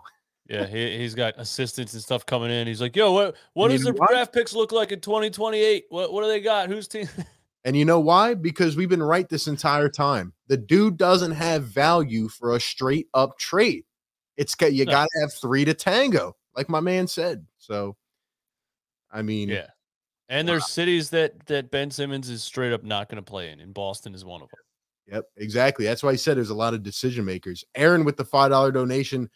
Yeah, 0.49 0.65
he 0.65 0.97
he's 0.97 1.13
got 1.15 1.33
assistants 1.37 1.93
and 1.93 2.01
stuff 2.01 2.25
coming 2.25 2.49
in. 2.51 2.67
He's 2.67 2.81
like, 2.81 2.95
"Yo, 2.95 3.11
what 3.11 3.35
what 3.53 3.69
And 3.71 3.77
does 3.77 3.85
the 3.85 3.93
what? 3.93 4.09
draft 4.09 4.33
picks 4.33 4.53
look 4.53 4.71
like 4.71 4.91
in 4.91 5.01
2028? 5.01 5.85
What 5.89 6.13
what 6.13 6.21
do 6.21 6.27
they 6.27 6.39
got? 6.39 6.69
Who's 6.69 6.87
team?" 6.87 7.07
and 7.65 7.75
you 7.75 7.83
know 7.83 7.99
why 7.99 8.33
because 8.33 8.77
we've 8.77 8.87
been 8.89 9.03
right 9.03 9.27
this 9.27 9.47
entire 9.47 9.89
time 9.89 10.31
the 10.47 10.55
dude 10.55 10.95
doesn't 10.95 11.31
have 11.31 11.63
value 11.63 12.29
for 12.29 12.55
a 12.55 12.59
straight 12.59 13.07
up 13.13 13.37
trade 13.37 13.83
it's 14.37 14.53
got 14.55 14.71
you 14.73 14.85
No. 14.85 14.91
got 14.91 15.07
to 15.11 15.19
have 15.21 15.33
three 15.33 15.65
to 15.65 15.73
tango 15.73 16.35
like 16.55 16.69
my 16.69 16.79
man 16.79 17.07
said 17.07 17.45
so 17.57 17.97
i 19.11 19.21
mean 19.23 19.49
yeah, 19.49 19.67
and 20.29 20.47
there's 20.47 20.67
cities 20.67 21.09
that 21.09 21.45
that 21.47 21.71
Ben 21.71 21.89
Simmons 21.89 22.29
is 22.29 22.43
straight 22.43 22.71
up 22.73 22.83
not 22.83 23.09
going 23.09 23.21
to 23.21 23.27
play 23.27 23.49
in, 23.49 23.59
and 23.59 23.73
Boston 23.73 24.13
is 24.13 24.23
one 24.23 24.41
of 24.41 24.49
them. 24.49 24.59
Yep, 25.15 25.25
exactly. 25.37 25.85
That's 25.85 26.03
why 26.03 26.09
I 26.11 26.15
said 26.15 26.35
there's 26.37 26.49
a 26.49 26.55
lot 26.55 26.73
of 26.73 26.83
decision 26.83 27.23
makers. 27.23 27.63
Aaron 27.75 28.03
with 28.03 28.17
the 28.17 28.25
$5 28.25 28.73
donation. 28.73 29.29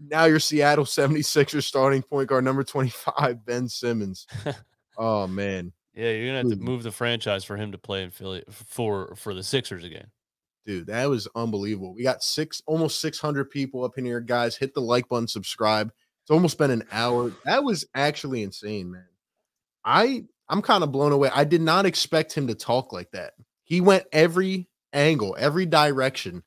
Now 0.00 0.24
your 0.24 0.40
Seattle 0.40 0.84
76ers 0.84 1.62
starting 1.62 2.02
point 2.02 2.28
guard 2.28 2.44
number 2.44 2.64
25, 2.64 3.44
Ben 3.44 3.68
Simmons. 3.68 4.26
oh 4.98 5.26
man. 5.26 5.72
Yeah, 5.94 6.10
you're 6.10 6.26
gonna 6.26 6.38
have 6.38 6.50
to 6.50 6.56
move 6.56 6.82
the 6.82 6.92
franchise 6.92 7.44
for 7.44 7.56
him 7.56 7.72
to 7.72 7.78
play 7.78 8.02
in 8.02 8.10
Philly 8.10 8.44
for 8.48 9.14
for 9.16 9.34
the 9.34 9.42
Sixers 9.42 9.84
again. 9.84 10.06
dude, 10.64 10.86
that 10.86 11.08
was 11.08 11.28
unbelievable. 11.34 11.94
We 11.94 12.02
got 12.02 12.22
six, 12.22 12.62
almost 12.66 13.00
600 13.00 13.50
people 13.50 13.84
up 13.84 13.98
in 13.98 14.04
here, 14.04 14.20
guys. 14.20 14.56
Hit 14.56 14.72
the 14.72 14.80
like 14.80 15.08
button, 15.08 15.26
subscribe. 15.26 15.92
It's 16.22 16.30
almost 16.30 16.58
been 16.58 16.70
an 16.70 16.84
hour. 16.92 17.32
That 17.44 17.64
was 17.64 17.84
actually 17.94 18.42
insane, 18.42 18.90
man. 18.90 19.04
I 19.84 20.24
I'm 20.48 20.62
kind 20.62 20.82
of 20.82 20.92
blown 20.92 21.12
away. 21.12 21.30
I 21.34 21.44
did 21.44 21.60
not 21.60 21.86
expect 21.86 22.32
him 22.32 22.46
to 22.48 22.54
talk 22.54 22.92
like 22.92 23.10
that. 23.12 23.34
He 23.64 23.80
went 23.80 24.04
every 24.12 24.68
angle, 24.92 25.36
every 25.38 25.66
direction. 25.66 26.42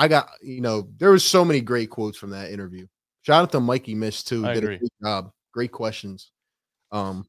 I 0.00 0.08
got, 0.08 0.30
you 0.40 0.62
know, 0.62 0.88
there 0.96 1.10
was 1.10 1.22
so 1.22 1.44
many 1.44 1.60
great 1.60 1.90
quotes 1.90 2.16
from 2.16 2.30
that 2.30 2.50
interview. 2.50 2.86
Shout 3.20 3.42
out 3.42 3.52
to 3.52 3.60
Mikey 3.60 3.94
Miss 3.94 4.22
too. 4.22 4.46
I 4.46 4.54
did 4.54 4.64
agree. 4.64 4.76
a 4.76 4.78
great 4.78 4.92
job. 5.04 5.30
Great 5.52 5.72
questions. 5.72 6.32
Um, 6.90 7.26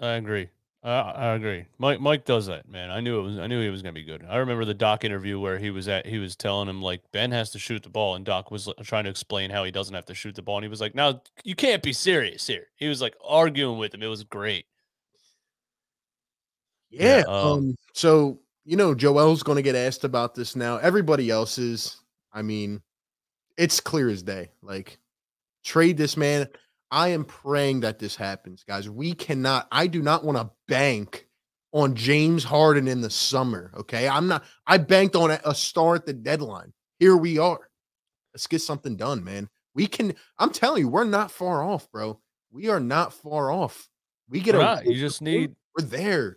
I 0.00 0.12
agree. 0.12 0.48
I, 0.82 0.92
I 0.92 1.26
agree. 1.34 1.66
Mike 1.76 2.00
Mike 2.00 2.24
does 2.24 2.46
that, 2.46 2.66
man. 2.66 2.90
I 2.90 3.00
knew 3.00 3.18
it 3.18 3.22
was. 3.22 3.38
I 3.38 3.46
knew 3.46 3.62
he 3.62 3.68
was 3.68 3.82
gonna 3.82 3.92
be 3.92 4.02
good. 4.02 4.24
I 4.26 4.38
remember 4.38 4.64
the 4.64 4.72
Doc 4.72 5.04
interview 5.04 5.38
where 5.38 5.58
he 5.58 5.70
was 5.70 5.88
at. 5.88 6.06
He 6.06 6.16
was 6.16 6.36
telling 6.36 6.70
him 6.70 6.80
like 6.80 7.02
Ben 7.12 7.32
has 7.32 7.50
to 7.50 7.58
shoot 7.58 7.82
the 7.82 7.90
ball, 7.90 8.14
and 8.14 8.24
Doc 8.24 8.50
was 8.50 8.66
trying 8.82 9.04
to 9.04 9.10
explain 9.10 9.50
how 9.50 9.64
he 9.64 9.70
doesn't 9.70 9.94
have 9.94 10.06
to 10.06 10.14
shoot 10.14 10.34
the 10.34 10.40
ball, 10.40 10.56
and 10.56 10.64
he 10.64 10.70
was 10.70 10.80
like, 10.80 10.94
"Now 10.94 11.20
you 11.44 11.54
can't 11.54 11.82
be 11.82 11.92
serious 11.92 12.46
here." 12.46 12.68
He 12.76 12.88
was 12.88 13.02
like 13.02 13.14
arguing 13.22 13.78
with 13.78 13.92
him. 13.92 14.02
It 14.02 14.06
was 14.06 14.24
great. 14.24 14.64
Yeah. 16.88 17.18
Yeah, 17.18 17.24
um, 17.28 17.46
um, 17.46 17.76
so 17.92 18.40
you 18.70 18.76
know, 18.76 18.94
Joel's 18.94 19.42
gonna 19.42 19.62
get 19.62 19.74
asked 19.74 20.04
about 20.04 20.36
this 20.36 20.54
now. 20.54 20.76
Everybody 20.76 21.28
else 21.28 21.58
is, 21.58 21.96
I 22.32 22.42
mean, 22.42 22.80
it's 23.58 23.80
clear 23.80 24.08
as 24.08 24.22
day. 24.22 24.52
Like, 24.62 25.00
trade 25.64 25.96
this 25.96 26.16
man. 26.16 26.48
I 26.88 27.08
am 27.08 27.24
praying 27.24 27.80
that 27.80 27.98
this 27.98 28.14
happens, 28.14 28.62
guys. 28.62 28.88
We 28.88 29.12
cannot, 29.12 29.66
I 29.72 29.88
do 29.88 30.02
not 30.02 30.24
want 30.24 30.38
to 30.38 30.52
bank 30.68 31.26
on 31.72 31.96
James 31.96 32.44
Harden 32.44 32.86
in 32.86 33.00
the 33.00 33.10
summer. 33.10 33.72
Okay. 33.76 34.08
I'm 34.08 34.28
not, 34.28 34.44
I 34.68 34.78
banked 34.78 35.16
on 35.16 35.32
a, 35.32 35.40
a 35.44 35.54
star 35.54 35.96
at 35.96 36.06
the 36.06 36.12
deadline. 36.12 36.72
Here 37.00 37.16
we 37.16 37.38
are. 37.38 37.70
Let's 38.32 38.46
get 38.46 38.62
something 38.62 38.96
done, 38.96 39.24
man. 39.24 39.48
We 39.74 39.88
can, 39.88 40.14
I'm 40.38 40.52
telling 40.52 40.82
you, 40.82 40.88
we're 40.88 41.02
not 41.02 41.32
far 41.32 41.64
off, 41.64 41.90
bro. 41.90 42.20
We 42.52 42.68
are 42.68 42.80
not 42.80 43.14
far 43.14 43.50
off. 43.50 43.88
We 44.28 44.38
get 44.38 44.54
We're 44.54 44.60
a. 44.60 44.82
You 44.84 44.96
just 44.96 45.22
need 45.22 45.56
we're 45.76 45.84
there. 45.84 46.36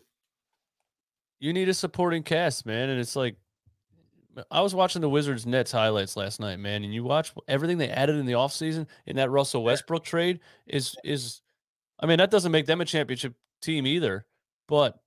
You 1.44 1.52
need 1.52 1.68
a 1.68 1.74
supporting 1.74 2.24
cast, 2.24 2.66
man. 2.66 2.88
And 2.90 2.98
it's 3.02 3.18
like 3.18 3.36
I 4.50 4.62
was 4.62 4.74
watching 4.74 5.02
the 5.02 5.10
Wizards 5.10 5.46
Nets 5.46 5.74
highlights 5.74 6.16
last 6.16 6.40
night, 6.40 6.58
man, 6.58 6.86
and 6.86 6.94
you 6.94 7.04
watch 7.04 7.34
everything 7.50 7.78
they 7.78 7.90
added 7.90 8.16
in 8.16 8.26
the 8.26 8.32
offseason 8.32 8.88
in 9.08 9.18
that 9.18 9.30
Russell 9.30 9.62
Westbrook 9.62 10.06
trade 10.06 10.40
is 10.68 10.96
is 11.04 11.42
I 12.00 12.06
mean, 12.06 12.20
that 12.20 12.32
doesn't 12.32 12.54
make 12.54 12.66
them 12.66 12.80
a 12.80 12.86
championship 12.86 13.34
team 13.62 13.86
either, 13.86 14.26
but 14.70 14.98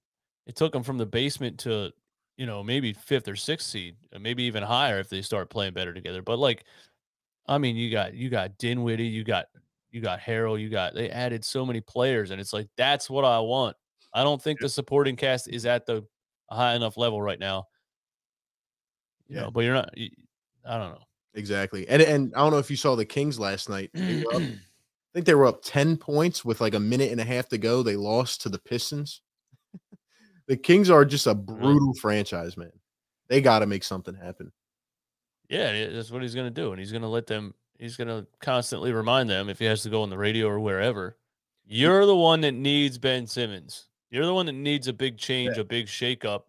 it 0.46 0.56
took 0.56 0.74
them 0.74 0.82
from 0.82 0.98
the 0.98 1.06
basement 1.06 1.58
to, 1.60 1.90
you 2.36 2.44
know, 2.44 2.62
maybe 2.62 2.92
fifth 2.92 3.28
or 3.28 3.36
sixth 3.36 3.68
seed, 3.68 3.96
maybe 4.20 4.42
even 4.42 4.62
higher 4.62 4.98
if 4.98 5.08
they 5.08 5.22
start 5.22 5.48
playing 5.48 5.72
better 5.72 5.94
together. 5.94 6.20
But 6.20 6.38
like, 6.38 6.64
I 7.46 7.56
mean, 7.56 7.76
you 7.76 7.90
got 7.90 8.12
you 8.12 8.28
got 8.28 8.58
Dinwiddie, 8.58 9.06
you 9.06 9.24
got 9.24 9.46
you 9.90 10.02
got 10.02 10.20
Harrell, 10.20 10.60
you 10.60 10.68
got 10.68 10.94
they 10.94 11.08
added 11.08 11.46
so 11.46 11.64
many 11.64 11.80
players, 11.80 12.30
and 12.30 12.42
it's 12.42 12.52
like 12.52 12.68
that's 12.76 13.08
what 13.08 13.24
I 13.24 13.40
want. 13.40 13.74
I 14.12 14.22
don't 14.22 14.40
think 14.40 14.60
the 14.60 14.68
supporting 14.68 15.16
cast 15.16 15.48
is 15.48 15.64
at 15.64 15.86
the 15.86 16.06
a 16.48 16.56
high 16.56 16.74
enough 16.74 16.96
level 16.96 17.20
right 17.20 17.38
now. 17.38 17.66
You 19.28 19.36
Yeah. 19.36 19.42
know, 19.42 19.50
but 19.50 19.60
you're 19.64 19.74
not. 19.74 19.94
I 20.64 20.78
don't 20.78 20.92
know. 20.92 21.02
Exactly. 21.34 21.86
And 21.88 22.00
and 22.02 22.32
I 22.34 22.38
don't 22.38 22.52
know 22.52 22.58
if 22.58 22.70
you 22.70 22.76
saw 22.76 22.96
the 22.96 23.04
Kings 23.04 23.38
last 23.38 23.68
night. 23.68 23.90
Up- 23.94 24.42
I 24.42 25.18
think 25.18 25.26
they 25.26 25.34
were 25.34 25.46
up 25.46 25.62
10 25.62 25.96
points 25.96 26.44
with 26.44 26.60
like 26.60 26.74
a 26.74 26.80
minute 26.80 27.10
and 27.10 27.20
a 27.20 27.24
half 27.24 27.48
to 27.48 27.58
go. 27.58 27.82
They 27.82 27.96
lost 27.96 28.42
to 28.42 28.50
the 28.50 28.58
Pistons. 28.58 29.22
the 30.46 30.58
Kings 30.58 30.90
are 30.90 31.04
just 31.06 31.26
a 31.26 31.34
mm-hmm. 31.34 31.58
brutal 31.58 31.94
franchise, 31.94 32.56
man. 32.56 32.72
They 33.28 33.40
got 33.40 33.60
to 33.60 33.66
make 33.66 33.82
something 33.82 34.14
happen. 34.14 34.52
yeah, 35.48 35.72
yeah, 35.72 35.88
that's 35.90 36.10
what 36.10 36.22
he's 36.22 36.34
gonna 36.34 36.50
do, 36.50 36.70
and 36.72 36.78
he's 36.78 36.92
gonna 36.92 37.08
let 37.08 37.26
them. 37.26 37.54
He's 37.78 37.96
gonna 37.96 38.26
constantly 38.40 38.92
remind 38.92 39.28
them 39.28 39.48
if 39.48 39.58
he 39.58 39.64
has 39.64 39.82
to 39.82 39.90
go 39.90 40.02
on 40.02 40.10
the 40.10 40.18
radio 40.18 40.48
or 40.48 40.60
wherever. 40.60 41.16
You're 41.66 42.06
the 42.06 42.16
one 42.16 42.42
that 42.42 42.52
needs 42.52 42.96
Ben 42.98 43.26
Simmons. 43.26 43.86
You're 44.10 44.26
the 44.26 44.34
one 44.34 44.46
that 44.46 44.52
needs 44.52 44.88
a 44.88 44.92
big 44.92 45.18
change, 45.18 45.58
a 45.58 45.64
big 45.64 45.86
shakeup. 45.86 46.42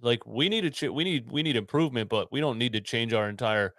Like 0.00 0.26
we 0.26 0.48
need 0.48 0.64
a 0.64 0.70
ch- 0.70 0.82
we 0.84 1.04
need 1.04 1.30
we 1.30 1.42
need 1.42 1.56
improvement, 1.56 2.10
but 2.10 2.30
we 2.32 2.40
don't 2.40 2.58
need 2.58 2.72
to 2.72 2.80
change 2.80 3.12
our 3.12 3.28
entire 3.28 3.74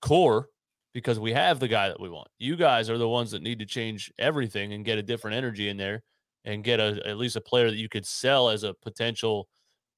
core 0.00 0.48
because 0.94 1.18
we 1.18 1.32
have 1.32 1.60
the 1.60 1.68
guy 1.68 1.88
that 1.88 2.00
we 2.00 2.08
want. 2.08 2.28
You 2.38 2.56
guys 2.56 2.88
are 2.88 2.98
the 2.98 3.08
ones 3.08 3.30
that 3.32 3.42
need 3.42 3.58
to 3.58 3.66
change 3.66 4.12
everything 4.18 4.72
and 4.72 4.84
get 4.84 4.98
a 4.98 5.02
different 5.02 5.36
energy 5.36 5.68
in 5.68 5.76
there 5.76 6.02
and 6.44 6.64
get 6.64 6.80
a 6.80 7.00
at 7.04 7.18
least 7.18 7.36
a 7.36 7.40
player 7.40 7.70
that 7.70 7.76
you 7.76 7.88
could 7.88 8.06
sell 8.06 8.48
as 8.48 8.62
a 8.62 8.74
potential, 8.74 9.48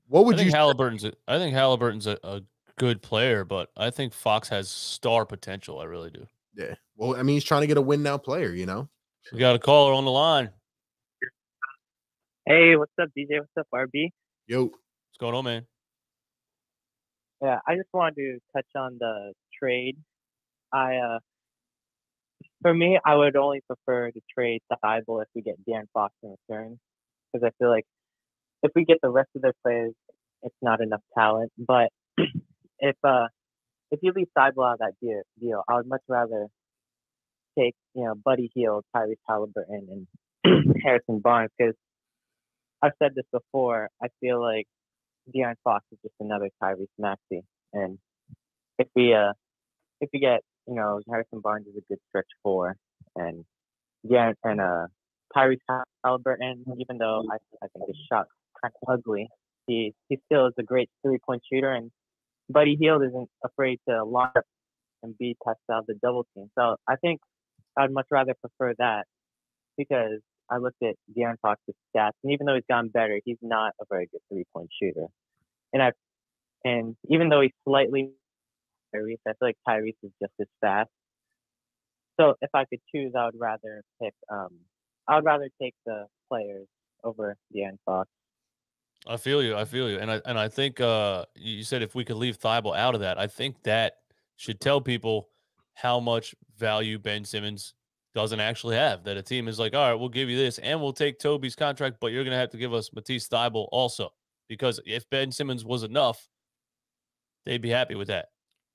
What 0.07 0.25
would 0.25 0.33
I 0.33 0.37
think 0.37 0.45
you 0.47 0.51
say? 0.53 0.57
Halliburton's. 0.57 1.05
A, 1.05 1.13
I 1.27 1.37
think 1.37 1.53
Halliburton's 1.53 2.07
a, 2.07 2.17
a 2.23 2.41
good 2.79 3.03
player, 3.03 3.45
but 3.45 3.69
I 3.77 3.91
think 3.91 4.11
Fox 4.11 4.49
has 4.49 4.69
star 4.69 5.23
potential. 5.27 5.79
I 5.79 5.83
really 5.83 6.09
do. 6.09 6.25
Yeah. 6.55 6.73
Well, 6.95 7.15
I 7.15 7.21
mean, 7.21 7.35
he's 7.35 7.43
trying 7.43 7.61
to 7.61 7.67
get 7.67 7.77
a 7.77 7.81
win 7.81 8.01
now 8.01 8.17
player, 8.17 8.51
you 8.51 8.65
know? 8.65 8.89
We 9.31 9.37
got 9.37 9.55
a 9.55 9.59
caller 9.59 9.93
on 9.93 10.03
the 10.03 10.11
line. 10.11 10.49
Hey, 12.47 12.75
what's 12.75 12.91
up, 12.99 13.09
DJ? 13.15 13.39
What's 13.39 13.51
up, 13.55 13.67
RB? 13.71 14.09
Yo, 14.47 14.63
What's 14.63 15.19
going 15.19 15.35
on, 15.35 15.45
man? 15.45 15.67
Yeah, 17.39 17.59
I 17.67 17.75
just 17.75 17.89
wanted 17.93 18.15
to 18.15 18.39
touch 18.55 18.65
on 18.75 18.97
the 18.99 19.33
trade. 19.59 19.97
I, 20.73 20.95
uh, 20.95 21.19
for 22.63 22.73
me, 22.73 22.97
I 23.05 23.15
would 23.15 23.35
only 23.35 23.61
prefer 23.67 24.09
to 24.09 24.21
trade 24.35 24.61
Thybulle 24.71 25.21
if 25.21 25.27
we 25.35 25.43
get 25.43 25.63
Dan 25.69 25.87
Fox 25.93 26.13
in 26.23 26.35
return, 26.49 26.79
because 27.31 27.45
I 27.45 27.51
feel 27.59 27.69
like 27.69 27.85
if 28.63 28.71
we 28.73 28.85
get 28.85 28.97
the 29.03 29.09
rest 29.09 29.29
of 29.35 29.43
their 29.43 29.53
players, 29.63 29.93
it's 30.41 30.55
not 30.61 30.81
enough 30.81 31.01
talent. 31.15 31.51
But 31.57 31.89
if 32.79 32.95
uh, 33.03 33.27
if 33.91 33.99
you 34.01 34.13
leave 34.15 34.29
Thybulle 34.35 34.67
out 34.67 34.73
of 34.73 34.79
that 34.79 34.93
deal, 35.01 35.21
deal, 35.39 35.63
I 35.69 35.75
would 35.75 35.87
much 35.87 36.01
rather 36.07 36.47
take 37.59 37.75
you 37.93 38.05
know 38.05 38.15
Buddy 38.15 38.49
Hield, 38.55 38.85
Tyrese 38.95 39.17
Halliburton, 39.27 40.07
and 40.45 40.75
Harrison 40.83 41.19
Barnes, 41.19 41.51
because 41.57 41.75
I've 42.81 42.93
said 42.97 43.11
this 43.15 43.25
before. 43.31 43.89
I 44.01 44.07
feel 44.21 44.41
like 44.41 44.65
De'Aaron 45.35 45.55
Fox 45.63 45.85
is 45.91 45.99
just 46.01 46.15
another 46.19 46.49
Tyrese 46.61 46.87
Maxey, 46.97 47.43
and 47.73 47.99
if 48.79 48.87
we 48.95 49.13
uh 49.13 49.33
if 50.01 50.09
we 50.13 50.19
get 50.19 50.41
you 50.67 50.75
know 50.75 51.01
Harrison 51.09 51.39
Barnes 51.41 51.67
is 51.67 51.75
a 51.77 51.81
good 51.89 51.99
stretch 52.09 52.27
four, 52.43 52.75
and 53.15 53.45
yeah, 54.03 54.33
and 54.43 54.61
uh 54.61 54.87
Tyrese 55.35 55.59
Halliburton, 56.03 56.65
even 56.79 56.97
though 56.97 57.23
I 57.31 57.37
I 57.63 57.67
think 57.73 57.87
his 57.87 57.97
shot 58.11 58.27
kind 58.61 58.73
of 58.83 58.93
ugly, 58.99 59.27
he 59.67 59.93
he 60.09 60.19
still 60.25 60.47
is 60.47 60.53
a 60.59 60.63
great 60.63 60.89
three 61.03 61.19
point 61.25 61.43
shooter, 61.51 61.71
and 61.71 61.91
Buddy 62.49 62.75
Hield 62.79 63.03
isn't 63.03 63.29
afraid 63.43 63.79
to 63.89 64.03
launch 64.03 64.33
up 64.37 64.45
and 65.03 65.17
be 65.17 65.35
test 65.45 65.59
out 65.71 65.87
the 65.87 65.95
double 65.95 66.25
team. 66.35 66.49
So 66.57 66.77
I 66.87 66.95
think 66.97 67.21
I'd 67.77 67.91
much 67.91 68.07
rather 68.11 68.33
prefer 68.35 68.73
that 68.79 69.05
because 69.77 70.19
I 70.49 70.57
looked 70.57 70.81
at 70.83 70.95
De'Aaron 71.17 71.37
Fox's 71.41 71.75
stats, 71.95 72.11
and 72.23 72.33
even 72.33 72.45
though 72.45 72.55
he's 72.55 72.63
gotten 72.69 72.89
better, 72.89 73.19
he's 73.25 73.37
not 73.41 73.73
a 73.81 73.85
very 73.89 74.07
good 74.11 74.21
three 74.31 74.45
point 74.53 74.69
shooter. 74.81 75.07
And 75.73 75.81
I 75.83 75.91
And 76.63 76.95
even 77.09 77.29
though 77.29 77.41
he's 77.41 77.51
slightly 77.65 78.11
Tyrese, 78.93 79.17
I 79.27 79.31
feel 79.31 79.35
like 79.41 79.57
Tyrese 79.67 79.95
is 80.03 80.11
just 80.21 80.33
as 80.39 80.47
fast. 80.61 80.89
So 82.19 82.35
if 82.41 82.49
I 82.53 82.65
could 82.65 82.79
choose, 82.93 83.13
I 83.17 83.25
would 83.25 83.39
rather 83.39 83.83
pick. 84.01 84.13
Um, 84.31 84.59
I 85.07 85.15
would 85.15 85.25
rather 85.25 85.49
take 85.61 85.73
the 85.85 86.05
players 86.29 86.67
over 87.03 87.35
De'Aaron 87.53 87.77
Fox. 87.85 88.09
I 89.05 89.17
feel 89.17 89.43
you. 89.43 89.55
I 89.55 89.65
feel 89.65 89.89
you. 89.89 89.99
And 89.99 90.09
I 90.09 90.21
and 90.25 90.39
I 90.39 90.47
think 90.47 90.79
uh 90.79 91.25
you 91.35 91.63
said 91.63 91.81
if 91.81 91.93
we 91.93 92.05
could 92.05 92.15
leave 92.15 92.39
Thybulle 92.39 92.77
out 92.77 92.95
of 92.95 93.01
that, 93.01 93.19
I 93.19 93.27
think 93.27 93.61
that 93.63 93.97
should 94.37 94.61
tell 94.61 94.79
people 94.79 95.29
how 95.73 95.99
much 95.99 96.33
value 96.57 96.97
Ben 96.99 97.25
Simmons 97.25 97.73
doesn't 98.15 98.39
actually 98.39 98.75
have. 98.75 99.03
That 99.03 99.17
a 99.17 99.21
team 99.21 99.47
is 99.47 99.59
like, 99.59 99.73
all 99.73 99.89
right, 99.89 99.99
we'll 99.99 100.09
give 100.09 100.29
you 100.29 100.37
this 100.37 100.57
and 100.59 100.79
we'll 100.81 100.93
take 100.93 101.19
Toby's 101.19 101.55
contract, 101.55 101.97
but 101.99 102.11
you're 102.11 102.23
gonna 102.23 102.37
have 102.37 102.51
to 102.51 102.57
give 102.57 102.73
us 102.73 102.91
Matisse 102.93 103.27
Thybulle 103.27 103.67
also. 103.71 104.13
Because 104.47 104.79
if 104.85 105.09
Ben 105.09 105.31
Simmons 105.31 105.65
was 105.65 105.83
enough, 105.83 106.29
they'd 107.45 107.61
be 107.61 107.69
happy 107.69 107.95
with 107.95 108.07
that. 108.07 108.27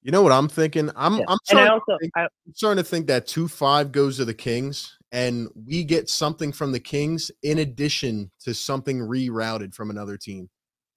You 0.08 0.12
know 0.12 0.22
what 0.22 0.32
I'm 0.32 0.48
thinking? 0.48 0.90
I'm 0.96 1.18
Yeah. 1.18 1.24
I'm 1.28 1.36
starting, 1.44 1.70
also, 1.70 1.98
think, 2.00 2.12
I, 2.16 2.22
I'm 2.22 2.54
starting 2.54 2.82
to 2.82 2.88
think 2.88 3.08
that 3.08 3.26
two 3.26 3.46
five 3.46 3.92
goes 3.92 4.16
to 4.16 4.24
the 4.24 4.32
Kings, 4.32 4.96
and 5.12 5.48
we 5.66 5.84
get 5.84 6.08
something 6.08 6.50
from 6.50 6.72
the 6.72 6.80
Kings 6.80 7.30
in 7.42 7.58
addition 7.58 8.30
to 8.40 8.54
something 8.54 9.00
rerouted 9.00 9.74
from 9.74 9.90
another 9.90 10.16
team. 10.16 10.48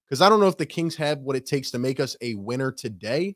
Because 0.07 0.22
I 0.22 0.30
don't 0.30 0.39
know 0.39 0.47
if 0.47 0.55
the 0.55 0.66
Kings 0.66 0.95
have 0.95 1.20
what 1.20 1.36
it 1.36 1.45
takes 1.45 1.72
to 1.72 1.78
make 1.78 1.99
us 1.99 2.16
a 2.22 2.36
winner 2.36 2.72
today, 2.72 3.36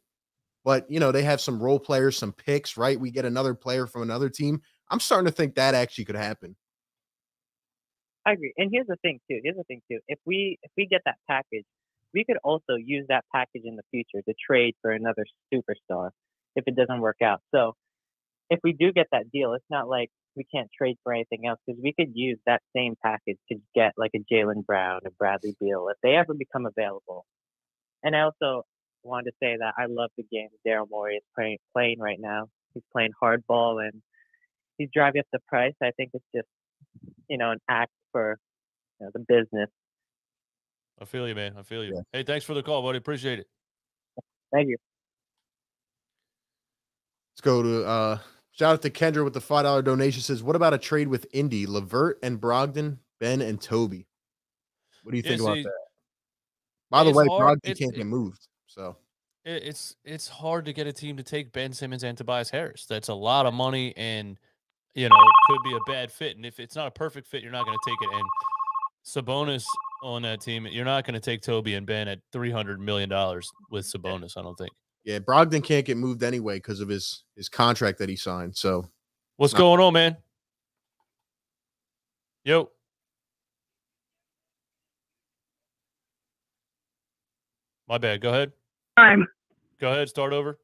but 0.63 0.89
you 0.89 1.01
know 1.01 1.11
they 1.11 1.23
have 1.23 1.41
some 1.41 1.61
role 1.61 1.77
players, 1.77 2.17
some 2.17 2.31
picks, 2.31 2.77
right? 2.77 2.97
We 2.97 3.11
get 3.11 3.25
another 3.25 3.53
player 3.53 3.85
from 3.85 4.01
another 4.01 4.29
team. 4.29 4.61
I'm 4.89 5.01
starting 5.01 5.25
to 5.25 5.33
think 5.33 5.55
that 5.55 5.75
actually 5.75 6.05
could 6.05 6.15
happen. 6.15 6.55
I 8.25 8.31
agree. 8.31 8.53
And 8.55 8.69
here's 8.71 8.87
the 8.87 8.95
thing 9.01 9.19
too. 9.29 9.41
Here's 9.43 9.57
the 9.57 9.65
thing 9.65 9.81
too. 9.91 9.99
If 10.07 10.19
we 10.25 10.57
if 10.63 10.71
we 10.77 10.87
get 10.87 11.01
that 11.03 11.17
package, 11.27 11.65
we 12.15 12.23
could 12.23 12.37
also 12.43 12.75
use 12.75 13.05
that 13.09 13.25
package 13.33 13.63
in 13.65 13.75
the 13.75 13.83
future 13.91 14.23
to 14.27 14.33
trade 14.49 14.73
for 14.81 14.91
another 14.91 15.25
superstar 15.53 16.09
if 16.55 16.63
it 16.65 16.75
doesn't 16.75 17.01
work 17.01 17.17
out. 17.21 17.41
So 17.53 17.73
if 18.49 18.59
we 18.63 18.73
do 18.73 18.93
get 18.93 19.07
that 19.11 19.29
deal, 19.31 19.53
it's 19.53 19.65
not 19.69 19.89
like 19.89 20.09
we 20.35 20.45
can't 20.45 20.69
trade 20.75 20.95
for 21.03 21.13
anything 21.13 21.45
else 21.45 21.59
because 21.65 21.79
we 21.81 21.93
could 21.93 22.11
use 22.13 22.37
that 22.45 22.61
same 22.75 22.95
package 23.03 23.37
to 23.51 23.57
get 23.75 23.93
like 23.97 24.11
a 24.15 24.33
Jaylen 24.33 24.65
Brown, 24.65 25.01
a 25.05 25.11
Bradley 25.11 25.55
Beal 25.59 25.87
if 25.89 25.97
they 26.01 26.15
ever 26.15 26.33
become 26.33 26.65
available. 26.65 27.25
And 28.03 28.15
I 28.15 28.21
also 28.21 28.63
wanted 29.03 29.31
to 29.31 29.35
say 29.41 29.57
that 29.59 29.73
I 29.77 29.85
love 29.87 30.09
the 30.17 30.23
game 30.31 30.49
Daryl 30.65 30.89
Morey 30.89 31.15
is 31.15 31.23
playing 31.35 31.57
playing 31.73 31.99
right 31.99 32.19
now. 32.19 32.47
He's 32.73 32.83
playing 32.91 33.11
hardball 33.21 33.83
and 33.83 34.01
he's 34.77 34.89
driving 34.93 35.19
up 35.19 35.27
the 35.31 35.39
price. 35.47 35.73
I 35.81 35.91
think 35.97 36.11
it's 36.13 36.25
just 36.33 36.47
you 37.27 37.37
know 37.37 37.51
an 37.51 37.59
act 37.69 37.91
for 38.11 38.37
you 38.99 39.05
know, 39.05 39.11
the 39.13 39.25
business. 39.27 39.69
I 41.01 41.05
feel 41.05 41.27
you, 41.27 41.35
man. 41.35 41.55
I 41.57 41.63
feel 41.63 41.83
you. 41.83 41.93
Yeah. 41.95 42.01
Hey, 42.13 42.23
thanks 42.23 42.45
for 42.45 42.53
the 42.53 42.63
call, 42.63 42.81
buddy. 42.81 42.97
Appreciate 42.97 43.39
it. 43.39 43.47
Thank 44.53 44.69
you. 44.69 44.77
Let's 47.33 47.41
go 47.41 47.61
to 47.61 47.85
uh 47.85 48.19
shout 48.51 48.73
out 48.73 48.81
to 48.83 48.89
Kendra 48.89 49.23
with 49.23 49.33
the 49.33 49.41
five 49.41 49.63
dollar 49.63 49.81
donation. 49.81 50.21
Says, 50.21 50.41
what 50.41 50.55
about 50.55 50.73
a 50.73 50.77
trade 50.77 51.07
with 51.07 51.27
Indy, 51.33 51.65
LeVert 51.67 52.19
and 52.23 52.39
Brogdon, 52.39 52.97
Ben 53.19 53.41
and 53.41 53.59
Toby? 53.61 54.07
What 55.03 55.11
do 55.11 55.17
you 55.17 55.23
Yeah, 55.23 55.29
think 55.31 55.41
about 55.41 55.55
see, 55.55 55.63
that? 55.63 55.73
By 56.89 57.03
the 57.03 57.11
way, 57.11 57.25
hard- 57.27 57.59
Brogdon 57.59 57.69
it's- 57.69 57.77
can't 57.79 57.93
it- 57.93 57.97
get 57.97 58.05
moved. 58.07 58.47
So 58.67 58.95
it, 59.43 59.63
it's 59.63 59.95
it's 60.05 60.27
hard 60.29 60.65
to 60.65 60.73
get 60.73 60.87
a 60.87 60.93
team 60.93 61.17
to 61.17 61.23
take 61.23 61.51
Ben 61.51 61.73
Simmons 61.73 62.03
and 62.03 62.17
Tobias 62.17 62.49
Harris. 62.49 62.85
That's 62.85 63.09
a 63.09 63.13
lot 63.13 63.45
of 63.45 63.53
money, 63.53 63.93
and 63.97 64.37
you 64.93 65.09
know 65.09 65.15
could 65.47 65.59
be 65.65 65.75
a 65.75 65.91
bad 65.91 66.09
fit. 66.11 66.37
And 66.37 66.45
if 66.45 66.59
it's 66.61 66.75
not 66.75 66.87
a 66.87 66.91
perfect 66.91 67.27
fit, 67.27 67.43
you're 67.43 67.51
not 67.51 67.65
going 67.65 67.77
to 67.77 67.89
take 67.91 68.09
it. 68.09 68.15
And 68.15 68.23
Sabonis 69.05 69.63
on 70.03 70.21
that 70.23 70.41
team, 70.41 70.65
you're 70.67 70.85
not 70.85 71.05
going 71.05 71.13
to 71.13 71.19
take 71.19 71.41
Toby 71.41 71.75
and 71.75 71.85
Ben 71.85 72.07
at 72.07 72.19
three 72.31 72.51
hundred 72.51 72.79
million 72.79 73.07
dollars 73.09 73.49
with 73.69 73.85
Sabonis. 73.85 74.37
I 74.37 74.41
don't 74.41 74.55
think. 74.57 74.71
yeah, 75.03 75.19
Brogdon 75.19 75.63
can't 75.63 75.85
get 75.85 75.97
moved 75.97 76.23
anyway 76.23 76.57
because 76.57 76.79
of 76.79 76.89
his 76.89 77.23
his 77.35 77.47
contract 77.49 77.99
that 77.99 78.09
he 78.09 78.15
signed. 78.15 78.55
So 78.57 78.89
What's 79.37 79.53
Not- 79.53 79.59
going 79.59 79.79
on, 79.81 79.93
man? 79.93 80.17
Yo. 82.45 82.69
My 87.87 87.97
bad. 87.97 88.21
Go 88.21 88.29
ahead. 88.29 88.51
time. 88.97 89.27
Go 89.79 89.91
ahead. 89.91 90.09
Start 90.09 90.33
over. 90.33 90.57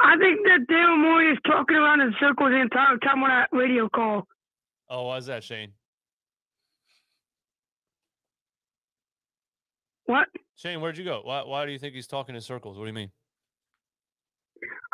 I 0.00 0.16
think 0.18 0.40
that 0.44 0.66
Daryl 0.70 0.98
Morey 1.00 1.32
is 1.32 1.38
talking 1.46 1.76
around 1.76 2.00
in 2.00 2.14
circles 2.20 2.50
the 2.50 2.60
entire 2.60 2.96
time 2.98 3.22
on 3.22 3.30
that 3.30 3.48
radio 3.52 3.88
call. 3.88 4.26
Oh, 4.90 5.04
why 5.06 5.16
is 5.18 5.26
that, 5.26 5.42
Shane? 5.42 5.72
What? 10.06 10.28
Shane, 10.56 10.80
where'd 10.80 10.98
you 10.98 11.04
go? 11.04 11.20
Why, 11.24 11.42
why 11.42 11.66
do 11.66 11.72
you 11.72 11.78
think 11.78 11.94
he's 11.94 12.06
talking 12.06 12.34
in 12.34 12.40
circles? 12.40 12.76
What 12.76 12.84
do 12.84 12.88
you 12.88 12.94
mean? 12.94 13.10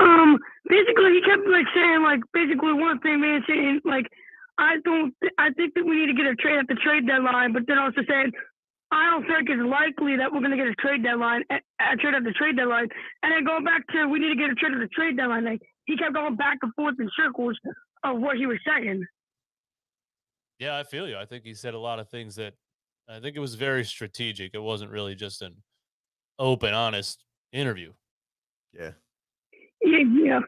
Um, 0.01 0.39
basically, 0.69 1.13
he 1.13 1.21
kept 1.23 1.47
like 1.47 1.67
saying 1.75 2.03
like 2.03 2.21
basically 2.33 2.73
one 2.73 2.99
thing, 3.01 3.21
man, 3.21 3.43
saying 3.47 3.81
like 3.85 4.07
I 4.59 4.77
don't, 4.85 5.15
th- 5.21 5.33
I 5.39 5.51
think 5.51 5.75
that 5.75 5.85
we 5.85 5.97
need 5.99 6.07
to 6.07 6.15
get 6.15 6.27
a 6.27 6.35
trade 6.37 6.59
at 6.59 6.69
the 6.69 6.75
trade 6.75 7.07
deadline, 7.07 7.53
but 7.53 7.67
then 7.67 7.79
also 7.79 8.03
saying 8.09 8.33
I 8.93 9.11
don't 9.11 9.27
think 9.27 9.49
it's 9.49 9.63
likely 9.63 10.17
that 10.17 10.33
we're 10.33 10.41
going 10.41 10.51
to 10.51 10.57
get 10.57 10.67
a 10.67 10.75
trade 10.75 11.03
deadline, 11.03 11.45
a, 11.51 11.61
a 11.81 11.97
trade 11.97 12.15
at 12.15 12.25
the 12.25 12.33
trade 12.33 12.57
deadline, 12.57 12.89
and 13.23 13.33
then 13.33 13.45
going 13.45 13.65
back 13.65 13.87
to 13.89 14.07
we 14.07 14.19
need 14.19 14.35
to 14.35 14.41
get 14.41 14.51
a 14.51 14.55
trade 14.55 14.73
at 14.73 14.81
the 14.81 14.89
trade 14.89 15.17
deadline. 15.17 15.45
Like 15.45 15.63
he 15.85 15.97
kept 15.97 16.15
going 16.15 16.37
back 16.37 16.59
and 16.63 16.75
forth 16.75 16.97
in 16.99 17.09
circles 17.17 17.59
of 18.03 18.19
what 18.19 18.37
he 18.37 18.47
was 18.47 18.59
saying. 18.67 19.05
Yeah, 20.59 20.77
I 20.77 20.83
feel 20.85 21.09
you. 21.09 21.17
I 21.17 21.25
think 21.25 21.45
he 21.45 21.55
said 21.55 21.75
a 21.75 21.79
lot 21.79 21.99
of 21.99 22.09
things 22.09 22.37
that 22.37 22.55
I 23.11 23.19
think 23.19 23.37
it 23.37 23.41
was 23.41 23.57
very 23.57 23.85
strategic. 23.85 24.55
It 24.55 24.63
wasn't 24.63 24.93
really 24.93 25.15
just 25.15 25.43
an 25.43 25.57
open, 26.39 26.75
honest 26.75 27.25
interview. 27.53 27.93
yeah, 28.73 28.93
Yeah, 29.83 30.05
yeah. 30.25 30.41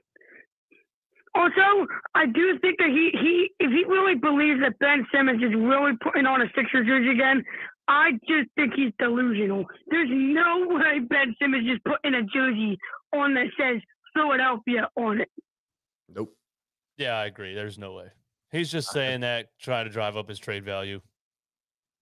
Also, 1.34 1.86
I 2.14 2.26
do 2.26 2.58
think 2.60 2.78
that 2.78 2.88
he, 2.88 3.10
he 3.14 3.50
if 3.58 3.70
he 3.70 3.84
really 3.84 4.14
believes 4.14 4.60
that 4.60 4.78
Ben 4.78 5.06
Simmons 5.12 5.42
is 5.42 5.54
really 5.54 5.92
putting 6.02 6.26
on 6.26 6.42
a 6.42 6.46
Sixers 6.54 6.86
jersey 6.86 7.10
again, 7.10 7.42
I 7.88 8.12
just 8.28 8.50
think 8.54 8.74
he's 8.74 8.92
delusional. 8.98 9.64
There's 9.88 10.10
no 10.10 10.66
way 10.68 11.00
Ben 11.00 11.34
Simmons 11.40 11.66
just 11.66 11.82
putting 11.84 12.14
a 12.14 12.22
jersey 12.22 12.78
on 13.14 13.34
that 13.34 13.46
says 13.58 13.80
Philadelphia 14.14 14.88
on 14.96 15.22
it. 15.22 15.28
nope. 16.08 16.34
Yeah, 16.98 17.14
I 17.14 17.24
agree. 17.24 17.54
There's 17.54 17.78
no 17.78 17.94
way. 17.94 18.08
He's 18.52 18.70
just 18.70 18.92
saying 18.92 19.22
that, 19.22 19.46
trying 19.58 19.86
to 19.86 19.90
drive 19.90 20.18
up 20.18 20.28
his 20.28 20.38
trade 20.38 20.64
value. 20.64 21.00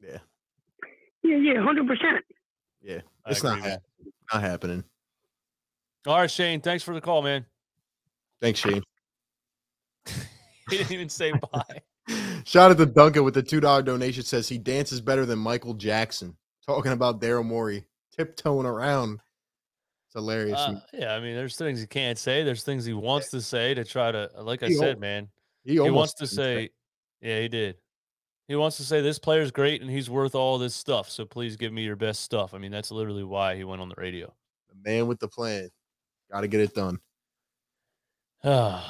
Yeah, 0.01 0.19
Yeah, 1.31 1.53
yeah, 1.55 1.63
hundred 1.63 1.87
percent. 1.87 2.25
yeah. 2.83 3.01
I 3.25 3.31
It's 3.31 3.43
not 3.43 3.59
agree, 3.59 3.71
happening. 3.71 4.13
not 4.33 4.43
happening. 4.43 4.85
All 6.07 6.17
right, 6.19 6.31
Shane. 6.31 6.61
Thanks 6.61 6.83
for 6.83 6.95
the 6.95 7.01
call, 7.01 7.23
man. 7.23 7.45
Thanks, 8.41 8.61
Shane. 8.61 8.83
He 10.71 10.77
didn't 10.79 10.93
even 10.93 11.09
say 11.09 11.33
bye. 11.53 11.65
Shout 12.45 12.71
out 12.71 12.79
to 12.79 12.87
Duncan 12.87 13.25
with 13.25 13.35
the 13.35 13.43
two 13.43 13.59
dollar 13.59 13.83
donation. 13.83 14.23
Says 14.23 14.49
he 14.49 14.57
dances 14.57 15.01
better 15.01 15.27
than 15.27 15.39
Michael 15.41 15.75
Jackson. 15.75 16.37
Talking 16.65 16.93
about 16.93 17.21
Daryl 17.21 17.45
Morey 17.45 17.85
tiptoeing 18.17 18.67
around. 18.67 19.15
It's 20.07 20.15
hilarious. 20.15 20.59
Uh, 20.61 20.81
yeah, 20.93 21.15
I 21.15 21.21
mean, 21.21 21.35
there's 21.35 21.57
things 21.57 21.81
he 21.81 21.87
can't 21.89 22.17
say. 22.19 22.45
There's 22.45 22.63
things 22.63 22.85
he 22.85 22.93
wants 22.93 23.31
to 23.31 23.41
say 23.41 23.75
to 23.75 23.85
try 23.85 24.13
to, 24.13 24.31
like 24.39 24.63
I 24.63 24.69
He 24.69 24.75
al- 24.75 24.81
said, 24.81 25.01
man. 25.01 25.29
he, 25.65 25.73
He 25.73 25.81
wants 25.91 26.15
to 26.15 26.25
didn't 26.25 26.37
say, 26.37 26.71
yeah, 27.21 27.41
he 27.41 27.49
did. 27.49 27.77
He 28.51 28.57
wants 28.57 28.79
to 28.79 28.83
say 28.83 29.01
this 29.01 29.21
player's 29.21 29.53
great 29.53 29.81
and 29.81 29.89
he's 29.89 30.11
worth 30.11 30.35
all 30.35 30.59
this 30.59 30.75
stuff. 30.75 31.09
So 31.09 31.25
please 31.25 31.57
give 31.57 31.73
me 31.73 31.85
your 31.85 31.95
best 31.95 32.23
stuff. 32.23 32.53
I 32.53 32.59
mean, 32.59 32.73
that's 32.73 32.91
literally 32.91 33.23
why 33.23 33.55
he 33.55 33.63
went 33.63 33.81
on 33.81 33.89
the 33.89 33.95
radio. 33.97 34.35
the 34.69 34.91
man 34.91 35.07
with 35.07 35.21
the 35.21 35.29
plan. 35.29 35.69
Got 36.33 36.41
to 36.41 36.49
get 36.49 36.59
it 36.59 36.75
done. 36.75 36.99
oh, 38.45 38.83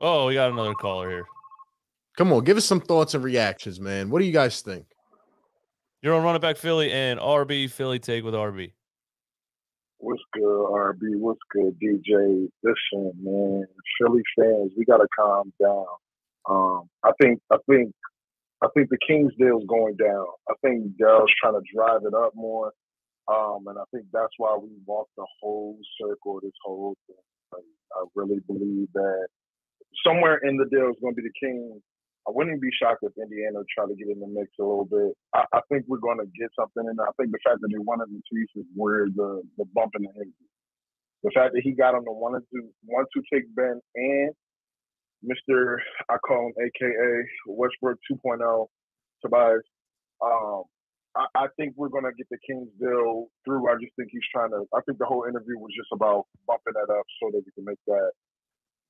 we 0.00 0.34
got 0.34 0.50
another 0.50 0.74
caller 0.74 1.10
here. 1.10 1.26
Come 2.16 2.32
on, 2.32 2.42
give 2.42 2.56
us 2.56 2.64
some 2.64 2.80
thoughts 2.80 3.14
and 3.14 3.22
reactions, 3.22 3.78
man. 3.78 4.10
What 4.10 4.18
do 4.18 4.24
you 4.24 4.32
guys 4.32 4.62
think? 4.62 4.86
You're 6.02 6.16
on 6.16 6.24
Run 6.24 6.34
It 6.34 6.42
Back 6.42 6.56
Philly 6.56 6.90
and 6.90 7.20
RB 7.20 7.70
Philly 7.70 8.00
take 8.00 8.24
with 8.24 8.34
RB. 8.34 8.72
What's 9.98 10.22
good, 10.32 10.42
RB? 10.42 11.16
What's 11.20 11.38
good, 11.52 11.78
DJ? 11.80 12.48
Listen, 12.64 13.12
man, 13.22 13.64
Philly 14.00 14.22
fans, 14.36 14.72
we 14.76 14.84
gotta 14.84 15.06
calm 15.16 15.52
down. 15.62 15.86
Um, 16.50 16.90
I 17.04 17.12
think, 17.22 17.38
I 17.52 17.56
think, 17.70 17.92
I 18.60 18.66
think 18.74 18.90
the 18.90 18.98
Kings 19.06 19.32
deal 19.38 19.58
is 19.58 19.66
going 19.68 19.94
down. 19.96 20.26
I 20.50 20.54
think 20.62 20.98
Daryl's 21.00 21.32
trying 21.40 21.54
to 21.54 21.62
drive 21.72 22.02
it 22.04 22.12
up 22.12 22.32
more, 22.34 22.72
um, 23.28 23.64
and 23.68 23.78
I 23.78 23.84
think 23.94 24.06
that's 24.12 24.34
why 24.36 24.58
we 24.60 24.68
walked 24.84 25.14
the 25.16 25.26
whole 25.40 25.78
circle 26.00 26.40
this 26.42 26.52
whole 26.64 26.96
thing. 27.06 27.16
Like, 27.52 27.62
I 27.94 28.04
really 28.16 28.40
believe 28.48 28.88
that 28.94 29.28
somewhere 30.04 30.38
in 30.42 30.56
the 30.56 30.66
deal 30.66 30.90
is 30.90 30.98
going 31.00 31.14
to 31.14 31.22
be 31.22 31.28
the 31.28 31.38
Kings. 31.38 31.80
I 32.28 32.32
wouldn't 32.34 32.60
be 32.60 32.68
shocked 32.82 33.02
if 33.02 33.12
Indiana 33.16 33.64
try 33.72 33.86
to 33.86 33.94
get 33.94 34.08
in 34.08 34.20
the 34.20 34.26
mix 34.26 34.50
a 34.58 34.62
little 34.62 34.84
bit. 34.84 35.16
I, 35.34 35.44
I 35.54 35.60
think 35.70 35.84
we're 35.88 36.02
going 36.02 36.18
to 36.18 36.26
get 36.38 36.50
something 36.58 36.84
in 36.84 36.96
there. 36.96 37.08
I 37.08 37.14
think 37.16 37.32
the 37.32 37.40
fact 37.46 37.62
that 37.62 37.70
they 37.72 37.78
wanted 37.78 38.12
Matisse 38.12 38.50
is 38.56 38.66
where 38.74 39.06
the, 39.08 39.42
the 39.56 39.64
bump 39.72 39.92
in 39.96 40.02
the 40.02 40.12
head. 40.18 40.32
The 41.22 41.30
fact 41.32 41.54
that 41.54 41.62
he 41.62 41.72
got 41.72 41.94
on 41.94 42.04
the 42.04 42.12
one 42.12 42.34
and 42.34 42.44
two, 42.52 42.68
one 42.84 43.06
two 43.14 43.22
take 43.32 43.48
Ben 43.54 43.80
and 43.94 44.32
Mr. 45.24 45.76
I 46.08 46.16
call 46.18 46.48
him 46.48 46.54
AKA 46.58 47.24
Westbrook 47.46 47.98
2.0 48.10 48.66
Tobias. 49.22 49.62
Um, 50.22 50.64
I, 51.16 51.26
I 51.34 51.46
think 51.56 51.74
we're 51.76 51.88
gonna 51.88 52.12
get 52.16 52.28
the 52.30 52.38
Kings 52.46 52.68
deal 52.78 53.28
through. 53.44 53.68
I 53.68 53.74
just 53.80 53.94
think 53.96 54.08
he's 54.12 54.26
trying 54.32 54.50
to. 54.50 54.64
I 54.74 54.80
think 54.86 54.98
the 54.98 55.06
whole 55.06 55.24
interview 55.24 55.58
was 55.58 55.72
just 55.76 55.90
about 55.92 56.26
bumping 56.46 56.74
that 56.74 56.92
up 56.92 57.06
so 57.20 57.30
that 57.32 57.42
we 57.44 57.52
can 57.52 57.64
make 57.64 57.80
that 57.86 58.10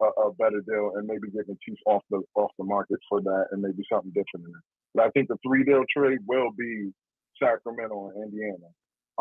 a, 0.03 0.28
a 0.28 0.35
better 0.35 0.61
deal 0.66 0.93
and 0.97 1.07
maybe 1.07 1.31
get 1.33 1.49
Matisse 1.49 1.83
off 1.87 2.03
the 2.11 2.22
off 2.35 2.51
the 2.59 2.64
market 2.64 2.99
for 3.09 3.20
that 3.22 3.47
and 3.53 3.62
maybe 3.62 3.83
something 3.91 4.12
different 4.12 4.47
in 4.47 4.53
it. 4.53 4.64
But 4.95 5.07
I 5.07 5.11
think 5.11 5.28
the 5.28 5.39
three 5.47 5.64
deal 5.64 5.85
trade 5.89 6.18
will 6.26 6.51
be 6.57 6.93
Sacramento 7.41 8.12
and 8.14 8.31
Indiana. 8.31 8.68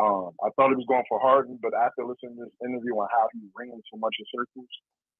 Um, 0.00 0.32
I 0.40 0.48
thought 0.56 0.72
he 0.72 0.80
was 0.80 0.88
going 0.88 1.04
for 1.08 1.20
Harden, 1.20 1.58
but 1.60 1.76
after 1.76 2.04
listening 2.04 2.36
to 2.40 2.48
this 2.48 2.56
interview 2.64 2.96
on 2.96 3.08
how 3.12 3.28
he 3.32 3.44
ran 3.52 3.76
so 3.92 4.00
much 4.00 4.16
in 4.16 4.24
circles, 4.32 4.68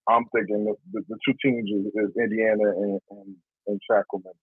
I'm 0.09 0.25
thinking 0.35 0.65
the, 0.65 0.75
the, 0.93 1.05
the 1.09 1.17
two 1.25 1.35
teams 1.43 1.71
is, 1.71 1.87
is 1.95 2.17
Indiana 2.17 2.71
and, 2.77 3.01
and, 3.11 3.37
and 3.67 3.81
Sacramento. 3.91 4.37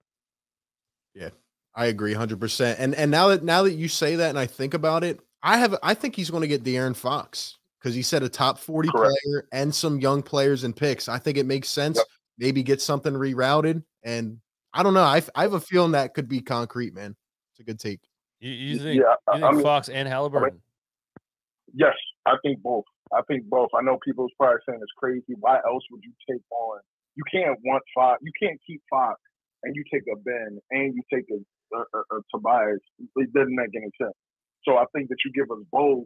Yeah, 1.14 1.30
I 1.76 1.88
agree 1.88 2.14
100%. 2.14 2.76
And 2.78 2.94
and 2.96 3.10
now 3.10 3.30
that 3.30 3.44
now 3.44 3.64
that 3.64 3.74
you 3.74 3.88
say 3.88 4.16
that 4.18 4.30
and 4.30 4.40
I 4.40 4.46
think 4.46 4.74
about 4.74 5.04
it, 5.04 5.20
I 5.42 5.58
have 5.58 5.76
I 5.82 5.94
think 5.94 6.16
he's 6.16 6.30
going 6.30 6.42
to 6.42 6.48
get 6.48 6.64
De'Aaron 6.64 6.96
Fox 6.96 7.58
because 7.80 7.96
he 7.96 8.02
said 8.02 8.24
a 8.24 8.30
top 8.30 8.60
40 8.60 8.90
Correct. 8.90 9.14
player 9.24 9.48
and 9.52 9.74
some 9.74 10.00
young 10.00 10.22
players 10.22 10.64
and 10.64 10.76
picks. 10.76 11.10
I 11.10 11.20
think 11.20 11.38
it 11.38 11.46
makes 11.46 11.70
sense. 11.70 11.98
Yep. 11.98 12.06
Maybe 12.40 12.64
get 12.64 12.82
something 12.82 13.14
rerouted. 13.14 13.84
And 14.04 14.40
I 14.74 14.84
don't 14.84 14.94
know. 14.94 15.04
I, 15.04 15.22
I 15.36 15.44
have 15.44 15.54
a 15.54 15.60
feeling 15.60 15.94
that 15.94 16.14
could 16.14 16.28
be 16.28 16.42
concrete, 16.42 16.94
man. 16.94 17.16
It's 17.54 17.60
a 17.60 17.64
good 17.64 17.80
take. 17.80 18.02
You, 18.40 18.52
you 18.52 18.78
think, 18.78 19.02
yeah, 19.02 19.16
you 19.34 19.34
think 19.34 19.44
I 19.44 19.52
mean, 19.52 19.64
Fox 19.64 19.90
and 19.90 20.08
Halliburton? 20.08 20.62
Yes, 21.74 21.96
I 22.28 22.36
think 22.44 22.62
both. 22.62 22.84
I 23.16 23.22
think 23.28 23.48
both. 23.48 23.70
I 23.74 23.82
know 23.82 23.98
people's 24.04 24.32
probably 24.38 24.60
saying 24.68 24.80
it's 24.82 25.00
crazy. 25.00 25.34
Why 25.40 25.58
else 25.64 25.84
would 25.92 26.04
you 26.04 26.12
take 26.30 26.44
on? 26.52 26.80
You 27.16 27.24
can't 27.32 27.58
want 27.64 27.84
Fox. 27.96 28.20
You 28.22 28.32
can't 28.36 28.60
keep 28.68 28.82
Fox 28.90 29.20
and 29.64 29.76
you 29.76 29.84
take 29.92 30.04
a 30.12 30.18
Ben 30.20 30.60
and 30.72 30.94
you 30.94 31.02
take 31.12 31.26
a, 31.32 31.40
a, 31.76 31.80
a, 31.80 32.00
a 32.18 32.22
Tobias. 32.34 32.84
It 33.16 33.34
doesn't 33.34 33.56
make 33.56 33.72
any 33.76 33.90
sense. 34.00 34.14
So 34.68 34.76
I 34.76 34.86
think 34.94 35.08
that 35.10 35.24
you 35.24 35.32
give 35.32 35.50
us 35.50 35.64
both 35.72 36.06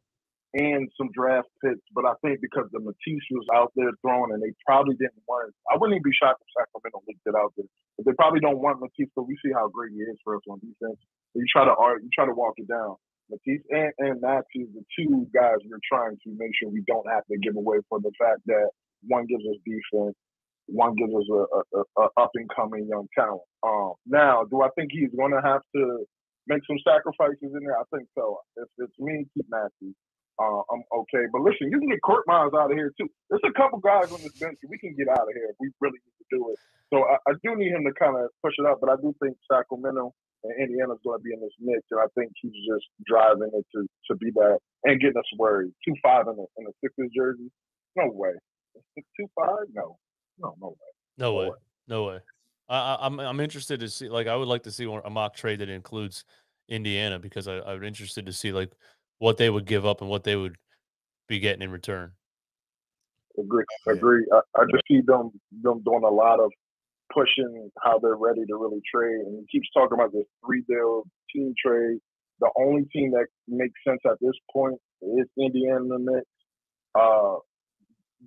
and 0.53 0.89
some 0.97 1.09
draft 1.13 1.49
picks. 1.63 1.82
But 1.93 2.05
I 2.05 2.13
think 2.22 2.39
because 2.41 2.69
the 2.72 2.80
Matisse 2.80 3.28
was 3.32 3.47
out 3.55 3.72
there 3.76 3.91
throwing 4.05 4.32
and 4.32 4.41
they 4.43 4.53
probably 4.65 4.95
didn't 4.95 5.26
want. 5.28 5.53
I 5.72 5.78
wouldn't 5.78 5.95
even 5.97 6.05
be 6.05 6.15
shocked 6.15 6.43
if 6.45 6.51
Sacramento 6.53 7.01
leaked 7.07 7.26
it 7.26 7.36
out 7.36 7.53
there. 7.57 7.67
But 7.97 8.05
they 8.05 8.15
probably 8.15 8.39
don't 8.39 8.59
want 8.59 8.80
Matisse. 8.80 9.11
But 9.15 9.26
we 9.26 9.36
see 9.43 9.51
how 9.51 9.67
great 9.69 9.91
he 9.97 10.05
is 10.05 10.19
for 10.24 10.36
us 10.36 10.45
on 10.47 10.59
defense. 10.59 10.99
So 11.34 11.41
you 11.41 11.47
try 11.51 11.65
to. 11.65 11.74
You 12.03 12.09
try 12.13 12.26
to 12.26 12.36
walk 12.36 12.55
it 12.57 12.67
down. 12.67 12.95
Matisse 13.32 13.63
and, 13.69 13.91
and 13.99 14.21
Maxey, 14.21 14.67
the 14.75 14.84
two 14.95 15.27
guys 15.34 15.57
we're 15.65 15.79
trying 15.88 16.17
to 16.23 16.29
make 16.38 16.51
sure 16.59 16.69
we 16.69 16.84
don't 16.88 17.07
have 17.09 17.25
to 17.32 17.38
give 17.39 17.55
away 17.55 17.77
for 17.89 17.99
the 17.99 18.11
fact 18.19 18.41
that 18.47 18.69
one 19.07 19.25
gives 19.25 19.43
us 19.47 19.57
defense, 19.65 20.15
one 20.67 20.95
gives 20.95 21.13
us 21.13 21.27
a, 21.32 21.41
a, 21.79 21.84
a, 22.03 22.05
up 22.21 22.32
and 22.36 22.49
coming 22.55 22.88
young 22.88 23.07
talent. 23.17 23.41
Um, 23.63 23.93
now, 24.05 24.43
do 24.43 24.61
I 24.61 24.69
think 24.75 24.91
he's 24.91 25.11
going 25.15 25.32
to 25.32 25.41
have 25.41 25.61
to 25.75 26.05
make 26.47 26.61
some 26.67 26.77
sacrifices 26.86 27.51
in 27.55 27.63
there? 27.63 27.79
I 27.79 27.84
think 27.95 28.07
so. 28.17 28.39
If 28.57 28.67
it's 28.77 28.99
me, 28.99 29.25
keep 29.34 29.45
Maxey. 29.49 29.95
Uh, 30.39 30.63
I'm 30.71 30.82
okay. 31.05 31.27
But 31.32 31.41
listen, 31.41 31.69
you 31.69 31.77
can 31.77 31.89
get 31.89 32.01
Court 32.01 32.23
Miles 32.25 32.53
out 32.57 32.71
of 32.71 32.77
here 32.77 32.91
too. 32.97 33.07
There's 33.29 33.45
a 33.45 33.53
couple 33.53 33.79
guys 33.79 34.11
on 34.11 34.21
this 34.21 34.34
bench 34.39 34.57
we 34.67 34.77
can 34.79 34.95
get 34.97 35.07
out 35.07 35.27
of 35.27 35.34
here 35.36 35.49
if 35.49 35.55
we 35.59 35.69
really 35.79 35.99
need 36.01 36.17
to 36.17 36.27
do 36.32 36.49
it. 36.49 36.57
So 36.89 37.05
I, 37.05 37.17
I 37.29 37.34
do 37.43 37.55
need 37.55 37.71
him 37.71 37.86
to 37.86 37.93
kind 37.93 38.17
of 38.17 38.29
push 38.43 38.53
it 38.57 38.65
up, 38.65 38.79
but 38.82 38.89
I 38.89 38.95
do 39.01 39.13
think 39.21 39.38
Sacramento 39.51 40.13
and 40.44 40.54
Indiana's 40.60 41.00
going 41.04 41.20
to 41.20 41.24
be 41.24 41.34
in 41.34 41.42
this 41.42 41.54
mix, 41.60 41.82
and 41.92 42.00
I 42.00 42.08
think 42.16 42.32
he's 42.42 42.52
just 42.68 42.86
driving 43.06 43.52
it 43.54 43.66
to, 43.76 43.88
to 44.10 44.16
be 44.16 44.32
that 44.32 44.60
and 44.84 45.00
getting 45.00 45.18
us 45.18 45.26
worried. 45.38 45.72
Two 45.86 45.94
five 46.04 46.28
in 46.28 46.36
the 46.36 46.46
in 46.58 46.66
the 46.66 46.72
Sixers 46.84 47.12
jersey, 47.16 47.52
no 47.96 48.10
way. 48.12 48.32
Two 48.98 49.28
five, 49.36 49.68
no, 49.74 49.98
no, 50.39 50.56
no 50.60 50.68
way. 50.70 50.76
No 51.18 51.34
way. 51.36 51.50
way. 51.50 51.56
No 51.88 52.06
way. 52.06 52.20
I, 52.70 52.98
I'm 53.02 53.20
I'm 53.20 53.39
interested 53.39 53.80
to 53.82 53.89
see. 53.89 54.10
Like, 54.10 54.28
I 54.28 54.36
would 54.36 54.48
like 54.48 54.64
to 54.64 54.72
see 54.72 54.86
one- 54.86 55.02
a 55.06 55.10
mock 55.10 55.36
trade 55.36 55.60
that 55.60 55.70
includes 55.70 56.24
Indiana 56.70 57.20
because 57.20 57.48
I, 57.48 57.60
I'm 57.60 57.84
interested 57.84 58.26
to 58.26 58.34
see 58.34 58.52
like 58.52 58.72
what 59.20 59.38
they 59.38 59.50
would 59.50 59.66
give 59.66 59.86
up 59.86 60.02
and 60.02 60.10
what 60.10 60.24
they 60.24 60.36
would 60.36 60.56
be 61.28 61.39
getting 61.39 61.62
in 61.62 61.72
return. 61.72 62.14
Agree, 63.38 63.64
Oh, 63.88 63.92
yeah. 63.92 63.98
agree. 63.98 64.26
I, 64.34 64.39
I 64.60 64.64
just 64.72 64.84
see 64.89 65.02
them 65.02 65.32
them 65.62 65.82
doing 65.84 66.04
a 66.04 66.10
lot 66.10 66.39
of 66.39 66.52
pushing 67.14 67.70
how 67.84 67.99
they're 67.99 68.16
ready 68.16 68.41
to 68.47 68.55
really 68.55 68.82
trade, 68.93 69.22
and 69.26 69.39
he 69.39 69.57
keeps 69.59 69.70
talking 69.74 69.95
about 69.95 70.12
this 70.14 70.26
three 70.45 70.64
deal 70.68 71.03
team 71.34 71.53
trade. 71.64 71.99
The 72.39 72.49
only 72.59 72.86
team 72.93 73.12
that 73.12 73.28
makes 73.47 73.80
sense 73.88 73.99
at 74.05 74.18
this 74.20 74.34
point 74.51 74.80
is 75.01 75.28
Indiana 75.38 75.84
in 75.84 75.88
the 75.89 75.99
mix. 75.99 76.26
Uh, 76.95 77.36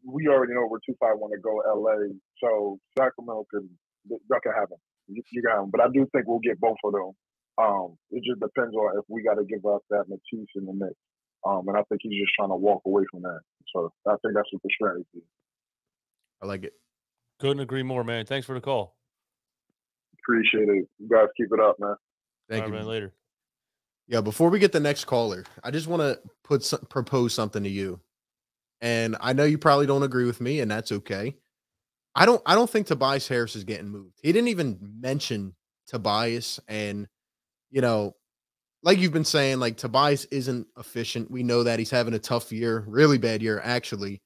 we 0.07 0.29
already 0.29 0.55
know 0.55 0.67
where 0.67 0.81
two 0.87 0.95
five 1.01 1.19
want 1.19 1.33
to 1.33 1.41
go, 1.41 1.63
LA. 1.67 2.15
So 2.43 2.79
Sacramento 2.99 3.47
can 3.51 3.69
that 4.09 4.41
can 4.43 4.53
happen. 4.53 4.77
You, 5.09 5.23
you 5.33 5.43
got 5.43 5.61
them, 5.61 5.71
but 5.71 5.81
I 5.81 5.89
do 5.93 6.07
think 6.13 6.27
we'll 6.27 6.41
get 6.41 6.61
both 6.61 6.79
of 6.85 6.93
them. 6.93 7.13
Um, 7.57 7.97
it 8.11 8.25
just 8.25 8.41
depends 8.41 8.75
on 8.75 8.99
if 8.99 9.05
we 9.09 9.23
got 9.23 9.35
to 9.35 9.45
give 9.45 9.65
up 9.67 9.83
that 9.91 10.09
Matisse 10.09 10.49
in 10.57 10.67
the 10.67 10.73
mix. 10.73 10.95
Um, 11.47 11.69
and 11.69 11.77
I 11.77 11.83
think 11.89 12.01
he's 12.03 12.21
just 12.21 12.35
trying 12.35 12.49
to 12.49 12.57
walk 12.57 12.83
away 12.87 13.05
from 13.11 13.23
that. 13.23 13.41
So 13.75 13.93
I 14.07 14.17
think 14.23 14.35
that's 14.35 14.49
what 14.51 14.63
the 14.63 14.71
strategy. 14.75 15.23
I 16.43 16.47
like 16.47 16.65
it. 16.65 16.73
Couldn't 17.41 17.61
agree 17.61 17.83
more, 17.83 18.05
man. 18.05 18.27
Thanks 18.27 18.47
for 18.47 18.55
the 18.55 18.61
call. 18.61 18.97
Appreciate 20.21 20.69
it. 20.69 20.89
You 20.99 21.09
guys 21.11 21.29
keep 21.37 21.49
it 21.53 21.61
up, 21.61 21.77
man. 21.79 21.97
Thank 22.49 22.63
All 22.63 22.69
you. 22.69 22.75
right, 22.75 22.79
man. 22.79 22.87
man. 22.87 22.89
Later. 22.89 23.13
Yeah, 24.07 24.21
before 24.21 24.51
we 24.51 24.59
get 24.59 24.73
the 24.73 24.81
next 24.81 25.07
caller, 25.07 25.45
I 25.63 25.71
just 25.71 25.87
want 25.87 26.03
to 26.03 26.19
put 26.43 26.63
some, 26.63 26.81
propose 26.91 27.33
something 27.33 27.63
to 27.63 27.71
you. 27.71 28.01
And 28.81 29.17
I 29.21 29.33
know 29.33 29.45
you 29.45 29.57
probably 29.57 29.87
don't 29.87 30.03
agree 30.03 30.27
with 30.27 30.41
me, 30.41 30.61
and 30.61 30.71
that's 30.71 30.93
okay. 30.93 31.35
I 32.15 32.27
don't 32.27 32.43
I 32.47 32.55
don't 32.55 32.69
think 32.69 32.87
Tobias 32.87 33.27
Harris 33.27 33.57
is 33.57 33.65
getting 33.65 33.89
moved. 33.89 34.21
He 34.23 34.33
didn't 34.33 34.49
even 34.49 34.79
mention 35.01 35.55
Tobias 35.87 36.61
and 36.69 37.09
you 37.71 37.81
know, 37.81 38.15
like 38.85 38.99
you've 38.99 39.13
been 39.13 39.25
saying, 39.25 39.59
like 39.59 39.77
Tobias 39.77 40.27
isn't 40.27 40.67
efficient. 40.79 41.31
We 41.31 41.43
know 41.43 41.65
that 41.65 41.79
he's 41.79 41.91
having 41.91 42.15
a 42.15 42.19
tough 42.19 42.53
year, 42.53 42.85
really 42.87 43.19
bad 43.19 43.43
year, 43.43 43.61
actually. 43.65 44.23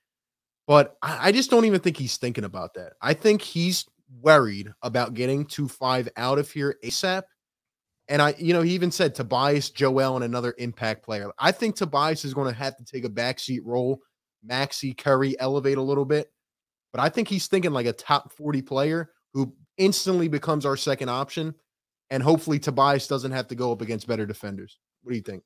But 0.69 0.97
I, 1.03 1.28
I 1.28 1.32
just 1.32 1.51
don't 1.51 1.65
even 1.65 1.81
think 1.81 1.97
he's 1.97 2.19
thinking 2.19 2.45
about 2.45 2.74
that. 2.74 2.93
I 3.03 3.15
think 3.15 3.43
he's 3.43 3.86
worried 4.20 4.70
about 4.82 5.15
getting 5.15 5.47
two 5.47 5.66
five 5.66 6.09
out 6.16 6.39
of 6.39 6.49
here 6.49 6.77
ASAP. 6.85 7.23
And 8.11 8.23
I, 8.23 8.35
you 8.39 8.53
know, 8.53 8.62
he 8.62 8.73
even 8.73 8.90
said 8.90 9.15
Tobias, 9.15 9.70
Joel, 9.70 10.16
and 10.16 10.24
another 10.24 10.55
impact 10.59 11.05
player. 11.05 11.31
I 11.39 11.53
think 11.53 11.74
Tobias 11.74 12.24
is 12.24 12.32
going 12.32 12.53
to 12.53 12.59
have 12.59 12.77
to 12.77 12.85
take 12.85 13.05
a 13.05 13.11
backseat 13.11 13.61
role. 13.65 14.01
Maxey 14.45 14.95
Curry 14.95 15.39
elevate 15.40 15.78
a 15.78 15.82
little 15.82 16.05
bit. 16.05 16.31
But 16.93 17.01
I 17.01 17.09
think 17.09 17.28
he's 17.28 17.49
thinking 17.49 17.73
like 17.73 17.86
a 17.86 17.93
top 17.93 18.32
40 18.32 18.62
player 18.62 19.11
who 19.35 19.55
instantly 19.77 20.28
becomes 20.28 20.65
our 20.65 20.77
second 20.77 21.11
option. 21.11 21.55
And 22.11 22.23
hopefully 22.23 22.59
Tobias 22.59 23.09
doesn't 23.09 23.32
have 23.32 23.49
to 23.49 23.55
go 23.55 23.73
up 23.73 23.82
against 23.82 24.07
better 24.07 24.24
defenders. 24.24 24.78
What 25.03 25.11
do 25.12 25.16
you 25.16 25.23
think? 25.23 25.43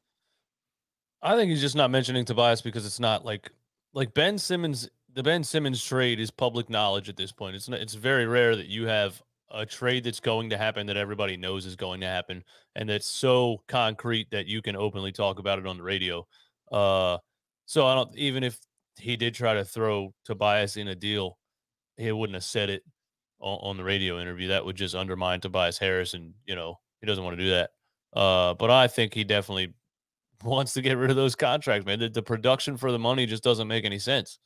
I 1.21 1.35
think 1.37 1.51
he's 1.51 1.61
just 1.61 1.75
not 1.75 1.91
mentioning 1.91 2.25
Tobias 2.25 2.61
because 2.61 2.87
it's 2.87 3.01
not 3.01 3.25
like 3.25 3.51
like 3.95 4.15
Ben 4.15 4.39
Simmons. 4.39 4.89
The 5.15 5.23
Ben 5.23 5.45
Simmons 5.45 5.85
trade 5.85 6.21
is 6.21 6.31
public 6.31 6.71
knowledge 6.71 7.09
at 7.09 7.17
this 7.17 7.33
point. 7.33 7.55
It's 7.57 7.69
not, 7.69 7.81
it's 7.81 7.95
very 7.95 8.27
rare 8.27 8.57
that 8.57 8.67
you 8.67 8.87
have 8.87 9.23
a 9.51 9.67
trade 9.67 10.05
that's 10.05 10.21
going 10.21 10.49
to 10.51 10.57
happen 10.57 10.87
that 10.87 10.97
everybody 10.97 11.37
knows 11.37 11.67
is 11.67 11.77
going 11.77 12.01
to 12.01 12.07
happen 12.07 12.43
and 12.75 12.89
that's 12.89 13.07
so 13.07 13.63
concrete 13.69 14.31
that 14.31 14.47
you 14.47 14.63
can 14.63 14.77
openly 14.77 15.13
talk 15.13 15.39
about 15.39 15.59
it 15.59 15.67
on 15.67 15.77
the 15.77 15.83
radio. 15.83 16.27
Uh, 16.71 17.19
so 17.67 17.87
I 17.87 17.95
don't 17.95 18.17
even 18.17 18.43
if 18.43 18.59
he 18.99 19.17
did 19.17 19.35
try 19.35 19.55
to 19.55 19.65
throw 19.65 20.15
Tobias 20.25 20.77
in 20.77 20.89
a 20.89 20.95
deal, 20.95 21.39
he 21.97 22.11
wouldn't 22.13 22.35
have 22.35 22.45
said 22.45 22.71
it 22.71 22.83
on, 23.41 23.59
on 23.63 23.77
the 23.77 23.85
radio 23.85 24.21
interview. 24.21 24.49
That 24.49 24.65
would 24.65 24.77
just 24.77 24.95
undermine 24.95 25.41
Tobias 25.41 25.79
Harris, 25.79 26.15
and 26.15 26.35
you 26.47 26.55
know 26.55 26.79
he 27.01 27.07
doesn't 27.07 27.25
want 27.25 27.37
to 27.37 27.43
do 27.43 27.51
that. 27.51 27.71
Uh, 28.13 28.55
but 28.55 28.71
I 28.71 28.89
think 28.89 29.15
he 29.15 29.25
definitely 29.25 29.75
wants 30.45 30.75
to 30.75 30.83
get 30.83 30.99
rid 30.99 31.11
of 31.11 31.17
those 31.17 31.35
contracts, 31.35 31.87
man. 31.87 31.99
The, 31.99 32.09
the 32.09 32.23
production 32.23 32.77
for 32.77 32.91
the 32.93 32.99
money 32.99 33.27
just 33.27 33.43
doesn't 33.43 33.69
make 33.69 33.85
any 33.85 33.99
sense. 33.99 34.39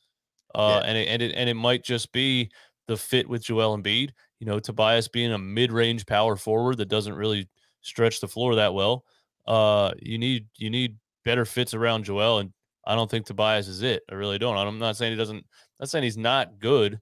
Uh, 0.55 0.81
Yeah. 0.83 0.89
and 0.89 0.97
it, 0.97 1.07
and 1.07 1.21
it 1.21 1.33
and 1.35 1.49
it 1.49 1.53
might 1.55 1.83
just 1.83 2.11
be 2.11 2.49
the 2.87 2.97
fit 2.97 3.27
with 3.27 3.43
Joel 3.43 3.77
Embiid. 3.77 4.11
You 4.39 4.47
know, 4.47 4.59
Tobias 4.59 5.07
being 5.07 5.33
a 5.33 5.37
mid-range 5.37 6.05
power 6.05 6.35
forward 6.35 6.77
that 6.77 6.87
doesn't 6.89 7.15
really 7.15 7.49
stretch 7.81 8.19
the 8.21 8.27
floor 8.27 8.55
that 8.55 8.73
well. 8.73 9.03
Uh, 9.45 9.91
you 9.99 10.17
need 10.17 10.47
you 10.57 10.69
need 10.69 10.97
better 11.25 11.45
fits 11.45 11.73
around 11.73 12.03
Joel, 12.05 12.39
and 12.39 12.53
I 12.85 12.95
don't 12.95 13.09
think 13.11 13.25
Tobias 13.25 13.67
is 13.67 13.81
it. 13.81 14.03
I 14.09 14.15
really 14.15 14.37
don't. 14.37 14.55
I'm 14.57 14.79
not 14.79 14.95
saying 14.95 15.11
he 15.11 15.17
doesn't. 15.17 15.37
I'm 15.37 15.43
not 15.81 15.89
saying 15.89 16.03
he's 16.03 16.17
not 16.17 16.59
good. 16.59 16.99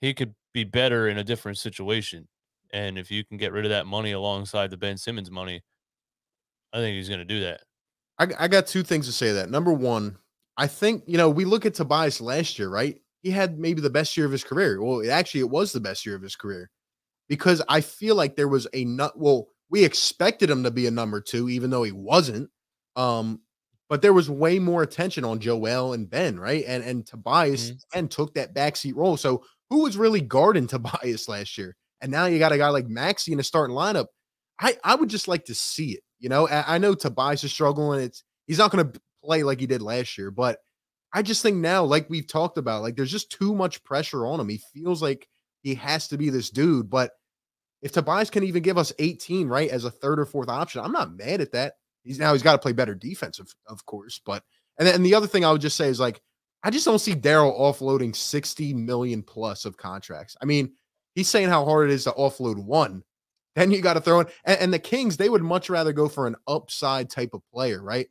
He 0.00 0.14
could 0.14 0.34
be 0.54 0.64
better 0.64 1.08
in 1.08 1.18
a 1.18 1.24
different 1.24 1.58
situation. 1.58 2.26
And 2.72 2.96
if 2.98 3.10
you 3.10 3.24
can 3.24 3.36
get 3.36 3.52
rid 3.52 3.64
of 3.64 3.70
that 3.70 3.86
money 3.86 4.12
alongside 4.12 4.70
the 4.70 4.76
Ben 4.76 4.96
Simmons 4.96 5.30
money, 5.30 5.62
I 6.72 6.78
think 6.78 6.94
he's 6.94 7.08
going 7.08 7.18
to 7.18 7.24
do 7.24 7.40
that. 7.40 7.62
I, 8.18 8.28
I 8.44 8.48
got 8.48 8.66
two 8.66 8.82
things 8.82 9.06
to 9.06 9.12
say 9.12 9.28
to 9.28 9.32
that. 9.34 9.50
Number 9.50 9.72
one, 9.72 10.16
I 10.60 10.66
think, 10.66 11.04
you 11.06 11.16
know, 11.16 11.30
we 11.30 11.46
look 11.46 11.64
at 11.64 11.72
Tobias 11.72 12.20
last 12.20 12.58
year, 12.58 12.68
right? 12.68 13.00
He 13.22 13.30
had 13.30 13.58
maybe 13.58 13.80
the 13.80 13.88
best 13.88 14.14
year 14.14 14.26
of 14.26 14.32
his 14.32 14.44
career. 14.44 14.82
Well, 14.82 15.10
actually, 15.10 15.40
it 15.40 15.48
was 15.48 15.72
the 15.72 15.80
best 15.80 16.04
year 16.04 16.14
of 16.14 16.20
his 16.20 16.36
career 16.36 16.70
because 17.30 17.62
I 17.66 17.80
feel 17.80 18.14
like 18.14 18.36
there 18.36 18.46
was 18.46 18.66
a 18.74 18.84
nut. 18.84 19.18
Well, 19.18 19.48
we 19.70 19.84
expected 19.84 20.50
him 20.50 20.62
to 20.64 20.70
be 20.70 20.86
a 20.86 20.90
number 20.90 21.22
two, 21.22 21.48
even 21.48 21.70
though 21.70 21.82
he 21.82 21.92
wasn't. 21.92 22.50
Um, 22.94 23.40
but 23.88 24.02
there 24.02 24.12
was 24.12 24.28
way 24.28 24.58
more 24.58 24.82
attention 24.82 25.24
on 25.24 25.40
Joel 25.40 25.94
and 25.94 26.10
Ben, 26.10 26.38
right? 26.38 26.64
And 26.66 26.84
and 26.84 27.06
Tobias 27.06 27.72
and 27.94 28.10
took 28.10 28.34
that 28.34 28.54
backseat 28.54 28.96
role. 28.96 29.16
So 29.16 29.42
who 29.70 29.78
was 29.78 29.96
really 29.96 30.20
guarding 30.20 30.66
Tobias 30.68 31.26
last 31.26 31.56
year? 31.56 31.74
And 32.02 32.12
now 32.12 32.26
you 32.26 32.38
got 32.38 32.52
a 32.52 32.58
guy 32.58 32.68
like 32.68 32.86
Maxey 32.86 33.32
in 33.32 33.38
the 33.38 33.44
starting 33.44 33.74
lineup. 33.74 34.08
I 34.60 34.76
I 34.84 34.94
would 34.94 35.08
just 35.08 35.26
like 35.26 35.46
to 35.46 35.54
see 35.54 35.92
it. 35.92 36.02
You 36.18 36.28
know, 36.28 36.46
I, 36.48 36.74
I 36.74 36.78
know 36.78 36.94
Tobias 36.94 37.44
is 37.44 37.50
struggling. 37.50 38.02
It's 38.02 38.24
he's 38.46 38.58
not 38.58 38.70
going 38.70 38.92
to 38.92 39.00
play 39.24 39.42
like 39.42 39.60
he 39.60 39.66
did 39.66 39.82
last 39.82 40.16
year, 40.18 40.30
but 40.30 40.58
I 41.12 41.22
just 41.22 41.42
think 41.42 41.56
now, 41.56 41.84
like 41.84 42.08
we've 42.08 42.26
talked 42.26 42.58
about, 42.58 42.82
like 42.82 42.96
there's 42.96 43.10
just 43.10 43.32
too 43.32 43.54
much 43.54 43.82
pressure 43.82 44.26
on 44.26 44.38
him. 44.38 44.48
He 44.48 44.60
feels 44.72 45.02
like 45.02 45.28
he 45.62 45.74
has 45.74 46.08
to 46.08 46.18
be 46.18 46.30
this 46.30 46.50
dude. 46.50 46.88
But 46.88 47.12
if 47.82 47.92
Tobias 47.92 48.30
can 48.30 48.44
even 48.44 48.62
give 48.62 48.78
us 48.78 48.92
18, 48.98 49.48
right, 49.48 49.70
as 49.70 49.84
a 49.84 49.90
third 49.90 50.20
or 50.20 50.26
fourth 50.26 50.48
option, 50.48 50.82
I'm 50.82 50.92
not 50.92 51.16
mad 51.16 51.40
at 51.40 51.52
that. 51.52 51.74
He's 52.04 52.18
now 52.18 52.32
he's 52.32 52.42
got 52.42 52.52
to 52.52 52.58
play 52.58 52.72
better 52.72 52.94
defensive, 52.94 53.52
of 53.66 53.84
course. 53.86 54.20
But 54.24 54.44
and 54.78 54.86
then 54.86 54.94
and 54.94 55.06
the 55.06 55.14
other 55.14 55.26
thing 55.26 55.44
I 55.44 55.52
would 55.52 55.60
just 55.60 55.76
say 55.76 55.88
is 55.88 56.00
like 56.00 56.20
I 56.62 56.70
just 56.70 56.84
don't 56.84 56.98
see 56.98 57.14
Daryl 57.14 57.58
offloading 57.58 58.14
60 58.14 58.74
million 58.74 59.22
plus 59.22 59.64
of 59.64 59.76
contracts. 59.76 60.36
I 60.40 60.44
mean, 60.44 60.72
he's 61.14 61.28
saying 61.28 61.48
how 61.48 61.64
hard 61.64 61.90
it 61.90 61.94
is 61.94 62.04
to 62.04 62.12
offload 62.12 62.62
one. 62.62 63.02
Then 63.56 63.70
you 63.70 63.80
got 63.80 63.94
to 63.94 64.00
throw 64.00 64.20
in 64.20 64.26
and, 64.44 64.60
and, 64.60 64.72
the 64.72 64.78
Kings, 64.78 65.16
they 65.16 65.28
would 65.28 65.42
much 65.42 65.68
rather 65.68 65.92
go 65.92 66.08
for 66.08 66.26
an 66.26 66.36
upside 66.46 67.10
type 67.10 67.30
of 67.34 67.42
player, 67.52 67.82
right? 67.82 68.06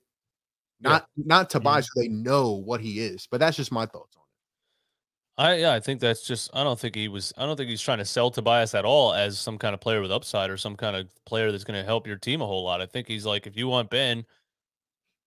Not 0.81 1.07
yeah. 1.15 1.23
not 1.25 1.49
Tobias, 1.49 1.89
yeah. 1.95 2.03
they 2.03 2.07
know 2.09 2.51
what 2.51 2.81
he 2.81 2.99
is. 2.99 3.27
But 3.29 3.39
that's 3.39 3.57
just 3.57 3.71
my 3.71 3.85
thoughts 3.85 4.15
on 4.15 4.23
it. 4.23 5.43
I 5.43 5.55
yeah, 5.55 5.73
I 5.73 5.79
think 5.79 5.99
that's 5.99 6.25
just 6.25 6.49
I 6.53 6.63
don't 6.63 6.79
think 6.79 6.95
he 6.95 7.07
was 7.07 7.33
I 7.37 7.45
don't 7.45 7.57
think 7.57 7.69
he's 7.69 7.81
trying 7.81 7.97
to 7.99 8.05
sell 8.05 8.31
Tobias 8.31 8.75
at 8.75 8.85
all 8.85 9.13
as 9.13 9.39
some 9.39 9.57
kind 9.57 9.73
of 9.73 9.81
player 9.81 10.01
with 10.01 10.11
upside 10.11 10.49
or 10.49 10.57
some 10.57 10.75
kind 10.75 10.95
of 10.95 11.09
player 11.25 11.51
that's 11.51 11.63
going 11.63 11.79
to 11.79 11.85
help 11.85 12.07
your 12.07 12.17
team 12.17 12.41
a 12.41 12.45
whole 12.45 12.63
lot. 12.63 12.81
I 12.81 12.85
think 12.85 13.07
he's 13.07 13.25
like 13.25 13.47
if 13.47 13.55
you 13.55 13.67
want 13.67 13.89
Ben, 13.89 14.25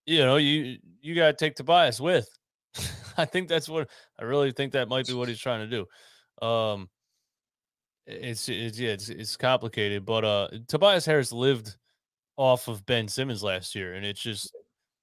you 0.05 0.19
know, 0.19 0.37
you 0.37 0.77
you 1.01 1.15
got 1.15 1.27
to 1.27 1.33
take 1.33 1.55
Tobias 1.55 1.99
with. 1.99 2.27
I 3.17 3.25
think 3.25 3.47
that's 3.47 3.69
what 3.69 3.89
I 4.19 4.23
really 4.23 4.51
think 4.51 4.73
that 4.73 4.89
might 4.89 5.07
be 5.07 5.13
what 5.13 5.29
he's 5.29 5.39
trying 5.39 5.67
to 5.69 5.85
do. 6.41 6.47
Um, 6.47 6.89
it's 8.05 8.49
it's 8.49 8.79
yeah, 8.79 8.91
it's 8.91 9.09
it's 9.09 9.37
complicated, 9.37 10.05
but 10.05 10.25
uh, 10.25 10.47
Tobias 10.67 11.05
Harris 11.05 11.31
lived 11.31 11.77
off 12.37 12.67
of 12.67 12.85
Ben 12.85 13.07
Simmons 13.07 13.43
last 13.43 13.75
year, 13.75 13.93
and 13.93 14.05
it's 14.05 14.21
just 14.21 14.55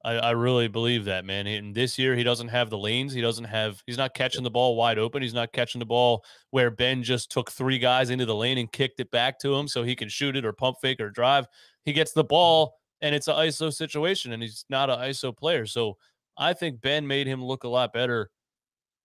I, 0.04 0.12
I 0.14 0.30
really 0.30 0.68
believe 0.68 1.04
that 1.04 1.24
man. 1.24 1.46
And 1.46 1.74
this 1.74 1.98
year 1.98 2.14
he 2.14 2.22
doesn't 2.22 2.48
have 2.48 2.70
the 2.70 2.78
lanes. 2.78 3.12
He 3.12 3.20
doesn't 3.20 3.44
have. 3.44 3.82
He's 3.86 3.98
not 3.98 4.14
catching 4.14 4.42
the 4.42 4.50
ball 4.50 4.76
wide 4.76 4.98
open. 4.98 5.22
He's 5.22 5.34
not 5.34 5.52
catching 5.52 5.78
the 5.78 5.86
ball 5.86 6.24
where 6.50 6.70
Ben 6.70 7.02
just 7.02 7.30
took 7.30 7.50
three 7.50 7.78
guys 7.78 8.10
into 8.10 8.26
the 8.26 8.34
lane 8.34 8.58
and 8.58 8.70
kicked 8.70 9.00
it 9.00 9.10
back 9.10 9.38
to 9.40 9.54
him 9.54 9.68
so 9.68 9.82
he 9.82 9.94
can 9.94 10.08
shoot 10.08 10.36
it 10.36 10.44
or 10.44 10.52
pump 10.52 10.78
fake 10.80 11.00
or 11.00 11.10
drive. 11.10 11.46
He 11.84 11.92
gets 11.92 12.12
the 12.12 12.22
mm-hmm. 12.22 12.28
ball 12.28 12.74
and 13.02 13.14
it's 13.14 13.28
an 13.28 13.36
ISO 13.36 13.72
situation, 13.72 14.32
and 14.32 14.42
he's 14.42 14.64
not 14.68 14.90
an 14.90 14.98
ISO 14.98 15.36
player. 15.36 15.66
So 15.66 15.96
I 16.36 16.52
think 16.52 16.80
Ben 16.80 17.06
made 17.06 17.26
him 17.26 17.44
look 17.44 17.64
a 17.64 17.68
lot 17.68 17.92
better 17.92 18.30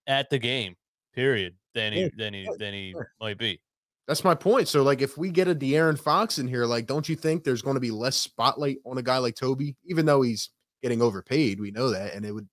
at 0.08 0.30
the 0.30 0.40
game, 0.40 0.76
period, 1.14 1.56
than 1.74 1.94
he 1.94 2.12
than 2.18 2.34
he 2.34 2.50
than 2.58 2.74
he 2.74 2.96
might 3.20 3.38
be. 3.38 3.62
That's 4.08 4.24
my 4.24 4.36
point. 4.36 4.68
So, 4.68 4.84
like, 4.84 5.02
if 5.02 5.18
we 5.18 5.32
get 5.32 5.48
a 5.48 5.56
De'Aaron 5.56 6.00
Fox 6.00 6.38
in 6.38 6.48
here, 6.48 6.66
like, 6.66 6.86
don't 6.86 7.10
you 7.10 7.16
think 7.16 7.44
there's 7.44 7.64
going 7.64 7.74
to 7.74 7.80
be 7.80 7.90
less 7.90 8.16
spotlight 8.16 8.78
on 8.86 9.00
a 9.00 9.02
guy 9.02 9.18
like 9.18 9.36
Toby, 9.36 9.76
even 9.86 10.06
though 10.06 10.22
he's 10.22 10.52
getting 10.82 11.02
overpaid? 11.02 11.60
We 11.60 11.72
know 11.72 11.90
that, 11.92 12.14
and 12.14 12.26
it 12.26 12.32
would 12.32 12.48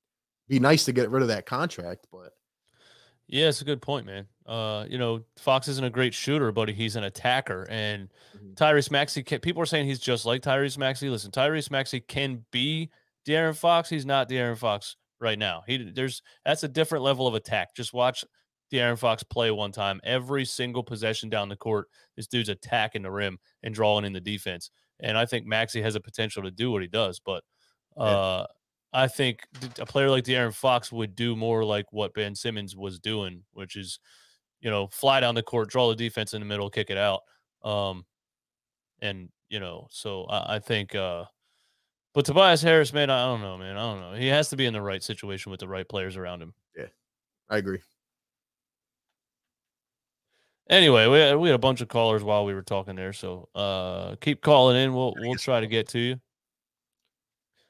be 0.49 0.59
nice 0.59 0.85
to 0.85 0.93
get 0.93 1.11
rid 1.11 1.23
of 1.23 1.29
that 1.29 1.47
contract. 1.47 2.07
But 2.13 2.33
yeah, 3.29 3.49
it's 3.49 3.63
a 3.63 3.65
good 3.67 3.83
point, 3.83 4.07
man. 4.07 4.27
Uh, 4.47 4.85
you 4.89 4.99
know, 4.99 5.23
Fox 5.39 5.69
isn't 5.69 5.85
a 5.85 5.91
great 5.91 6.15
shooter, 6.15 6.53
but 6.53 6.69
he's 6.69 6.97
an 6.97 7.05
attacker, 7.05 7.67
and 7.71 8.09
mm-hmm. 8.37 8.53
Tyrese 8.55 8.91
Maxey. 8.91 9.23
Can, 9.23 9.41
people 9.41 9.63
are 9.63 9.67
saying 9.67 9.87
he's 9.87 10.01
just 10.01 10.27
like 10.27 10.43
Tyrese 10.43 10.79
Maxey. 10.79 11.09
Listen, 11.09 11.31
Tyrese 11.31 11.71
Maxey 11.71 12.01
can 12.01 12.45
be 12.51 12.91
De'Aaron 13.27 13.57
Fox. 13.57 13.89
He's 13.89 14.07
not 14.07 14.29
De'Aaron 14.29 14.59
Fox 14.59 14.97
right 15.21 15.39
now. 15.39 15.63
He 15.67 15.91
there's 15.91 16.23
that's 16.45 16.65
a 16.65 16.69
different 16.69 17.05
level 17.05 17.27
of 17.27 17.35
attack. 17.35 17.75
Just 17.75 17.95
watch 17.95 18.25
De'Aaron 18.73 18.99
Fox 18.99 19.23
play 19.23 19.51
one 19.51 19.73
time. 19.73 20.01
Every 20.03 20.45
single 20.45 20.83
possession 20.83 21.29
down 21.29 21.49
the 21.49 21.57
court, 21.57 21.89
this 22.17 22.27
dude's 22.27 22.49
attacking 22.49 23.03
the 23.03 23.11
rim 23.11 23.39
and 23.63 23.75
drawing 23.75 24.05
in 24.05 24.13
the 24.13 24.21
defense. 24.21 24.71
And 25.01 25.19
I 25.19 25.27
think 25.27 25.47
Maxey 25.47 25.83
has 25.83 25.95
a 25.95 26.01
potential 26.01 26.43
to 26.43 26.51
do 26.51 26.71
what 26.71 26.83
he 26.83 26.89
does, 26.89 27.21
but 27.25 27.45
uh, 27.97 28.47
yeah. 28.47 29.03
I 29.05 29.09
think 29.09 29.41
a 29.79 29.87
player 29.87 30.11
like 30.11 30.25
De'Aaron 30.25 30.55
Fox 30.55 30.93
would 30.93 31.15
do 31.15 31.35
more 31.35 31.65
like 31.65 31.87
what 31.93 32.15
Ben 32.15 32.35
Simmons 32.35 32.77
was 32.77 32.99
doing, 32.99 33.43
which 33.53 33.77
is, 33.77 33.99
you 34.61 34.71
know, 34.71 34.89
fly 34.89 35.21
down 35.21 35.35
the 35.35 35.43
court, 35.43 35.71
draw 35.71 35.89
the 35.89 35.97
defense 35.97 36.35
in 36.35 36.41
the 36.41 36.47
middle, 36.47 36.69
kick 36.69 36.91
it 36.91 36.99
out. 36.99 37.23
Um, 37.65 38.05
and 39.01 39.31
you 39.49 39.61
know, 39.61 39.89
so 39.91 40.25
I, 40.25 40.57
I 40.57 40.59
think 40.59 40.95
uh, 40.95 41.25
but 42.15 42.27
Tobias 42.27 42.61
Harris, 42.63 42.93
man, 42.93 43.11
I 43.11 43.25
don't 43.25 43.41
know, 43.41 43.57
man. 43.57 43.77
I 43.77 43.81
don't 43.81 44.01
know. 44.01 44.13
He 44.19 44.29
has 44.29 44.51
to 44.51 44.57
be 44.57 44.67
in 44.67 44.75
the 44.75 44.83
right 44.83 45.03
situation 45.03 45.51
with 45.51 45.61
the 45.61 45.69
right 45.69 45.89
players 45.89 46.17
around 46.17 46.43
him. 46.43 46.55
Yeah, 46.77 46.87
I 47.49 47.57
agree. 47.57 47.81
Anyway, 50.69 51.07
we 51.07 51.19
had, 51.19 51.37
we 51.37 51.49
had 51.49 51.55
a 51.55 51.59
bunch 51.59 51.81
of 51.81 51.89
callers 51.89 52.23
while 52.23 52.45
we 52.45 52.55
were 52.55 52.63
talking 52.63 52.97
there, 52.97 53.13
so 53.13 53.49
uh, 53.55 54.17
keep 54.17 54.43
calling 54.43 54.77
in. 54.77 54.95
We'll 54.95 55.15
we'll 55.19 55.35
try 55.35 55.61
to 55.61 55.67
get 55.67 55.89
to 55.89 55.99
you. 55.99 56.21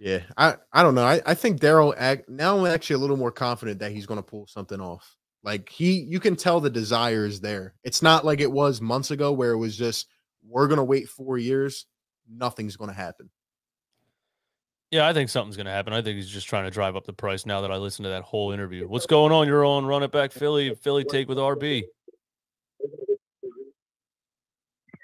Yeah, 0.02 0.22
I 0.36 0.56
I 0.72 0.82
don't 0.82 0.96
know. 0.96 1.04
I 1.04 1.20
I 1.24 1.34
think 1.34 1.60
Daryl 1.60 1.94
now 2.28 2.58
I'm 2.58 2.66
actually 2.66 2.94
a 2.94 2.98
little 2.98 3.16
more 3.16 3.30
confident 3.30 3.78
that 3.78 3.92
he's 3.92 4.04
going 4.04 4.18
to 4.18 4.22
pull 4.22 4.48
something 4.48 4.80
off. 4.80 5.16
Like 5.44 5.68
he, 5.68 6.00
you 6.00 6.18
can 6.18 6.34
tell 6.34 6.60
the 6.60 6.70
desire 6.70 7.24
is 7.24 7.40
there. 7.40 7.74
It's 7.84 8.02
not 8.02 8.24
like 8.24 8.40
it 8.40 8.50
was 8.50 8.80
months 8.80 9.12
ago 9.12 9.30
where 9.30 9.52
it 9.52 9.58
was 9.58 9.76
just 9.76 10.08
we're 10.44 10.66
going 10.66 10.78
to 10.78 10.84
wait 10.84 11.08
four 11.08 11.38
years, 11.38 11.86
nothing's 12.28 12.76
going 12.76 12.90
to 12.90 12.96
happen. 12.96 13.30
Yeah, 14.90 15.06
I 15.06 15.12
think 15.12 15.30
something's 15.30 15.56
going 15.56 15.66
to 15.66 15.72
happen. 15.72 15.92
I 15.92 16.02
think 16.02 16.16
he's 16.16 16.28
just 16.28 16.48
trying 16.48 16.64
to 16.64 16.70
drive 16.72 16.96
up 16.96 17.06
the 17.06 17.12
price 17.12 17.46
now 17.46 17.60
that 17.60 17.70
I 17.70 17.76
listened 17.76 18.04
to 18.04 18.10
that 18.10 18.24
whole 18.24 18.50
interview. 18.50 18.88
What's 18.88 19.06
going 19.06 19.30
on? 19.30 19.46
You're 19.46 19.64
on 19.64 19.86
Run 19.86 20.02
It 20.02 20.10
Back 20.10 20.32
Philly, 20.32 20.74
Philly 20.74 21.04
Take 21.04 21.28
with 21.28 21.38
RB. 21.38 21.84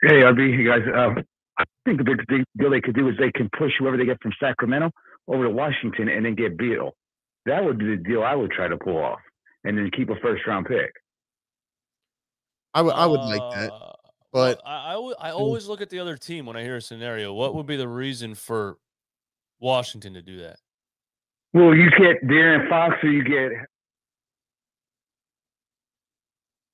Hey, 0.03 0.23
RB, 0.23 0.59
you 0.59 0.69
guys. 0.69 0.83
Uh, 0.93 1.23
I 1.59 1.65
think 1.85 1.99
the 1.99 2.05
big 2.05 2.45
deal 2.57 2.71
they 2.71 2.81
could 2.81 2.95
do 2.95 3.09
is 3.09 3.17
they 3.19 3.33
can 3.33 3.51
push 3.59 3.73
whoever 3.79 3.97
they 3.97 4.05
get 4.05 4.23
from 4.23 4.33
Sacramento 4.41 4.91
over 5.27 5.45
to 5.45 5.51
Washington 5.51 6.09
and 6.09 6.25
then 6.25 6.35
get 6.35 6.57
Beal. 6.57 6.93
That 7.47 7.65
would 7.65 7.79
be 7.79 7.87
the 7.87 7.97
deal 7.97 8.23
I 8.23 8.35
would 8.35 8.51
try 8.51 8.69
to 8.69 8.77
pull 8.77 8.97
off, 8.97 9.21
and 9.65 9.77
then 9.77 9.91
keep 9.97 10.11
a 10.11 10.17
first 10.23 10.47
round 10.47 10.67
pick. 10.67 10.93
I 12.75 12.83
would, 12.83 12.95
I 12.95 13.07
would 13.07 13.21
uh, 13.21 13.27
like 13.27 13.55
that, 13.57 13.73
but 14.33 14.61
I, 14.65 14.91
I, 14.91 14.93
w- 14.93 15.15
I 15.19 15.31
always 15.31 15.67
look 15.67 15.81
at 15.81 15.91
the 15.91 15.99
other 15.99 16.17
team 16.17 16.47
when 16.47 16.57
I 16.57 16.63
hear 16.63 16.77
a 16.77 16.83
scenario. 16.83 17.33
What 17.33 17.55
would 17.55 17.67
be 17.67 17.77
the 17.77 17.89
reason 17.89 18.35
for 18.35 18.77
Washington 19.59 20.15
to 20.15 20.23
do 20.23 20.39
that? 20.39 20.59
Well, 21.55 21.75
you 21.75 21.91
get 21.91 22.23
De'Aaron 22.25 22.69
Fox, 22.69 22.97
or 23.03 23.11
you 23.11 23.25
get. 23.25 23.53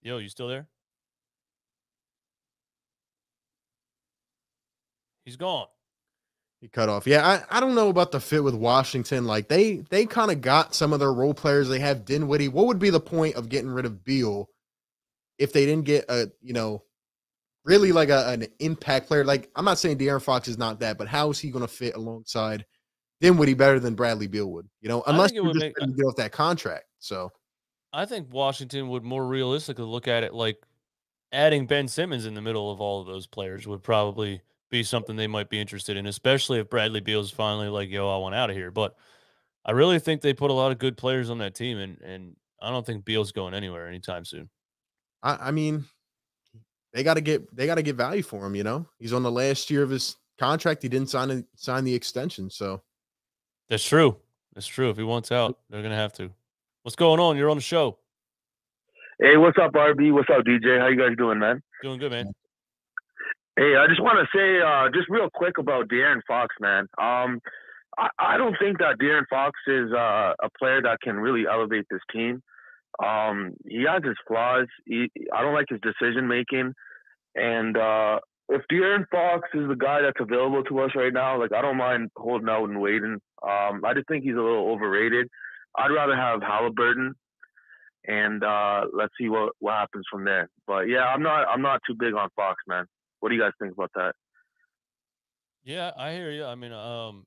Yo, 0.03 0.19
you 0.19 0.29
still 0.29 0.49
there? 0.49 0.67
He's 5.25 5.37
gone. 5.37 5.67
He 6.61 6.69
cut 6.69 6.89
off. 6.89 7.07
Yeah, 7.07 7.27
I, 7.27 7.59
I 7.59 7.61
don't 7.61 7.75
know 7.75 7.89
about 7.89 8.11
the 8.11 8.21
fit 8.21 8.43
with 8.43 8.55
Washington. 8.55 9.27
Like 9.27 9.49
they 9.49 9.85
they 9.91 10.07
kind 10.07 10.31
of 10.31 10.41
got 10.41 10.75
some 10.75 10.93
of 10.93 11.01
their 11.01 11.13
role 11.13 11.35
players. 11.35 11.69
They 11.69 11.81
have 11.81 12.05
Dinwiddie. 12.05 12.49
What 12.49 12.67
would 12.67 12.79
be 12.79 12.91
the 12.91 13.01
point 13.01 13.37
of 13.37 13.49
getting 13.49 13.71
rid 13.71 13.85
of 13.85 14.03
Beal 14.03 14.49
if 15.39 15.53
they 15.53 15.67
didn't 15.67 15.85
get 15.85 16.07
a 16.09 16.31
you 16.41 16.55
know 16.55 16.83
really 17.65 17.93
like 17.93 18.09
a, 18.09 18.31
an 18.31 18.47
impact 18.61 19.09
player? 19.09 19.25
Like 19.25 19.51
I'm 19.55 19.67
not 19.67 19.79
saying 19.79 19.99
De'Aaron 19.99 20.23
Fox 20.23 20.49
is 20.49 20.57
not 20.57 20.81
that, 20.81 20.97
but 20.97 21.07
how 21.07 21.31
is 21.31 21.39
he 21.39 21.51
going 21.51 21.67
to 21.67 21.73
fit 21.73 21.97
alongside 21.97 22.65
Dinwiddie 23.21 23.55
better 23.55 23.79
than 23.79 23.95
Bradley 23.95 24.27
Beal 24.27 24.51
would, 24.53 24.69
you 24.81 24.89
know, 24.89 25.03
unless 25.07 25.33
you 25.33 25.45
would 25.45 25.57
make, 25.57 25.75
get 25.77 26.05
off 26.07 26.17
that 26.17 26.33
contract. 26.33 26.85
So 26.99 27.31
I 27.93 28.07
think 28.07 28.33
Washington 28.33 28.89
would 28.89 29.05
more 29.05 29.27
realistically 29.27 29.85
look 29.85 30.09
at 30.09 30.25
it 30.25 30.35
like 30.35 30.57
adding 31.33 31.67
Ben 31.67 31.89
Simmons 31.89 32.27
in 32.27 32.35
the 32.35 32.43
middle 32.43 32.71
of 32.71 32.81
all 32.81 33.01
of 33.01 33.07
those 33.07 33.27
players 33.27 33.67
would 33.67 33.83
probably 33.83 34.41
be 34.75 34.83
something 34.83 35.15
they 35.15 35.29
might 35.29 35.49
be 35.49 35.61
interested 35.61 35.97
in, 35.97 36.05
especially 36.07 36.59
if 36.59 36.69
Bradley 36.69 37.01
Beal's 37.01 37.31
finally 37.31 37.69
like, 37.69 37.91
yo, 37.91 38.13
I 38.13 38.19
want 38.19 38.35
out 38.35 38.51
of 38.51 38.57
here. 38.57 38.73
But 38.73 38.97
I 39.65 39.71
really 39.71 40.01
think 40.01 40.21
they 40.21 40.35
put 40.35 40.51
a 40.51 40.55
lot 40.55 40.73
of 40.73 40.79
good 40.79 40.97
players 40.97 41.31
on 41.31 41.39
that 41.39 41.55
team, 41.55 41.79
and 41.79 42.01
and 42.01 42.37
I 42.61 42.71
don't 42.71 42.85
think 42.85 43.05
Beal's 43.05 43.31
going 43.31 43.55
anywhere 43.55 43.87
anytime 43.87 44.25
soon. 44.25 44.51
I, 45.23 45.49
I 45.49 45.51
mean, 45.53 45.85
they 46.93 47.05
got 47.05 47.15
to 47.15 47.21
get 47.21 47.55
they 47.55 47.67
got 47.67 47.77
to 47.77 47.83
get 47.83 47.95
value 47.95 48.25
for 48.25 48.45
him. 48.45 48.57
You 48.57 48.65
know, 48.65 48.87
he's 48.99 49.13
on 49.13 49.23
the 49.23 49.31
last 49.31 49.71
year 49.71 49.85
of 49.85 49.91
his 49.91 50.17
contract. 50.41 50.83
He 50.83 50.89
didn't 50.89 51.09
sign 51.09 51.31
a, 51.31 51.45
sign 51.55 51.85
the 51.85 51.95
extension, 51.95 52.51
so 52.51 52.83
that's 53.69 53.87
true. 53.87 54.17
That's 54.55 54.67
true. 54.67 54.91
If 54.91 54.97
he 54.97 55.05
wants 55.05 55.31
out, 55.31 55.61
they're 55.71 55.83
gonna 55.83 55.95
have 55.95 56.15
to. 56.15 56.33
What's 56.83 56.97
going 56.97 57.21
on? 57.21 57.37
You're 57.37 57.49
on 57.49 57.57
the 57.57 57.63
show. 57.63 57.99
Hey, 59.21 59.37
what's 59.37 59.57
up, 59.57 59.73
RB? 59.73 60.13
What's 60.13 60.29
up, 60.31 60.45
DJ? 60.45 60.81
How 60.81 60.89
you 60.89 60.99
guys 60.99 61.17
doing, 61.17 61.39
man? 61.39 61.63
Doing 61.81 62.01
good, 62.01 62.11
man. 62.11 62.35
Hey, 63.57 63.77
I 63.77 63.87
just 63.87 64.03
want 64.03 64.19
to 64.19 64.37
say, 64.37 64.61
uh, 64.61 64.91
just 64.93 65.09
real 65.09 65.31
quick 65.33 65.59
about 65.59 65.89
De'Aaron 65.89 66.23
Fox, 66.27 66.53
man. 66.61 66.89
Um, 66.99 67.41
I, 67.97 68.09
I 68.19 68.37
don't 68.37 68.57
think 68.59 68.79
that 68.79 68.99
De'Aaron 69.01 69.29
Fox 69.31 69.53
is 69.69 69.93
uh, 69.93 70.33
a 70.43 70.49
player 70.59 70.83
that 70.83 70.99
can 71.01 71.17
really 71.17 71.45
elevate 71.49 71.85
this 71.89 72.01
team. 72.13 72.43
Um, 73.01 73.53
he 73.65 73.85
has 73.89 74.03
his 74.05 74.17
flaws. 74.27 74.67
He, 74.87 75.09
I 75.33 75.43
don't 75.43 75.55
like 75.55 75.67
his 75.69 75.81
decision 75.83 76.27
making, 76.27 76.75
and 77.37 77.77
uh, 77.77 78.19
if 78.49 78.63
De'Aaron 78.73 79.07
Fox 79.09 79.49
is 79.55 79.69
the 79.69 79.77
guy 79.77 80.03
that's 80.03 80.21
available 80.21 80.65
to 80.65 80.81
us 80.81 80.91
right 80.97 81.13
now, 81.13 81.39
like 81.39 81.53
I 81.53 81.63
don't 81.63 81.77
mind 81.77 82.11
holding 82.17 82.49
out 82.49 82.69
and 82.69 82.81
waiting. 82.81 83.21
Um, 83.43 83.85
I 83.85 83.95
just 83.95 84.09
think 84.09 84.25
he's 84.25 84.35
a 84.35 84.43
little 84.43 84.71
overrated. 84.73 85.29
I'd 85.77 85.95
rather 85.95 86.17
have 86.17 86.43
Halliburton, 86.43 87.15
and 88.07 88.43
uh, 88.43 88.83
let's 88.93 89.15
see 89.17 89.29
what 89.29 89.53
what 89.61 89.75
happens 89.75 90.07
from 90.11 90.25
there. 90.25 90.49
But 90.67 90.89
yeah, 90.89 91.05
I'm 91.05 91.23
not 91.23 91.47
I'm 91.49 91.63
not 91.63 91.83
too 91.87 91.95
big 91.97 92.15
on 92.15 92.31
Fox, 92.35 92.61
man. 92.67 92.87
What 93.25 93.31
do 93.31 93.37
you 93.37 93.41
guys 93.41 93.53
think 93.59 93.73
about 93.73 93.91
that? 93.95 94.15
Yeah, 95.63 95.93
I 95.97 96.13
hear 96.13 96.31
you. 96.31 96.45
I 96.45 96.57
mean, 96.57 96.75
um, 96.75 97.25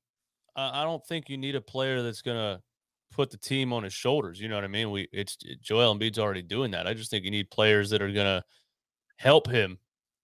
I, 0.54 0.82
I 0.82 0.84
don't 0.84 1.04
think 1.04 1.28
you 1.28 1.36
need 1.36 1.56
a 1.56 1.60
player 1.60 2.04
that's 2.04 2.22
gonna 2.22 2.62
put 3.10 3.32
the 3.32 3.36
team 3.36 3.72
on 3.72 3.82
his 3.82 3.94
shoulders. 3.94 4.40
You 4.40 4.48
know 4.48 4.54
what 4.54 4.62
I 4.62 4.68
mean? 4.68 4.92
We 4.92 5.08
it's 5.12 5.36
Joel 5.60 5.92
Embiid's 5.92 6.20
already 6.20 6.42
doing 6.42 6.70
that. 6.70 6.86
I 6.86 6.94
just 6.94 7.10
think 7.10 7.24
you 7.24 7.32
need 7.32 7.50
players 7.50 7.90
that 7.90 8.00
are 8.00 8.12
gonna 8.12 8.44
help 9.16 9.50
him. 9.50 9.80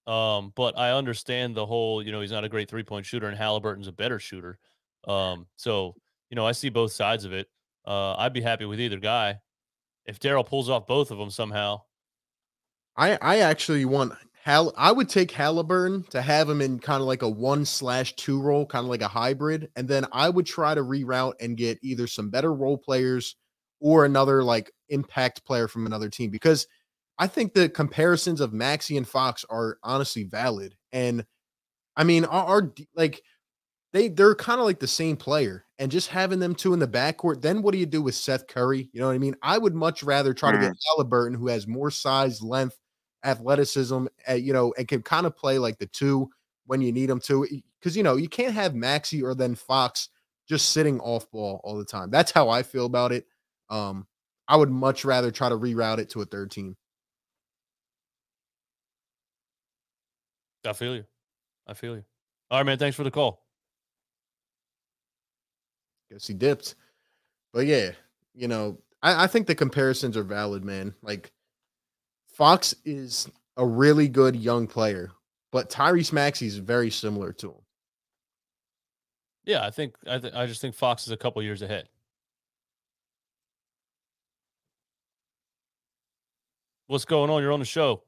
Um, 0.07 0.53
but 0.55 0.79
I 0.79 0.93
understand 0.93 1.57
the 1.57 1.67
whole, 1.67 2.01
you 2.05 2.13
know, 2.13 2.21
he's 2.21 2.31
not 2.31 2.45
a 2.45 2.49
great 2.49 2.71
three 2.71 2.85
point 2.85 3.05
shooter 3.05 3.27
and 3.27 3.37
Halliburton's 3.37 3.89
a 3.89 3.93
better 3.93 4.21
shooter. 4.21 4.61
Um, 5.09 5.49
so 5.57 5.97
you 6.31 6.37
know, 6.37 6.47
I 6.47 6.53
see 6.53 6.69
both 6.69 6.93
sides 6.93 7.25
of 7.25 7.33
it. 7.33 7.49
Uh, 7.85 8.15
I'd 8.15 8.33
be 8.33 8.43
happy 8.43 8.65
with 8.65 8.79
either 8.79 9.01
guy. 9.01 9.41
If 10.07 10.21
Daryl 10.21 10.47
pulls 10.47 10.71
off 10.71 10.87
both 10.87 11.11
of 11.11 11.19
them 11.19 11.31
somehow, 11.31 11.81
I 12.97 13.19
I 13.21 13.39
actually 13.39 13.85
want 13.87 14.13
Hal. 14.45 14.75
I 14.77 14.93
would 14.93 15.09
take 15.09 15.31
Halliburton 15.31 16.03
to 16.11 16.21
have 16.21 16.51
him 16.51 16.61
in 16.61 16.79
kind 16.79 17.01
of 17.01 17.07
like 17.07 17.23
a 17.23 17.29
one 17.29 17.65
slash 17.65 18.15
two 18.17 18.43
role, 18.43 18.67
kind 18.67 18.85
of 18.85 18.91
like 18.91 19.01
a 19.01 19.09
hybrid, 19.09 19.71
and 19.75 19.89
then 19.89 20.05
I 20.13 20.29
would 20.29 20.45
try 20.45 20.75
to 20.75 20.83
reroute 20.83 21.33
and 21.41 21.57
get 21.57 21.79
either 21.81 22.07
some 22.07 22.29
better 22.29 22.53
role 22.53 22.77
players 22.77 23.37
or 23.81 24.05
another 24.05 24.45
like 24.45 24.71
impact 24.91 25.47
player 25.47 25.67
from 25.67 25.87
another 25.87 26.11
team 26.11 26.29
because 26.29 26.67
I 27.19 27.27
think 27.27 27.55
the 27.55 27.71
comparisons 27.71 28.43
of 28.43 28.53
Maxey 28.53 28.99
and 28.99 29.09
Fox 29.09 29.47
are 29.49 29.79
honestly 29.83 30.25
valid. 30.25 30.75
And 30.93 31.25
I 31.97 32.05
mean, 32.05 32.27
are, 32.27 32.45
are 32.45 32.75
like 32.95 33.23
they 33.95 34.09
they're 34.09 34.35
kind 34.35 34.61
of 34.61 34.67
like 34.67 34.79
the 34.79 34.87
same 34.87 35.17
player, 35.17 35.65
and 35.79 35.91
just 35.91 36.09
having 36.09 36.39
them 36.39 36.55
two 36.55 36.75
in 36.75 36.81
the 36.81 36.87
backcourt. 36.87 37.41
Then 37.41 37.63
what 37.63 37.73
do 37.73 37.79
you 37.79 37.87
do 37.87 38.03
with 38.03 38.15
Seth 38.15 38.47
Curry? 38.47 38.91
You 38.93 39.01
know 39.01 39.07
what 39.07 39.15
I 39.15 39.19
mean? 39.19 39.37
I 39.43 39.57
would 39.57 39.75
much 39.75 40.03
rather 40.03 40.35
try 40.35 40.53
to 40.53 40.59
get 40.59 40.73
mm. 40.73 40.79
Halliburton, 40.89 41.39
who 41.39 41.49
has 41.49 41.67
more 41.67 41.91
size, 41.91 42.43
length, 42.43 42.77
athleticism, 43.25 44.07
uh, 44.29 44.35
you 44.35 44.53
know, 44.53 44.75
and 44.79 44.87
can 44.87 45.03
kind 45.03 45.27
of 45.27 45.37
play 45.37 45.59
like 45.59 45.79
the 45.79 45.87
two 45.87 46.31
when 46.67 46.81
you 46.81 46.93
need 46.93 47.07
them 47.07 47.21
to. 47.21 47.47
Because 47.81 47.97
you 47.97 48.03
know 48.03 48.17
you 48.17 48.29
can't 48.29 48.55
have 48.55 48.75
Maxey 48.75 49.23
or 49.23 49.35
then 49.35 49.55
Fox 49.55 50.09
just 50.49 50.71
sitting 50.71 51.01
off 51.01 51.31
ball 51.31 51.61
all 51.65 51.77
the 51.77 51.85
time. 51.85 52.11
That's 52.11 52.31
how 52.31 52.49
I 52.49 52.63
feel 52.63 52.87
about 52.87 53.13
it. 53.13 53.27
Um, 53.71 54.07
I 54.47 54.57
would 54.57 54.71
much 54.71 55.05
rather 55.05 55.31
try 55.31 55.49
to 55.49 55.57
reroute 55.57 55.99
it 55.99 56.11
to 56.11 56.21
a 56.21 56.27
third 56.27 56.51
team. 56.51 56.77
I 60.67 60.73
feel 60.73 60.97
you. 60.97 61.05
I 61.67 61.75
feel 61.75 61.95
you. 61.95 62.05
All 62.51 62.59
right, 62.59 62.67
man. 62.67 62.79
Thanks 62.79 62.97
for 62.97 63.05
the 63.05 63.11
call. 63.11 63.43
Guess 66.11 66.27
he 66.27 66.35
dipped. 66.35 66.75
But 67.53 67.67
yeah, 67.67 67.91
you 68.35 68.49
know, 68.49 68.79
I, 69.03 69.25
I 69.25 69.27
think 69.27 69.47
the 69.47 69.55
comparisons 69.55 70.17
are 70.17 70.23
valid, 70.23 70.65
man. 70.65 70.95
Like 71.03 71.33
Fox 72.35 72.75
is 72.85 73.31
a 73.57 73.65
really 73.65 74.09
good 74.09 74.35
young 74.35 74.67
player, 74.67 75.13
but 75.53 75.71
Tyrese 75.71 76.13
Maxey 76.13 76.47
is 76.47 76.59
very 76.59 76.91
similar 76.91 77.33
to 77.35 77.51
him. 77.51 77.61
Yeah, 79.45 79.65
I 79.65 79.71
think 79.71 79.95
I, 80.09 80.19
th- 80.19 80.35
I 80.35 80.47
just 80.47 80.61
think 80.61 80.75
Fox 80.75 81.07
is 81.07 81.13
a 81.13 81.17
couple 81.17 81.41
years 81.45 81.63
ahead. 81.63 81.89
What's 86.89 87.05
going 87.05 87.31
on? 87.31 87.41
You're 87.41 87.53
on 87.53 87.61
the 87.61 87.65
show. 87.65 88.03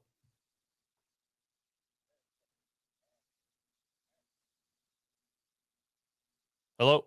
Hello. 6.81 7.07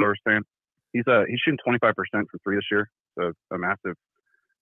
Spurs 0.00 0.18
fan. 0.24 0.42
He's 0.92 1.06
uh 1.06 1.24
he's 1.28 1.38
shooting 1.40 1.58
25% 1.66 1.94
from 2.12 2.26
three 2.42 2.56
this 2.56 2.64
year, 2.70 2.90
so 3.18 3.32
a 3.52 3.58
massive 3.58 3.94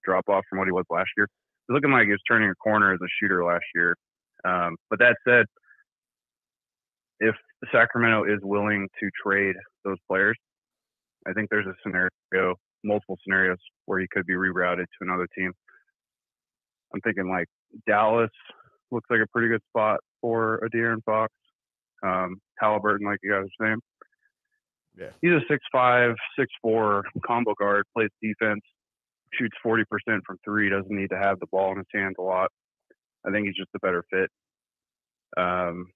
drop 0.05 0.29
off 0.29 0.45
from 0.49 0.59
what 0.59 0.69
he 0.69 0.73
was 0.73 0.85
last 0.91 1.09
year. 1.17 1.29
He's 1.67 1.75
looking 1.75 1.91
like 1.91 2.07
he 2.07 2.13
was 2.13 2.21
turning 2.29 2.51
a 2.51 2.55
corner 2.55 2.93
as 2.93 3.01
a 3.03 3.11
shooter 3.21 3.45
last 3.45 3.65
year. 3.75 3.97
Um, 4.45 4.77
but 4.89 4.99
that 5.01 5.17
said, 5.27 5.47
if 7.19 7.35
Sacramento 7.73 8.25
is 8.25 8.39
willing 8.43 8.89
to 9.01 9.11
trade 9.23 9.57
those 9.85 9.97
players, 10.09 10.37
I 11.27 11.33
think 11.33 11.51
there's 11.51 11.67
a 11.67 11.75
scenario, 11.83 12.55
multiple 12.85 13.19
scenarios 13.25 13.59
where 13.87 13.99
he 13.99 14.07
could 14.11 14.27
be 14.27 14.35
rerouted 14.35 14.85
to 14.85 15.01
another 15.01 15.27
team. 15.37 15.53
I'm 16.95 17.01
thinking 17.01 17.29
like 17.29 17.47
Dallas 17.87 18.31
looks 18.93 19.07
like 19.11 19.21
a 19.21 19.27
pretty 19.33 19.49
good 19.49 19.63
spot 19.69 19.99
for 20.21 20.57
a 20.57 20.71
De'Aaron 20.71 21.03
Fox. 21.05 21.33
Um, 22.05 22.37
Halliburton, 22.61 23.07
like 23.07 23.19
you 23.23 23.33
guys 23.33 23.45
are 23.45 23.67
saying. 23.67 23.81
Yeah. 24.97 25.11
He's 25.21 25.33
a 25.33 25.41
six 25.49 25.65
five, 25.73 26.15
six 26.39 26.53
four 26.63 27.05
combo 27.27 27.55
guard, 27.55 27.85
plays 27.95 28.11
defense, 28.23 28.63
shoots 29.33 29.57
forty 29.63 29.85
percent 29.91 30.23
from 30.27 30.39
three, 30.45 30.71
doesn't 30.71 30.91
need 30.91 31.11
to 31.11 31.19
have 31.19 31.39
the 31.41 31.47
ball 31.47 31.73
in 31.73 31.79
his 31.79 31.87
hands 31.95 32.17
a 32.19 32.23
lot. 32.23 32.51
I 33.27 33.31
think 33.31 33.47
he's 33.47 33.57
just 33.57 33.71
a 33.75 33.79
better 33.81 34.05
fit. 34.11 34.31
Um, 35.37 35.87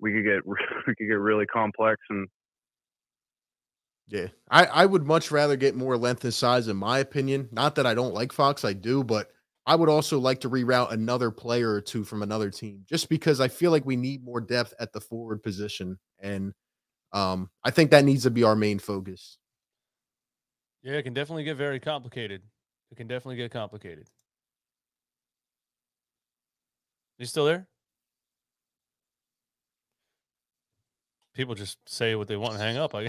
we 0.00 0.12
could 0.12 0.24
get 0.24 0.46
we 0.86 0.94
could 0.94 1.08
get 1.08 1.18
really 1.18 1.46
complex 1.46 2.00
and 2.10 2.28
Yeah. 4.06 4.28
I, 4.50 4.64
I 4.66 4.86
would 4.86 5.06
much 5.06 5.30
rather 5.30 5.56
get 5.56 5.76
more 5.76 5.96
length 5.96 6.24
and 6.24 6.32
size, 6.34 6.68
in 6.68 6.76
my 6.76 6.98
opinion. 6.98 7.48
Not 7.52 7.74
that 7.74 7.86
I 7.86 7.94
don't 7.94 8.14
like 8.14 8.32
Fox, 8.32 8.64
I 8.64 8.72
do, 8.72 9.04
but 9.04 9.30
I 9.66 9.74
would 9.76 9.88
also 9.90 10.18
like 10.18 10.40
to 10.40 10.50
reroute 10.50 10.92
another 10.92 11.30
player 11.30 11.70
or 11.70 11.80
two 11.82 12.04
from 12.04 12.22
another 12.22 12.50
team 12.50 12.84
just 12.88 13.08
because 13.10 13.38
I 13.40 13.48
feel 13.48 13.70
like 13.70 13.84
we 13.84 13.96
need 13.96 14.24
more 14.24 14.40
depth 14.40 14.72
at 14.80 14.92
the 14.92 15.00
forward 15.00 15.42
position. 15.42 15.98
And 16.20 16.54
um, 17.12 17.50
I 17.64 17.70
think 17.70 17.90
that 17.90 18.04
needs 18.04 18.24
to 18.24 18.30
be 18.30 18.42
our 18.44 18.56
main 18.56 18.78
focus. 18.78 19.38
Yeah, 20.82 20.94
it 20.94 21.02
can 21.02 21.14
definitely 21.14 21.44
get 21.44 21.56
very 21.56 21.80
complicated. 21.80 22.42
It 22.90 22.96
can 22.96 23.06
definitely 23.06 23.36
get 23.36 23.50
complicated. 23.50 24.08
You 27.18 27.26
still 27.26 27.44
there? 27.46 27.66
People 31.34 31.54
just 31.54 31.78
say 31.88 32.14
what 32.14 32.26
they 32.28 32.36
want 32.36 32.54
and 32.54 32.62
hang 32.62 32.76
up. 32.76 32.94
I, 32.94 33.08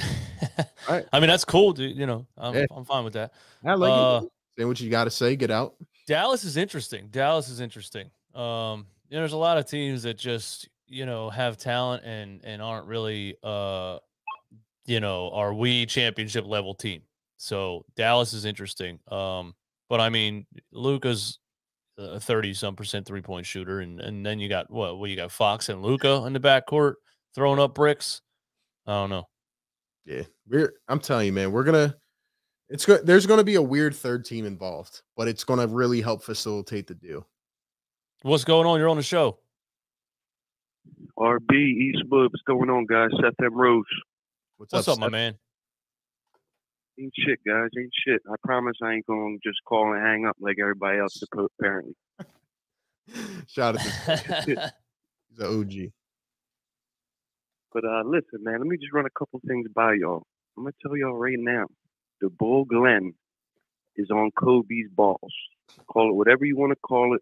Right. 0.88 1.05
I 1.13 1.19
mean, 1.19 1.30
that's 1.30 1.45
cool, 1.45 1.73
dude. 1.73 1.97
You 1.97 2.05
know, 2.05 2.27
I'm, 2.38 2.53
Yeah. 2.55 2.65
I'm 2.76 2.85
fine 2.85 3.03
with 3.03 3.13
that. 3.13 3.34
I 3.63 3.73
like 3.73 3.91
Uh, 3.91 4.26
it. 4.26 4.31
Say 4.57 4.65
what 4.65 4.80
you 4.80 4.89
got 4.89 5.05
to 5.05 5.11
say, 5.11 5.35
get 5.35 5.51
out. 5.51 5.76
Dallas 6.05 6.43
is 6.43 6.57
interesting. 6.57 7.07
Dallas 7.09 7.49
is 7.49 7.59
interesting. 7.59 8.09
Um, 8.35 8.88
you 9.09 9.15
know, 9.15 9.21
there's 9.21 9.34
a 9.34 9.38
lot 9.38 9.57
of 9.57 9.65
teams 9.65 10.03
that 10.03 10.17
just 10.17 10.67
you 10.90 11.06
know 11.06 11.30
have 11.30 11.57
talent 11.57 12.03
and 12.03 12.41
and 12.44 12.61
aren't 12.61 12.88
really 12.88 13.38
uh, 13.44 13.99
you 14.90 14.99
know, 14.99 15.30
are 15.30 15.53
we 15.53 15.86
championship 15.86 16.48
level 16.48 16.74
team? 16.74 17.03
So 17.38 17.86
Dallas 17.95 18.34
is 18.34 18.44
interesting. 18.44 18.99
Um, 19.07 19.53
but 19.88 20.02
I 20.02 20.10
mean, 20.10 20.48
Luka's 20.72 21.38
a 21.98 22.20
thirty 22.20 22.56
some 22.56 22.76
percent 22.76 23.06
three 23.06 23.22
point 23.22 23.45
shooter, 23.45 23.82
and 23.82 24.02
and 24.02 24.26
then 24.26 24.40
you 24.40 24.49
got 24.49 24.70
what? 24.72 24.98
Well, 24.98 25.07
you 25.07 25.16
got 25.16 25.32
Fox 25.32 25.70
and 25.70 25.84
Luca 25.84 26.24
in 26.26 26.34
the 26.34 26.40
backcourt 26.40 26.95
throwing 27.36 27.60
up 27.60 27.76
bricks. 27.76 28.22
I 28.88 28.94
don't 28.94 29.11
know. 29.11 29.28
Yeah. 30.06 30.24
We're 30.48 30.74
I'm 30.88 30.99
telling 30.99 31.28
you, 31.28 31.34
man, 31.34 31.52
we're 31.52 31.64
gonna 31.64 31.95
it's 32.68 32.86
good. 32.88 33.06
There's 33.06 33.28
gonna 33.28 33.44
be 33.44 33.56
a 33.56 33.61
weird 33.61 33.95
third 33.95 34.26
team 34.26 34.45
involved, 34.45 35.03
but 35.16 35.28
it's 35.28 35.44
gonna 35.44 35.68
really 35.68 36.02
help 36.02 36.24
facilitate 36.24 36.88
the 36.88 36.95
deal. 36.95 37.28
What's 38.24 38.44
going 38.44 38.66
on? 38.66 38.80
You're 38.80 38.90
on 38.90 38.98
the 38.98 39.03
show. 39.03 39.38
RB 41.19 41.51
Eastwood, 41.51 42.31
what's 42.31 42.43
going 42.43 42.69
on, 42.69 42.85
guys? 42.85 43.09
Seth 43.21 43.33
M. 43.43 43.53
Rose. 43.53 43.83
What's, 44.55 44.71
What's 44.71 44.87
up, 44.87 44.99
my 44.99 45.09
man? 45.09 45.37
Ain't 46.97 47.13
shit, 47.17 47.39
guys. 47.45 47.69
Ain't 47.77 47.91
shit. 48.05 48.21
I 48.29 48.35
promise 48.45 48.77
I 48.81 48.93
ain't 48.93 49.05
gonna 49.05 49.35
just 49.43 49.59
call 49.65 49.93
and 49.93 50.01
hang 50.01 50.25
up 50.25 50.37
like 50.39 50.57
everybody 50.61 50.99
else 50.99 51.21
apparently. 51.59 51.95
Shout 53.47 53.75
out 53.75 53.81
to 53.81 54.45
he's 55.29 55.39
an 55.39 55.59
OG. 55.59 55.91
But 57.73 57.85
uh, 57.85 58.03
listen, 58.05 58.43
man, 58.43 58.59
let 58.59 58.67
me 58.67 58.77
just 58.77 58.93
run 58.93 59.05
a 59.05 59.19
couple 59.19 59.41
things 59.45 59.67
by 59.75 59.95
y'all. 59.95 60.23
I'm 60.57 60.63
gonna 60.63 60.73
tell 60.81 60.95
y'all 60.95 61.17
right 61.17 61.37
now, 61.37 61.65
the 62.21 62.29
Bull 62.29 62.63
Glenn 62.63 63.13
is 63.97 64.09
on 64.09 64.31
Kobe's 64.37 64.89
balls. 64.89 65.33
Call 65.87 66.09
it 66.09 66.15
whatever 66.15 66.45
you 66.45 66.55
want 66.55 66.71
to 66.71 66.79
call 66.81 67.15
it, 67.15 67.21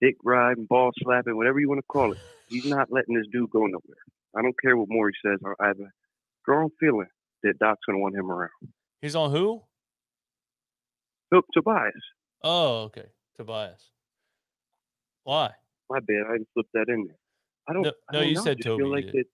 dick 0.00 0.16
riding, 0.24 0.66
ball 0.66 0.90
slapping, 1.02 1.36
whatever 1.36 1.58
you 1.60 1.68
want 1.68 1.78
to 1.80 1.86
call 1.88 2.12
it. 2.12 2.18
He's 2.48 2.66
not 2.66 2.90
letting 2.92 3.14
this 3.16 3.26
dude 3.32 3.50
go 3.50 3.66
nowhere. 3.66 3.80
I 4.36 4.42
don't 4.42 4.54
care 4.60 4.76
what 4.76 4.88
Morey 4.90 5.12
says. 5.24 5.38
I 5.60 5.66
have 5.68 5.80
a 5.80 5.90
strong 6.42 6.68
feeling 6.78 7.08
that 7.42 7.58
Doc's 7.58 7.80
gonna 7.86 7.98
want 7.98 8.14
him 8.14 8.30
around. 8.30 8.50
He's 9.02 9.16
on 9.16 9.30
who? 9.30 9.62
Nope, 11.32 11.44
Tobias. 11.52 11.92
Oh, 12.44 12.82
okay. 12.84 13.06
Tobias. 13.36 13.90
Why? 15.24 15.50
My 15.90 16.00
bad. 16.00 16.24
I 16.28 16.32
didn't 16.34 16.48
slip 16.54 16.66
that 16.74 16.88
in 16.88 17.06
there. 17.06 17.16
I 17.68 17.72
don't. 17.72 17.82
No, 17.82 17.92
I 18.08 18.12
don't 18.12 18.28
you 18.28 18.34
know. 18.34 18.42
Said 18.44 18.58
just 18.58 18.64
feel 18.66 18.78
Toby, 18.78 18.84
you 18.88 18.90
like 18.94 19.04
did. 19.06 19.14
that. 19.14 19.24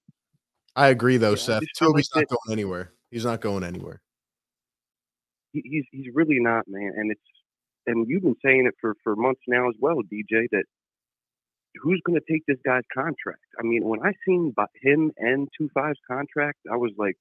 I 0.74 0.88
agree 0.88 1.18
though, 1.18 1.30
Yeah, 1.30 1.36
Seth. 1.36 1.60
just 1.62 1.78
Toby's 1.78 2.08
like 2.14 2.22
not 2.22 2.28
that- 2.30 2.36
going 2.46 2.58
anywhere. 2.58 2.92
He's 3.10 3.24
not 3.26 3.40
going 3.42 3.62
anywhere. 3.64 4.00
he- 5.52 5.60
he's 5.64 5.84
he's 5.92 6.14
really 6.14 6.40
not, 6.40 6.64
man. 6.66 6.92
And 6.96 7.10
it's 7.12 7.20
and 7.86 8.06
you've 8.08 8.22
been 8.22 8.36
saying 8.44 8.66
it 8.66 8.74
for 8.80 8.94
for 9.02 9.16
months 9.16 9.42
now 9.46 9.68
as 9.68 9.74
well, 9.80 9.96
DJ. 10.02 10.48
That 10.50 10.64
who's 11.76 12.00
going 12.04 12.18
to 12.18 12.32
take 12.32 12.42
this 12.46 12.58
guy's 12.64 12.84
contract? 12.92 13.44
I 13.58 13.62
mean, 13.62 13.84
when 13.84 14.00
I 14.02 14.12
seen 14.26 14.54
him 14.82 15.12
and 15.16 15.48
Two 15.56 15.68
Five's 15.74 15.98
contract, 16.10 16.58
I 16.70 16.76
was 16.76 16.92
like, 16.98 17.16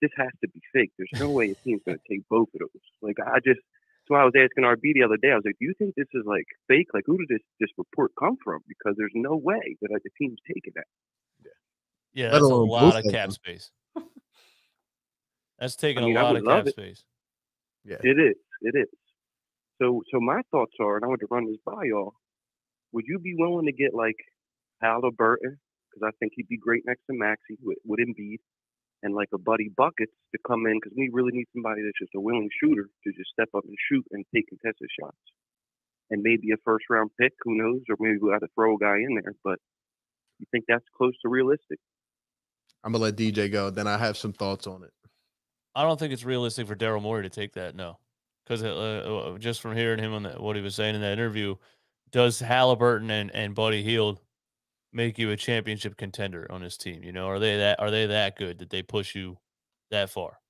this 0.00 0.10
has 0.16 0.30
to 0.42 0.48
be 0.48 0.60
fake. 0.72 0.92
There's 0.96 1.20
no 1.20 1.30
way 1.30 1.50
a 1.50 1.54
team's 1.54 1.82
going 1.86 1.98
to 1.98 2.14
take 2.14 2.22
both 2.28 2.48
of 2.54 2.60
those. 2.60 2.82
Like 3.02 3.16
I 3.20 3.38
just 3.44 3.60
why 4.10 4.22
I 4.22 4.24
was 4.24 4.34
asking 4.36 4.64
RB 4.64 4.92
the 4.94 5.04
other 5.04 5.16
day. 5.16 5.30
I 5.30 5.36
was 5.36 5.44
like, 5.46 5.56
"Do 5.60 5.64
you 5.66 5.74
think 5.78 5.94
this 5.94 6.08
is 6.12 6.24
like 6.26 6.44
fake? 6.68 6.88
Like, 6.92 7.04
who 7.06 7.16
did 7.16 7.28
this 7.28 7.40
this 7.60 7.70
report 7.78 8.10
come 8.18 8.36
from? 8.44 8.60
Because 8.68 8.96
there's 8.98 9.12
no 9.14 9.36
way 9.36 9.76
that 9.80 9.90
like, 9.90 10.02
the 10.02 10.10
team's 10.18 10.38
taking 10.46 10.72
that." 10.74 10.84
Yeah, 12.12 12.26
Let 12.26 12.32
that's 12.32 12.42
a 12.42 12.46
lot 12.48 12.96
of 12.96 13.06
of 13.06 13.12
cap 13.12 13.26
them. 13.26 13.30
space. 13.30 13.70
That's 15.60 15.76
taking 15.76 16.02
I 16.02 16.06
mean, 16.06 16.16
a 16.16 16.20
I 16.20 16.22
lot 16.24 16.36
of 16.36 16.44
cap 16.44 16.66
it. 16.66 16.70
space. 16.72 17.04
Yeah. 17.84 17.98
It 18.02 18.18
is. 18.18 18.34
It 18.62 18.74
is. 18.76 18.88
So, 19.80 20.02
so 20.12 20.20
my 20.20 20.42
thoughts 20.50 20.74
are, 20.80 20.96
and 20.96 21.04
I 21.04 21.08
want 21.08 21.20
to 21.20 21.26
run 21.30 21.46
this 21.46 21.60
by 21.64 21.84
y'all. 21.84 22.14
Would 22.92 23.04
you 23.06 23.18
be 23.18 23.34
willing 23.36 23.66
to 23.66 23.72
get 23.72 23.94
like 23.94 24.16
Halliburton? 24.82 25.58
Because 25.88 26.06
I 26.06 26.12
think 26.18 26.32
he'd 26.36 26.48
be 26.48 26.58
great 26.58 26.82
next 26.86 27.02
to 27.10 27.16
Maxey 27.16 27.56
with, 27.62 27.78
with 27.84 27.98
Embiid, 28.00 28.38
and 29.02 29.14
like 29.14 29.28
a 29.34 29.38
Buddy 29.38 29.70
Buckets 29.74 30.12
to 30.32 30.38
come 30.46 30.66
in 30.66 30.78
because 30.78 30.92
we 30.96 31.10
really 31.12 31.32
need 31.32 31.46
somebody 31.54 31.82
that's 31.82 31.98
just 31.98 32.14
a 32.14 32.20
willing 32.20 32.50
shooter 32.62 32.88
to 33.04 33.10
just 33.12 33.30
step 33.32 33.48
up 33.56 33.64
and 33.64 33.76
shoot 33.90 34.04
and 34.12 34.24
take 34.34 34.46
contested 34.48 34.88
shots. 35.00 35.16
And 36.10 36.22
maybe 36.22 36.52
a 36.52 36.56
first 36.64 36.84
round 36.90 37.10
pick, 37.18 37.32
who 37.42 37.56
knows? 37.56 37.80
Or 37.88 37.96
maybe 37.98 38.18
we 38.20 38.30
got 38.30 38.40
to 38.40 38.48
throw 38.54 38.74
a 38.74 38.78
guy 38.78 38.96
in 38.96 39.14
there. 39.22 39.32
But 39.42 39.58
you 40.38 40.46
think 40.50 40.64
that's 40.68 40.84
close 40.96 41.14
to 41.22 41.28
realistic? 41.28 41.78
I'm 42.82 42.92
gonna 42.92 43.04
let 43.04 43.16
DJ 43.16 43.50
go. 43.50 43.70
Then 43.70 43.86
I 43.86 43.98
have 43.98 44.16
some 44.16 44.32
thoughts 44.32 44.66
on 44.66 44.82
it. 44.82 44.92
I 45.74 45.82
don't 45.82 45.98
think 45.98 46.12
it's 46.12 46.24
realistic 46.24 46.66
for 46.66 46.74
Daryl 46.74 47.00
Morey 47.00 47.22
to 47.22 47.28
take 47.28 47.52
that. 47.52 47.74
No, 47.76 47.98
because 48.50 48.64
uh, 48.64 49.32
uh, 49.34 49.38
just 49.38 49.60
from 49.60 49.76
hearing 49.76 50.00
him 50.00 50.12
on 50.12 50.24
what 50.24 50.56
he 50.56 50.62
was 50.62 50.74
saying 50.74 50.96
in 50.96 51.00
that 51.02 51.12
interview, 51.12 51.54
does 52.10 52.40
Halliburton 52.40 53.08
and, 53.08 53.30
and 53.32 53.54
Buddy 53.54 53.80
Hield 53.80 54.18
make 54.92 55.18
you 55.18 55.30
a 55.30 55.36
championship 55.36 55.96
contender 55.96 56.50
on 56.50 56.60
this 56.60 56.76
team? 56.76 57.04
You 57.04 57.12
know, 57.12 57.28
are 57.28 57.38
they 57.38 57.58
that 57.58 57.78
are 57.78 57.92
they 57.92 58.06
that 58.06 58.36
good 58.36 58.58
that 58.58 58.68
they 58.68 58.82
push 58.82 59.14
you 59.14 59.38
that 59.92 60.10
far? 60.10 60.40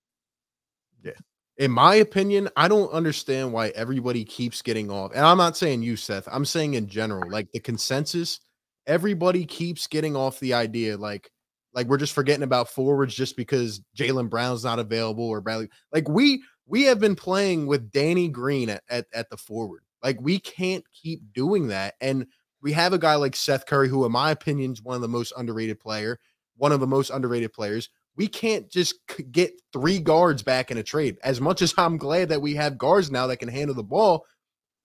Yeah. 1.04 1.12
In 1.58 1.70
my 1.70 1.96
opinion, 1.96 2.48
I 2.56 2.68
don't 2.68 2.90
understand 2.90 3.52
why 3.52 3.68
everybody 3.68 4.24
keeps 4.24 4.62
getting 4.62 4.90
off. 4.90 5.12
And 5.14 5.26
I'm 5.26 5.36
not 5.36 5.58
saying 5.58 5.82
you, 5.82 5.94
Seth. 5.96 6.26
I'm 6.32 6.46
saying 6.46 6.72
in 6.72 6.88
general, 6.88 7.30
like 7.30 7.52
the 7.52 7.60
consensus, 7.60 8.40
everybody 8.86 9.44
keeps 9.44 9.86
getting 9.86 10.16
off 10.16 10.40
the 10.40 10.54
idea 10.54 10.96
like 10.96 11.30
like 11.74 11.86
we're 11.86 11.98
just 11.98 12.14
forgetting 12.14 12.44
about 12.44 12.70
forwards 12.70 13.14
just 13.14 13.36
because 13.36 13.82
Jaylen 13.94 14.30
Brown's 14.30 14.64
not 14.64 14.78
available 14.78 15.24
or 15.24 15.42
Bradley. 15.42 15.68
Like 15.92 16.08
we 16.08 16.42
we 16.70 16.84
have 16.84 17.00
been 17.00 17.16
playing 17.16 17.66
with 17.66 17.90
Danny 17.90 18.28
Green 18.28 18.70
at, 18.70 18.84
at, 18.88 19.06
at 19.12 19.28
the 19.28 19.36
forward. 19.36 19.82
Like 20.02 20.20
we 20.20 20.38
can't 20.38 20.84
keep 20.92 21.32
doing 21.32 21.68
that. 21.68 21.94
And 22.00 22.26
we 22.62 22.72
have 22.72 22.92
a 22.92 22.98
guy 22.98 23.16
like 23.16 23.34
Seth 23.34 23.66
Curry, 23.66 23.88
who, 23.88 24.04
in 24.06 24.12
my 24.12 24.30
opinion, 24.30 24.72
is 24.72 24.82
one 24.82 24.94
of 24.94 25.02
the 25.02 25.08
most 25.08 25.32
underrated 25.36 25.80
player, 25.80 26.20
one 26.56 26.72
of 26.72 26.78
the 26.78 26.86
most 26.86 27.10
underrated 27.10 27.52
players. 27.52 27.90
We 28.16 28.28
can't 28.28 28.70
just 28.70 28.94
get 29.32 29.60
three 29.72 29.98
guards 29.98 30.42
back 30.42 30.70
in 30.70 30.78
a 30.78 30.82
trade. 30.82 31.16
As 31.24 31.40
much 31.40 31.60
as 31.60 31.74
I'm 31.76 31.96
glad 31.96 32.28
that 32.28 32.42
we 32.42 32.54
have 32.54 32.78
guards 32.78 33.10
now 33.10 33.26
that 33.26 33.38
can 33.38 33.48
handle 33.48 33.74
the 33.74 33.82
ball, 33.82 34.26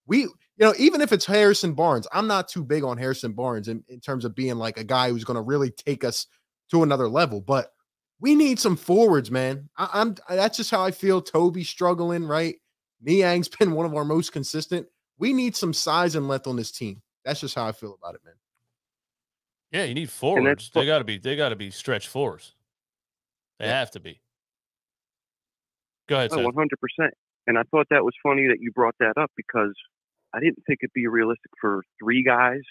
we, 0.07 0.21
you 0.21 0.31
know, 0.57 0.73
even 0.79 1.01
if 1.01 1.11
it's 1.11 1.25
Harrison 1.25 1.73
Barnes, 1.73 2.07
I'm 2.11 2.27
not 2.27 2.47
too 2.47 2.63
big 2.63 2.83
on 2.83 2.97
Harrison 2.97 3.33
Barnes 3.33 3.67
in, 3.67 3.83
in 3.89 3.99
terms 3.99 4.25
of 4.25 4.33
being 4.35 4.55
like 4.55 4.79
a 4.79 4.83
guy 4.83 5.09
who's 5.09 5.23
going 5.23 5.35
to 5.35 5.41
really 5.41 5.69
take 5.69 6.03
us 6.03 6.25
to 6.71 6.81
another 6.81 7.07
level. 7.07 7.41
But 7.41 7.71
we 8.19 8.35
need 8.35 8.59
some 8.59 8.75
forwards, 8.77 9.29
man. 9.29 9.69
I, 9.77 9.89
I'm 9.93 10.15
that's 10.29 10.57
just 10.57 10.71
how 10.71 10.83
I 10.83 10.91
feel. 10.91 11.21
Toby's 11.21 11.69
struggling, 11.69 12.25
right? 12.25 12.55
Niang's 13.05 13.47
been 13.59 13.71
one 13.71 13.85
of 13.85 13.93
our 13.95 14.05
most 14.05 14.31
consistent. 14.31 14.87
We 15.17 15.33
need 15.33 15.55
some 15.55 15.73
size 15.73 16.15
and 16.15 16.27
length 16.27 16.47
on 16.47 16.55
this 16.55 16.71
team. 16.71 17.01
That's 17.23 17.39
just 17.39 17.55
how 17.55 17.65
I 17.67 17.71
feel 17.71 17.97
about 18.01 18.15
it, 18.15 18.21
man. 18.23 18.35
Yeah, 19.71 19.83
you 19.83 19.93
need 19.93 20.09
forwards. 20.09 20.71
They 20.73 20.85
got 20.85 20.99
to 20.99 21.03
be 21.03 21.17
they 21.17 21.35
got 21.35 21.49
to 21.49 21.55
be 21.55 21.71
stretch 21.71 22.07
fours. 22.07 22.53
They 23.59 23.67
have 23.67 23.91
to 23.91 23.99
be. 23.99 24.21
Go 26.07 26.17
ahead, 26.17 26.31
Oh, 26.33 26.41
one 26.41 26.53
hundred 26.53 26.79
percent. 26.79 27.13
And 27.47 27.57
I 27.57 27.63
thought 27.71 27.87
that 27.89 28.03
was 28.03 28.13
funny 28.23 28.47
that 28.47 28.57
you 28.59 28.71
brought 28.71 28.95
that 28.99 29.17
up 29.17 29.31
because 29.35 29.73
I 30.33 30.39
didn't 30.39 30.63
think 30.67 30.79
it'd 30.81 30.93
be 30.93 31.07
realistic 31.07 31.51
for 31.59 31.83
three 32.01 32.23
guys 32.23 32.61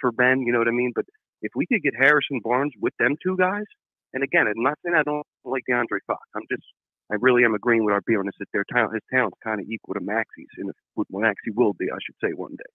for 0.00 0.12
Ben. 0.12 0.40
You 0.42 0.52
know 0.52 0.58
what 0.58 0.68
I 0.68 0.72
mean? 0.72 0.92
But 0.94 1.06
if 1.42 1.52
we 1.54 1.66
could 1.66 1.82
get 1.82 1.94
Harrison 1.98 2.40
Barnes 2.42 2.72
with 2.80 2.94
them 2.98 3.16
two 3.22 3.36
guys, 3.36 3.64
and 4.12 4.22
again, 4.22 4.46
I'm 4.46 4.62
not 4.62 4.78
saying 4.84 4.96
I 4.96 5.02
don't 5.02 5.26
like 5.44 5.64
DeAndre 5.68 6.00
Fox. 6.06 6.22
I'm 6.34 6.46
just 6.50 6.64
I 7.10 7.16
really 7.20 7.44
am 7.44 7.54
agreeing 7.54 7.84
with 7.84 7.94
RB 7.94 8.18
on 8.18 8.26
this 8.26 8.34
that 8.38 8.46
their 8.52 8.64
talent, 8.72 8.94
his 8.94 9.02
talent's 9.12 9.38
kind 9.42 9.60
of 9.60 9.66
equal 9.68 9.94
to 9.94 10.00
Maxey's, 10.00 10.54
and 10.58 10.70
what 10.94 11.08
Maxi 11.10 11.50
will 11.54 11.72
be, 11.72 11.86
I 11.90 11.98
should 12.04 12.14
say, 12.22 12.32
one 12.34 12.52
day. 12.52 12.72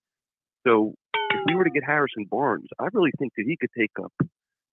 So 0.68 0.94
if 1.32 1.42
we 1.46 1.56
were 1.56 1.64
to 1.64 1.70
get 1.70 1.84
Harrison 1.86 2.26
Barnes, 2.30 2.68
I 2.80 2.88
really 2.92 3.12
think 3.18 3.32
that 3.38 3.46
he 3.48 3.56
could 3.56 3.70
take 3.78 3.92
up 4.04 4.12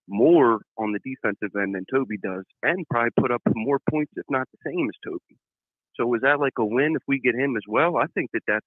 more 0.08 0.60
on 0.76 0.92
the 0.92 0.98
defensive 0.98 1.54
end 1.56 1.76
than 1.76 1.86
Toby 1.90 2.18
does, 2.18 2.44
and 2.62 2.84
probably 2.90 3.10
put 3.18 3.30
up 3.30 3.42
more 3.54 3.78
points, 3.88 4.12
if 4.16 4.26
not 4.28 4.48
the 4.52 4.70
same 4.70 4.88
as 4.88 4.98
Toby. 5.04 5.38
So 5.94 6.12
is 6.14 6.22
that 6.22 6.40
like 6.40 6.58
a 6.58 6.64
win 6.64 6.96
if 6.96 7.02
we 7.06 7.20
get 7.20 7.36
him 7.36 7.56
as 7.56 7.62
well? 7.68 7.96
I 7.96 8.06
think 8.14 8.30
that 8.32 8.42
that's 8.48 8.66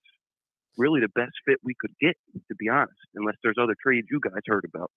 really 0.78 1.02
the 1.02 1.10
best 1.10 1.34
fit 1.46 1.58
we 1.64 1.76
could 1.78 1.94
get, 2.00 2.16
to 2.48 2.56
be 2.56 2.70
honest, 2.70 2.96
unless 3.16 3.36
there's 3.44 3.58
other 3.62 3.76
trades 3.82 4.08
you 4.10 4.20
guys 4.22 4.42
heard 4.46 4.66
about. 4.66 4.92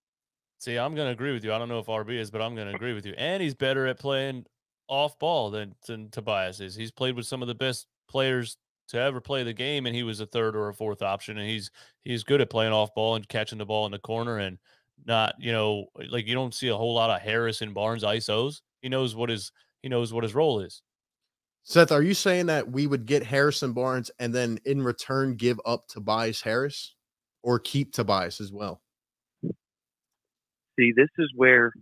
See, 0.58 0.76
I'm 0.76 0.94
going 0.94 1.06
to 1.06 1.12
agree 1.12 1.32
with 1.32 1.44
you. 1.44 1.52
I 1.52 1.58
don't 1.58 1.68
know 1.68 1.78
if 1.78 1.86
RB 1.86 2.18
is, 2.18 2.30
but 2.30 2.42
I'm 2.42 2.54
going 2.54 2.68
to 2.68 2.74
agree 2.74 2.92
with 2.92 3.06
you. 3.06 3.14
And 3.16 3.42
he's 3.42 3.54
better 3.54 3.86
at 3.86 3.98
playing 3.98 4.44
off 4.88 5.18
ball 5.18 5.50
than, 5.50 5.74
than 5.86 6.10
Tobias 6.10 6.60
is. 6.60 6.74
He's 6.74 6.90
played 6.90 7.14
with 7.14 7.26
some 7.26 7.42
of 7.42 7.48
the 7.48 7.54
best 7.54 7.86
players 8.08 8.56
to 8.88 8.98
ever 8.98 9.20
play 9.20 9.44
the 9.44 9.52
game, 9.52 9.86
and 9.86 9.94
he 9.94 10.02
was 10.02 10.20
a 10.20 10.26
third 10.26 10.56
or 10.56 10.68
a 10.68 10.74
fourth 10.74 11.02
option. 11.02 11.38
And 11.38 11.48
he's 11.48 11.70
he's 12.02 12.24
good 12.24 12.40
at 12.40 12.50
playing 12.50 12.72
off 12.72 12.94
ball 12.94 13.14
and 13.14 13.28
catching 13.28 13.58
the 13.58 13.66
ball 13.66 13.86
in 13.86 13.92
the 13.92 13.98
corner 13.98 14.38
and 14.38 14.58
not, 15.06 15.34
you 15.38 15.52
know, 15.52 15.86
like 16.08 16.26
you 16.26 16.34
don't 16.34 16.54
see 16.54 16.68
a 16.68 16.76
whole 16.76 16.94
lot 16.94 17.10
of 17.10 17.20
Harrison 17.20 17.72
Barnes 17.72 18.02
ISOs. 18.02 18.62
He 18.82 18.88
knows 18.88 19.14
what 19.14 19.30
his 19.30 19.52
he 19.82 19.88
knows 19.88 20.12
what 20.12 20.24
his 20.24 20.34
role 20.34 20.60
is. 20.60 20.82
Seth, 21.62 21.92
are 21.92 22.02
you 22.02 22.14
saying 22.14 22.46
that 22.46 22.70
we 22.70 22.86
would 22.86 23.04
get 23.04 23.22
Harrison 23.22 23.74
Barnes 23.74 24.10
and 24.18 24.34
then 24.34 24.58
in 24.64 24.82
return 24.82 25.36
give 25.36 25.60
up 25.66 25.86
Tobias 25.86 26.40
Harris 26.40 26.94
or 27.42 27.58
keep 27.58 27.92
Tobias 27.92 28.40
as 28.40 28.50
well? 28.52 28.80
See, 30.78 30.92
this 30.94 31.08
is 31.18 31.30
where 31.34 31.72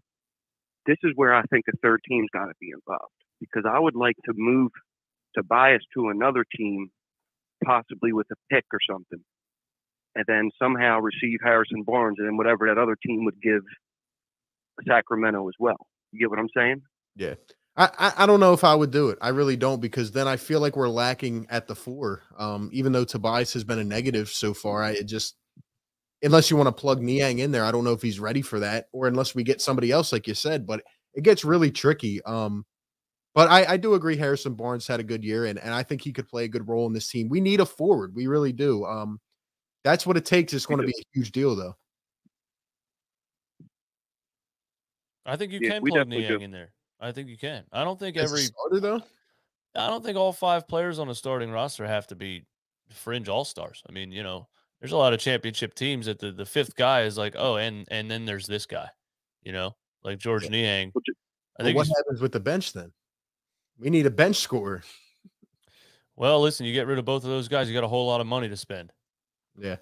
this 0.87 0.97
is 1.03 1.13
where 1.17 1.35
I 1.35 1.43
think 1.43 1.65
a 1.69 1.77
third 1.83 2.01
team's 2.09 2.29
got 2.33 2.47
to 2.47 2.55
be 2.61 2.71
involved 2.73 3.13
because 3.41 3.65
I 3.69 3.79
would 3.79 3.97
like 3.97 4.17
to 4.25 4.33
move 4.35 4.71
Tobias 5.35 5.83
to 5.95 6.09
another 6.09 6.45
team, 6.57 6.89
possibly 7.65 8.13
with 8.13 8.27
a 8.33 8.55
pick 8.55 8.65
or 8.73 8.79
something, 8.89 9.23
and 10.15 10.25
then 10.27 10.51
somehow 10.63 11.01
receive 11.01 11.41
Harrison 11.43 11.83
Barnes 11.83 12.17
and 12.19 12.29
then 12.29 12.37
whatever 12.37 12.67
that 12.69 12.79
other 12.79 12.97
team 13.05 13.25
would 13.25 13.41
give 13.43 13.63
Sacramento 14.87 15.47
as 15.49 15.55
well. 15.59 15.87
You 16.13 16.21
get 16.21 16.31
what 16.31 16.39
I'm 16.39 16.49
saying? 16.57 16.83
Yeah. 17.17 17.35
I, 17.79 18.15
I, 18.17 18.27
don't 18.27 18.41
know 18.41 18.55
if 18.55 18.65
I 18.65 18.75
would 18.75 18.91
do 18.91 19.11
it. 19.11 19.19
I 19.21 19.29
really 19.29 19.57
don't 19.57 19.83
because 19.83 20.13
then 20.13 20.27
I 20.27 20.39
feel 20.39 20.61
like 20.61 20.77
we're 20.77 20.89
lacking 20.89 21.47
at 21.51 21.67
the 21.67 21.75
four. 21.75 22.23
Um, 22.39 22.71
even 22.73 22.93
though 22.93 23.05
Tobias 23.05 23.53
has 23.53 23.65
been 23.65 23.79
a 23.79 23.85
negative 23.85 24.31
so 24.31 24.55
far, 24.55 24.83
I 24.83 25.03
just 25.03 25.37
unless 26.23 26.51
you 26.51 26.57
want 26.57 26.69
to 26.69 26.73
plug 26.73 27.01
Niang 27.03 27.39
in 27.39 27.51
there, 27.51 27.65
I 27.65 27.71
don't 27.71 27.85
know 27.85 27.93
if 27.93 28.03
he's 28.03 28.21
ready 28.21 28.43
for 28.43 28.61
that, 28.61 28.89
or 28.93 29.07
unless 29.07 29.35
we 29.35 29.43
get 29.43 29.61
somebody 29.61 29.91
else, 29.91 30.13
like 30.13 30.27
you 30.27 30.35
said. 30.35 30.67
But 30.67 30.83
it 31.15 31.23
gets 31.23 31.45
really 31.45 31.71
tricky. 31.71 32.23
Um, 32.23 32.65
but 33.35 33.51
I, 33.51 33.73
I 33.73 33.77
do 33.77 33.95
agree 33.95 34.17
Harrison 34.17 34.55
Barnes 34.55 34.87
had 34.87 35.01
a 35.01 35.05
good 35.05 35.23
year, 35.23 35.45
and, 35.45 35.59
and 35.59 35.75
I 35.75 35.83
think 35.83 36.03
he 36.03 36.13
could 36.13 36.29
play 36.29 36.45
a 36.45 36.49
good 36.49 36.67
role 36.69 36.87
in 36.87 36.93
this 36.93 37.11
team. 37.11 37.29
We 37.29 37.41
need 37.41 37.61
a 37.61 37.67
forward. 37.67 38.15
We 38.15 38.27
really 38.27 38.53
do. 38.53 38.85
Um, 38.87 39.21
that's 39.85 40.07
what 40.07 40.17
it 40.17 40.25
takes. 40.25 40.55
It's 40.55 40.67
going 40.67 40.81
to 40.81 40.87
be 40.87 40.95
a 40.99 41.05
huge 41.13 41.33
deal, 41.33 41.55
though. 41.55 41.77
I 45.27 45.37
think 45.37 45.53
you 45.53 45.59
Yeah, 45.61 45.73
can 45.73 45.83
we 45.83 45.91
plug 45.91 46.09
Niang 46.09 46.39
do. 46.39 46.45
in 46.45 46.51
there. 46.51 46.73
I 46.99 47.13
think 47.13 47.29
you 47.29 47.37
can. 47.37 47.65
I 47.73 47.85
don't 47.85 47.99
think 47.99 48.17
As 48.17 48.31
every 48.31 48.45
starter, 48.45 48.81
though. 48.81 49.03
I 49.75 49.89
don't 49.89 50.03
think 50.03 50.17
all 50.17 50.33
five 50.33 50.67
players 50.67 50.99
on 50.99 51.09
the 51.09 51.15
starting 51.15 51.51
roster 51.51 51.87
have 51.87 52.07
to 52.07 52.17
be 52.17 52.47
fringe 52.91 53.29
all 53.29 53.45
stars. 53.45 53.83
I 53.89 53.93
mean, 53.93 54.13
you 54.13 54.23
know, 54.23 54.49
there's 54.81 54.93
a 54.93 54.97
lot 54.97 55.13
of 55.13 55.21
championship 55.21 55.75
teams 55.75 56.07
that 56.07 56.19
the, 56.19 56.33
the 56.33 56.47
fifth 56.47 56.77
guy 56.77 57.03
is 57.03 57.17
like, 57.17 57.35
oh, 57.37 57.57
and 57.57 57.87
and 57.91 58.11
then 58.11 58.25
there's 58.25 58.47
this 58.47 58.67
guy, 58.67 58.89
you 59.43 59.53
know, 59.53 59.75
like 60.05 60.19
Georges 60.19 60.51
Niang. 60.51 60.89
I 60.89 60.93
But 60.95 61.65
think 61.65 61.77
what 61.77 61.89
happens 61.89 62.21
with 62.21 62.33
the 62.33 62.41
bench 62.41 62.73
then? 62.73 62.93
We 63.79 63.91
need 63.91 64.07
a 64.07 64.11
bench 64.11 64.37
scorer. 64.37 64.83
well, 66.17 66.41
listen, 66.41 66.67
you 66.67 66.73
get 66.73 66.87
rid 66.87 66.99
of 66.99 67.05
both 67.05 67.25
of 67.25 67.31
those 67.31 67.49
guys, 67.49 67.69
you 67.69 67.75
got 67.75 67.85
a 67.85 67.89
whole 67.89 68.07
lot 68.07 68.21
of 68.21 68.27
money 68.27 68.49
to 68.49 68.57
spend. 68.57 68.93
Yeah. 69.59 69.77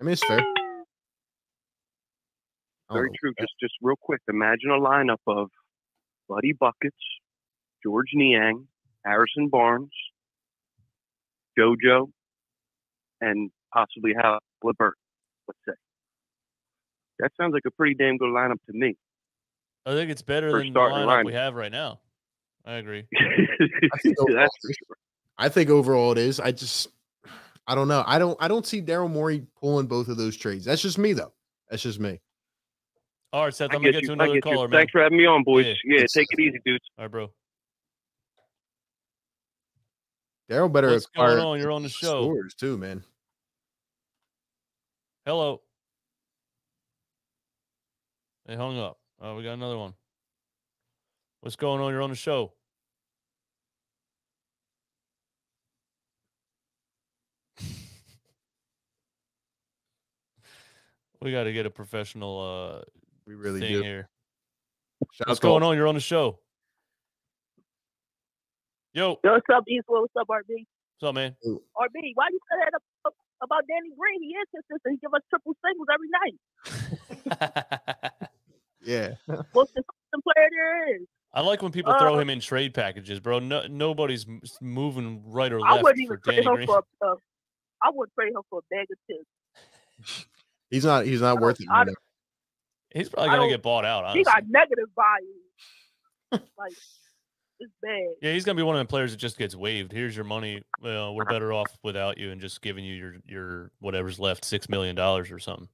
I 0.00 0.04
mean, 0.04 0.14
it's 0.14 0.24
fair. 0.26 0.42
Very 2.90 3.08
know. 3.08 3.14
true. 3.20 3.32
Just 3.38 3.52
just 3.60 3.74
real 3.82 3.96
quick, 4.00 4.20
imagine 4.28 4.70
a 4.70 4.80
lineup 4.80 5.20
of 5.26 5.50
Buddy 6.28 6.52
Buckets, 6.52 6.96
Georges 7.82 8.12
Niang, 8.14 8.66
Harrison 9.04 9.48
Barnes, 9.48 9.90
JoJo, 11.58 12.10
and 13.20 13.50
possibly 13.72 14.12
Hal 14.20 14.38
Libbert, 14.64 14.92
let's 15.48 15.58
say. 15.68 15.74
That 17.18 17.32
sounds 17.38 17.52
like 17.52 17.64
a 17.66 17.70
pretty 17.70 17.94
damn 17.94 18.16
good 18.16 18.30
lineup 18.30 18.56
to 18.66 18.72
me. 18.72 18.96
I 19.86 19.92
think 19.92 20.10
it's 20.10 20.22
better 20.22 20.50
than 20.52 20.66
the 20.66 20.70
starting 20.72 21.06
lineup 21.06 21.24
we 21.24 21.34
have 21.34 21.54
right 21.54 21.72
now. 21.72 22.00
I 22.64 22.74
agree. 22.74 23.04
I 23.18 23.98
think 23.98 24.18
overall 24.20 24.36
That's 24.36 24.56
it 24.64 24.70
is. 24.70 24.76
I 25.38 25.48
think 25.48 25.70
overall 25.70 26.12
it 26.12 26.18
is. 26.18 26.40
I 26.40 26.52
just 26.52 26.88
I 27.66 27.74
don't 27.74 27.88
know. 27.88 28.04
I 28.06 28.18
don't 28.18 28.36
I 28.40 28.48
don't 28.48 28.66
see 28.66 28.82
Daryl 28.82 29.10
Morey 29.10 29.46
pulling 29.58 29.86
both 29.86 30.08
of 30.08 30.16
those 30.16 30.36
trades. 30.36 30.64
That's 30.64 30.82
just 30.82 30.98
me 30.98 31.12
though. 31.12 31.32
That's 31.70 31.82
just 31.82 31.98
me. 31.98 32.20
All 33.32 33.44
right, 33.44 33.54
Seth, 33.54 33.70
I 33.70 33.76
I'm 33.76 33.80
gonna 33.80 33.92
get 33.92 34.00
get 34.00 34.06
to 34.08 34.12
another 34.12 34.34
get 34.34 34.34
you. 34.36 34.42
caller, 34.42 34.68
man. 34.68 34.78
Thanks 34.80 34.92
for 34.92 35.00
having 35.00 35.16
me 35.16 35.24
on, 35.24 35.44
boys. 35.44 35.66
Yeah. 35.84 36.00
Yeah, 36.00 36.06
take 36.12 36.26
it 36.30 36.40
easy, 36.40 36.58
dudes. 36.64 36.84
All 36.98 37.04
right, 37.04 37.10
bro. 37.10 37.32
Daryl 40.50 40.72
better 40.72 40.90
What's 40.90 41.06
going 41.06 41.38
on? 41.38 41.60
You're 41.60 41.70
on 41.70 41.84
the 41.84 41.88
show. 41.88 42.24
Stores 42.24 42.54
too, 42.54 42.76
man. 42.76 43.04
Hello. 45.26 45.60
They 48.46 48.56
hung 48.56 48.78
up. 48.78 48.98
Oh, 49.20 49.36
we 49.36 49.42
got 49.42 49.52
another 49.52 49.76
one. 49.78 49.94
What's 51.40 51.56
going 51.56 51.80
on? 51.80 51.92
You're 51.92 52.02
on 52.02 52.10
the 52.10 52.16
show. 52.16 52.52
we 61.20 61.30
got 61.32 61.44
to 61.44 61.52
get 61.52 61.66
a 61.66 61.70
professional 61.70 62.40
uh 62.40 62.82
We 63.26 63.34
really 63.34 63.60
thing 63.60 63.72
do. 63.72 63.82
here. 63.82 64.08
Shout 65.12 65.28
What's 65.28 65.38
out 65.38 65.42
to 65.42 65.46
going 65.48 65.62
on? 65.62 65.76
You're 65.76 65.86
on 65.88 65.94
the 65.94 66.00
show. 66.00 66.40
Yo, 68.92 69.18
Yo, 69.22 69.32
what's 69.32 69.46
up, 69.54 69.62
Eastwood? 69.68 70.00
What's 70.02 70.12
up, 70.18 70.26
RB? 70.28 70.66
what's 70.98 71.08
up, 71.08 71.14
man? 71.14 71.36
RB, 71.46 72.10
why 72.14 72.26
you 72.32 72.40
say 72.50 72.56
that 72.64 72.72
ab- 72.74 73.12
about 73.42 73.64
Danny 73.68 73.90
Green? 73.98 74.22
He 74.22 74.34
is 74.36 74.46
consistent. 74.54 74.92
He 74.94 74.98
give 75.00 75.14
us 75.14 75.22
triple 75.30 75.56
singles 75.64 75.88
every 75.92 76.10
night. 76.20 78.12
Yeah. 78.82 79.14
Most 79.54 79.74
consistent 79.74 80.24
player 80.24 80.48
there 80.50 80.96
is. 80.96 81.02
I 81.34 81.42
like 81.42 81.60
when 81.62 81.70
people 81.70 81.94
throw 81.98 82.14
Uh, 82.14 82.18
him 82.18 82.30
in 82.30 82.40
trade 82.40 82.72
packages, 82.72 83.20
bro. 83.20 83.38
No, 83.38 83.66
nobody's 83.66 84.24
moving 84.62 85.22
right 85.26 85.52
or 85.52 85.60
I 85.64 85.72
left 85.72 85.84
wouldn't 85.84 86.08
for 86.08 86.14
even 86.14 86.22
trade 86.22 86.34
Danny 86.36 86.46
him 86.46 86.54
Green. 86.54 86.66
for 86.66 86.82
a, 87.02 87.06
uh, 87.06 87.14
I 87.82 87.90
would 87.92 88.08
trade 88.18 88.28
him 88.28 88.40
for 88.48 88.60
a 88.60 88.74
bag 88.74 88.86
of 88.90 88.98
chips. 89.06 90.26
He's 90.70 90.84
not. 90.86 91.04
He's 91.04 91.20
not 91.20 91.38
worth 91.40 91.60
it. 91.60 91.66
I 91.70 91.80
you 91.80 91.84
don't- 91.84 91.92
know. 91.92 91.94
He's 92.98 93.08
probably 93.10 93.28
gonna 93.36 93.48
get 93.50 93.62
bought 93.62 93.84
out. 93.84 94.02
He 94.16 94.24
Honestly. 94.24 94.24
got 94.24 94.42
negative 94.48 94.88
value. 94.96 96.46
like 96.58 96.72
it's 97.60 97.72
bad. 97.82 98.14
Yeah, 98.22 98.32
he's 98.32 98.44
gonna 98.44 98.56
be 98.56 98.62
one 98.62 98.76
of 98.76 98.86
the 98.86 98.90
players 98.90 99.12
that 99.12 99.18
just 99.18 99.38
gets 99.38 99.54
waived. 99.54 99.92
Here's 99.92 100.16
your 100.16 100.24
money. 100.24 100.62
Well, 100.82 101.14
we're 101.14 101.26
better 101.26 101.52
off 101.52 101.70
without 101.82 102.18
you 102.18 102.30
and 102.32 102.40
just 102.40 102.62
giving 102.62 102.84
you 102.84 102.94
your 102.94 103.14
your 103.26 103.70
whatever's 103.80 104.18
left, 104.18 104.44
six 104.44 104.68
million 104.68 104.96
dollars 104.96 105.30
or 105.30 105.38
something. 105.38 105.68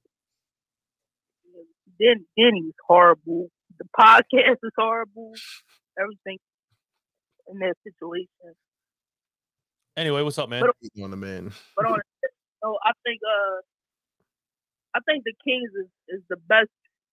Then 1.99 2.25
Denny's 2.37 2.73
horrible. 2.87 3.49
The 3.79 3.85
podcast 3.99 4.57
is 4.63 4.71
horrible. 4.77 5.33
Everything 5.99 6.37
in 7.47 7.59
that 7.59 7.75
situation. 7.83 8.55
Anyway, 9.95 10.21
what's 10.21 10.37
up, 10.37 10.49
man? 10.49 10.61
But- 10.61 10.75
He's 10.81 11.03
on 11.03 11.11
the 11.11 11.17
man. 11.17 11.51
But 11.75 11.85
on 11.85 11.99
so 12.63 12.77
I 12.83 12.91
think 13.05 13.21
uh 13.25 13.61
I 14.95 14.99
think 15.05 15.23
the 15.23 15.33
Kings 15.43 15.71
is, 15.73 16.17
is 16.19 16.21
the 16.29 16.37
best 16.37 16.69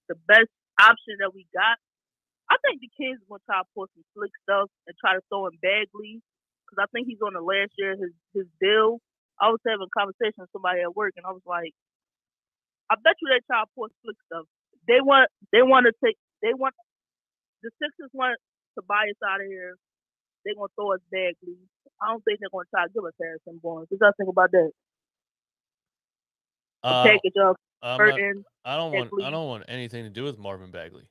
the 0.09 0.17
best 0.27 0.51
option 0.81 1.17
that 1.21 1.35
we 1.35 1.47
got. 1.55 1.79
I 2.51 2.57
think 2.61 2.81
the 2.81 2.93
kids 2.93 3.21
are 3.25 3.29
gonna 3.39 3.47
try 3.49 3.59
to 3.63 3.69
pull 3.73 3.89
some 3.95 4.05
slick 4.13 4.33
stuff 4.45 4.69
and 4.87 4.95
try 5.01 5.17
to 5.17 5.23
throw 5.29 5.49
in 5.49 5.57
Bagley 5.61 6.21
because 6.65 6.79
I 6.81 6.89
think 6.93 7.09
he's 7.09 7.23
on 7.25 7.33
the 7.33 7.45
last 7.45 7.73
year 7.77 7.97
of 7.97 8.01
his 8.01 8.15
his 8.35 8.49
deal. 8.61 9.01
I 9.41 9.51
was 9.51 9.61
having 9.67 9.89
a 9.89 9.93
conversation 9.97 10.45
with 10.45 10.53
somebody 10.53 10.81
at 10.81 10.95
work 10.95 11.17
and 11.17 11.27
I 11.27 11.33
was 11.33 11.45
like, 11.47 11.75
I 12.91 12.95
bet 13.01 13.19
you 13.21 13.29
they 13.33 13.43
try 13.49 13.65
to 13.65 13.71
pull 13.75 13.89
slick 14.05 14.17
stuff. 14.29 14.47
They 14.87 15.01
want 15.01 15.33
they 15.53 15.65
want 15.65 15.89
to 15.89 15.93
take 16.05 16.17
they 16.45 16.53
want 16.53 16.75
the 17.65 17.71
Sixers 17.81 18.13
want 18.13 18.37
Tobias 18.77 19.17
out 19.25 19.41
of 19.41 19.49
here. 19.49 19.77
They're 20.45 20.55
gonna 20.55 20.69
throw 20.77 20.93
us 20.93 21.01
Bagley. 21.11 21.57
I 22.03 22.13
don't 22.13 22.23
think 22.23 22.41
they're 22.41 22.53
gonna 22.53 22.69
try 22.69 22.85
to 22.85 22.93
give 22.93 23.05
us 23.05 23.17
Harrison 23.17 23.61
Barnes. 23.65 23.89
What 23.89 24.01
y'all 24.01 24.13
think 24.17 24.29
about 24.29 24.53
that? 24.53 24.71
Uh, 26.85 27.05
package 27.05 27.39
of 27.41 27.57
Burton. 27.97 28.45
I 28.65 28.77
don't 28.77 28.93
want. 28.93 29.11
Bagley. 29.11 29.25
I 29.25 29.31
don't 29.31 29.49
want 29.49 29.65
anything 29.69 30.05
to 30.05 30.11
do 30.11 30.25
with 30.25 30.39
Marvin 30.39 30.71
Bagley. 30.71 31.09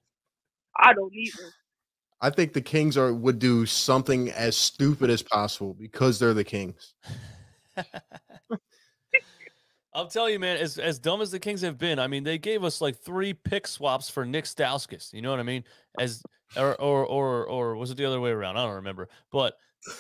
I 0.77 0.93
don't 0.93 1.13
either. 1.13 1.51
I 2.21 2.29
think 2.29 2.53
the 2.53 2.61
Kings 2.61 2.95
are 2.97 3.13
would 3.13 3.39
do 3.39 3.65
something 3.65 4.31
as 4.31 4.55
stupid 4.55 5.09
as 5.09 5.21
possible 5.21 5.73
because 5.73 6.19
they're 6.19 6.33
the 6.33 6.43
Kings. 6.43 6.93
I'll 9.93 10.07
tell 10.07 10.29
you, 10.29 10.39
man. 10.39 10.57
As 10.57 10.77
as 10.77 10.99
dumb 10.99 11.21
as 11.21 11.31
the 11.31 11.39
Kings 11.39 11.61
have 11.61 11.77
been, 11.77 11.99
I 11.99 12.07
mean, 12.07 12.23
they 12.23 12.37
gave 12.37 12.63
us 12.63 12.81
like 12.81 12.97
three 12.97 13.33
pick 13.33 13.67
swaps 13.67 14.09
for 14.09 14.25
Nick 14.25 14.45
Stauskas. 14.45 15.13
You 15.13 15.21
know 15.21 15.31
what 15.31 15.39
I 15.39 15.43
mean? 15.43 15.63
As 15.99 16.23
or 16.57 16.75
or 16.81 17.05
or 17.05 17.45
or 17.45 17.75
was 17.75 17.91
it 17.91 17.97
the 17.97 18.05
other 18.05 18.21
way 18.21 18.31
around? 18.31 18.57
I 18.57 18.65
don't 18.65 18.75
remember. 18.75 19.09
But 19.31 19.55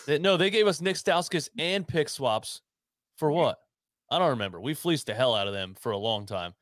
they, 0.07 0.17
no, 0.17 0.37
they 0.37 0.49
gave 0.49 0.65
us 0.65 0.81
Nick 0.81 0.95
Stauskas 0.95 1.49
and 1.57 1.87
pick 1.87 2.09
swaps 2.09 2.61
for 3.17 3.31
what? 3.31 3.59
I 4.09 4.19
don't 4.19 4.29
remember. 4.29 4.61
We 4.61 4.73
fleeced 4.73 5.07
the 5.07 5.13
hell 5.13 5.35
out 5.35 5.47
of 5.47 5.53
them 5.53 5.75
for 5.77 5.91
a 5.91 5.97
long 5.97 6.25
time. 6.25 6.53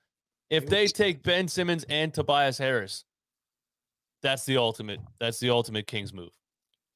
If 0.49 0.67
they 0.67 0.87
take 0.87 1.23
Ben 1.23 1.47
Simmons 1.47 1.85
and 1.87 2.13
Tobias 2.13 2.57
Harris, 2.57 3.05
that's 4.21 4.45
the 4.45 4.57
ultimate. 4.57 4.99
That's 5.19 5.39
the 5.39 5.49
ultimate 5.49 5.87
Kings 5.87 6.13
move. 6.13 6.31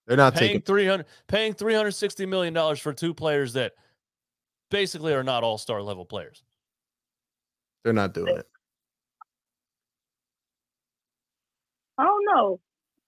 They're 0.07 0.17
not 0.17 0.35
paying 0.35 0.49
taking. 0.49 0.61
three 0.61 0.85
hundred, 0.85 1.07
paying 1.27 1.53
three 1.53 1.73
hundred 1.73 1.91
sixty 1.91 2.25
million 2.25 2.53
dollars 2.53 2.79
for 2.79 2.93
two 2.93 3.13
players 3.13 3.53
that 3.53 3.73
basically 4.69 5.13
are 5.13 5.23
not 5.23 5.43
all 5.43 5.57
star 5.57 5.81
level 5.81 6.05
players. 6.05 6.43
They're 7.83 7.93
not 7.93 8.13
doing 8.13 8.37
it. 8.37 8.47
I 11.97 12.03
don't 12.03 12.25
know. 12.25 12.59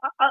I, 0.03 0.09
I, 0.19 0.29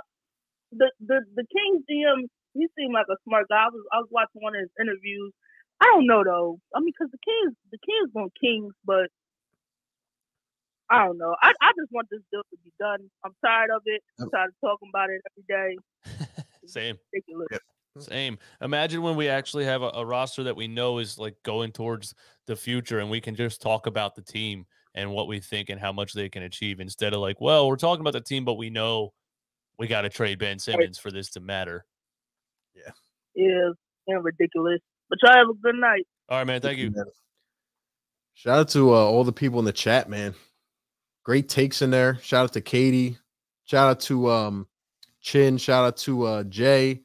the 0.72 0.90
the 1.00 1.20
the 1.34 1.44
Kings 1.44 1.84
GM, 1.90 2.28
he 2.54 2.66
seemed 2.76 2.94
like 2.94 3.06
a 3.10 3.16
smart 3.28 3.46
guy. 3.48 3.64
I 3.64 3.68
was 3.68 3.84
I 3.92 3.98
was 3.98 4.08
watching 4.10 4.42
one 4.42 4.54
of 4.54 4.60
his 4.60 4.70
interviews. 4.80 5.32
I 5.80 5.84
don't 5.86 6.06
know 6.06 6.24
though. 6.24 6.58
I 6.74 6.80
mean, 6.80 6.92
because 6.98 7.12
the 7.12 7.18
Kings 7.24 7.54
the 7.70 7.78
Kings 7.78 8.10
want 8.14 8.32
Kings, 8.40 8.72
but 8.84 9.08
I 10.90 11.04
don't 11.04 11.18
know. 11.18 11.34
I 11.42 11.52
I 11.60 11.72
just 11.78 11.92
want 11.92 12.08
this 12.10 12.20
deal 12.30 12.42
to 12.42 12.56
be 12.64 12.72
done. 12.78 13.10
I'm 13.24 13.34
tired 13.44 13.70
of 13.74 13.82
it. 13.86 14.02
I'm 14.20 14.30
tired 14.30 14.48
of 14.48 14.68
talking 14.68 14.88
about 14.88 15.10
it 15.10 15.20
every 15.30 15.44
day. 15.48 16.42
Same. 16.66 16.98
Ridiculous. 17.12 17.48
Same. 17.98 18.38
Imagine 18.60 19.02
when 19.02 19.16
we 19.16 19.28
actually 19.28 19.64
have 19.64 19.82
a, 19.82 19.90
a 19.94 20.04
roster 20.04 20.42
that 20.44 20.56
we 20.56 20.68
know 20.68 20.98
is 20.98 21.18
like 21.18 21.36
going 21.42 21.72
towards 21.72 22.14
the 22.46 22.56
future 22.56 22.98
and 22.98 23.10
we 23.10 23.20
can 23.20 23.34
just 23.34 23.62
talk 23.62 23.86
about 23.86 24.14
the 24.14 24.22
team 24.22 24.66
and 24.94 25.10
what 25.10 25.28
we 25.28 25.40
think 25.40 25.70
and 25.70 25.80
how 25.80 25.92
much 25.92 26.12
they 26.12 26.28
can 26.28 26.42
achieve 26.42 26.80
instead 26.80 27.14
of 27.14 27.20
like, 27.20 27.40
well, 27.40 27.68
we're 27.68 27.76
talking 27.76 28.00
about 28.00 28.12
the 28.12 28.20
team, 28.20 28.44
but 28.44 28.54
we 28.54 28.70
know 28.70 29.12
we 29.78 29.86
got 29.86 30.02
to 30.02 30.08
trade 30.08 30.38
Ben 30.38 30.58
Simmons 30.58 30.98
for 30.98 31.10
this 31.10 31.30
to 31.30 31.40
matter. 31.40 31.84
Yeah. 32.74 32.92
Yeah, 33.34 33.70
and 34.08 34.24
ridiculous. 34.24 34.80
But 35.08 35.18
y'all 35.22 35.34
have 35.34 35.48
a 35.48 35.54
good 35.54 35.76
night. 35.76 36.06
All 36.28 36.38
right, 36.38 36.46
man. 36.46 36.60
Thank 36.60 36.78
you. 36.78 36.92
Shout 38.34 38.58
out 38.58 38.68
to 38.70 38.92
uh, 38.92 38.96
all 38.96 39.24
the 39.24 39.32
people 39.32 39.58
in 39.58 39.64
the 39.64 39.72
chat, 39.72 40.08
man. 40.08 40.34
Great 41.26 41.48
takes 41.48 41.82
in 41.82 41.90
there. 41.90 42.20
Shout 42.22 42.44
out 42.44 42.52
to 42.52 42.60
Katie. 42.60 43.18
Shout 43.64 43.90
out 43.90 44.00
to 44.02 44.30
um 44.30 44.68
Chin. 45.20 45.58
Shout 45.58 45.84
out 45.84 45.96
to 45.96 46.22
uh 46.22 46.44
Jay. 46.44 47.02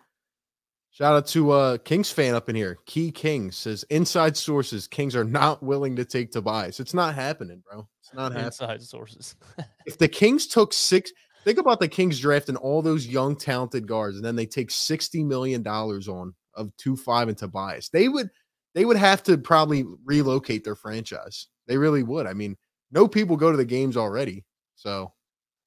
Shout 0.91 1.15
out 1.15 1.25
to 1.29 1.49
uh 1.49 1.77
Kings 1.79 2.11
fan 2.11 2.35
up 2.35 2.47
in 2.47 2.55
here. 2.55 2.77
Key 2.85 3.11
Kings 3.11 3.57
says 3.57 3.83
inside 3.89 4.37
sources, 4.37 4.87
Kings 4.87 5.15
are 5.15 5.23
not 5.23 5.63
willing 5.63 5.95
to 5.95 6.05
take 6.05 6.29
Tobias. 6.29 6.79
It's 6.79 6.93
not 6.93 7.15
happening, 7.15 7.63
bro. 7.67 7.87
It's 7.99 8.13
not 8.13 8.31
happening. 8.31 8.45
Inside 8.45 8.83
sources. 8.83 9.35
If 9.87 9.97
the 9.97 10.07
Kings 10.07 10.45
took 10.45 10.71
six, 10.71 11.11
think 11.43 11.57
about 11.57 11.79
the 11.79 11.87
Kings 11.87 12.19
drafting 12.19 12.57
all 12.57 12.83
those 12.83 13.07
young, 13.07 13.35
talented 13.35 13.87
guards, 13.87 14.17
and 14.17 14.23
then 14.23 14.35
they 14.35 14.45
take 14.45 14.69
sixty 14.69 15.23
million 15.23 15.63
dollars 15.63 16.07
on 16.07 16.35
of 16.53 16.69
two 16.77 16.95
five 16.95 17.27
and 17.27 17.37
Tobias. 17.39 17.89
They 17.89 18.07
would 18.07 18.29
they 18.75 18.85
would 18.85 18.97
have 18.97 19.23
to 19.23 19.39
probably 19.39 19.83
relocate 20.05 20.63
their 20.63 20.75
franchise. 20.75 21.47
They 21.65 21.77
really 21.77 22.03
would. 22.03 22.27
I 22.27 22.33
mean, 22.33 22.55
no 22.91 23.07
people 23.07 23.37
go 23.37 23.51
to 23.51 23.57
the 23.57 23.65
games 23.65 23.97
already. 23.97 24.43
So 24.75 25.13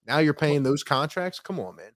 now 0.07 0.19
you're 0.19 0.35
paying 0.35 0.63
those 0.63 0.83
contracts. 0.83 1.41
Come 1.41 1.59
on, 1.59 1.77
man. 1.77 1.93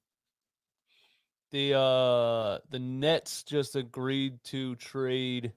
The 1.51 1.75
uh 1.75 2.59
the 2.71 2.79
Nets 2.79 3.43
just 3.43 3.77
agreed 3.77 4.43
to 4.45 4.77
trade 4.77 5.53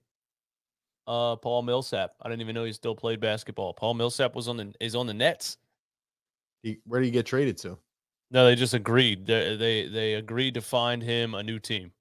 uh 1.07 1.35
Paul 1.35 1.63
Millsap. 1.63 2.11
I 2.21 2.29
didn't 2.29 2.41
even 2.41 2.55
know 2.55 2.63
he 2.63 2.73
still 2.73 2.95
played 2.95 3.19
basketball. 3.19 3.73
Paul 3.73 3.95
Millsap 3.95 4.35
was 4.35 4.47
on 4.47 4.57
the 4.57 4.73
is 4.79 4.95
on 4.95 5.07
the 5.07 5.13
Nets. 5.13 5.57
He, 6.63 6.79
where 6.85 7.01
do 7.01 7.07
you 7.07 7.11
get 7.11 7.25
traded 7.25 7.57
to? 7.59 7.77
No, 8.29 8.45
they 8.45 8.55
just 8.55 8.73
agreed. 8.73 9.25
They 9.25 9.57
they, 9.57 9.87
they 9.87 10.13
agreed 10.13 10.53
to 10.53 10.61
find 10.61 11.03
him 11.03 11.33
a 11.33 11.43
new 11.43 11.59
team. 11.59 11.91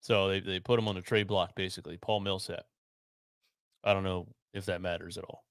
So 0.00 0.28
they, 0.28 0.38
they 0.38 0.60
put 0.60 0.78
him 0.78 0.86
on 0.86 0.94
the 0.94 1.00
trade 1.00 1.26
block 1.26 1.56
basically. 1.56 1.96
Paul 1.96 2.20
Millsap. 2.20 2.64
I 3.82 3.92
don't 3.92 4.04
know 4.04 4.28
if 4.52 4.66
that 4.66 4.80
matters 4.80 5.18
at 5.18 5.24
all. 5.24 5.45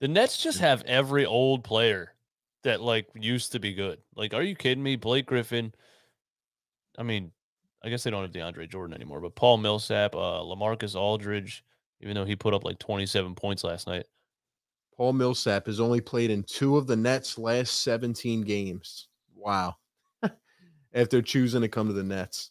The 0.00 0.08
Nets 0.08 0.42
just 0.42 0.58
have 0.60 0.82
every 0.82 1.24
old 1.24 1.64
player 1.64 2.12
that 2.64 2.80
like 2.80 3.08
used 3.14 3.52
to 3.52 3.58
be 3.58 3.72
good. 3.72 3.98
Like, 4.14 4.34
are 4.34 4.42
you 4.42 4.54
kidding 4.54 4.82
me? 4.82 4.96
Blake 4.96 5.26
Griffin. 5.26 5.72
I 6.98 7.02
mean, 7.02 7.32
I 7.82 7.88
guess 7.88 8.02
they 8.02 8.10
don't 8.10 8.22
have 8.22 8.32
DeAndre 8.32 8.68
Jordan 8.68 8.94
anymore, 8.94 9.20
but 9.20 9.34
Paul 9.34 9.58
Millsap, 9.58 10.14
uh, 10.14 10.40
LaMarcus 10.42 10.96
Aldridge, 10.96 11.64
even 12.00 12.14
though 12.14 12.24
he 12.24 12.36
put 12.36 12.54
up 12.54 12.64
like 12.64 12.78
27 12.78 13.34
points 13.34 13.64
last 13.64 13.86
night. 13.86 14.06
Paul 14.96 15.12
Millsap 15.12 15.66
has 15.66 15.78
only 15.78 16.00
played 16.00 16.30
in 16.30 16.42
two 16.42 16.76
of 16.76 16.86
the 16.86 16.96
Nets' 16.96 17.38
last 17.38 17.82
17 17.82 18.42
games. 18.42 19.08
Wow. 19.34 19.76
After 20.94 21.20
choosing 21.20 21.60
to 21.60 21.68
come 21.68 21.86
to 21.86 21.92
the 21.92 22.02
Nets. 22.02 22.50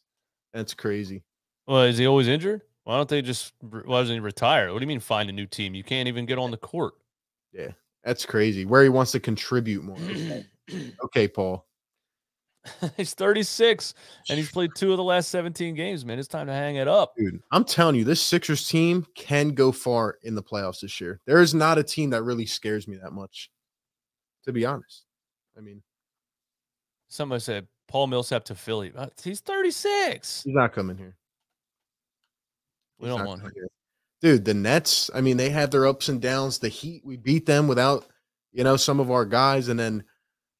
That's 0.53 0.73
crazy. 0.73 1.23
Well, 1.67 1.81
is 1.81 1.97
he 1.97 2.05
always 2.05 2.27
injured? 2.27 2.61
Why 2.83 2.97
don't 2.97 3.09
they 3.09 3.23
just? 3.23 3.53
Why 3.61 3.99
doesn't 4.01 4.13
he 4.13 4.19
retire? 4.19 4.71
What 4.71 4.79
do 4.79 4.83
you 4.83 4.87
mean 4.87 4.99
find 4.99 5.27
a 5.27 5.33
new 5.33 5.47
team? 5.47 5.73
You 5.73 5.83
can't 5.83 6.07
even 6.07 6.27
get 6.27 6.37
on 6.37 6.51
the 6.51 6.57
court. 6.57 6.93
Yeah, 7.55 7.69
that's 8.03 8.25
crazy. 8.25 8.65
Where 8.65 8.83
he 8.83 8.89
wants 8.89 9.11
to 9.13 9.19
contribute 9.19 9.83
more. 9.83 9.97
okay, 11.05 11.27
Paul. 11.27 11.65
he's 12.97 13.13
36 13.13 13.93
and 14.27 14.39
he's 14.39 14.49
played 14.49 14.71
two 14.75 14.89
of 14.91 14.97
the 14.97 15.03
last 15.03 15.29
17 15.29 15.75
games, 15.75 16.03
man. 16.03 16.17
It's 16.17 16.27
time 16.27 16.47
to 16.47 16.53
hang 16.53 16.77
it 16.77 16.87
up. 16.87 17.13
Dude, 17.15 17.39
I'm 17.51 17.63
telling 17.63 17.95
you, 17.95 18.03
this 18.03 18.19
Sixers 18.21 18.67
team 18.67 19.05
can 19.15 19.49
go 19.49 19.71
far 19.71 20.17
in 20.23 20.33
the 20.33 20.41
playoffs 20.41 20.81
this 20.81 20.99
year. 20.99 21.21
There 21.27 21.41
is 21.41 21.53
not 21.53 21.77
a 21.77 21.83
team 21.83 22.09
that 22.09 22.23
really 22.23 22.47
scares 22.47 22.87
me 22.87 22.97
that 22.97 23.11
much, 23.13 23.51
to 24.45 24.51
be 24.51 24.65
honest. 24.65 25.03
I 25.57 25.61
mean, 25.61 25.81
Somebody 27.07 27.39
said 27.39 27.67
Paul 27.87 28.07
Millsap 28.07 28.43
to 28.45 28.55
Philly. 28.55 28.91
Uh, 28.95 29.07
He's 29.23 29.39
36. 29.41 30.43
he's 30.43 30.53
not 30.53 30.73
coming 30.73 30.97
here. 30.97 31.15
We 32.99 33.07
He's 33.07 33.15
don't 33.15 33.27
want 33.27 33.41
him. 33.41 33.51
here. 33.53 33.67
Dude, 34.25 34.43
the 34.43 34.55
Nets, 34.55 35.11
I 35.13 35.21
mean, 35.21 35.37
they 35.37 35.51
have 35.51 35.69
their 35.69 35.85
ups 35.85 36.09
and 36.09 36.19
downs. 36.19 36.57
The 36.57 36.67
Heat, 36.67 37.03
we 37.05 37.15
beat 37.15 37.45
them 37.45 37.67
without, 37.67 38.07
you 38.51 38.63
know, 38.63 38.75
some 38.75 38.99
of 38.99 39.11
our 39.11 39.23
guys. 39.23 39.67
And 39.67 39.79
then, 39.79 40.03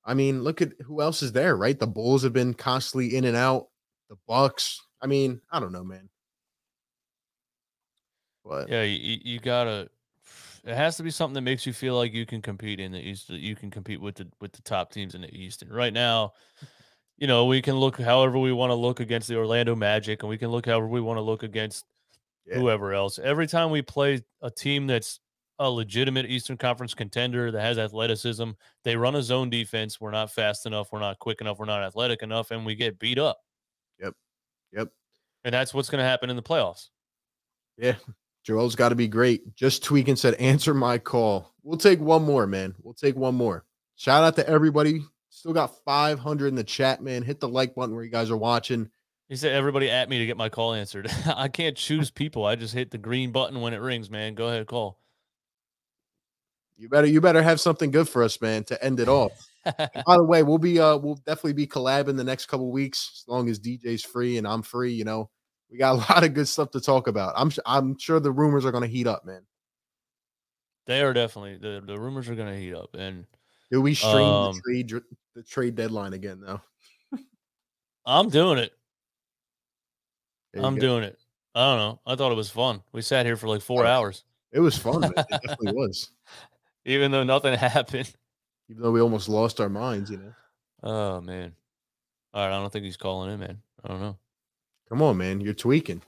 I 0.05 0.13
mean, 0.13 0.43
look 0.43 0.61
at 0.61 0.73
who 0.85 1.01
else 1.01 1.23
is 1.23 1.31
there, 1.31 1.57
right? 1.57 1.79
The 1.79 1.87
Bulls 1.87 2.21
have 2.21 2.31
been 2.31 2.53
constantly 2.53 3.15
in 3.15 3.23
and 3.25 3.35
out. 3.35 3.69
The 4.07 4.17
Bucks. 4.27 4.79
I 5.01 5.07
mean, 5.07 5.41
I 5.51 5.59
don't 5.59 5.71
know, 5.71 5.83
man. 5.83 6.09
But 8.45 8.69
Yeah, 8.69 8.83
you, 8.83 9.17
you- 9.23 9.39
gotta. 9.39 9.89
It 10.63 10.75
has 10.75 10.95
to 10.97 11.03
be 11.03 11.09
something 11.09 11.33
that 11.33 11.41
makes 11.41 11.65
you 11.65 11.73
feel 11.73 11.95
like 11.95 12.13
you 12.13 12.27
can 12.27 12.43
compete 12.43 12.79
in 12.79 12.91
the 12.91 12.99
East. 12.99 13.31
You 13.31 13.55
can 13.55 13.71
compete 13.71 13.99
with 13.99 14.13
the 14.13 14.27
with 14.41 14.51
the 14.51 14.61
top 14.61 14.91
teams 14.91 15.15
in 15.15 15.21
the 15.21 15.35
East. 15.35 15.63
And 15.63 15.73
right 15.73 15.93
now, 15.93 16.33
you 17.17 17.25
know, 17.25 17.45
we 17.45 17.63
can 17.63 17.77
look 17.77 17.99
however 17.99 18.37
we 18.37 18.53
want 18.53 18.69
to 18.69 18.75
look 18.75 18.99
against 18.99 19.27
the 19.27 19.37
Orlando 19.37 19.75
Magic, 19.75 20.21
and 20.21 20.29
we 20.29 20.37
can 20.37 20.49
look 20.49 20.67
however 20.67 20.87
we 20.87 21.01
want 21.01 21.17
to 21.17 21.23
look 21.23 21.41
against 21.41 21.83
Yeah. 22.45 22.57
whoever 22.57 22.93
else. 22.93 23.19
Every 23.19 23.47
time 23.47 23.71
we 23.71 23.81
play 23.81 24.21
a 24.41 24.51
team 24.51 24.87
that's 24.87 25.19
a 25.57 25.69
legitimate 25.69 26.25
Eastern 26.25 26.57
Conference 26.57 26.93
contender 26.93 27.51
that 27.51 27.61
has 27.61 27.77
athleticism, 27.77 28.51
they 28.83 28.95
run 28.95 29.15
a 29.15 29.23
zone 29.23 29.49
defense. 29.49 29.99
We're 29.99 30.11
not 30.11 30.31
fast 30.31 30.65
enough. 30.65 30.89
We're 30.91 30.99
not 30.99 31.19
quick 31.19 31.41
enough. 31.41 31.59
We're 31.59 31.65
not 31.65 31.83
athletic 31.83 32.21
enough, 32.23 32.51
and 32.51 32.65
we 32.65 32.75
get 32.75 32.99
beat 32.99 33.17
up. 33.17 33.39
Yep. 33.99 34.13
Yep. 34.73 34.89
And 35.45 35.53
that's 35.53 35.73
what's 35.73 35.89
going 35.89 35.99
to 36.03 36.07
happen 36.07 36.29
in 36.29 36.35
the 36.35 36.43
playoffs. 36.43 36.89
Yeah, 37.77 37.95
Joel's 38.43 38.75
got 38.75 38.89
to 38.89 38.95
be 38.95 39.07
great. 39.07 39.55
Just 39.55 39.83
tweaking 39.83 40.15
said, 40.15 40.35
answer 40.35 40.73
my 40.73 40.97
call. 40.97 41.53
We'll 41.63 41.77
take 41.77 41.99
one 41.99 42.23
more, 42.23 42.47
man. 42.47 42.75
We'll 42.81 42.93
take 42.93 43.15
one 43.15 43.35
more. 43.35 43.65
Shout 43.95 44.23
out 44.23 44.35
to 44.37 44.47
everybody. 44.47 45.01
Still 45.29 45.53
got 45.53 45.83
500 45.83 46.47
in 46.47 46.55
the 46.55 46.63
chat, 46.63 47.01
man. 47.01 47.23
Hit 47.23 47.39
the 47.39 47.49
like 47.49 47.75
button 47.75 47.95
where 47.95 48.03
you 48.03 48.09
guys 48.09 48.31
are 48.31 48.37
watching. 48.37 48.89
He 49.27 49.35
said 49.35 49.53
everybody 49.53 49.89
at 49.89 50.07
me 50.07 50.19
to 50.19 50.25
get 50.25 50.37
my 50.37 50.49
call 50.49 50.73
answered. 50.73 51.09
I 51.25 51.47
can't 51.47 51.75
choose 51.75 52.11
people. 52.11 52.45
I 52.45 52.55
just 52.55 52.73
hit 52.73 52.91
the 52.91 52.97
green 52.97 53.31
button 53.31 53.61
when 53.61 53.73
it 53.73 53.81
rings, 53.81 54.09
man. 54.09 54.35
Go 54.35 54.47
ahead, 54.47 54.67
call. 54.67 54.99
You 56.77 56.89
better 56.89 57.07
you 57.07 57.21
better 57.21 57.41
have 57.41 57.59
something 57.61 57.89
good 57.89 58.09
for 58.09 58.21
us, 58.21 58.39
man, 58.41 58.65
to 58.65 58.83
end 58.83 58.99
it 58.99 59.07
off. 59.07 59.31
By 59.65 60.17
the 60.17 60.23
way, 60.23 60.43
we'll 60.43 60.57
be 60.57 60.79
uh 60.79 60.97
we'll 60.97 61.15
definitely 61.15 61.53
be 61.53 61.67
collabing 61.67 62.17
the 62.17 62.23
next 62.23 62.47
couple 62.47 62.71
weeks 62.71 63.23
as 63.23 63.27
long 63.27 63.49
as 63.49 63.59
DJ's 63.59 64.03
free 64.03 64.37
and 64.37 64.45
I'm 64.45 64.61
free. 64.61 64.93
You 64.93 65.05
know, 65.05 65.29
we 65.71 65.77
got 65.77 65.93
a 65.95 66.13
lot 66.13 66.23
of 66.23 66.33
good 66.33 66.47
stuff 66.47 66.71
to 66.71 66.81
talk 66.81 67.07
about. 67.07 67.33
I'm 67.35 67.49
I'm 67.65 67.97
sure 67.97 68.19
the 68.19 68.31
rumors 68.31 68.65
are 68.65 68.71
going 68.71 68.83
to 68.83 68.89
heat 68.89 69.07
up, 69.07 69.25
man. 69.25 69.41
They 70.85 71.01
are 71.01 71.13
definitely 71.13 71.57
the, 71.57 71.81
the 71.85 71.99
rumors 71.99 72.29
are 72.29 72.35
gonna 72.35 72.55
heat 72.55 72.75
up. 72.75 72.93
And 72.93 73.25
Do 73.71 73.81
we 73.81 73.95
stream 73.95 74.13
Um, 74.17 74.53
the 74.53 74.61
trade 74.61 75.03
the 75.35 75.43
trade 75.43 75.75
deadline 75.75 76.13
again 76.13 76.41
though? 76.41 76.61
I'm 78.05 78.29
doing 78.29 78.59
it. 78.59 78.71
I'm 80.63 80.75
go. 80.75 80.81
doing 80.81 81.03
it. 81.03 81.17
I 81.53 81.65
don't 81.71 81.77
know. 81.79 81.99
I 82.05 82.15
thought 82.15 82.31
it 82.31 82.35
was 82.35 82.49
fun. 82.49 82.81
We 82.91 83.01
sat 83.01 83.25
here 83.25 83.37
for 83.37 83.47
like 83.47 83.61
four 83.61 83.85
Oh, 83.85 83.89
hours, 83.89 84.23
It 84.51 84.59
was 84.59 84.77
fun, 84.77 85.01
man. 85.01 85.13
It 85.17 85.25
definitely 85.31 85.73
was. 85.73 86.11
even 86.85 87.11
though 87.11 87.23
nothing 87.23 87.53
happened. 87.57 88.11
Even 88.69 88.83
though 88.83 88.91
we 88.91 89.01
almost 89.01 89.29
lost 89.29 89.59
our 89.61 89.69
minds, 89.69 90.09
you 90.11 90.17
know. 90.17 90.33
Oh 90.83 91.21
man. 91.21 91.53
All 92.33 92.45
right, 92.45 92.55
I 92.55 92.59
don't 92.59 92.71
think 92.73 92.85
he's 92.85 92.97
calling 92.97 93.31
in, 93.31 93.39
man. 93.39 93.61
I 93.83 93.87
don't 93.87 94.01
know. 94.01 94.17
Come 94.89 95.01
on, 95.01 95.17
man. 95.17 95.39
You're 95.41 95.53
tweaking. 95.53 96.01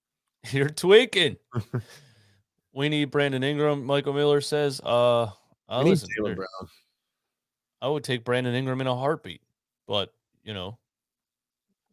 You're 0.50 0.68
tweaking. 0.68 1.36
we 2.72 2.88
need 2.88 3.06
Brandon 3.10 3.42
Ingram. 3.42 3.84
Michael 3.84 4.12
Miller 4.12 4.40
says, 4.40 4.80
"Uh, 4.84 5.28
need 5.70 5.84
listen, 5.84 6.08
Brown. 6.22 6.46
I 7.82 7.88
would 7.88 8.04
take 8.04 8.24
Brandon 8.24 8.54
Ingram 8.54 8.80
in 8.80 8.86
a 8.86 8.94
heartbeat, 8.94 9.40
but 9.86 10.12
you 10.44 10.52
know, 10.54 10.78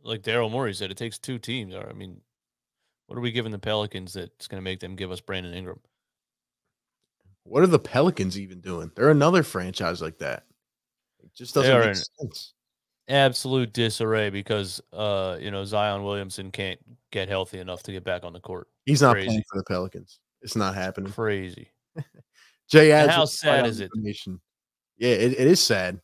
like 0.03 0.21
Daryl 0.21 0.51
Morey 0.51 0.73
said, 0.73 0.91
it 0.91 0.97
takes 0.97 1.17
two 1.17 1.39
teams. 1.39 1.75
Or 1.75 1.87
I 1.89 1.93
mean, 1.93 2.21
what 3.07 3.17
are 3.17 3.21
we 3.21 3.31
giving 3.31 3.51
the 3.51 3.59
Pelicans 3.59 4.13
that's 4.13 4.47
going 4.47 4.59
to 4.61 4.63
make 4.63 4.79
them 4.79 4.95
give 4.95 5.11
us 5.11 5.21
Brandon 5.21 5.53
Ingram? 5.53 5.79
What 7.43 7.63
are 7.63 7.67
the 7.67 7.79
Pelicans 7.79 8.37
even 8.37 8.59
doing? 8.59 8.91
They're 8.95 9.09
another 9.09 9.43
franchise 9.43 10.01
like 10.01 10.17
that. 10.19 10.43
It 11.23 11.33
just 11.33 11.53
doesn't 11.55 11.79
make 11.79 11.95
sense. 11.95 12.53
absolute 13.07 13.71
disarray 13.73 14.29
because 14.29 14.81
uh, 14.91 15.37
you 15.39 15.51
know, 15.51 15.63
Zion 15.63 16.03
Williamson 16.03 16.51
can't 16.51 16.79
get 17.11 17.29
healthy 17.29 17.59
enough 17.59 17.83
to 17.83 17.91
get 17.93 18.03
back 18.03 18.25
on 18.25 18.33
the 18.33 18.39
court. 18.39 18.67
He's 18.85 19.01
not 19.01 19.13
Crazy. 19.13 19.27
playing 19.27 19.43
for 19.49 19.57
the 19.59 19.63
Pelicans. 19.63 20.19
It's 20.41 20.55
not 20.55 20.75
happening. 20.75 21.11
Crazy. 21.11 21.69
Jay 22.69 22.91
adds 22.91 23.13
how 23.13 23.25
sad 23.25 23.65
is 23.65 23.79
it? 23.79 23.89
Yeah, 24.97 25.09
it, 25.09 25.31
it 25.31 25.47
is 25.47 25.61
sad. 25.61 26.01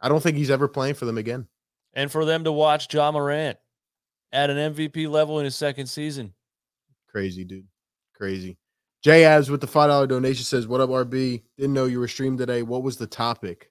I 0.00 0.08
don't 0.08 0.22
think 0.22 0.36
he's 0.36 0.50
ever 0.50 0.66
playing 0.66 0.94
for 0.94 1.04
them 1.04 1.18
again. 1.18 1.46
And 1.94 2.10
for 2.10 2.24
them 2.24 2.44
to 2.44 2.52
watch 2.52 2.92
Ja 2.92 3.10
Morant 3.12 3.56
at 4.32 4.50
an 4.50 4.74
MVP 4.74 5.08
level 5.08 5.38
in 5.38 5.44
his 5.44 5.54
second 5.56 5.86
season. 5.86 6.34
Crazy, 7.08 7.44
dude. 7.44 7.66
Crazy. 8.14 8.58
Jay 9.02 9.24
Abs 9.24 9.50
with 9.50 9.60
the 9.60 9.66
five 9.66 9.88
dollar 9.88 10.06
donation 10.06 10.44
says, 10.44 10.66
"What 10.66 10.80
up, 10.80 10.90
RB? 10.90 11.42
Didn't 11.58 11.74
know 11.74 11.84
you 11.84 12.00
were 12.00 12.08
streamed 12.08 12.38
today. 12.38 12.62
What 12.62 12.82
was 12.82 12.96
the 12.96 13.06
topic?" 13.06 13.70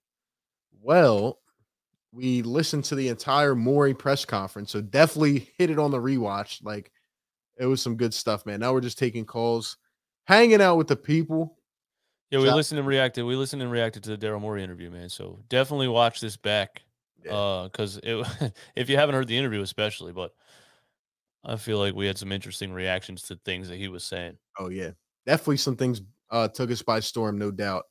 Well, 0.81 1.39
we 2.11 2.41
listened 2.43 2.85
to 2.85 2.95
the 2.95 3.07
entire 3.07 3.55
Morey 3.55 3.93
press 3.93 4.25
conference, 4.25 4.71
so 4.71 4.79
definitely 4.81 5.49
hit 5.57 5.69
it 5.71 5.79
on 5.79 5.91
the 5.91 5.97
rewatch. 5.97 6.63
Like 6.63 6.91
it 7.57 7.65
was 7.65 7.81
some 7.81 7.97
good 7.97 8.13
stuff, 8.13 8.45
man. 8.45 8.59
Now 8.59 8.73
we're 8.73 8.81
just 8.81 8.99
taking 8.99 9.25
calls, 9.25 9.77
hanging 10.25 10.61
out 10.61 10.77
with 10.77 10.87
the 10.87 10.95
people. 10.95 11.57
Yeah, 12.29 12.39
we 12.39 12.45
Shout- 12.45 12.55
listened 12.55 12.79
and 12.79 12.87
reacted. 12.87 13.25
We 13.25 13.35
listened 13.35 13.61
and 13.61 13.71
reacted 13.71 14.03
to 14.03 14.15
the 14.15 14.17
Daryl 14.17 14.39
Morey 14.41 14.63
interview, 14.63 14.89
man. 14.91 15.09
So 15.09 15.39
definitely 15.49 15.87
watch 15.87 16.19
this 16.19 16.37
back. 16.37 16.83
Uh, 17.31 17.63
because 17.63 17.97
it 18.03 18.53
if 18.75 18.89
you 18.89 18.97
haven't 18.97 19.15
heard 19.15 19.27
the 19.27 19.37
interview, 19.37 19.61
especially, 19.61 20.11
but 20.13 20.33
I 21.43 21.55
feel 21.57 21.77
like 21.77 21.93
we 21.95 22.07
had 22.07 22.17
some 22.17 22.31
interesting 22.31 22.71
reactions 22.71 23.23
to 23.23 23.35
things 23.45 23.69
that 23.69 23.77
he 23.77 23.87
was 23.87 24.03
saying. 24.03 24.37
Oh 24.59 24.69
yeah, 24.69 24.91
definitely 25.25 25.57
some 25.57 25.75
things 25.75 26.01
uh 26.29 26.47
took 26.47 26.71
us 26.71 26.81
by 26.81 26.99
storm, 26.99 27.37
no 27.37 27.51
doubt. 27.51 27.85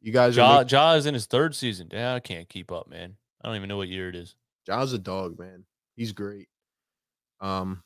You 0.00 0.12
guys 0.12 0.36
are 0.36 0.40
Ja, 0.42 0.58
making- 0.58 0.68
ja 0.70 0.92
is 0.94 1.06
in 1.06 1.14
his 1.14 1.26
third 1.26 1.54
season. 1.54 1.88
Yeah, 1.92 2.14
I 2.14 2.20
can't 2.20 2.48
keep 2.48 2.70
up, 2.70 2.88
man. 2.88 3.16
I 3.42 3.48
don't 3.48 3.56
even 3.56 3.68
know 3.68 3.76
what 3.76 3.88
year 3.88 4.08
it 4.08 4.14
is. 4.16 4.34
Ja's 4.66 4.92
a 4.92 4.98
dog, 4.98 5.38
man. 5.38 5.64
He's 5.96 6.12
great. 6.12 6.48
Um, 7.40 7.82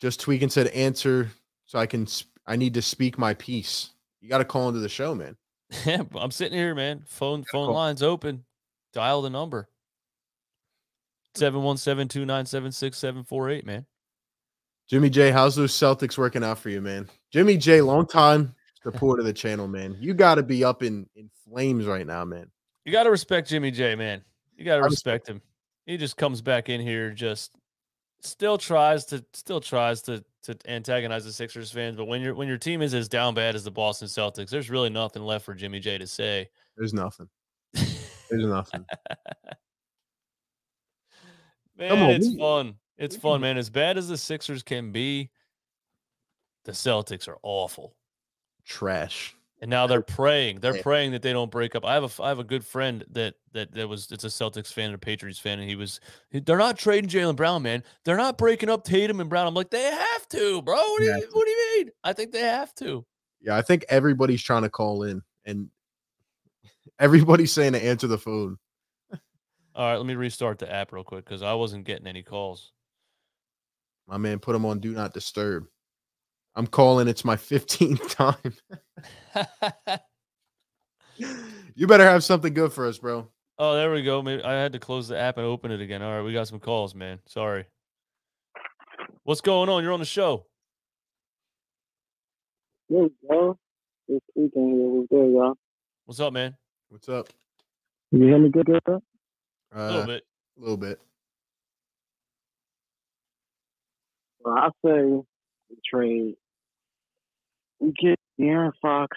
just 0.00 0.20
tweaking 0.20 0.48
said 0.50 0.68
answer 0.68 1.30
so 1.66 1.78
I 1.78 1.86
can. 1.86 2.06
Sp- 2.08 2.30
I 2.46 2.56
need 2.56 2.74
to 2.74 2.82
speak 2.82 3.18
my 3.18 3.34
piece. 3.34 3.90
You 4.20 4.28
got 4.28 4.38
to 4.38 4.44
call 4.44 4.68
into 4.68 4.80
the 4.80 4.88
show, 4.88 5.14
man. 5.14 5.36
Yeah, 5.84 6.02
I'm 6.14 6.30
sitting 6.30 6.56
here, 6.56 6.74
man. 6.74 7.02
Phone 7.06 7.44
phone 7.52 7.66
call. 7.66 7.74
lines 7.74 8.02
open. 8.02 8.44
Dial 8.92 9.22
the 9.22 9.30
number. 9.30 9.68
Hmm. 11.36 11.44
717-297-6748, 11.44 13.64
man. 13.64 13.86
Jimmy 14.88 15.10
J, 15.10 15.30
how's 15.30 15.54
those 15.54 15.72
Celtics 15.72 16.16
working 16.16 16.42
out 16.42 16.58
for 16.58 16.70
you, 16.70 16.80
man? 16.80 17.08
Jimmy 17.30 17.58
J, 17.58 17.82
long 17.82 18.06
time 18.06 18.54
supporter 18.82 19.20
of 19.20 19.26
the 19.26 19.32
channel, 19.32 19.68
man. 19.68 19.96
You 20.00 20.14
got 20.14 20.36
to 20.36 20.42
be 20.42 20.64
up 20.64 20.82
in 20.82 21.08
in 21.14 21.30
flames 21.44 21.86
right 21.86 22.06
now, 22.06 22.24
man. 22.24 22.50
You 22.84 22.92
got 22.92 23.04
to 23.04 23.10
respect 23.10 23.48
Jimmy 23.48 23.70
J, 23.70 23.94
man. 23.94 24.22
You 24.56 24.64
got 24.64 24.76
to 24.76 24.82
respect 24.82 25.28
him. 25.28 25.42
He 25.86 25.96
just 25.96 26.16
comes 26.16 26.40
back 26.40 26.68
in 26.68 26.80
here, 26.80 27.10
just 27.10 27.54
still 28.20 28.58
tries 28.58 29.04
to 29.06 29.24
still 29.32 29.60
tries 29.60 30.02
to 30.02 30.24
to 30.44 30.56
antagonize 30.66 31.24
the 31.24 31.32
Sixers 31.32 31.70
fans. 31.70 31.96
But 31.96 32.06
when 32.06 32.20
your 32.20 32.34
when 32.34 32.48
your 32.48 32.58
team 32.58 32.82
is 32.82 32.94
as 32.94 33.08
down 33.08 33.34
bad 33.34 33.54
as 33.54 33.64
the 33.64 33.70
Boston 33.70 34.08
Celtics, 34.08 34.50
there's 34.50 34.70
really 34.70 34.90
nothing 34.90 35.22
left 35.22 35.44
for 35.44 35.54
Jimmy 35.54 35.80
J 35.80 35.98
to 35.98 36.06
say. 36.06 36.48
There's 36.76 36.94
nothing. 36.94 37.28
There's 38.30 38.44
nothing. 38.44 38.84
Man, 41.76 41.88
Come 41.90 42.02
on, 42.02 42.10
it's 42.10 42.28
we- 42.28 42.38
fun. 42.38 42.74
It's 42.96 43.16
fun, 43.16 43.40
man. 43.40 43.56
As 43.56 43.70
bad 43.70 43.96
as 43.96 44.08
the 44.08 44.18
Sixers 44.18 44.64
can 44.64 44.90
be, 44.90 45.30
the 46.64 46.72
Celtics 46.72 47.28
are 47.28 47.38
awful. 47.44 47.94
Trash. 48.64 49.36
And 49.60 49.70
now 49.70 49.86
they're 49.86 50.02
praying. 50.02 50.58
They're 50.60 50.82
praying 50.82 51.12
that 51.12 51.22
they 51.22 51.32
don't 51.32 51.50
break 51.50 51.76
up. 51.76 51.84
I 51.84 51.94
have 51.94 52.02
a 52.18 52.22
I 52.22 52.28
have 52.28 52.38
a 52.40 52.44
good 52.44 52.64
friend 52.64 53.04
that 53.10 53.34
that 53.52 53.72
that 53.74 53.88
was 53.88 54.10
it's 54.10 54.24
a 54.24 54.28
Celtics 54.28 54.72
fan 54.72 54.86
and 54.86 54.94
a 54.94 54.98
Patriots 54.98 55.38
fan, 55.38 55.60
and 55.60 55.68
he 55.68 55.76
was 55.76 56.00
they're 56.32 56.58
not 56.58 56.76
trading 56.78 57.08
Jaylen 57.10 57.36
Brown, 57.36 57.62
man. 57.62 57.82
They're 58.04 58.16
not 58.16 58.36
breaking 58.38 58.68
up 58.68 58.84
Tatum 58.84 59.20
and 59.20 59.30
Brown. 59.30 59.46
I'm 59.46 59.54
like, 59.54 59.70
they 59.70 59.82
have 59.82 60.28
to, 60.28 60.62
bro. 60.62 60.76
What 60.76 60.98
do 60.98 61.04
you 61.04 61.28
what 61.32 61.44
do 61.44 61.50
you 61.50 61.76
mean? 61.76 61.90
I 62.04 62.12
think 62.12 62.32
they 62.32 62.40
have 62.40 62.74
to. 62.76 63.04
Yeah, 63.40 63.56
I 63.56 63.62
think 63.62 63.84
everybody's 63.88 64.42
trying 64.42 64.62
to 64.62 64.70
call 64.70 65.04
in, 65.04 65.22
and 65.44 65.68
everybody's 66.98 67.52
saying 67.52 67.72
to 67.72 67.84
answer 67.84 68.06
the 68.06 68.18
phone. 68.18 68.58
All 69.74 69.90
right, 69.90 69.96
let 69.96 70.06
me 70.06 70.14
restart 70.14 70.58
the 70.58 70.72
app 70.72 70.92
real 70.92 71.04
quick 71.04 71.24
because 71.24 71.42
I 71.42 71.54
wasn't 71.54 71.84
getting 71.84 72.06
any 72.06 72.22
calls. 72.22 72.72
My 74.08 74.16
man 74.16 74.38
put 74.38 74.56
him 74.56 74.66
on 74.66 74.80
do 74.80 74.92
not 74.92 75.14
disturb. 75.14 75.66
I'm 76.56 76.66
calling. 76.66 77.06
It's 77.06 77.24
my 77.24 77.36
15th 77.36 78.10
time. 78.16 79.98
you 81.74 81.86
better 81.86 82.04
have 82.04 82.24
something 82.24 82.52
good 82.52 82.72
for 82.72 82.86
us, 82.86 82.98
bro. 82.98 83.28
Oh, 83.60 83.74
there 83.74 83.92
we 83.92 84.02
go. 84.02 84.22
Maybe 84.22 84.42
I 84.42 84.54
had 84.54 84.72
to 84.72 84.78
close 84.78 85.08
the 85.08 85.18
app 85.18 85.36
and 85.36 85.46
open 85.46 85.70
it 85.70 85.80
again. 85.80 86.02
All 86.02 86.16
right, 86.16 86.22
we 86.24 86.32
got 86.32 86.48
some 86.48 86.60
calls, 86.60 86.94
man. 86.94 87.20
Sorry. 87.26 87.66
What's 89.24 89.40
going 89.40 89.68
on? 89.68 89.82
You're 89.82 89.92
on 89.92 90.00
the 90.00 90.06
show. 90.06 90.46
Yo, 92.88 93.10
bro. 93.28 93.58
This 94.08 94.20
weekend 94.34 94.78
here 94.78 94.88
was 94.88 95.06
good, 95.10 95.32
y'all. 95.32 95.54
What's 96.06 96.20
up, 96.20 96.32
man? 96.32 96.56
What's 96.90 97.08
up? 97.08 97.28
Can 98.10 98.22
you 98.22 98.28
hear 98.28 98.38
me 98.38 98.48
good, 98.48 98.66
bro? 98.84 99.02
Uh, 99.76 99.78
a 99.78 99.86
little 99.86 100.06
bit. 100.06 100.24
A 100.56 100.60
little 100.60 100.76
bit. 100.78 101.00
Well, 104.40 104.54
I 104.56 104.68
say 104.84 105.22
the 105.68 105.76
trade. 105.84 106.36
We 107.78 107.92
get 107.92 108.18
Aaron 108.40 108.72
Fox. 108.80 109.16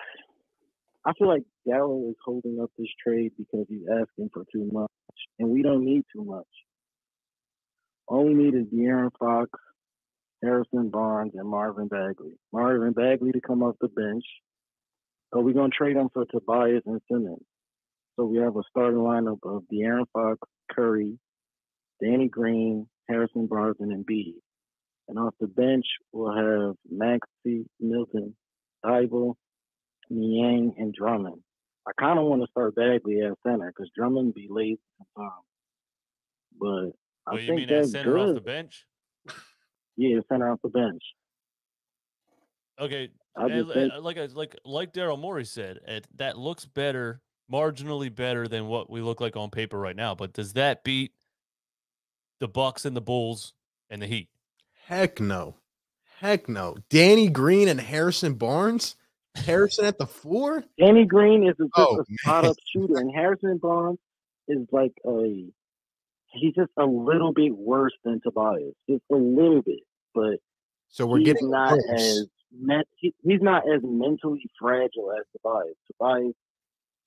I 1.05 1.13
feel 1.17 1.29
like 1.29 1.43
Darrow 1.65 2.09
is 2.09 2.15
holding 2.23 2.59
up 2.61 2.71
this 2.77 2.89
trade 3.01 3.31
because 3.37 3.65
he's 3.69 3.87
asking 3.89 4.29
for 4.33 4.43
too 4.51 4.69
much, 4.71 4.91
and 5.39 5.49
we 5.49 5.63
don't 5.63 5.85
need 5.85 6.03
too 6.13 6.25
much. 6.25 6.45
All 8.07 8.25
we 8.25 8.33
need 8.33 8.53
is 8.53 8.65
De'Aaron 8.65 9.11
Fox, 9.17 9.49
Harrison 10.43 10.89
Barnes, 10.89 11.31
and 11.35 11.47
Marvin 11.47 11.87
Bagley. 11.87 12.37
Marvin 12.51 12.91
Bagley 12.91 13.31
to 13.31 13.39
come 13.39 13.63
off 13.63 13.75
the 13.79 13.87
bench. 13.87 14.25
But 15.31 15.45
we're 15.45 15.53
gonna 15.53 15.69
trade 15.69 15.95
him 15.95 16.09
for 16.13 16.25
Tobias 16.25 16.83
and 16.85 16.99
Simmons. 17.09 17.45
So 18.17 18.25
we 18.25 18.37
have 18.39 18.55
a 18.55 18.61
starting 18.69 18.99
lineup 18.99 19.39
of 19.43 19.63
De'Aaron 19.71 20.05
Fox, 20.13 20.39
Curry, 20.71 21.17
Danny 22.03 22.27
Green, 22.27 22.87
Harrison 23.07 23.47
Barnes, 23.47 23.77
and 23.79 23.91
Embiid. 24.05 24.35
And 25.07 25.17
off 25.19 25.33
the 25.39 25.47
bench, 25.47 25.85
we'll 26.11 26.35
have 26.35 26.75
Maxey, 26.89 27.65
Milton, 27.79 28.35
Thybulle, 28.85 29.35
Niang, 30.09 30.75
and 30.77 30.93
Drummond. 30.93 31.41
I 31.87 31.91
kind 31.99 32.19
of 32.19 32.25
want 32.25 32.43
to 32.43 32.47
start 32.51 32.75
Bagley 32.75 33.21
at 33.21 33.33
center 33.45 33.73
because 33.75 33.89
Drummond 33.95 34.33
be 34.33 34.47
late 34.49 34.79
sometimes. 35.15 35.43
But 36.59 36.91
I 37.27 37.33
Well, 37.33 37.39
you 37.39 37.47
think 37.47 37.59
mean 37.61 37.69
at 37.69 37.79
that's 37.81 37.91
center 37.91 38.11
good. 38.13 38.29
off 38.29 38.35
the 38.35 38.41
bench? 38.41 38.85
Yeah, 39.97 40.19
center 40.29 40.51
off 40.51 40.59
the 40.63 40.69
bench. 40.69 41.01
Okay. 42.79 43.09
I 43.35 43.45
and 43.47 43.67
think- 43.71 43.93
uh, 43.93 44.01
like 44.01 44.17
like 44.35 44.55
like 44.65 44.93
Daryl 44.93 45.19
Morey 45.19 45.45
said, 45.45 45.79
it, 45.87 46.07
that 46.17 46.37
looks 46.37 46.65
better, 46.65 47.21
marginally 47.51 48.13
better 48.13 48.47
than 48.47 48.67
what 48.67 48.89
we 48.89 49.01
look 49.01 49.19
like 49.21 49.35
on 49.35 49.49
paper 49.49 49.77
right 49.79 49.95
now. 49.95 50.15
But 50.15 50.33
does 50.33 50.53
that 50.53 50.83
beat 50.83 51.11
the 52.39 52.47
Bucks 52.47 52.85
and 52.85 52.95
the 52.95 53.01
Bulls 53.01 53.53
and 53.89 54.01
the 54.01 54.07
Heat? 54.07 54.29
Heck 54.85 55.19
no. 55.19 55.55
Heck 56.19 56.47
no. 56.47 56.77
Danny 56.89 57.29
Green 57.29 57.67
and 57.67 57.79
Harrison 57.81 58.35
Barnes. 58.35 58.95
Harrison 59.35 59.85
at 59.85 59.97
the 59.97 60.05
four. 60.07 60.63
Danny 60.77 61.05
Green 61.05 61.47
is 61.47 61.55
a, 61.59 61.63
oh, 61.77 61.97
just 61.97 62.09
Oh, 62.09 62.13
a 62.13 62.17
spot 62.21 62.45
up 62.45 62.55
shooter, 62.73 62.97
and 62.97 63.11
Harrison 63.15 63.57
Barnes 63.57 63.99
is 64.47 64.67
like 64.71 64.91
a 65.05 65.45
he's 66.33 66.53
just 66.53 66.71
a 66.77 66.85
little 66.85 67.31
bit 67.33 67.55
worse 67.55 67.93
than 68.03 68.19
Tobias, 68.21 68.73
just 68.89 69.03
a 69.11 69.15
little 69.15 69.61
bit. 69.61 69.79
But 70.13 70.39
So 70.89 71.05
we're 71.05 71.19
he's 71.19 71.27
getting 71.27 71.49
not 71.49 71.71
worse. 71.73 71.85
as 71.95 72.27
he's 72.97 73.41
not 73.41 73.63
as 73.73 73.81
mentally 73.83 74.43
fragile 74.59 75.13
as 75.17 75.23
Tobias. 75.31 75.75
Tobias, 75.87 76.33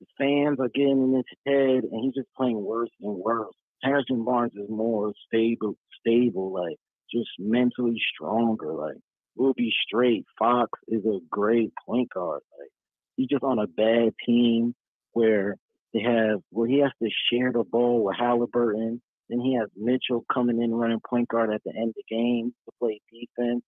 the 0.00 0.06
fans 0.18 0.58
are 0.60 0.68
getting 0.68 1.02
in 1.02 1.14
his 1.14 1.24
head, 1.46 1.84
and 1.84 2.04
he's 2.04 2.14
just 2.14 2.34
playing 2.36 2.62
worse 2.62 2.90
and 3.00 3.16
worse. 3.16 3.54
Harrison 3.82 4.24
Barnes 4.24 4.54
is 4.54 4.68
more 4.68 5.12
stable, 5.26 5.76
stable, 6.00 6.52
like 6.52 6.76
just 7.12 7.28
mentally 7.38 8.00
stronger. 8.14 8.72
Like 8.72 8.96
we'll 9.36 9.54
be 9.54 9.72
straight. 9.86 10.24
Fox 10.38 10.70
is 10.88 11.04
a 11.04 11.18
great 11.30 11.72
point 11.86 12.10
guard. 12.12 12.40
Like 12.58 12.70
he's 13.16 13.28
just 13.28 13.44
on 13.44 13.58
a 13.58 13.66
bad 13.66 14.14
team 14.24 14.74
where 15.12 15.56
they 15.92 16.00
have 16.00 16.40
where 16.50 16.68
he 16.68 16.80
has 16.80 16.92
to 17.02 17.08
share 17.30 17.52
the 17.52 17.64
ball 17.64 18.04
with 18.04 18.16
Halliburton. 18.18 19.00
Then 19.28 19.40
he 19.40 19.56
has 19.56 19.68
Mitchell 19.76 20.24
coming 20.32 20.62
in 20.62 20.74
running 20.74 21.00
point 21.08 21.28
guard 21.28 21.50
at 21.52 21.62
the 21.64 21.72
end 21.74 21.90
of 21.90 21.94
the 21.94 22.14
game 22.14 22.54
to 22.66 22.72
play 22.78 23.00
defense. 23.10 23.62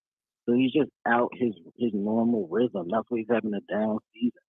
So 0.46 0.54
he's 0.54 0.72
just 0.72 0.90
out 1.06 1.30
his 1.34 1.54
his 1.78 1.92
normal 1.92 2.48
rhythm. 2.50 2.88
That's 2.90 3.06
why 3.08 3.18
he's 3.18 3.26
having 3.30 3.54
a 3.54 3.72
down 3.72 3.98
season. 4.14 4.45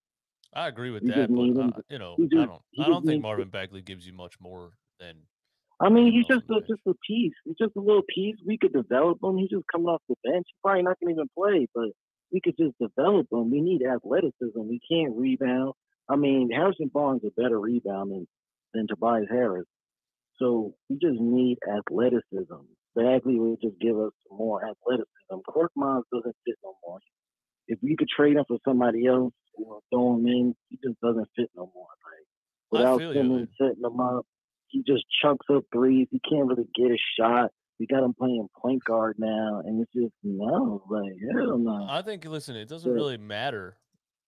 I 0.57 0.67
agree 0.67 0.89
with 0.89 1.03
We 1.03 1.11
that, 1.11 1.29
but 1.29 1.77
uh, 1.77 1.81
you 1.87 1.99
know, 1.99 2.15
we 2.17 2.25
I 2.25 2.45
don't, 2.45 2.61
I 2.79 2.87
don't 2.87 3.05
think 3.05 3.21
Marvin 3.21 3.49
Bagley 3.49 3.83
gives 3.83 4.07
you 4.07 4.13
much 4.13 4.39
more 4.41 4.71
than 4.99 5.15
I 5.79 5.89
mean, 5.89 6.11
he's 6.11 6.25
just 6.25 6.45
a, 6.49 6.59
just 6.61 6.81
a 6.87 6.95
piece. 7.07 7.33
He's 7.45 7.57
just 7.61 7.75
a 7.75 7.79
little 7.79 8.01
piece. 8.09 8.35
We 8.43 8.57
could 8.57 8.73
develop 8.73 9.19
him. 9.23 9.37
He's 9.37 9.51
just 9.51 9.65
coming 9.71 9.87
off 9.87 10.01
the 10.09 10.15
bench. 10.23 10.47
He's 10.47 10.59
probably 10.63 10.81
not 10.81 10.99
going 10.99 11.13
to 11.13 11.21
even 11.21 11.29
play, 11.37 11.67
but 11.75 11.89
we 12.31 12.41
could 12.41 12.55
just 12.57 12.73
develop 12.79 13.27
him. 13.31 13.51
We 13.51 13.61
need 13.61 13.83
athleticism. 13.83 14.57
We 14.57 14.79
can't 14.91 15.15
rebound. 15.15 15.73
I 16.09 16.15
mean, 16.15 16.49
Harrison 16.51 16.89
Barnes 16.91 17.21
is 17.23 17.31
a 17.37 17.41
better 17.41 17.59
rebounder 17.59 18.09
than, 18.09 18.27
than 18.73 18.87
Tobias 18.87 19.27
Harris. 19.29 19.67
So 20.39 20.73
we 20.89 20.97
just 20.97 21.19
need 21.19 21.59
athleticism. 21.69 22.65
Bagley 22.95 23.37
will 23.37 23.57
just 23.61 23.79
give 23.79 23.99
us 23.99 24.13
more 24.31 24.63
athleticism. 24.63 25.41
Cork 25.47 25.71
Mons 25.75 26.05
doesn't 26.11 26.35
fit 26.43 26.55
no 26.63 26.73
more. 26.87 26.97
If 27.67 27.77
we 27.83 27.95
could 27.95 28.09
trade 28.09 28.37
him 28.37 28.45
for 28.47 28.57
somebody 28.65 29.05
else 29.05 29.33
or 29.57 29.79
throw 29.91 30.15
him 30.15 30.27
in, 30.27 30.55
he 30.69 30.77
just 30.83 30.99
doesn't 31.01 31.27
fit 31.35 31.49
no 31.55 31.71
more. 31.73 31.87
Like 32.71 32.81
without 32.81 32.99
feel 32.99 33.15
you, 33.15 33.47
setting 33.57 33.83
him 33.83 33.99
up, 33.99 34.25
he 34.67 34.83
just 34.85 35.05
chucks 35.21 35.45
up 35.53 35.63
threes. 35.71 36.07
He 36.11 36.19
can't 36.29 36.47
really 36.47 36.67
get 36.75 36.91
a 36.91 36.97
shot. 37.17 37.51
We 37.79 37.85
got 37.87 38.03
him 38.03 38.13
playing 38.13 38.47
point 38.59 38.83
guard 38.83 39.15
now, 39.19 39.61
and 39.65 39.81
it's 39.81 39.93
just 39.93 40.13
no, 40.23 40.83
like 40.89 41.13
hell 41.31 41.57
no. 41.57 41.85
I 41.89 42.01
think 42.01 42.25
listen, 42.25 42.55
it 42.55 42.67
doesn't 42.67 42.89
Yeah. 42.89 42.95
really 42.95 43.17
matter 43.17 43.77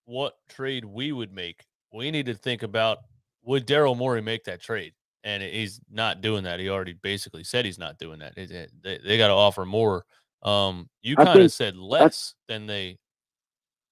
what 0.05 0.37
trade 0.49 0.85
we 0.85 1.11
would 1.11 1.33
make. 1.33 1.65
We 1.91 2.11
need 2.11 2.27
to 2.27 2.33
think 2.35 2.63
about 2.63 2.99
would 3.43 3.65
Daryl 3.67 3.97
Morey 3.97 4.21
make 4.21 4.43
that 4.45 4.61
trade, 4.61 4.93
and 5.23 5.41
he's 5.43 5.81
not 5.91 6.21
doing 6.21 6.43
that. 6.43 6.59
He 6.59 6.69
already 6.69 6.93
basically 6.93 7.43
said 7.43 7.65
he's 7.65 7.79
not 7.79 7.97
doing 7.97 8.19
that. 8.19 8.37
It- 8.37 8.51
it- 8.51 8.71
They, 8.81 8.97
they 8.99 9.17
got 9.17 9.27
to 9.29 9.33
offer 9.33 9.65
more. 9.65 10.05
Um, 10.43 10.87
you 11.01 11.15
kind 11.17 11.41
of 11.41 11.51
said 11.51 11.75
less 11.75 12.35
than 12.47 12.65
they 12.67 12.97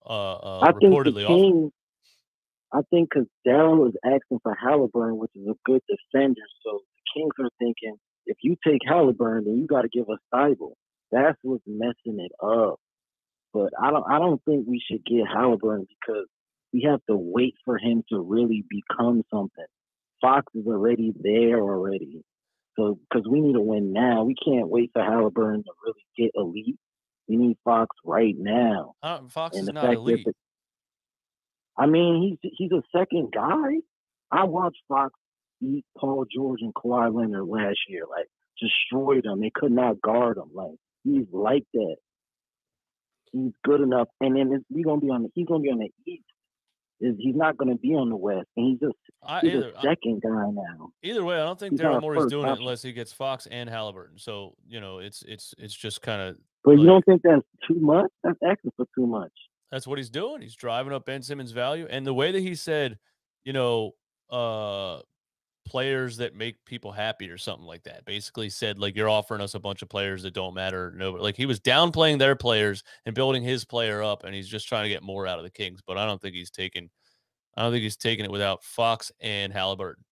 uh, 0.08 0.36
uh 0.36 0.60
I 0.62 0.72
think 0.72 0.82
the 0.82 0.88
reportedly 0.88 1.26
offered. 1.26 1.28
Kings. 1.28 1.72
I 2.74 2.82
think 2.90 3.10
because 3.10 3.28
Daryl 3.48 3.78
was 3.78 3.94
asking 4.04 4.40
for 4.44 4.54
Halliburton, 4.54 5.18
which 5.18 5.32
is 5.36 5.48
a 5.48 5.56
good 5.64 5.82
defender, 5.88 6.42
so 6.64 6.82
the 6.82 7.20
Kings 7.22 7.32
are 7.40 7.50
thinking 7.60 7.96
if 8.28 8.38
you 8.42 8.56
take 8.66 8.82
Halliburton, 8.86 9.46
then 9.46 9.58
you 9.58 9.68
got 9.68 9.84
to 9.84 9.90
give 9.90 10.10
us 10.10 10.20
Thybulle. 10.34 10.74
That's 11.12 11.38
what's 11.42 11.64
messing 11.66 12.20
it 12.20 12.32
up. 12.44 12.80
But 13.54 13.72
I 13.82 13.92
don't. 13.92 14.06
I 14.10 14.20
don't 14.20 14.42
think 14.44 14.68
we 14.68 14.82
should 14.86 15.06
get 15.06 15.26
Halliburton 15.34 15.88
because 15.88 16.28
we 16.74 16.88
have 16.90 17.00
to 17.10 17.16
wait 17.16 17.56
for 17.66 17.78
him 17.78 18.04
to 18.10 18.20
really 18.20 18.64
become 18.70 19.24
something. 19.32 19.66
Fox 20.22 20.46
is 20.54 20.68
already 20.68 21.14
there 21.18 21.60
already. 21.62 22.22
So 22.78 23.00
because 23.10 23.26
we 23.28 23.40
need 23.40 23.54
to 23.54 23.62
win 23.62 23.94
now, 23.94 24.24
we 24.26 24.36
can't 24.36 24.70
wait 24.70 24.92
for 24.94 25.02
Halliburton 25.02 25.64
to 25.64 25.72
really 25.84 26.06
get 26.18 26.32
elite. 26.36 26.78
We 27.28 27.36
need 27.38 27.58
Fox 27.64 27.95
right 28.06 28.36
now. 28.38 28.94
Uh, 29.04 29.22
Fox 29.28 29.56
And 29.58 29.64
is 29.64 29.68
the 29.68 29.74
not 29.74 29.94
elite. 29.94 30.26
the- 30.26 30.34
I 31.78 31.86
mean, 31.86 32.38
he's 32.41 32.52
he's 32.58 32.72
a 32.72 32.82
second 32.98 33.32
guy. 33.34 33.78
I 34.32 34.45
watched 34.45 34.82
Fox 34.88 35.14
beat 35.62 35.86
Paul 35.98 36.26
George 36.34 36.62
and 36.62 36.74
Kawhi 36.74 37.14
Leonard 37.14 37.48
last 37.48 37.78
year, 37.88 38.04
like 38.10 38.28
destroyed 38.60 39.24
them. 39.26 39.41
They 39.41 39.52
could 39.54 39.72
not 39.72 40.02
guard 40.02 40.38
him. 40.38 40.49
Like 40.54 40.76
he's 41.04 41.28
like 41.32 41.66
that. 41.74 41.95
He's 43.32 43.52
good 43.64 43.82
enough, 43.82 44.08
and 44.22 44.36
then 44.36 44.52
it's, 44.54 44.66
we 44.70 44.84
gonna 44.84 45.02
be 45.02 45.10
on 45.10 45.24
the 45.24 45.30
he's 45.36 45.45
gonna 45.48 45.60
be 45.62 45.70
on 45.70 45.80
the 45.80 45.91
East. 46.12 46.24
Is 46.99 47.16
he's 47.20 47.36
not 47.36 47.58
gonna 47.58 47.76
be 47.76 47.90
on 47.90 48.10
the 48.10 48.16
West, 48.16 48.48
and 48.56 48.66
he's 48.68 48.80
just 48.80 48.95
I- 49.22 49.41
he's 49.41 49.54
either- 49.56 49.70
a 49.72 49.78
I- 49.78 49.82
second 49.84 50.22
guy 50.24 50.49
now. 50.49 50.90
Either 51.04 51.24
way, 51.24 51.36
I 51.36 51.44
don't 51.45 51.60
think 51.60 51.74
He's 51.74 51.82
Daryl 51.82 52.02
Morey's 52.02 52.26
doing 52.26 52.48
it 52.48 52.58
unless 52.58 52.82
he 52.82 52.91
gets 52.94 53.14
Fox 53.14 53.45
and 53.45 53.70
Halliburton. 53.70 54.18
So 54.18 54.56
you 54.68 54.80
know, 54.80 54.98
it's 54.99 55.22
it's 55.24 55.54
it's 55.60 55.76
just 55.76 56.02
kind 56.02 56.22
of 56.22 56.38
But 56.68 56.80
you 56.80 56.85
don't 56.85 57.06
think 57.06 57.22
that's 57.23 57.45
too 57.65 57.80
much? 57.80 58.11
That's 58.26 58.38
asking 58.45 58.72
for 58.76 58.85
too 58.94 59.07
much. 59.07 59.31
That's 59.72 59.88
what 59.88 59.99
he's 59.99 60.10
doing. 60.10 60.41
He's 60.41 60.53
driving 60.53 60.91
up 60.91 61.06
Ben 61.06 61.23
Simmons' 61.23 61.52
value. 61.52 61.88
And 61.89 62.06
the 62.06 62.14
way 62.14 62.34
that 62.34 62.41
he 62.41 62.56
said, 62.56 62.99
you 63.45 63.53
know, 63.53 63.94
uh 64.30 64.99
players 65.65 66.18
that 66.18 66.35
make 66.35 66.56
people 66.65 66.91
happy 66.91 67.30
or 67.30 67.38
something 67.38 67.65
like 67.65 67.84
that. 67.84 68.03
Basically 68.03 68.49
said 68.49 68.80
like 68.80 68.98
you're 68.98 69.07
offering 69.07 69.39
us 69.39 69.53
a 69.53 69.61
bunch 69.61 69.81
of 69.81 69.88
players 69.88 70.23
that 70.23 70.34
don't 70.34 70.53
matter. 70.53 70.94
No, 70.98 71.11
like 71.11 71.38
he 71.38 71.45
was 71.45 71.61
downplaying 71.61 72.19
their 72.19 72.35
players 72.35 72.84
and 73.06 73.15
building 73.15 73.44
his 73.44 73.64
player 73.64 74.03
up 74.03 74.26
and 74.26 74.35
he's 74.35 74.49
just 74.49 74.68
trying 74.68 74.84
to 74.84 74.89
get 74.89 75.03
more 75.03 75.26
out 75.26 75.38
of 75.38 75.45
the 75.45 75.49
Kings. 75.49 75.80
But 75.88 75.98
I 75.98 76.06
don't 76.06 76.22
think 76.22 76.35
he's 76.35 76.52
taking 76.52 76.89
I 77.56 77.64
don't 77.64 77.72
think 77.72 77.84
he's 77.84 77.95
taking 77.95 78.26
it 78.26 78.31
without 78.31 78.61
Fox 78.61 79.10
and 79.22 79.53
Halliburton. 79.53 80.03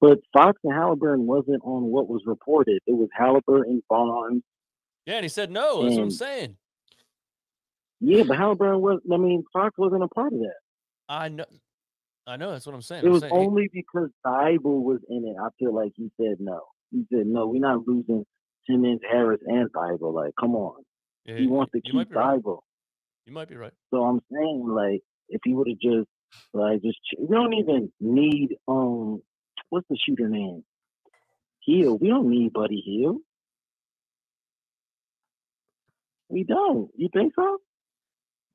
But 0.00 0.18
Fox 0.32 0.58
and 0.64 0.74
Halliburton 0.74 1.26
wasn't 1.26 1.62
on 1.62 1.84
what 1.84 2.08
was 2.08 2.22
reported. 2.26 2.80
It 2.88 2.96
was 2.96 3.08
Halliburton, 3.16 3.84
Barnes. 3.88 4.42
Yeah, 5.08 5.14
and 5.14 5.24
he 5.24 5.30
said 5.30 5.50
no. 5.50 5.82
That's 5.84 5.96
what 5.96 6.02
I'm 6.02 6.10
saying. 6.10 6.56
Yeah, 8.00 8.24
but 8.28 8.36
Halliburton 8.36 8.82
was. 8.82 9.00
I 9.10 9.16
mean, 9.16 9.42
Fox 9.54 9.74
wasn't 9.78 10.02
a 10.02 10.08
part 10.08 10.34
of 10.34 10.38
that. 10.40 10.54
I 11.08 11.30
know 11.30 11.46
I 12.26 12.36
know 12.36 12.50
that's 12.52 12.66
what 12.66 12.74
I'm 12.74 12.82
saying. 12.82 13.04
It 13.04 13.06
I'm 13.06 13.12
was 13.14 13.22
saying 13.22 13.32
he- 13.34 13.46
only 13.46 13.70
because 13.72 14.10
Thybulle 14.26 14.82
was 14.82 15.00
in 15.08 15.24
it. 15.24 15.36
I 15.42 15.48
feel 15.58 15.74
like 15.74 15.92
he 15.96 16.10
said 16.20 16.36
no. 16.40 16.60
He 16.90 17.06
said 17.10 17.26
no. 17.26 17.46
We're 17.46 17.58
not 17.62 17.88
losing 17.88 18.26
Simmons, 18.68 19.00
Harris, 19.10 19.40
and 19.46 19.72
Thybulle. 19.72 20.12
Like, 20.12 20.34
come 20.38 20.54
on. 20.54 20.82
Yeah, 21.24 21.38
he 21.38 21.46
wants 21.46 21.72
to 21.72 21.80
keep 21.80 22.10
be 22.10 22.14
right. 22.14 22.42
You 23.24 23.32
might 23.32 23.48
be 23.48 23.56
right. 23.56 23.72
So 23.90 24.04
I'm 24.04 24.20
saying, 24.30 24.68
like, 24.68 25.00
if 25.30 25.40
he 25.42 25.54
would 25.54 25.68
have 25.68 25.78
just, 25.80 26.08
like, 26.52 26.82
just 26.82 26.98
we 27.18 27.34
don't 27.34 27.54
even 27.54 27.90
need 27.98 28.56
um 28.68 29.22
what's 29.70 29.86
the 29.88 29.96
shooter 30.06 30.28
name? 30.28 30.64
Hield. 31.60 32.02
We 32.02 32.08
don't 32.08 32.28
need 32.28 32.52
Buddy 32.52 32.82
Hield. 32.84 33.22
We 36.28 36.44
don't. 36.44 36.90
You 36.96 37.08
think 37.12 37.34
so? 37.34 37.58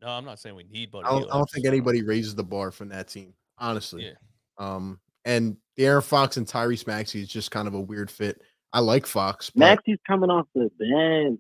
No, 0.01 0.09
I'm 0.09 0.25
not 0.25 0.39
saying 0.39 0.55
we 0.55 0.65
need 0.65 0.91
Buddy. 0.91 1.05
I 1.05 1.09
don't, 1.11 1.19
Hield. 1.19 1.31
I 1.31 1.35
don't 1.35 1.49
think 1.49 1.65
saying- 1.65 1.73
anybody 1.73 2.03
raises 2.03 2.35
the 2.35 2.43
bar 2.43 2.71
from 2.71 2.89
that 2.89 3.07
team, 3.07 3.33
honestly. 3.57 4.05
Yeah. 4.05 4.13
Um, 4.57 4.99
and 5.25 5.57
De'Aaron 5.77 6.03
Fox 6.03 6.37
and 6.37 6.45
Tyrese 6.45 6.85
Maxey 6.85 7.21
is 7.21 7.27
just 7.29 7.51
kind 7.51 7.67
of 7.67 7.73
a 7.73 7.79
weird 7.79 8.11
fit. 8.11 8.41
I 8.73 8.79
like 8.79 9.05
Fox, 9.05 9.49
but 9.49 9.59
Maxey's 9.59 9.99
coming 10.05 10.29
off 10.29 10.47
the 10.55 10.69
bench. 10.79 11.39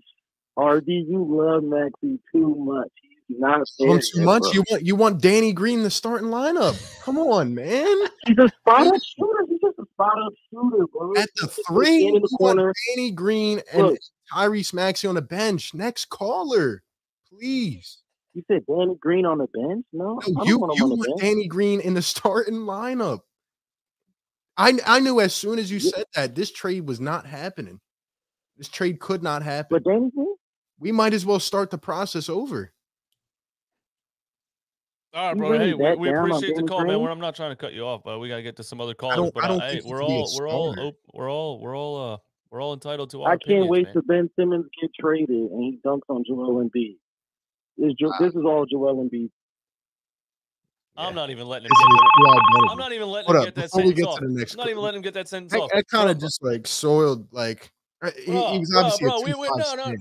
RD, 0.55 0.87
you 0.87 1.25
love 1.27 1.63
Maxey 1.63 2.19
too 2.31 2.55
much. 2.55 2.89
He's 3.27 3.39
not 3.39 3.59
on 3.59 3.65
there 3.79 3.99
too 3.99 4.21
much. 4.21 4.41
bro. 4.43 4.51
You 4.51 4.63
want 4.69 4.83
you 4.83 4.95
want 4.95 5.21
Danny 5.21 5.51
Green 5.53 5.79
in 5.79 5.83
the 5.83 5.89
starting 5.89 6.29
lineup. 6.29 6.79
Come 7.03 7.17
on, 7.17 7.55
man. 7.55 7.97
He's 8.27 8.37
a 8.37 8.47
spot 8.49 8.87
up 8.87 8.93
shooter. 8.93 9.45
He's 9.49 9.59
just 9.61 9.79
a 9.79 9.85
spot 9.93 10.13
up 10.25 10.33
shooter, 10.51 10.85
bro. 10.87 11.13
At 11.15 11.29
the 11.37 11.47
three, 11.67 12.07
in 12.07 12.15
the 12.15 12.27
corner. 12.37 12.71
Danny 12.89 13.11
Green 13.11 13.61
and 13.71 13.87
Look. 13.87 13.99
Tyrese 14.33 14.73
Maxey 14.73 15.07
on 15.07 15.15
the 15.15 15.21
bench. 15.21 15.73
Next 15.73 16.05
caller, 16.09 16.83
please. 17.29 17.99
You 18.33 18.43
said 18.47 18.63
Danny 18.67 18.95
Green 18.99 19.25
on 19.25 19.37
the 19.37 19.47
bench? 19.47 19.85
No, 19.93 20.19
I 20.23 20.29
No, 20.29 20.33
don't 20.39 20.47
you 20.47 20.57
want 20.59 20.77
you 20.77 20.83
on 20.85 20.89
the 20.89 20.95
want 20.95 21.07
bench. 21.07 21.21
Danny 21.21 21.47
Green 21.47 21.79
in 21.81 21.93
the 21.93 22.01
starting 22.01 22.55
lineup. 22.61 23.19
I 24.57 24.79
I 24.85 24.99
knew 24.99 25.19
as 25.19 25.33
soon 25.33 25.59
as 25.59 25.71
you 25.71 25.79
said 25.79 26.05
that 26.15 26.35
this 26.35 26.51
trade 26.51 26.87
was 26.87 26.99
not 26.99 27.25
happening. 27.25 27.79
This 28.57 28.69
trade 28.69 28.99
could 28.99 29.21
not 29.23 29.43
happen. 29.43 29.67
But 29.71 29.83
Danny 29.83 30.09
Green, 30.15 30.35
We 30.79 30.91
might 30.91 31.13
as 31.13 31.25
well 31.25 31.39
start 31.39 31.69
the 31.69 31.77
process 31.77 32.29
over. 32.29 32.71
All 35.15 35.27
right, 35.27 35.35
You 35.35 35.41
bro. 35.41 35.59
Hey, 35.59 35.73
we, 35.75 36.09
we 36.09 36.09
appreciate 36.17 36.49
the 36.55 36.61
Danny 36.61 36.67
call, 36.67 36.85
man. 36.85 36.99
We're, 37.01 37.09
I'm 37.11 37.19
not 37.19 37.35
trying 37.35 37.51
to 37.51 37.55
cut 37.55 37.73
you 37.73 37.85
off, 37.85 38.01
but 38.03 38.17
we 38.19 38.29
gotta 38.29 38.41
get 38.41 38.55
to 38.57 38.63
some 38.63 38.81
other 38.81 38.95
callers. 38.95 39.17
don't- 39.17 39.33
but 39.33 39.43
I 39.43 39.47
don't 39.47 39.61
uh, 39.61 39.69
think 39.69 39.83
hey, 39.83 39.89
we're 39.89 39.99
could 39.99 40.07
be 40.07 40.13
a 40.13 40.17
all 40.17 40.35
we're 40.39 40.47
all 40.49 40.79
op- 40.79 40.95
we're 41.13 41.31
all 41.31 41.59
we're 41.59 41.77
all 41.77 42.13
uh 42.13 42.17
we're 42.53 42.61
all 42.61 42.73
entitled 42.73 43.09
to 43.09 43.23
our 43.23 43.31
I 43.31 43.37
can't 43.37 43.67
wait 43.67 43.85
man. 43.85 43.93
till 43.93 44.01
Ben 44.03 44.29
Simmons 44.37 44.67
get 44.79 44.91
traded 44.99 45.29
and 45.29 45.63
he 45.63 45.79
dunks 45.83 46.01
on 46.07 46.23
Joel 46.23 46.63
Embiid. 46.63 46.97
This, 47.77 47.93
Jo- 47.99 48.13
this 48.19 48.29
is 48.35 48.43
all 48.45 48.67
Joel 48.67 49.03
Embiid. 49.09 49.31
I'm 50.95 51.15
not 51.15 51.31
even 51.31 51.47
letting 51.47 51.65
him 51.65 51.71
This 51.71 51.79
get 51.79 51.93
is 51.95 52.23
that. 52.25 52.67
I'm 52.69 52.77
not 52.77 52.93
even 52.93 53.07
letting 53.07 53.25
Hold 53.25 53.37
him 53.37 53.41
up, 53.41 53.45
get 53.47 53.55
that 53.55 53.61
before 53.71 53.79
sentence 53.81 53.99
get 53.99 54.07
off. 54.07 54.19
to 54.19 54.27
the 54.27 54.33
next 54.33 54.53
I'm 54.53 54.57
not 54.59 54.69
even 54.69 54.83
letting 54.83 54.97
him 54.99 55.01
get 55.01 55.13
that 55.15 55.27
sentence 55.27 55.51
That, 55.51 55.61
off. 55.61 55.71
that 55.73 55.87
kind 55.87 56.11
of 56.11 56.19
just 56.19 56.43
like 56.43 56.67
soiled 56.67 57.27
like 57.31 57.71
he, 58.23 58.31
bro, 58.31 58.51
he 58.51 58.59
was 58.59 58.69
bro, 58.69 58.79
obviously 58.81 59.07
bro, 59.07 59.15
a 59.17 59.23
we, 59.23 59.31
two 59.31 59.39
we, 59.39 59.49
no, 59.55 59.73
no, 59.73 59.93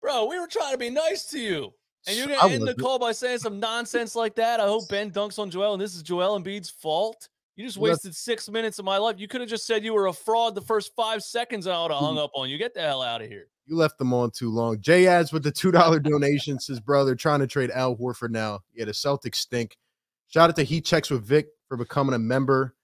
bro, 0.00 0.24
we 0.24 0.40
were 0.40 0.46
trying 0.46 0.72
to 0.72 0.78
be 0.78 0.88
nice 0.88 1.26
to 1.26 1.38
you. 1.38 1.74
And 2.08 2.16
you're 2.16 2.28
gonna 2.28 2.50
end 2.50 2.62
the 2.62 2.66
wasn't. 2.66 2.80
call 2.80 2.98
by 2.98 3.12
saying 3.12 3.40
some 3.40 3.60
nonsense 3.60 4.16
like 4.16 4.36
that. 4.36 4.60
I 4.60 4.62
hope 4.66 4.88
Ben 4.88 5.10
dunks 5.10 5.38
on 5.38 5.50
Joel, 5.50 5.74
and 5.74 5.82
this 5.82 5.94
is 5.94 6.02
Joel 6.02 6.40
Embiid's 6.40 6.70
fault. 6.70 7.28
You 7.56 7.64
just 7.64 7.78
wasted 7.78 8.14
six 8.14 8.50
minutes 8.50 8.78
of 8.78 8.84
my 8.84 8.98
life. 8.98 9.16
You 9.18 9.26
could 9.28 9.40
have 9.40 9.48
just 9.48 9.66
said 9.66 9.82
you 9.82 9.94
were 9.94 10.06
a 10.08 10.12
fraud 10.12 10.54
the 10.54 10.60
first 10.60 10.94
five 10.94 11.22
seconds, 11.22 11.66
and 11.66 11.74
I 11.74 11.82
would 11.82 11.90
have 11.90 12.00
Mm. 12.02 12.06
hung 12.06 12.18
up 12.18 12.30
on 12.34 12.50
you. 12.50 12.58
Get 12.58 12.74
the 12.74 12.82
hell 12.82 13.00
out 13.02 13.22
of 13.22 13.28
here. 13.28 13.48
You 13.64 13.76
left 13.76 13.96
them 13.98 14.12
on 14.12 14.30
too 14.30 14.50
long. 14.50 14.80
Jay 14.80 15.06
adds 15.06 15.32
with 15.32 15.42
the 15.42 15.50
two 15.50 15.70
dollar 15.72 15.98
donation 15.98 16.60
says, 16.60 16.78
"Brother, 16.80 17.14
trying 17.14 17.40
to 17.40 17.46
trade 17.46 17.70
Al 17.72 17.96
Horford 17.96 18.30
now. 18.30 18.60
Yeah, 18.74 18.84
the 18.84 18.92
Celtics 18.92 19.36
stink. 19.36 19.76
Shout 20.28 20.50
out 20.50 20.56
to 20.56 20.62
Heat 20.64 20.84
Checks 20.84 21.08
with 21.10 21.24
Vic 21.24 21.48
for 21.68 21.76
becoming 21.76 22.14
a 22.14 22.18
member. 22.18 22.76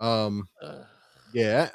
Um, 0.00 0.48
yeah, 1.32 1.70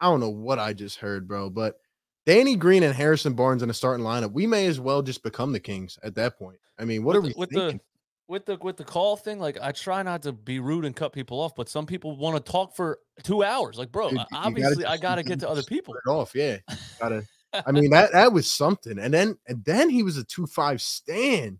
I 0.00 0.06
don't 0.06 0.20
know 0.20 0.30
what 0.30 0.58
I 0.58 0.72
just 0.72 0.98
heard, 0.98 1.28
bro, 1.28 1.50
but 1.50 1.80
Danny 2.26 2.56
Green 2.56 2.82
and 2.82 2.94
Harrison 2.94 3.34
Barnes 3.34 3.62
in 3.62 3.68
the 3.68 3.74
starting 3.74 4.04
lineup. 4.04 4.32
We 4.32 4.46
may 4.46 4.66
as 4.66 4.80
well 4.80 5.02
just 5.02 5.22
become 5.22 5.52
the 5.52 5.60
Kings 5.60 5.98
at 6.02 6.14
that 6.16 6.38
point. 6.38 6.58
I 6.78 6.84
mean, 6.84 7.04
what 7.04 7.14
with 7.14 7.24
are 7.24 7.28
the, 7.28 7.34
we 7.36 7.40
with 7.40 7.50
thinking? 7.50 7.80
With 8.30 8.46
the 8.46 8.56
with 8.62 8.76
the 8.76 8.84
call 8.84 9.16
thing? 9.16 9.40
Like, 9.40 9.58
I 9.60 9.72
try 9.72 10.04
not 10.04 10.22
to 10.22 10.32
be 10.32 10.60
rude 10.60 10.84
and 10.84 10.94
cut 10.94 11.12
people 11.12 11.40
off, 11.40 11.56
but 11.56 11.68
some 11.68 11.84
people 11.84 12.16
want 12.16 12.36
to 12.36 12.52
talk 12.52 12.76
for 12.76 13.00
two 13.24 13.42
hours. 13.42 13.76
Like, 13.76 13.90
bro, 13.90 14.08
Dude, 14.08 14.20
you 14.20 14.24
gotta 14.30 14.46
obviously, 14.46 14.84
I 14.84 14.96
gotta 14.98 15.24
get 15.24 15.40
to 15.40 15.48
other 15.50 15.64
people. 15.64 15.96
Off, 16.06 16.32
yeah. 16.32 16.58
Gotta. 17.00 17.24
I 17.66 17.72
mean 17.72 17.90
that 17.90 18.12
that 18.12 18.32
was 18.32 18.48
something, 18.48 19.00
and 19.00 19.12
then 19.12 19.36
and 19.48 19.64
then 19.64 19.90
he 19.90 20.04
was 20.04 20.16
a 20.16 20.22
two 20.22 20.46
five 20.46 20.80
stand, 20.80 21.58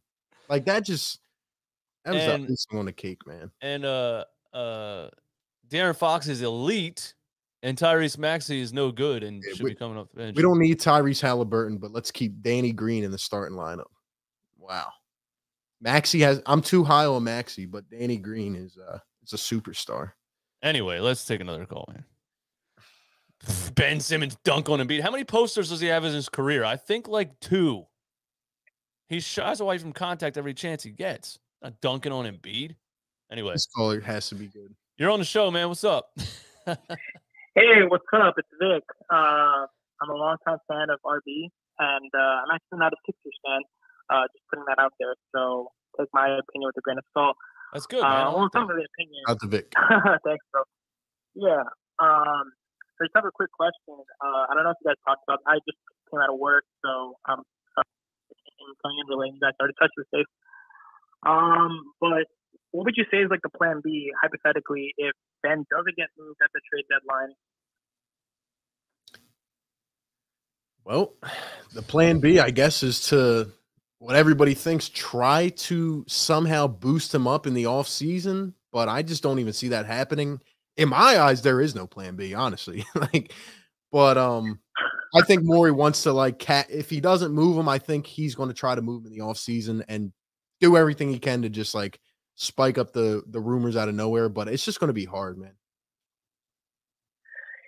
like 0.48 0.64
that. 0.66 0.84
Just 0.84 1.18
that 2.04 2.14
was 2.14 2.22
And- 2.22 2.44
icing 2.44 2.78
on 2.78 2.84
the 2.84 2.92
cake, 2.92 3.26
man. 3.26 3.50
And 3.60 3.84
uh 3.84 4.24
uh 4.52 5.08
De'Aaron 5.68 5.96
Fox 5.96 6.28
is 6.28 6.40
elite, 6.40 7.14
and 7.64 7.76
Tyrese 7.76 8.16
Maxey 8.16 8.60
is 8.60 8.72
no 8.72 8.92
good 8.92 9.24
and 9.24 9.42
should 9.42 9.64
we- 9.64 9.70
be 9.70 9.74
coming 9.74 9.98
off 9.98 10.06
the 10.12 10.18
bench. 10.18 10.36
We 10.36 10.42
don't 10.44 10.60
need 10.60 10.78
Tyrese 10.78 11.20
Halliburton, 11.20 11.78
but 11.78 11.90
let's 11.90 12.12
keep 12.12 12.40
Danny 12.42 12.70
Green 12.70 13.02
in 13.02 13.10
the 13.10 13.18
starting 13.18 13.58
lineup. 13.58 13.90
Wow. 14.56 14.92
Maxey 15.80 16.20
has 16.20 16.42
I'm 16.46 16.62
too 16.62 16.84
high 16.84 17.06
on 17.06 17.24
Maxey, 17.24 17.66
but 17.66 17.88
Danny 17.88 18.16
Green 18.18 18.54
is 18.54 18.76
uh 18.78 18.98
is 19.22 19.32
a 19.32 19.36
superstar. 19.36 20.12
Anyway, 20.62 20.98
let's 21.00 21.24
take 21.24 21.40
another 21.40 21.64
call, 21.66 21.88
man. 21.92 22.04
Ben 23.74 24.00
Simmons 24.00 24.36
dunk 24.44 24.68
on 24.68 24.78
Embiid. 24.80 25.00
How 25.00 25.10
many 25.10 25.24
posters 25.24 25.70
does 25.70 25.80
he 25.80 25.86
have 25.88 26.04
in 26.04 26.12
his 26.12 26.28
career? 26.28 26.64
I 26.64 26.76
think 26.76 27.08
like 27.08 27.38
two. 27.40 27.86
He 29.08 29.18
shies 29.20 29.60
away 29.60 29.78
from 29.78 29.92
contact 29.92 30.36
every 30.36 30.54
chance 30.54 30.82
he 30.82 30.90
gets. 30.90 31.38
Not 31.62 31.80
dunking 31.80 32.12
on 32.12 32.26
Embiid. 32.26 32.76
Anyway, 33.32 33.52
This 33.54 33.66
caller 33.74 34.00
has 34.00 34.28
to 34.28 34.34
be 34.34 34.46
good. 34.46 34.74
you're 34.98 35.10
on 35.10 35.18
the 35.18 35.24
show, 35.24 35.50
man. 35.50 35.68
What's 35.68 35.84
up? 35.84 36.10
Hey, 37.56 37.82
what's 37.88 38.04
up? 38.14 38.34
It's 38.38 38.48
Vic. 38.60 38.84
Uh, 39.12 39.66
I'm 40.00 40.08
a 40.08 40.14
longtime 40.14 40.58
fan 40.68 40.88
of 40.88 41.00
RB, 41.04 41.48
and 41.80 42.10
uh, 42.14 42.18
I'm 42.18 42.54
actually 42.54 42.78
not 42.78 42.92
a 42.92 42.96
Sixers 43.04 43.34
fan. 43.44 43.60
Uh, 44.10 44.26
just 44.34 44.42
putting 44.50 44.66
that 44.66 44.82
out 44.82 44.92
there. 44.98 45.14
So 45.34 45.70
take 45.98 46.08
my 46.12 46.26
opinion 46.26 46.66
with 46.68 46.76
a 46.76 46.82
grain 46.82 46.98
of 46.98 47.06
salt. 47.14 47.36
That's 47.72 47.86
good, 47.86 48.02
man. 48.02 48.10
I 48.10 48.26
Uh, 48.26 48.30
well, 48.34 48.42
like 48.42 48.46
it's 48.50 48.54
not 48.58 48.66
that. 48.66 48.74
really 48.74 48.86
opinion. 48.90 49.22
Out 49.30 49.38
to 49.40 49.46
Vic. 49.46 49.66
Thanks, 50.26 50.44
bro. 50.50 50.62
Yeah. 51.38 51.62
Um, 52.02 52.44
so 52.98 53.06
just 53.06 53.14
have 53.14 53.24
a 53.24 53.30
quick 53.30 53.52
question. 53.54 53.94
Uh, 54.18 54.50
I 54.50 54.54
don't 54.58 54.64
know 54.66 54.74
if 54.74 54.80
you 54.82 54.90
guys 54.90 54.98
talked 55.06 55.22
about. 55.28 55.38
I 55.46 55.62
just 55.62 55.78
came 56.10 56.18
out 56.18 56.28
of 56.34 56.38
work, 56.42 56.64
so 56.82 57.14
I'm 57.30 57.40
sorry, 57.78 57.86
coming 58.82 58.98
in 58.98 59.06
relating. 59.06 59.34
You 59.38 59.42
guys 59.46 59.54
already 59.62 59.78
touched 59.78 59.94
the 59.96 60.04
space. 60.10 60.30
Um, 61.22 61.94
but 62.02 62.26
what 62.74 62.84
would 62.90 62.98
you 62.98 63.06
say 63.10 63.22
is 63.22 63.30
like 63.30 63.42
the 63.46 63.54
plan 63.54 63.78
B 63.84 64.10
hypothetically 64.20 64.90
if 64.98 65.14
Ben 65.46 65.62
doesn't 65.70 65.94
get 65.96 66.10
moved 66.18 66.42
at 66.42 66.50
the 66.52 66.60
trade 66.66 66.84
deadline? 66.90 67.32
Well, 70.84 71.12
the 71.72 71.82
plan 71.82 72.20
B, 72.20 72.40
I 72.40 72.50
guess, 72.50 72.82
is 72.82 73.06
to 73.08 73.52
what 74.00 74.16
everybody 74.16 74.54
thinks, 74.54 74.88
try 74.88 75.50
to 75.50 76.04
somehow 76.08 76.66
boost 76.66 77.14
him 77.14 77.28
up 77.28 77.46
in 77.46 77.52
the 77.52 77.66
off 77.66 77.86
season, 77.86 78.54
but 78.72 78.88
I 78.88 79.02
just 79.02 79.22
don't 79.22 79.38
even 79.38 79.52
see 79.52 79.68
that 79.68 79.84
happening. 79.84 80.40
In 80.78 80.88
my 80.88 81.20
eyes, 81.20 81.42
there 81.42 81.60
is 81.60 81.74
no 81.74 81.86
plan 81.86 82.16
B, 82.16 82.32
honestly. 82.32 82.86
like, 82.94 83.34
but 83.92 84.16
um, 84.16 84.58
I 85.14 85.20
think 85.20 85.42
Morey 85.44 85.70
wants 85.70 86.02
to 86.04 86.12
like 86.12 86.38
cat. 86.38 86.66
If 86.70 86.88
he 86.88 86.98
doesn't 86.98 87.32
move 87.32 87.58
him, 87.58 87.68
I 87.68 87.78
think 87.78 88.06
he's 88.06 88.34
going 88.34 88.48
to 88.48 88.54
try 88.54 88.74
to 88.74 88.80
move 88.80 89.02
him 89.02 89.12
in 89.12 89.18
the 89.18 89.20
off 89.20 89.36
season 89.36 89.84
and 89.86 90.12
do 90.60 90.78
everything 90.78 91.10
he 91.10 91.18
can 91.18 91.42
to 91.42 91.50
just 91.50 91.74
like 91.74 92.00
spike 92.36 92.78
up 92.78 92.92
the 92.92 93.22
the 93.26 93.40
rumors 93.40 93.76
out 93.76 93.90
of 93.90 93.94
nowhere. 93.94 94.30
But 94.30 94.48
it's 94.48 94.64
just 94.64 94.80
going 94.80 94.88
to 94.88 94.94
be 94.94 95.04
hard, 95.04 95.36
man. 95.36 95.52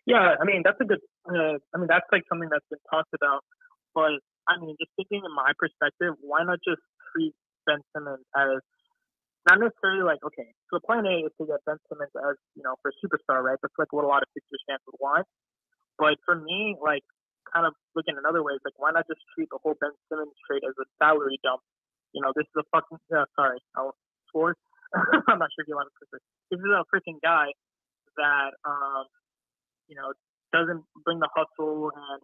Yeah, 0.07 0.35
I 0.41 0.45
mean 0.47 0.63
that's 0.65 0.81
a 0.81 0.85
good. 0.85 1.01
Uh, 1.29 1.59
I 1.75 1.79
mean 1.79 1.89
that's 1.89 2.07
like 2.11 2.23
something 2.31 2.49
that's 2.51 2.65
been 2.71 2.79
talked 2.91 3.13
about. 3.13 3.45
But 3.95 4.13
I 4.49 4.59
mean, 4.59 4.75
just 4.81 4.91
thinking 4.97 5.23
in 5.23 5.35
my 5.35 5.53
perspective, 5.59 6.19
why 6.21 6.43
not 6.43 6.59
just 6.67 6.83
treat 7.13 7.35
Ben 7.67 7.81
Simmons 7.95 8.27
as 8.35 8.63
not 9.49 9.59
necessarily 9.59 10.07
like 10.07 10.23
okay. 10.23 10.55
So 10.71 10.79
the 10.79 10.85
plan 10.87 11.07
A 11.07 11.27
is 11.27 11.35
to 11.39 11.47
get 11.47 11.63
Ben 11.67 11.79
Simmons 11.91 12.15
as 12.15 12.39
you 12.55 12.63
know 12.63 12.79
for 12.83 12.91
a 12.91 12.97
superstar, 13.03 13.43
right? 13.43 13.59
That's 13.63 13.75
like 13.79 13.91
what 13.91 14.05
a 14.05 14.11
lot 14.11 14.23
of 14.23 14.31
Sixers 14.35 14.63
fans 14.67 14.83
would 14.87 14.99
want. 15.03 15.27
But 15.99 16.19
for 16.27 16.39
me, 16.39 16.79
like 16.79 17.03
kind 17.51 17.67
of 17.67 17.75
looking 17.95 18.15
in 18.15 18.23
other 18.27 18.43
ways, 18.43 18.63
like 18.63 18.79
why 18.79 18.95
not 18.95 19.07
just 19.11 19.23
treat 19.35 19.51
the 19.51 19.59
whole 19.63 19.75
Ben 19.79 19.95
Simmons 20.11 20.35
trade 20.47 20.63
as 20.63 20.75
a 20.79 20.87
salary 21.03 21.39
dump? 21.43 21.63
You 22.15 22.23
know, 22.23 22.31
this 22.35 22.47
is 22.47 22.57
a 22.63 22.67
fucking 22.71 22.99
uh, 23.11 23.27
sorry, 23.35 23.59
I'll 23.75 23.95
swear. 24.31 24.55
I'm 24.95 25.39
not 25.39 25.51
sure 25.55 25.65
if 25.65 25.69
you 25.71 25.75
want 25.75 25.91
to 25.91 25.97
put 25.99 26.09
this. 26.15 26.25
This 26.51 26.61
is 26.63 26.71
a 26.71 26.87
freaking 26.91 27.19
guy 27.23 27.51
that 28.19 28.55
um 28.63 29.07
you 29.89 29.97
know, 29.97 30.13
doesn't 30.53 30.85
bring 31.05 31.19
the 31.19 31.29
hustle 31.35 31.91
and 31.93 32.21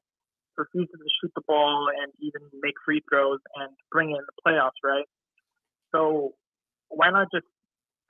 refuses 0.59 0.93
to 0.93 1.11
shoot 1.23 1.33
the 1.35 1.43
ball 1.47 1.89
and 1.89 2.13
even 2.21 2.43
make 2.61 2.75
free 2.85 3.01
throws 3.09 3.39
and 3.57 3.71
bring 3.91 4.11
in 4.11 4.19
the 4.19 4.37
playoffs, 4.43 4.83
right? 4.83 5.07
So 5.95 6.35
why 6.89 7.11
not 7.11 7.29
just 7.33 7.47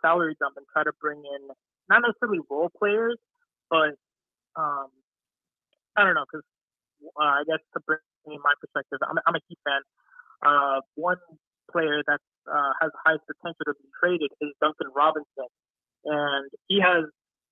salary 0.02 0.34
dump 0.40 0.56
and 0.56 0.66
try 0.72 0.84
to 0.84 0.92
bring 1.00 1.18
in 1.18 1.42
not 1.88 2.02
necessarily 2.02 2.40
role 2.50 2.70
players, 2.78 3.16
but 3.70 3.94
um, 4.56 4.88
I 5.96 6.04
don't 6.04 6.14
know, 6.14 6.24
because 6.24 6.46
uh, 7.16 7.40
I 7.40 7.42
guess 7.46 7.62
to 7.74 7.80
bring 7.86 8.00
in 8.26 8.40
my 8.42 8.52
perspective, 8.60 8.98
I'm, 9.02 9.18
I'm 9.26 9.34
a 9.34 9.42
Heat 9.48 9.58
fan. 9.64 9.82
Uh, 10.44 10.80
one 10.94 11.16
player 11.70 12.02
that 12.06 12.20
uh, 12.46 12.72
has 12.80 12.90
the 12.92 13.00
highest 13.04 13.24
potential 13.26 13.64
to 13.66 13.74
be 13.74 13.88
traded 14.00 14.30
is 14.40 14.50
Duncan 14.60 14.88
Robinson, 14.94 15.48
and 16.04 16.50
he 16.66 16.80
has, 16.80 17.04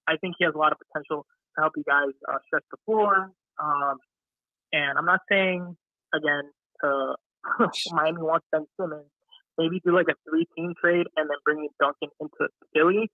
I 0.07 0.17
think 0.17 0.37
he 0.39 0.45
has 0.45 0.55
a 0.55 0.59
lot 0.59 0.73
of 0.73 0.79
potential 0.79 1.25
to 1.25 1.59
help 1.61 1.73
you 1.77 1.85
guys 1.85 2.13
uh, 2.29 2.39
stretch 2.47 2.65
the 2.71 2.79
floor. 2.85 3.33
Um, 3.59 3.99
and 4.73 4.99
I'm 4.99 5.05
not 5.05 5.21
saying 5.31 5.77
again 6.15 6.51
to 6.83 7.15
Miami 7.93 8.23
wants 8.23 8.47
Ben 8.53 8.67
Simmons. 8.81 9.07
Maybe 9.59 9.81
do 9.85 9.95
like 9.95 10.07
a 10.11 10.15
three-team 10.29 10.75
trade 10.81 11.07
and 11.17 11.31
then 11.31 11.37
bring 11.45 11.67
Duncan 11.81 12.11
into 12.21 12.49
Philly 12.75 13.11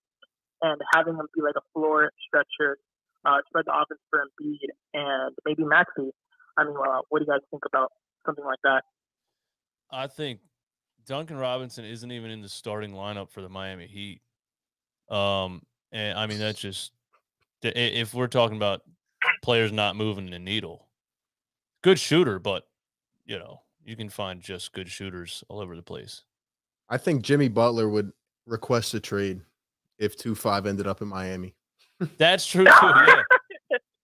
and 0.60 0.80
having 0.92 1.14
him 1.14 1.26
be 1.34 1.42
like 1.42 1.54
a 1.56 1.62
floor 1.72 2.10
stretcher 2.26 2.78
uh, 3.24 3.38
spread 3.46 3.66
the 3.66 3.72
offense 3.72 4.00
for 4.10 4.20
Embiid 4.20 4.68
and 4.94 5.34
maybe 5.44 5.64
Maxey. 5.64 6.10
I 6.56 6.64
mean, 6.64 6.74
uh, 6.76 7.00
what 7.08 7.20
do 7.20 7.26
you 7.26 7.32
guys 7.32 7.40
think 7.50 7.62
about 7.66 7.92
something 8.26 8.44
like 8.44 8.58
that? 8.64 8.82
I 9.90 10.06
think 10.06 10.40
Duncan 11.06 11.36
Robinson 11.36 11.84
isn't 11.84 12.10
even 12.10 12.30
in 12.30 12.42
the 12.42 12.48
starting 12.48 12.92
lineup 12.92 13.30
for 13.30 13.42
the 13.42 13.48
Miami 13.48 13.86
Heat. 13.86 14.20
Um, 15.14 15.62
and 15.92 16.18
I 16.18 16.26
mean 16.26 16.38
that's 16.38 16.58
just 16.58 16.92
if 17.62 18.14
we're 18.14 18.28
talking 18.28 18.56
about 18.56 18.80
players 19.42 19.72
not 19.72 19.94
moving 19.94 20.30
the 20.30 20.38
needle. 20.38 20.88
Good 21.82 21.98
shooter, 21.98 22.38
but 22.38 22.66
you 23.26 23.38
know 23.38 23.60
you 23.84 23.96
can 23.96 24.08
find 24.08 24.40
just 24.40 24.72
good 24.72 24.88
shooters 24.88 25.42
all 25.48 25.60
over 25.60 25.74
the 25.76 25.82
place. 25.82 26.22
I 26.88 26.98
think 26.98 27.22
Jimmy 27.22 27.48
Butler 27.48 27.88
would 27.88 28.12
request 28.46 28.94
a 28.94 29.00
trade 29.00 29.40
if 29.98 30.16
two 30.16 30.34
five 30.34 30.66
ended 30.66 30.86
up 30.86 31.02
in 31.02 31.08
Miami. 31.08 31.54
That's 32.18 32.46
true 32.46 32.64
too. 32.64 32.70
Yeah, 32.70 33.22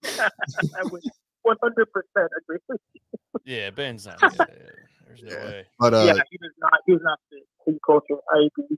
I 0.78 0.84
would 0.84 1.02
100% 1.46 1.56
agree 1.66 2.58
with 2.68 2.80
you. 2.94 3.00
yeah. 3.44 3.70
Ben's 3.70 4.06
not. 4.06 4.20
Yeah, 4.38 4.44
yeah, 4.48 4.70
there's 5.06 5.22
no 5.22 5.36
way. 5.36 5.66
But 5.78 5.94
uh, 5.94 6.04
yeah, 6.06 6.12
he 6.30 6.38
was 6.40 6.50
not. 6.58 6.72
He 6.86 6.92
was 6.92 7.00
not 7.02 7.18
the 7.30 7.38
team 7.64 7.78
culture. 7.84 8.16
I 8.32 8.46
agree. 8.46 8.76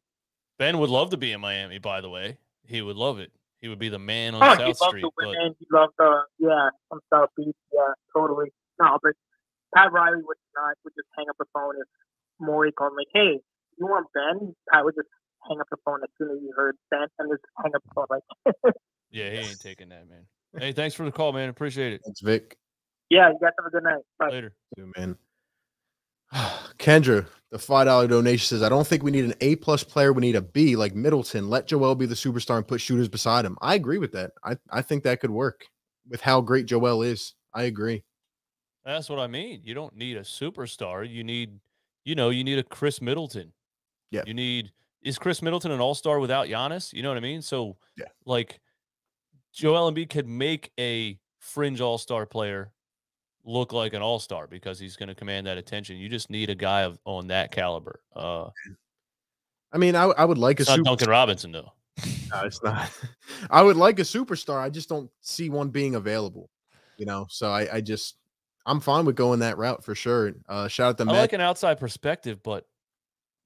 Ben 0.59 0.78
would 0.78 0.90
love 0.90 1.10
to 1.10 1.16
be 1.16 1.32
in 1.32 1.40
Miami. 1.40 1.78
By 1.78 2.01
the 2.01 2.09
way, 2.09 2.39
he 2.64 2.81
would 2.82 2.97
love 2.97 3.18
it. 3.18 3.32
He 3.60 3.68
would 3.68 3.78
be 3.78 3.89
the 3.89 3.98
man 3.98 4.35
on 4.35 4.43
Oh, 4.43 4.51
he 4.52 4.56
South 4.56 4.81
loved 4.81 4.90
Street. 4.90 5.02
the 5.02 5.10
But 5.18 5.27
women. 5.28 5.55
He 5.59 5.66
loved 5.72 5.93
the 5.98 6.20
yeah 6.39 6.68
from 6.89 7.01
South 7.12 7.28
Beach. 7.36 7.55
Yeah, 7.74 7.81
totally. 8.16 8.52
No, 8.81 8.98
but 9.02 9.12
Pat 9.74 9.93
Riley 9.93 10.23
would 10.24 10.36
not 10.57 10.77
would 10.85 10.94
just 10.97 11.09
hang 11.16 11.27
up 11.28 11.36
the 11.39 11.44
phone 11.52 11.74
if 11.77 11.86
Morey 12.40 12.73
called 12.73 12.94
like, 12.97 13.09
"Hey, 13.12 13.40
you 13.78 13.86
want 13.86 14.07
Ben?" 14.15 14.55
Pat 14.73 14.85
would 14.85 14.94
just 14.94 15.09
hang 15.48 15.61
up 15.61 15.66
the 15.70 15.77
phone 15.85 16.01
as 16.02 16.09
soon 16.19 16.31
as 16.31 16.39
he 16.40 16.51
heard 16.57 16.77
Ben 16.90 17.07
and 17.19 17.31
just 17.31 17.44
hang 17.62 17.73
up 17.74 17.82
the 17.85 17.94
phone 17.94 18.07
like, 18.11 18.74
yeah, 19.11 19.31
he 19.31 19.36
ain't 19.39 19.61
taking 19.61 19.89
that, 19.90 20.09
man. 20.09 20.27
Hey, 20.59 20.73
thanks 20.73 20.94
for 20.94 21.05
the 21.05 21.12
call, 21.12 21.32
man. 21.32 21.48
Appreciate 21.48 21.93
it. 21.93 22.01
Thanks, 22.05 22.20
Vic. 22.20 22.57
"Yeah, 23.11 23.28
you 23.28 23.39
guys 23.40 23.52
have 23.59 23.66
a 23.66 23.70
good 23.70 23.85
night." 23.85 24.02
Bye. 24.19 24.28
Later. 24.31 24.55
Too, 24.77 24.93
man. 24.97 25.16
Kendra, 26.78 27.27
the 27.51 27.59
five 27.59 27.86
dollar 27.86 28.09
donation 28.09 28.47
says, 28.47 28.62
"I 28.62 28.69
don't 28.69 28.86
think 28.86 29.02
we 29.02 29.11
need 29.11 29.24
an 29.27 29.35
A 29.40 29.57
plus 29.57 29.85
player. 29.85 30.12
We 30.12 30.23
need 30.23 30.36
a 30.36 30.43
B 30.43 30.74
like 30.74 30.94
Middleton. 30.94 31.51
Let 31.51 31.66
Joel 31.66 31.94
be 31.94 32.07
the 32.07 32.15
superstar 32.15 32.57
and 32.57 32.66
put 32.66 32.81
shooters 32.81 33.09
beside 33.09 33.44
him." 33.44 33.59
I 33.61 33.74
agree 33.74 33.98
with 33.98 34.12
that. 34.12 34.32
I 34.43 34.57
I 34.70 34.82
think 34.82 35.05
that 35.05 35.20
could 35.20 35.31
work 35.31 35.66
with 36.09 36.23
how 36.23 36.40
great 36.40 36.66
Joel 36.66 37.02
is. 37.02 37.35
I 37.55 37.65
agree. 37.65 38.05
That's 38.91 39.09
what 39.09 39.19
I 39.19 39.27
mean. 39.27 39.61
You 39.65 39.75
don't 39.75 39.95
need 39.97 40.17
a 40.17 40.23
superstar. 40.23 41.09
You 41.09 41.23
need, 41.25 41.59
you 42.05 42.15
know, 42.15 42.31
you 42.31 42.43
need 42.45 42.59
a 42.59 42.62
Khris 42.62 43.01
Middleton. 43.01 43.53
Yeah. 44.11 44.23
You 44.27 44.35
need 44.35 44.73
is 45.03 45.19
Khris 45.19 45.41
Middleton 45.43 45.71
an 45.71 45.81
all 45.81 45.95
star 45.95 46.19
without 46.19 46.49
Giannis? 46.49 46.93
You 46.93 47.03
know 47.03 47.09
what 47.09 47.17
I 47.17 47.21
mean? 47.21 47.41
So 47.43 47.77
Yeah. 47.97 48.07
like 48.27 48.61
Joel 49.53 49.91
Embiid 49.93 50.11
could 50.11 50.27
make 50.29 50.73
a 50.79 51.19
fringe 51.39 51.81
all 51.81 51.97
star 51.99 52.27
player 52.27 52.73
look 53.45 53.73
like 53.73 53.95
an 53.95 54.03
all 54.03 54.19
star 54.19 54.47
because 54.47 54.79
he's 54.79 54.97
going 54.97 55.09
to 55.09 55.15
command 55.15 55.47
that 55.47 55.57
attention. 55.57 55.97
You 55.97 56.09
just 56.09 56.29
need 56.29 56.51
a 56.51 56.55
guy 56.55 56.83
of 56.83 56.99
on 57.05 57.29
that 57.29 57.51
caliber. 57.53 58.01
Uh 58.15 58.51
I 59.73 59.79
mean, 59.79 59.95
I 59.95 60.05
I 60.05 60.25
would 60.25 60.39
like 60.39 60.59
a 60.61 60.65
not 60.65 60.75
super. 60.77 60.83
Duncan 60.85 61.09
Robinson 61.11 61.53
though. 61.53 61.73
No, 62.33 62.43
it's 62.45 62.62
not. 62.62 62.89
I 63.51 63.61
would 63.61 63.77
like 63.77 63.99
a 63.99 64.03
superstar. 64.03 64.59
I 64.61 64.71
just 64.71 64.89
don't 64.89 65.11
see 65.21 65.51
one 65.51 65.69
being 65.71 65.97
available. 65.97 66.49
You 66.97 67.05
know, 67.07 67.27
so 67.29 67.51
I 67.51 67.77
I 67.77 67.81
just 67.81 68.17
I'm 68.66 68.81
fine 68.81 69.05
with 69.05 69.16
going 69.16 69.41
that 69.41 69.59
route 69.59 69.82
for 69.85 69.95
sure. 69.95 70.32
Uh, 70.49 70.69
shout 70.69 70.91
out 70.91 70.99
to 70.99 71.05
I 71.05 71.07
Matt. 71.07 71.16
like 71.16 71.32
an 71.32 71.41
outside 71.41 71.81
perspective, 71.81 72.43
but 72.43 72.66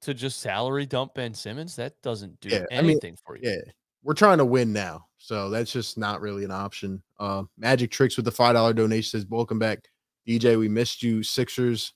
to 0.03 0.13
just 0.15 0.41
salary 0.41 0.87
dump 0.87 1.15
Ben 1.15 1.33
Simmons, 1.35 1.77
that 1.77 2.01
doesn't 2.03 2.41
do 2.41 2.49
Yeah, 2.51 2.65
I 2.71 2.83
mean, 2.83 2.91
anything 2.91 3.17
for 3.25 3.37
you. 3.37 3.49
Yeah, 3.49 3.73
we're 4.03 4.15
trying 4.15 4.39
to 4.39 4.45
win 4.45 4.73
now, 4.73 5.07
so 5.19 5.51
that's 5.51 5.73
just 5.73 5.97
not 5.97 6.21
really 6.21 6.45
an 6.45 6.51
option. 6.51 7.03
Uh, 7.19 7.45
Magic 7.57 7.91
Tricks 7.91 8.17
with 8.17 8.25
the 8.25 8.33
five 8.33 8.55
dollar 8.55 8.73
donation 8.75 9.09
says, 9.21 9.27
"Welcome 9.29 9.59
back, 9.59 9.85
DJ. 10.27 10.59
We 10.59 10.69
missed 10.69 11.03
you, 11.03 11.23
Sixers. 11.23 11.93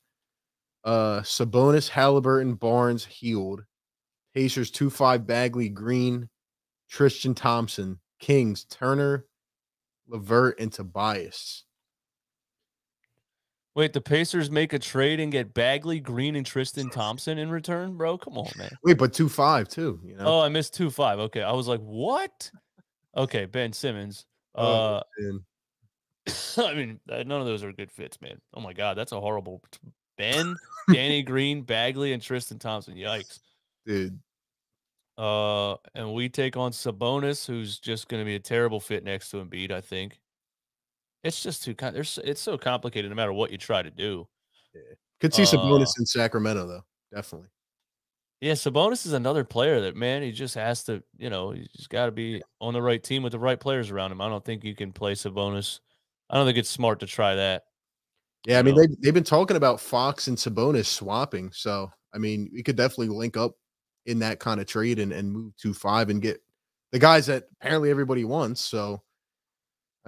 Uh, 0.85 1.21
Sabonis, 1.21 1.89
Halliburton, 1.89 2.55
Barnes, 2.55 3.05
Hield. 3.05 3.65
Pacers 4.35 4.71
two 4.71 4.89
five, 4.91 5.27
Bagley, 5.27 5.69
Green, 5.69 6.29
Tristan 6.89 7.35
Thompson, 7.35 7.99
Kings, 8.21 8.65
Turner, 8.65 9.27
LeVert, 10.07 10.61
and 10.61 10.73
Tobias. 10.73 11.65
Wait, 13.79 13.93
the 13.93 14.01
Pacers 14.01 14.51
make 14.51 14.73
a 14.73 14.79
trade 14.81 15.21
and 15.21 15.31
get 15.31 15.55
Bagley, 15.55 16.01
Green, 16.01 16.35
and 16.35 16.45
Tristan 16.45 16.91
Thompson 16.91 17.39
in 17.39 17.49
return, 17.49 17.97
bro? 17.97 18.19
Come 18.19 18.37
on, 18.37 18.51
man. 18.59 18.71
Wait, 18.83 18.99
but 18.99 19.13
two 19.13 19.29
five 19.29 19.69
too. 19.69 20.01
You 20.05 20.17
know, 20.17 20.25
Oh, 20.27 20.41
I 20.41 20.49
missed 20.49 20.75
two 20.75 20.91
five. 20.91 21.21
Okay, 21.21 21.43
I 21.43 21.53
was 21.53 21.69
like, 21.69 21.79
what? 21.79 22.51
Okay, 23.17 23.45
Ben 23.45 23.73
Simmons. 23.73 24.27
Oh, 24.57 24.97
Uh, 24.97 25.03
man. 25.21 25.41
I 26.59 26.75
mean, 26.75 26.99
uh, 27.09 27.23
none 27.23 27.41
of 27.41 27.47
those 27.47 27.63
are 27.63 27.73
good 27.73 27.93
fits, 27.93 28.21
man. 28.21 28.41
Oh 28.53 28.61
my 28.61 28.73
god, 28.73 28.99
that's 28.99 29.13
a 29.13 29.21
horrible. 29.21 29.63
Ben, 30.17 30.57
Danny 30.93 31.23
Green, 31.23 31.63
Bagley, 31.63 32.13
and 32.13 32.21
Tristan 32.21 32.59
Thompson. 32.59 32.97
Yikes. 32.97 33.39
dude. 33.87 34.19
Uh, 35.17 35.77
and 35.95 36.13
we 36.15 36.29
take 36.29 36.57
on 36.57 36.73
Sabonis, 36.73 37.47
who's 37.47 37.79
just 37.79 38.09
going 38.09 38.21
to 38.21 38.25
be 38.27 38.35
a 38.35 38.41
terrible 38.41 38.81
fit 38.81 39.05
next 39.05 39.31
to 39.31 39.37
Embiid. 39.37 39.71
I 39.71 39.81
think. 39.81 40.19
It's 41.25 41.43
just 41.43 41.65
too 41.65 41.75
kind. 41.75 41.95
There's 41.95 42.19
it's 42.25 42.41
so 42.41 42.57
complicated. 42.57 43.11
No 43.11 43.17
matter 43.17 43.33
what 43.33 43.51
you 43.51 43.59
try 43.59 43.83
to 43.83 43.91
do. 43.91 44.27
Could 45.21 45.35
see 45.35 45.43
Uh, 45.43 45.47
Sabonis 45.47 45.99
in 45.99 46.07
Sacramento 46.07 46.67
though, 46.67 46.85
definitely. 47.13 47.49
Yeah, 48.41 48.53
Sabonis 48.53 49.05
is 49.05 49.15
another 49.15 49.43
player 49.43 49.81
that 49.81 49.97
man, 49.97 50.23
he 50.23 50.31
just 50.31 50.55
has 50.55 50.85
to, 50.85 51.03
you 51.17 51.29
know, 51.29 51.51
he's 51.51 51.69
just 51.73 51.91
got 51.91 52.07
to 52.07 52.13
be 52.13 52.41
on 52.61 52.73
the 52.73 52.83
right 52.83 53.03
team 53.03 53.25
with 53.25 53.33
the 53.33 53.39
right 53.39 53.59
players 53.59 53.91
around 53.91 54.13
him. 54.13 54.21
I 54.21 54.29
don't 54.29 54.45
think 54.45 54.63
you 54.63 54.77
can 54.77 54.93
play 54.93 55.15
Sabonis. 55.15 55.81
I 56.31 56.37
don't 56.37 56.47
think 56.47 56.59
it's 56.59 56.71
smart 56.71 57.01
to 57.01 57.07
try 57.07 57.35
that. 57.35 57.65
Yeah, 58.47 58.61
I 58.61 58.63
mean 58.63 58.77
know? 58.77 58.83
they 58.83 58.95
they've 59.01 59.15
been 59.15 59.25
talking 59.25 59.57
about 59.57 59.81
Fox 59.81 60.29
and 60.29 60.37
Sabonis 60.37 60.87
swapping. 60.87 61.51
So 61.53 61.91
I 62.15 62.19
mean, 62.19 62.49
we 62.53 62.63
could 62.63 62.77
definitely 62.77 63.09
link 63.09 63.37
up 63.37 63.57
in 64.07 64.21
that 64.21 64.39
kind 64.39 64.61
of 64.61 64.67
trade 64.67 65.01
and, 65.01 65.13
and 65.13 65.33
move 65.33 65.57
to 65.57 65.75
five 65.75 66.09
and 66.09 66.23
get 66.23 66.41
the 66.93 66.99
guys 66.99 67.27
that 67.27 67.45
apparently 67.61 67.91
everybody 67.91 68.25
wants. 68.25 68.61
So 68.61 69.03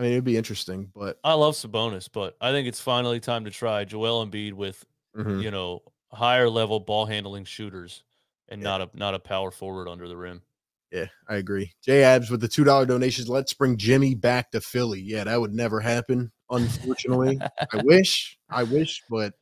I 0.00 0.04
mean, 0.04 0.12
it'd 0.12 0.24
be 0.24 0.38
interesting, 0.38 0.90
but 0.94 1.18
I 1.22 1.34
love 1.34 1.54
Sabonis, 1.56 2.08
but 2.10 2.34
I 2.40 2.52
think 2.52 2.66
it's 2.66 2.80
finally 2.80 3.20
time 3.20 3.44
to 3.44 3.50
try 3.50 3.84
Joel 3.84 4.24
Embiid 4.26 4.54
with, 4.54 4.82
Mhm. 5.14 5.42
you 5.42 5.50
know, 5.50 5.82
higher 6.10 6.48
level 6.48 6.80
ball 6.80 7.04
handling 7.04 7.44
shooters 7.44 8.02
and 8.48 8.62
not 8.62 8.80
a 8.80 8.88
not 8.94 9.12
a 9.14 9.18
power 9.18 9.50
forward 9.50 9.88
under 9.88 10.08
the 10.08 10.16
rim. 10.16 10.40
yeah, 10.90 11.04
I 11.28 11.36
agree. 11.36 11.70
J 11.84 12.02
Abs 12.02 12.30
with 12.30 12.40
the 12.40 12.48
two 12.48 12.64
dollar 12.64 12.86
donations. 12.86 13.28
Let's 13.28 13.52
bring 13.52 13.76
Jimmy 13.76 14.14
back 14.14 14.50
to 14.52 14.62
Philly. 14.62 15.02
Yeah, 15.02 15.24
that 15.24 15.38
would 15.38 15.52
never 15.52 15.80
happen. 15.80 16.32
Unfortunately, 16.48 17.38
I 17.72 17.82
wish, 17.84 18.38
I 18.48 18.62
wish, 18.62 19.02
but 19.10 19.34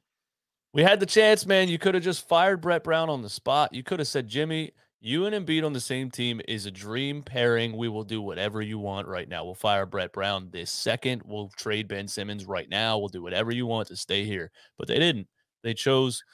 We 0.75 0.83
had 0.83 0.99
the 0.99 1.07
chance, 1.07 1.47
man. 1.47 1.69
You 1.69 1.79
could 1.79 1.95
have 1.95 2.03
just 2.05 2.27
fired 2.29 2.61
Brett 2.61 2.83
Brown 2.83 3.09
on 3.09 3.23
the 3.23 3.31
spot. 3.31 3.73
You 3.73 3.83
could 3.85 4.01
have 4.01 4.09
said, 4.09 4.27
Jimmy, 4.29 4.73
you 5.01 5.27
and 5.27 5.35
Embiid 5.35 5.65
on 5.65 5.73
the 5.73 5.81
same 5.81 6.11
team 6.11 6.41
is 6.49 6.67
a 6.67 6.71
dream 6.71 7.23
pairing. 7.23 7.77
We 7.77 7.89
will 7.89 8.05
do 8.05 8.21
whatever 8.21 8.61
you 8.61 8.79
want 8.79 9.07
right 9.07 9.29
now. 9.29 9.45
We'll 9.45 9.55
fire 9.55 9.87
Brett 9.87 10.13
Brown 10.13 10.49
this 10.51 10.71
second. 10.71 11.23
We'll 11.25 11.51
trade 11.57 11.87
Ben 11.87 12.09
Simmons 12.09 12.47
right 12.47 12.69
now. 12.69 12.99
We'll 12.99 13.09
do 13.09 13.23
whatever 13.23 13.53
you 13.53 13.67
want 13.67 13.89
to 13.89 13.97
stay 13.97 14.25
here. 14.25 14.51
But 14.77 14.89
they 14.89 14.99
didn't. 14.99 15.29
They 15.63 15.75
chose 15.75 16.25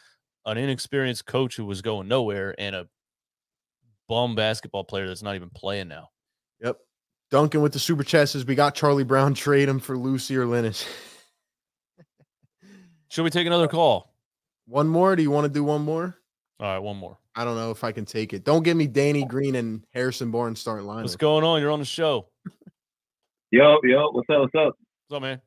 an 0.47 0.57
inexperienced 0.57 1.27
coach 1.27 1.57
who 1.57 1.67
was 1.67 1.83
going 1.83 2.09
nowhere 2.09 2.55
and 2.59 2.75
a 2.75 2.89
bum 4.09 4.35
basketball 4.35 4.85
player 4.85 5.07
that's 5.07 5.23
not 5.23 5.35
even 5.35 5.51
playing 5.51 5.89
now. 5.89 6.09
yep. 6.63 6.77
Duncan 7.31 7.63
with 7.63 7.73
the 7.73 7.79
super 7.79 8.05
chat 8.05 8.29
says 8.29 8.47
we 8.47 8.55
got 8.55 8.75
Charlie 8.75 9.05
Brown. 9.05 9.35
Trade 9.35 9.69
him 9.69 9.79
for 9.79 9.99
Lucy 9.99 10.37
or 10.37 10.47
Linus. 10.47 10.87
Should 13.09 13.25
we 13.25 13.31
take 13.31 13.47
another 13.47 13.69
call? 13.69 14.15
One 14.67 14.89
more? 14.89 15.15
Do 15.17 15.23
you 15.23 15.31
want 15.31 15.45
to 15.45 15.51
do 15.51 15.65
one 15.65 15.83
more? 15.83 16.17
All 16.59 16.67
right, 16.67 16.79
one 16.79 16.97
more. 16.97 17.19
I 17.37 17.45
don't 17.45 17.57
know 17.57 17.71
if 17.71 17.83
I 17.83 17.93
can 17.93 18.05
take 18.05 18.33
it. 18.33 18.45
Don't 18.45 18.63
give 18.63 18.77
me 18.77 18.87
Danny 18.87 19.25
Green 19.25 19.57
and 19.57 19.85
Harrison 19.93 20.31
Barnes 20.31 20.61
starting 20.61 20.87
line. 20.87 21.03
What's 21.03 21.17
going 21.17 21.45
on? 21.45 21.61
You're 21.61 21.73
on 21.73 21.81
the 21.81 21.85
show. 21.85 22.29
Yo, 23.51 23.79
yo, 23.83 24.11
what's 24.11 24.29
up? 24.31 24.41
What's 24.41 24.55
up? 24.55 24.77
What's 25.09 25.17
up, 25.17 25.23
man? 25.23 25.41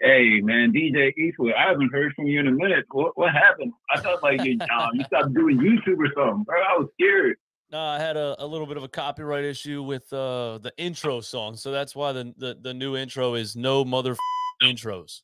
Hey, 0.00 0.40
man, 0.42 0.72
DJ 0.72 1.16
Eastwood. 1.16 1.54
I 1.54 1.68
haven't 1.68 1.90
heard 1.90 2.12
from 2.14 2.26
you 2.26 2.38
in 2.40 2.48
a 2.48 2.52
minute. 2.52 2.84
What, 2.90 3.16
what 3.16 3.32
happened? 3.32 3.72
I 3.90 4.00
thought 4.00 4.22
like 4.22 4.44
you, 4.44 4.58
um, 4.60 4.90
you 4.92 5.04
stopped 5.04 5.32
doing 5.32 5.56
YouTube 5.56 5.98
or 5.98 6.12
something, 6.14 6.44
bro. 6.44 6.56
I 6.60 6.78
was 6.78 6.88
scared. 7.00 7.36
No, 7.72 7.80
I 7.80 7.98
had 7.98 8.16
a, 8.18 8.36
a 8.38 8.46
little 8.46 8.66
bit 8.66 8.76
of 8.76 8.82
a 8.82 8.88
copyright 8.88 9.44
issue 9.44 9.82
with 9.82 10.12
uh, 10.12 10.58
the 10.58 10.72
intro 10.76 11.20
song, 11.20 11.56
so 11.56 11.72
that's 11.72 11.96
why 11.96 12.12
the, 12.12 12.32
the 12.36 12.56
the 12.60 12.72
new 12.72 12.96
intro 12.96 13.34
is 13.34 13.56
no 13.56 13.84
mother 13.84 14.14
intros. 14.62 15.22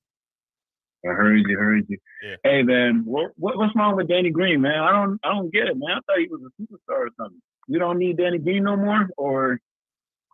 I 1.04 1.08
heard 1.08 1.42
you, 1.46 1.58
heard 1.58 1.84
you. 1.88 1.98
Yeah. 2.22 2.36
Hey, 2.44 2.62
man, 2.62 3.02
what, 3.04 3.32
what 3.36 3.56
what's 3.58 3.74
wrong 3.74 3.96
with 3.96 4.08
Danny 4.08 4.30
Green, 4.30 4.60
man? 4.60 4.78
I 4.78 4.92
don't 4.92 5.18
I 5.24 5.28
don't 5.30 5.52
get 5.52 5.66
it, 5.66 5.76
man. 5.76 5.90
I 5.90 6.00
thought 6.06 6.18
he 6.18 6.28
was 6.28 6.40
a 6.42 6.62
superstar 6.62 7.06
or 7.06 7.10
something. 7.18 7.40
You 7.68 7.78
don't 7.78 7.98
need 7.98 8.18
Danny 8.18 8.38
Green 8.38 8.64
no 8.64 8.76
more, 8.76 9.08
or 9.16 9.58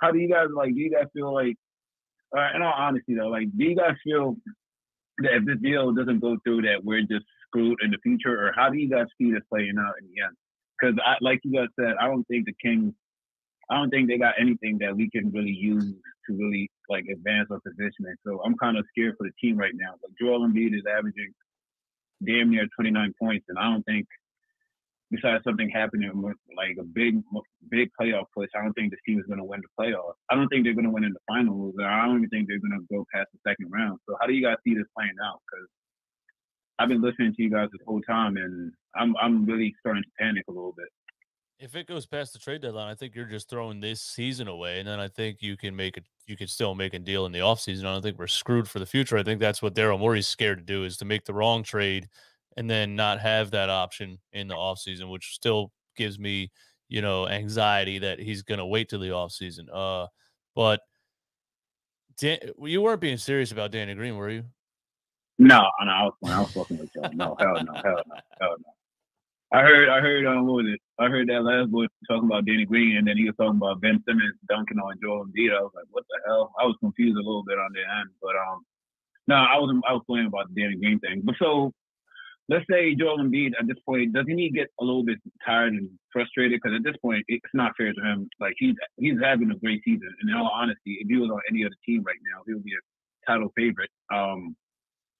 how 0.00 0.10
do 0.10 0.18
you 0.18 0.28
guys 0.28 0.48
like? 0.54 0.74
Do 0.74 0.80
you 0.80 0.90
guys 0.90 1.06
feel 1.14 1.32
like? 1.32 1.56
Uh, 2.36 2.54
in 2.54 2.60
all 2.60 2.74
honesty, 2.76 3.14
though, 3.14 3.28
like, 3.28 3.48
do 3.56 3.64
you 3.64 3.74
guys 3.74 3.94
feel 4.04 4.36
that 5.20 5.32
if 5.32 5.46
this 5.46 5.56
deal 5.62 5.92
doesn't 5.92 6.20
go 6.20 6.36
through, 6.44 6.60
that 6.60 6.84
we're 6.84 7.00
just 7.00 7.24
screwed 7.46 7.78
in 7.82 7.90
the 7.90 7.96
future, 8.02 8.48
or 8.48 8.52
how 8.54 8.68
do 8.68 8.76
you 8.76 8.86
guys 8.86 9.06
see 9.16 9.32
this 9.32 9.40
playing 9.48 9.76
out 9.80 9.94
in 9.98 10.10
the 10.12 10.20
end? 10.22 10.36
Because, 10.78 10.98
I, 11.02 11.14
like 11.22 11.40
you 11.42 11.58
guys 11.58 11.68
said, 11.80 11.94
I 11.98 12.06
don't 12.06 12.24
think 12.24 12.44
the 12.44 12.52
Kings, 12.62 12.92
I 13.70 13.76
don't 13.76 13.88
think 13.88 14.08
they 14.08 14.18
got 14.18 14.34
anything 14.38 14.76
that 14.82 14.94
we 14.94 15.08
can 15.08 15.32
really 15.32 15.56
use 15.58 15.86
to 16.26 16.36
really 16.36 16.70
like 16.88 17.06
advance 17.12 17.48
or 17.50 17.60
positioning. 17.60 18.14
So 18.26 18.40
I'm 18.44 18.56
kind 18.56 18.76
of 18.78 18.84
scared 18.90 19.14
for 19.18 19.26
the 19.26 19.32
team 19.40 19.56
right 19.56 19.74
now. 19.74 19.94
Like 20.02 20.12
Joel 20.20 20.46
Embiid 20.46 20.74
is 20.74 20.84
averaging 20.88 21.32
damn 22.24 22.50
near 22.50 22.66
29 22.74 23.14
points, 23.20 23.46
and 23.48 23.58
I 23.58 23.70
don't 23.70 23.84
think 23.84 24.06
besides 25.10 25.42
something 25.44 25.70
happening 25.70 26.10
with 26.20 26.36
like 26.56 26.76
a 26.80 26.84
big 26.84 27.22
big 27.70 27.90
playoff 28.00 28.26
push, 28.34 28.48
I 28.54 28.62
don't 28.62 28.72
think 28.74 28.90
this 28.90 29.00
team 29.06 29.18
is 29.18 29.26
going 29.26 29.38
to 29.38 29.44
win 29.44 29.62
the 29.62 29.72
playoffs. 29.78 30.18
I 30.30 30.34
don't 30.34 30.48
think 30.48 30.64
they're 30.64 30.74
going 30.74 30.84
to 30.84 30.90
win 30.90 31.04
in 31.04 31.12
the 31.12 31.24
finals, 31.28 31.74
I 31.82 32.06
don't 32.06 32.18
even 32.18 32.28
think 32.30 32.48
they're 32.48 32.60
going 32.60 32.78
to 32.78 32.94
go 32.94 33.06
past 33.14 33.28
the 33.32 33.40
second 33.48 33.70
round. 33.70 33.98
So 34.08 34.16
how 34.20 34.26
do 34.26 34.34
you 34.34 34.44
guys 34.44 34.56
see 34.64 34.74
this 34.74 34.86
playing 34.96 35.16
out? 35.24 35.40
Because 35.46 35.68
I've 36.78 36.88
been 36.88 37.02
listening 37.02 37.34
to 37.34 37.42
you 37.42 37.50
guys 37.50 37.68
this 37.72 37.84
whole 37.86 38.02
time, 38.02 38.36
and 38.36 38.72
I'm 38.94 39.14
I'm 39.20 39.44
really 39.46 39.74
starting 39.80 40.02
to 40.02 40.10
panic 40.18 40.44
a 40.48 40.52
little 40.52 40.74
bit. 40.76 40.88
If 41.60 41.74
it 41.74 41.88
goes 41.88 42.06
past 42.06 42.32
the 42.32 42.38
trade 42.38 42.62
deadline, 42.62 42.88
I 42.88 42.94
think 42.94 43.16
you're 43.16 43.24
just 43.24 43.50
throwing 43.50 43.80
this 43.80 44.00
season 44.00 44.46
away, 44.46 44.78
and 44.78 44.86
then 44.86 45.00
I 45.00 45.08
think 45.08 45.42
you 45.42 45.56
can 45.56 45.74
make 45.74 45.96
it. 45.96 46.04
You 46.26 46.36
can 46.36 46.46
still 46.46 46.74
make 46.74 46.94
a 46.94 46.98
deal 46.98 47.26
in 47.26 47.32
the 47.32 47.40
offseason. 47.40 47.80
I 47.80 47.92
don't 47.92 48.02
think 48.02 48.18
we're 48.18 48.28
screwed 48.28 48.68
for 48.68 48.78
the 48.78 48.86
future. 48.86 49.18
I 49.18 49.22
think 49.22 49.40
that's 49.40 49.60
what 49.60 49.74
Daryl 49.74 49.98
Morey's 49.98 50.26
scared 50.26 50.58
to 50.58 50.64
do 50.64 50.84
is 50.84 50.96
to 50.98 51.04
make 51.04 51.24
the 51.24 51.34
wrong 51.34 51.62
trade 51.62 52.08
and 52.56 52.68
then 52.68 52.94
not 52.94 53.18
have 53.20 53.50
that 53.52 53.70
option 53.70 54.18
in 54.32 54.46
the 54.46 54.54
offseason, 54.54 55.10
which 55.10 55.34
still 55.34 55.72
gives 55.96 56.18
me, 56.18 56.50
you 56.88 57.02
know, 57.02 57.26
anxiety 57.26 57.98
that 57.98 58.20
he's 58.20 58.42
going 58.42 58.58
to 58.58 58.66
wait 58.66 58.88
till 58.88 59.00
the 59.00 59.08
offseason. 59.08 59.66
Uh, 59.72 60.06
but 60.54 60.80
Dan, 62.18 62.38
you 62.62 62.82
weren't 62.82 63.00
being 63.00 63.16
serious 63.16 63.52
about 63.52 63.70
Danny 63.70 63.94
Green, 63.94 64.16
were 64.16 64.30
you? 64.30 64.44
No, 65.38 65.68
no, 65.84 65.90
I 65.90 66.04
was, 66.04 66.14
I 66.24 66.40
was 66.40 66.52
fucking 66.52 66.78
with 66.78 66.90
y'all. 66.94 67.12
No, 67.14 67.36
hell 67.38 67.62
no, 67.64 67.72
hell 67.74 68.02
no, 68.06 68.16
hell 68.40 68.56
no. 68.58 68.72
I 69.50 69.62
heard, 69.62 69.88
I 69.88 70.00
heard, 70.00 70.26
um, 70.26 70.46
what 70.46 70.64
was 70.64 70.66
it? 70.74 70.80
I 70.98 71.08
heard 71.08 71.28
that 71.28 71.42
last 71.42 71.70
boy 71.70 71.86
talking 72.06 72.28
about 72.28 72.44
Danny 72.44 72.66
Green, 72.66 72.98
and 72.98 73.08
then 73.08 73.16
he 73.16 73.24
was 73.24 73.34
talking 73.36 73.56
about 73.56 73.80
Ben 73.80 74.02
Simmons 74.06 74.36
dunking 74.48 74.78
on 74.78 75.00
Joel 75.02 75.24
Embiid. 75.24 75.56
I 75.56 75.62
was 75.62 75.72
like, 75.74 75.86
what 75.90 76.04
the 76.10 76.20
hell? 76.26 76.52
I 76.60 76.66
was 76.66 76.76
confused 76.80 77.16
a 77.16 77.24
little 77.24 77.44
bit 77.44 77.58
on 77.58 77.72
the 77.72 77.80
end, 77.80 78.10
but 78.20 78.36
um, 78.36 78.60
no, 79.26 79.36
I 79.36 79.58
wasn't. 79.58 79.84
I 79.88 79.92
was 79.92 80.02
playing 80.06 80.26
about 80.26 80.52
the 80.52 80.60
Danny 80.60 80.76
Green 80.76 80.98
thing. 81.00 81.22
But 81.24 81.36
so, 81.38 81.72
let's 82.48 82.66
say 82.70 82.94
Joel 82.94 83.18
Embiid 83.18 83.52
at 83.58 83.66
this 83.66 83.78
point 83.86 84.12
doesn't 84.12 84.36
he 84.36 84.50
get 84.50 84.68
a 84.80 84.84
little 84.84 85.04
bit 85.04 85.18
tired 85.44 85.72
and 85.72 85.88
frustrated? 86.12 86.60
Because 86.60 86.76
at 86.76 86.84
this 86.84 86.96
point, 87.00 87.24
it's 87.28 87.54
not 87.54 87.72
fair 87.76 87.92
to 87.92 88.00
him. 88.00 88.28
Like 88.40 88.54
he's 88.58 88.74
he's 88.96 89.20
having 89.22 89.50
a 89.50 89.56
great 89.56 89.82
season. 89.84 90.08
And 90.20 90.30
in 90.30 90.36
all 90.36 90.50
honesty, 90.52 90.98
if 91.00 91.08
he 91.08 91.16
was 91.16 91.30
on 91.30 91.40
any 91.50 91.64
other 91.64 91.76
team 91.86 92.02
right 92.04 92.20
now, 92.32 92.42
he 92.46 92.52
would 92.52 92.64
be 92.64 92.72
a 92.72 93.30
title 93.30 93.52
favorite. 93.56 93.90
Um, 94.12 94.56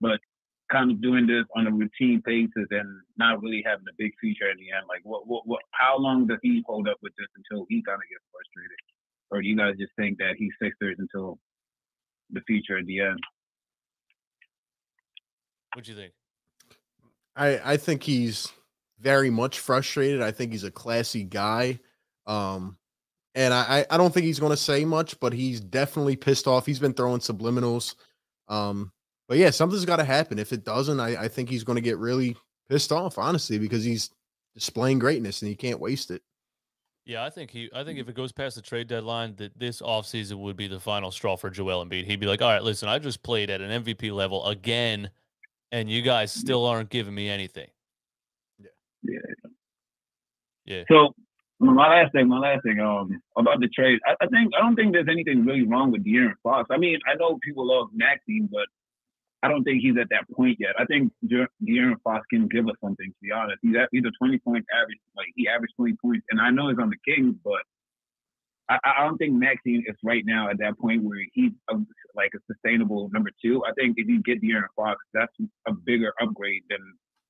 but 0.01 0.21
kind 0.70 0.90
of 0.90 1.01
doing 1.01 1.27
this 1.27 1.45
on 1.57 1.66
a 1.66 1.70
routine 1.70 2.23
basis 2.24 2.66
and 2.70 3.01
not 3.16 3.43
really 3.43 3.62
having 3.65 3.86
a 3.89 3.97
big 3.97 4.12
future 4.20 4.51
in 4.51 4.57
the 4.59 4.70
end. 4.77 4.86
Like, 4.89 5.01
what, 5.03 5.27
what, 5.27 5.47
what? 5.47 5.61
How 5.73 5.99
long 5.99 6.27
does 6.27 6.39
he 6.43 6.62
hold 6.66 6.89
up 6.89 6.99
with 7.03 7.12
this 7.19 7.28
until 7.36 7.66
he 7.69 7.82
kind 7.82 7.97
of 7.97 8.09
gets 8.09 8.24
frustrated, 8.32 8.78
or 9.31 9.43
do 9.43 9.49
you 9.49 9.57
guys 9.57 9.74
just 9.78 9.93
think 9.97 10.19
that 10.19 10.36
he's 10.36 10.53
Sixers 10.61 10.97
until 10.99 11.39
the 12.31 12.40
future 12.47 12.78
at 12.78 12.86
the 12.86 13.01
end? 13.01 13.20
What 15.74 15.85
do 15.85 15.93
you 15.93 15.97
think? 15.97 16.12
I 17.36 17.73
I 17.73 17.77
think 17.77 18.03
he's 18.03 18.53
very 19.01 19.31
much 19.31 19.61
frustrated. 19.61 20.20
I 20.20 20.32
think 20.32 20.53
he's 20.53 20.65
a 20.65 20.70
classy 20.70 21.24
guy. 21.24 21.78
Um 22.27 22.77
and 23.35 23.55
I 23.55 23.86
I 23.90 23.97
don't 23.97 24.12
think 24.12 24.27
he's 24.27 24.40
going 24.40 24.51
to 24.51 24.57
say 24.57 24.85
much, 24.85 25.19
but 25.20 25.32
he's 25.32 25.61
definitely 25.61 26.16
pissed 26.16 26.47
off. 26.47 26.66
He's 26.66 26.81
been 26.81 26.95
throwing 26.95 27.20
subliminals. 27.20 27.95
Um 28.49 28.93
but 29.29 29.37
yeah, 29.37 29.51
something's 29.51 29.85
got 29.85 29.97
to 29.97 30.05
happen. 30.05 30.39
If 30.39 30.53
it 30.53 30.65
doesn't, 30.65 30.99
I, 30.99 31.25
I 31.25 31.29
think 31.29 31.51
he's 31.51 31.65
going 31.65 31.77
to 31.77 31.83
get 31.83 31.99
really 31.99 32.37
pissed 32.69 32.91
off, 32.91 33.19
honestly, 33.19 33.59
because 33.59 33.85
he's 33.85 34.11
displaying 34.55 34.99
greatness 34.99 35.43
and 35.43 35.49
he 35.49 35.55
can't 35.55 35.79
waste 35.79 36.11
it. 36.11 36.23
Yeah, 37.05 37.25
I 37.25 37.31
think 37.31 37.51
he. 37.51 37.71
I 37.75 37.85
think 37.85 37.99
if 37.99 38.09
it 38.09 38.15
goes 38.15 38.33
past 38.33 38.57
the 38.57 38.63
trade 38.63 38.87
deadline, 38.87 39.35
that 39.37 39.59
this 39.59 39.81
offseason 39.81 40.39
would 40.41 40.57
be 40.57 40.69
the 40.69 40.81
final 40.81 41.11
straw 41.11 41.37
for 41.37 41.49
Joel 41.49 41.85
Embiid. 41.85 42.05
He'd 42.05 42.21
be 42.21 42.27
like, 42.27 42.43
"All 42.43 42.51
right, 42.51 42.63
listen, 42.63 42.87
I 42.87 42.99
just 42.99 43.23
played 43.23 43.49
at 43.49 43.63
an 43.63 43.83
MVP 43.83 44.13
level 44.13 44.45
again, 44.45 45.11
and 45.73 45.89
you 45.91 46.03
guys 46.03 46.33
still 46.33 46.67
aren't 46.67 46.91
giving 46.91 47.15
me 47.15 47.31
anything." 47.31 47.69
Yeah. 48.59 48.69
Yeah. 49.03 49.51
Yeah. 50.67 50.83
So 50.91 51.15
my 51.61 51.89
last 51.89 52.13
thing, 52.13 52.29
my 52.29 52.41
last 52.41 52.63
thing, 52.63 52.79
um, 52.79 53.23
about 53.37 53.61
the 53.61 53.69
trade. 53.69 54.01
I, 54.07 54.13
I 54.23 54.27
think 54.27 54.53
I 54.55 54.61
don't 54.61 54.77
think 54.77 54.93
there's 54.93 55.09
anything 55.11 55.47
really 55.47 55.67
wrong 55.67 55.91
with 55.91 56.05
De'Aaron 56.05 56.35
Fox. 56.43 56.69
I 56.71 56.77
mean, 56.77 56.99
I 57.11 57.15
know 57.15 57.39
people 57.43 57.67
love 57.67 57.89
Maxine, 57.95 58.51
but 58.53 58.67
I 59.43 59.48
don't 59.48 59.62
think 59.62 59.82
he's 59.82 59.97
at 60.01 60.09
that 60.10 60.28
point 60.35 60.56
yet. 60.59 60.74
I 60.78 60.85
think 60.85 61.12
De- 61.27 61.47
De'Aaron 61.62 62.01
Fox 62.02 62.27
can 62.28 62.48
give 62.48 62.66
us 62.66 62.74
something. 62.82 63.06
To 63.06 63.20
be 63.23 63.31
honest, 63.31 63.59
he's 63.62 63.77
at, 63.77 63.89
he's 63.93 64.05
a 64.05 64.10
20 64.19 64.39
point 64.39 64.65
average. 64.74 64.98
Like 65.16 65.28
he 65.36 65.48
averaged 65.48 65.74
20 65.77 65.97
points, 66.02 66.27
and 66.31 66.40
I 66.40 66.51
know 66.51 66.69
he's 66.69 66.78
on 66.78 66.90
the 66.90 66.98
Kings, 67.06 67.36
but 67.44 67.62
I, 68.69 68.78
I 68.85 69.05
don't 69.05 69.16
think 69.16 69.35
Maxine 69.35 69.85
is 69.86 69.97
right 70.02 70.24
now 70.27 70.51
at 70.51 70.59
that 70.59 70.78
point 70.78 71.05
where 71.05 71.20
he's 71.32 71.52
a, 71.70 71.74
like 72.16 72.32
a 72.35 72.52
sustainable 72.52 73.09
number 73.12 73.31
two. 73.43 73.62
I 73.65 73.73
think 73.74 73.94
if 73.97 74.09
you 74.09 74.23
get 74.23 74.43
De'Aaron 74.43 74.74
Fox, 74.74 74.98
that's 75.15 75.32
a 75.66 75.73
bigger 75.73 76.12
upgrade 76.20 76.62
than 76.69 76.81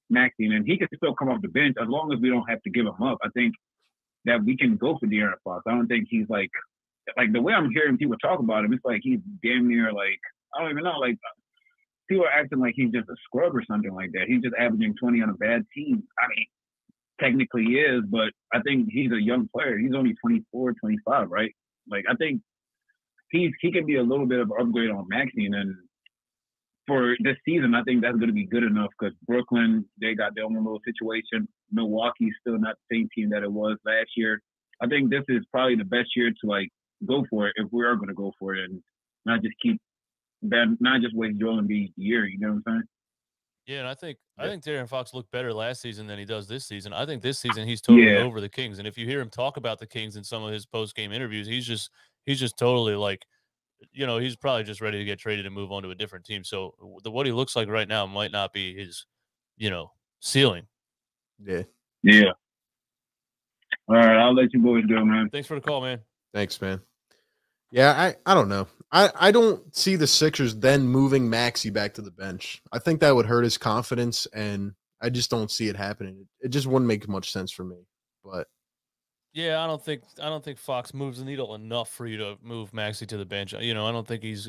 Maxine, 0.08 0.52
and 0.52 0.66
he 0.66 0.78
can 0.78 0.88
still 0.96 1.14
come 1.14 1.28
off 1.28 1.42
the 1.42 1.48
bench 1.48 1.76
as 1.80 1.88
long 1.88 2.12
as 2.12 2.20
we 2.20 2.30
don't 2.30 2.48
have 2.48 2.62
to 2.62 2.70
give 2.70 2.86
him 2.86 3.02
up. 3.02 3.18
I 3.22 3.28
think 3.34 3.54
that 4.24 4.42
we 4.42 4.56
can 4.56 4.76
go 4.76 4.96
for 4.98 5.06
De'Aaron 5.06 5.40
Fox. 5.44 5.62
I 5.66 5.72
don't 5.72 5.88
think 5.88 6.08
he's 6.10 6.28
like 6.28 6.50
like 7.16 7.32
the 7.32 7.40
way 7.40 7.54
I'm 7.54 7.70
hearing 7.70 7.96
people 7.96 8.16
talk 8.18 8.38
about 8.40 8.64
him. 8.64 8.72
It's 8.72 8.84
like 8.84 9.00
he's 9.02 9.20
damn 9.42 9.68
near 9.68 9.92
like 9.92 10.20
I 10.54 10.62
don't 10.62 10.70
even 10.70 10.84
know 10.84 10.98
like 10.98 11.18
people 12.08 12.24
are 12.24 12.30
acting 12.32 12.60
like 12.60 12.74
he's 12.76 12.90
just 12.90 13.08
a 13.08 13.16
scrub 13.24 13.54
or 13.54 13.62
something 13.64 13.94
like 13.94 14.12
that. 14.12 14.26
He's 14.28 14.42
just 14.42 14.54
averaging 14.58 14.94
20 14.98 15.22
on 15.22 15.30
a 15.30 15.34
bad 15.34 15.64
team. 15.74 16.02
I 16.18 16.28
mean, 16.28 16.46
technically 17.20 17.64
he 17.64 17.74
is, 17.74 18.02
but 18.08 18.30
I 18.52 18.60
think 18.62 18.88
he's 18.90 19.12
a 19.12 19.22
young 19.22 19.48
player. 19.54 19.78
He's 19.78 19.94
only 19.94 20.14
24, 20.20 20.74
25, 20.80 21.30
right? 21.30 21.54
Like 21.90 22.04
I 22.08 22.14
think 22.14 22.42
he's 23.30 23.52
he 23.60 23.72
can 23.72 23.86
be 23.86 23.96
a 23.96 24.02
little 24.02 24.26
bit 24.26 24.40
of 24.40 24.52
upgrade 24.58 24.90
on 24.90 25.06
Maxine, 25.08 25.54
and 25.54 25.74
for 26.86 27.16
this 27.20 27.36
season, 27.44 27.74
I 27.74 27.82
think 27.82 28.02
that's 28.02 28.16
going 28.16 28.28
to 28.28 28.34
be 28.34 28.46
good 28.46 28.64
enough 28.64 28.90
because 28.98 29.14
Brooklyn 29.26 29.84
they 30.00 30.14
got 30.14 30.34
their 30.34 30.44
own 30.44 30.54
little 30.54 30.80
situation. 30.84 31.48
Milwaukee's 31.70 32.34
still 32.40 32.58
not 32.58 32.76
the 32.88 32.96
same 32.96 33.08
team 33.14 33.30
that 33.30 33.42
it 33.42 33.52
was 33.52 33.76
last 33.84 34.10
year. 34.16 34.40
I 34.82 34.86
think 34.86 35.10
this 35.10 35.24
is 35.28 35.44
probably 35.50 35.76
the 35.76 35.84
best 35.84 36.10
year 36.16 36.30
to 36.30 36.46
like 36.46 36.68
go 37.06 37.24
for 37.30 37.48
it 37.48 37.54
if 37.56 37.68
we 37.72 37.84
are 37.84 37.96
going 37.96 38.08
to 38.08 38.14
go 38.14 38.32
for 38.38 38.54
it 38.54 38.64
and 38.70 38.82
not 39.26 39.42
just 39.42 39.54
keep 39.62 39.80
that 40.42 40.76
not 40.80 41.00
just 41.00 41.14
wait 41.14 41.38
Joel 41.38 41.60
Embiid's 41.60 41.92
year. 41.96 42.26
You 42.26 42.38
know 42.38 42.48
what 42.48 42.54
I'm 42.54 42.62
saying? 42.66 42.82
Yeah, 43.66 43.80
and 43.80 43.88
I 43.88 43.94
think 43.94 44.16
I 44.38 44.46
think 44.46 44.64
De'Aaron 44.64 44.88
Fox 44.88 45.12
looked 45.12 45.30
better 45.30 45.52
last 45.52 45.82
season 45.82 46.06
than 46.06 46.18
he 46.18 46.24
does 46.24 46.48
this 46.48 46.64
season. 46.66 46.94
I 46.94 47.04
think 47.04 47.20
this 47.20 47.38
season 47.38 47.68
he's 47.68 47.82
totally 47.82 48.12
Yeah. 48.12 48.20
over 48.20 48.40
the 48.40 48.48
Kings. 48.48 48.78
And 48.78 48.88
if 48.88 48.96
you 48.96 49.04
hear 49.06 49.20
him 49.20 49.28
talk 49.28 49.58
about 49.58 49.78
the 49.78 49.86
Kings 49.86 50.16
in 50.16 50.24
some 50.24 50.42
of 50.42 50.52
his 50.52 50.64
post 50.64 50.96
game 50.96 51.12
interviews, 51.12 51.46
he's 51.46 51.66
just 51.66 51.90
he's 52.24 52.40
just 52.40 52.56
totally 52.56 52.94
like, 52.94 53.26
you 53.92 54.06
know, 54.06 54.16
he's 54.16 54.36
probably 54.36 54.64
just 54.64 54.80
ready 54.80 54.96
to 54.98 55.04
get 55.04 55.18
traded 55.18 55.44
and 55.44 55.54
move 55.54 55.70
on 55.70 55.82
to 55.82 55.90
a 55.90 55.94
different 55.94 56.24
team. 56.24 56.44
So 56.44 56.74
the 57.02 57.10
what 57.10 57.26
he 57.26 57.32
looks 57.32 57.56
like 57.56 57.68
right 57.68 57.88
now 57.88 58.06
might 58.06 58.32
not 58.32 58.54
be 58.54 58.74
his, 58.74 59.04
you 59.58 59.68
know, 59.68 59.92
ceiling. 60.20 60.66
Yeah. 61.44 61.64
Yeah. 62.02 62.32
All 63.86 63.96
right, 63.96 64.16
I'll 64.16 64.34
let 64.34 64.54
you 64.54 64.60
boys 64.60 64.86
go, 64.86 65.04
man. 65.04 65.28
Thanks 65.30 65.46
for 65.46 65.56
the 65.56 65.60
call, 65.60 65.82
man. 65.82 66.00
Thanks, 66.32 66.58
man. 66.60 66.80
Yeah, 67.70 67.92
I, 67.92 68.16
I 68.30 68.34
don't 68.34 68.48
know. 68.48 68.66
I, 68.90 69.10
I 69.18 69.30
don't 69.30 69.74
see 69.76 69.96
the 69.96 70.06
Sixers 70.06 70.56
then 70.56 70.88
moving 70.88 71.28
Maxey 71.28 71.70
back 71.70 71.94
to 71.94 72.02
the 72.02 72.10
bench. 72.10 72.62
I 72.72 72.78
think 72.78 73.00
that 73.00 73.14
would 73.14 73.26
hurt 73.26 73.44
his 73.44 73.58
confidence, 73.58 74.26
and 74.32 74.72
I 75.02 75.10
just 75.10 75.30
don't 75.30 75.50
see 75.50 75.68
it 75.68 75.76
happening. 75.76 76.26
It 76.40 76.48
just 76.48 76.66
wouldn't 76.66 76.88
make 76.88 77.06
much 77.08 77.30
sense 77.30 77.52
for 77.52 77.64
me. 77.64 77.76
But 78.24 78.46
Yeah, 79.34 79.62
I 79.62 79.66
don't 79.66 79.82
think 79.84 80.02
I 80.20 80.26
don't 80.26 80.42
think 80.42 80.58
Fox 80.58 80.94
moves 80.94 81.18
the 81.18 81.24
needle 81.24 81.54
enough 81.54 81.90
for 81.90 82.06
you 82.06 82.16
to 82.18 82.38
move 82.42 82.72
Maxey 82.72 83.06
to 83.06 83.16
the 83.16 83.26
bench. 83.26 83.52
You 83.52 83.74
know, 83.74 83.86
I 83.86 83.92
don't 83.92 84.06
think 84.08 84.22
he's 84.22 84.48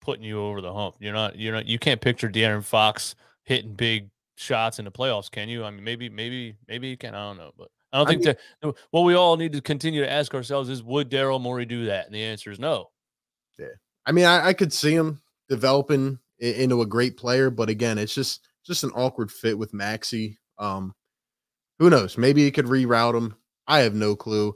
putting 0.00 0.24
you 0.24 0.40
over 0.40 0.60
the 0.60 0.72
hump. 0.72 0.96
You're 1.00 1.12
not 1.12 1.38
you're 1.38 1.54
not 1.54 1.66
you 1.66 1.78
can't 1.78 2.00
picture 2.00 2.28
De'Aaron 2.28 2.64
Fox 2.64 3.16
hitting 3.44 3.74
big 3.74 4.10
shots 4.36 4.78
in 4.78 4.84
the 4.84 4.92
playoffs, 4.92 5.30
can 5.30 5.48
you? 5.48 5.64
I 5.64 5.70
mean, 5.70 5.84
maybe 5.84 6.08
maybe 6.08 6.56
maybe 6.68 6.88
you 6.88 6.96
can. 6.96 7.14
I 7.14 7.28
don't 7.28 7.38
know, 7.38 7.52
but 7.58 7.68
I 7.94 7.98
don't 7.98 8.08
I 8.08 8.10
think 8.10 8.24
that 8.24 8.74
what 8.90 9.02
we 9.02 9.14
all 9.14 9.36
need 9.36 9.52
to 9.52 9.60
continue 9.60 10.02
to 10.02 10.10
ask 10.10 10.34
ourselves 10.34 10.68
is 10.68 10.82
would 10.82 11.08
Daryl 11.08 11.40
Morey 11.40 11.64
do 11.64 11.86
that? 11.86 12.06
And 12.06 12.14
the 12.14 12.24
answer 12.24 12.50
is 12.50 12.58
no. 12.58 12.90
yeah, 13.56 13.66
I 14.04 14.10
mean, 14.10 14.24
I, 14.24 14.48
I 14.48 14.52
could 14.52 14.72
see 14.72 14.92
him 14.92 15.22
developing 15.48 16.18
into 16.40 16.82
a 16.82 16.86
great 16.86 17.16
player, 17.16 17.50
but 17.50 17.68
again, 17.68 17.98
it's 17.98 18.14
just 18.14 18.48
just 18.66 18.82
an 18.82 18.90
awkward 18.90 19.30
fit 19.30 19.56
with 19.56 19.72
Maxey. 19.72 20.38
Um, 20.58 20.92
who 21.78 21.88
knows? 21.88 22.18
Maybe 22.18 22.42
he 22.42 22.50
could 22.50 22.66
reroute 22.66 23.16
him. 23.16 23.36
I 23.68 23.80
have 23.80 23.94
no 23.94 24.16
clue. 24.16 24.54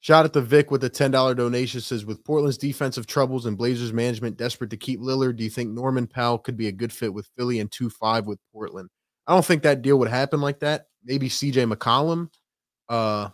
Shout 0.00 0.24
out 0.24 0.32
to 0.32 0.40
Vic 0.40 0.70
with 0.70 0.82
a 0.84 0.88
ten 0.88 1.10
dollar 1.10 1.34
donation. 1.34 1.82
Says 1.82 2.06
with 2.06 2.24
Portland's 2.24 2.56
defensive 2.56 3.06
troubles 3.06 3.44
and 3.44 3.58
Blazers 3.58 3.92
management 3.92 4.38
desperate 4.38 4.70
to 4.70 4.78
keep 4.78 5.00
Lillard, 5.00 5.36
do 5.36 5.44
you 5.44 5.50
think 5.50 5.70
Norman 5.70 6.06
Powell 6.06 6.38
could 6.38 6.56
be 6.56 6.68
a 6.68 6.72
good 6.72 6.92
fit 6.92 7.12
with 7.12 7.28
Philly 7.36 7.60
and 7.60 7.70
two 7.70 7.90
five 7.90 8.26
with 8.26 8.38
Portland? 8.50 8.88
I 9.26 9.34
don't 9.34 9.44
think 9.44 9.62
that 9.64 9.82
deal 9.82 9.98
would 9.98 10.08
happen 10.08 10.40
like 10.40 10.60
that. 10.60 10.86
Maybe 11.04 11.28
CJ 11.28 11.70
McCollum. 11.70 12.30
Uh, 12.88 13.28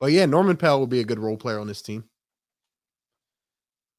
but 0.00 0.12
yeah, 0.12 0.26
Norman 0.26 0.56
Powell 0.56 0.80
would 0.80 0.90
be 0.90 1.00
a 1.00 1.04
good 1.04 1.18
role 1.18 1.36
player 1.36 1.58
on 1.58 1.66
this 1.66 1.82
team. 1.82 2.04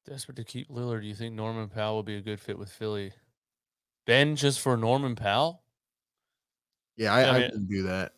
Desperate 0.06 0.36
to 0.36 0.44
keep 0.44 0.68
Lillard. 0.68 1.00
Do 1.00 1.06
you 1.08 1.14
think 1.14 1.34
Norman 1.34 1.68
Powell 1.68 1.96
would 1.96 2.06
be 2.06 2.16
a 2.16 2.20
good 2.20 2.40
fit 2.40 2.58
with 2.58 2.70
Philly? 2.70 3.12
Ben 4.06 4.36
just 4.36 4.60
for 4.60 4.76
Norman 4.76 5.16
Powell? 5.16 5.62
Yeah, 6.96 7.12
I, 7.12 7.20
Yeah, 7.20 7.26
I 7.26 7.30
I 7.30 7.38
wouldn't 7.40 7.68
do 7.68 7.82
that. 7.84 8.12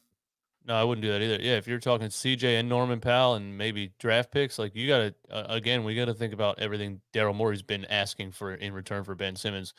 No, 0.67 0.75
I 0.75 0.85
wouldn't 0.85 1.03
do 1.03 1.11
that 1.13 1.23
either. 1.23 1.39
Yeah, 1.41 1.57
if 1.57 1.67
you're 1.67 1.79
talking 1.79 2.09
CJ 2.09 2.61
and 2.61 2.69
Norman 2.69 3.01
Powell 3.01 3.37
and 3.37 3.57
maybe 3.57 3.95
draft 3.99 4.31
picks, 4.31 4.59
like 4.59 4.77
you 4.77 4.87
got 4.87 4.99
to 4.99 5.15
uh, 5.31 5.47
again, 5.49 5.83
we 5.83 5.95
got 5.95 6.05
to 6.05 6.15
think 6.15 6.35
about 6.35 6.59
everything 6.59 7.01
Daryl 7.15 7.35
Morey's 7.35 7.63
been 7.63 7.87
asking 7.87 8.33
for 8.33 8.53
in 8.53 8.75
return 8.75 9.03
for 9.03 9.15
Ben 9.15 9.35
Simmons. 9.35 9.73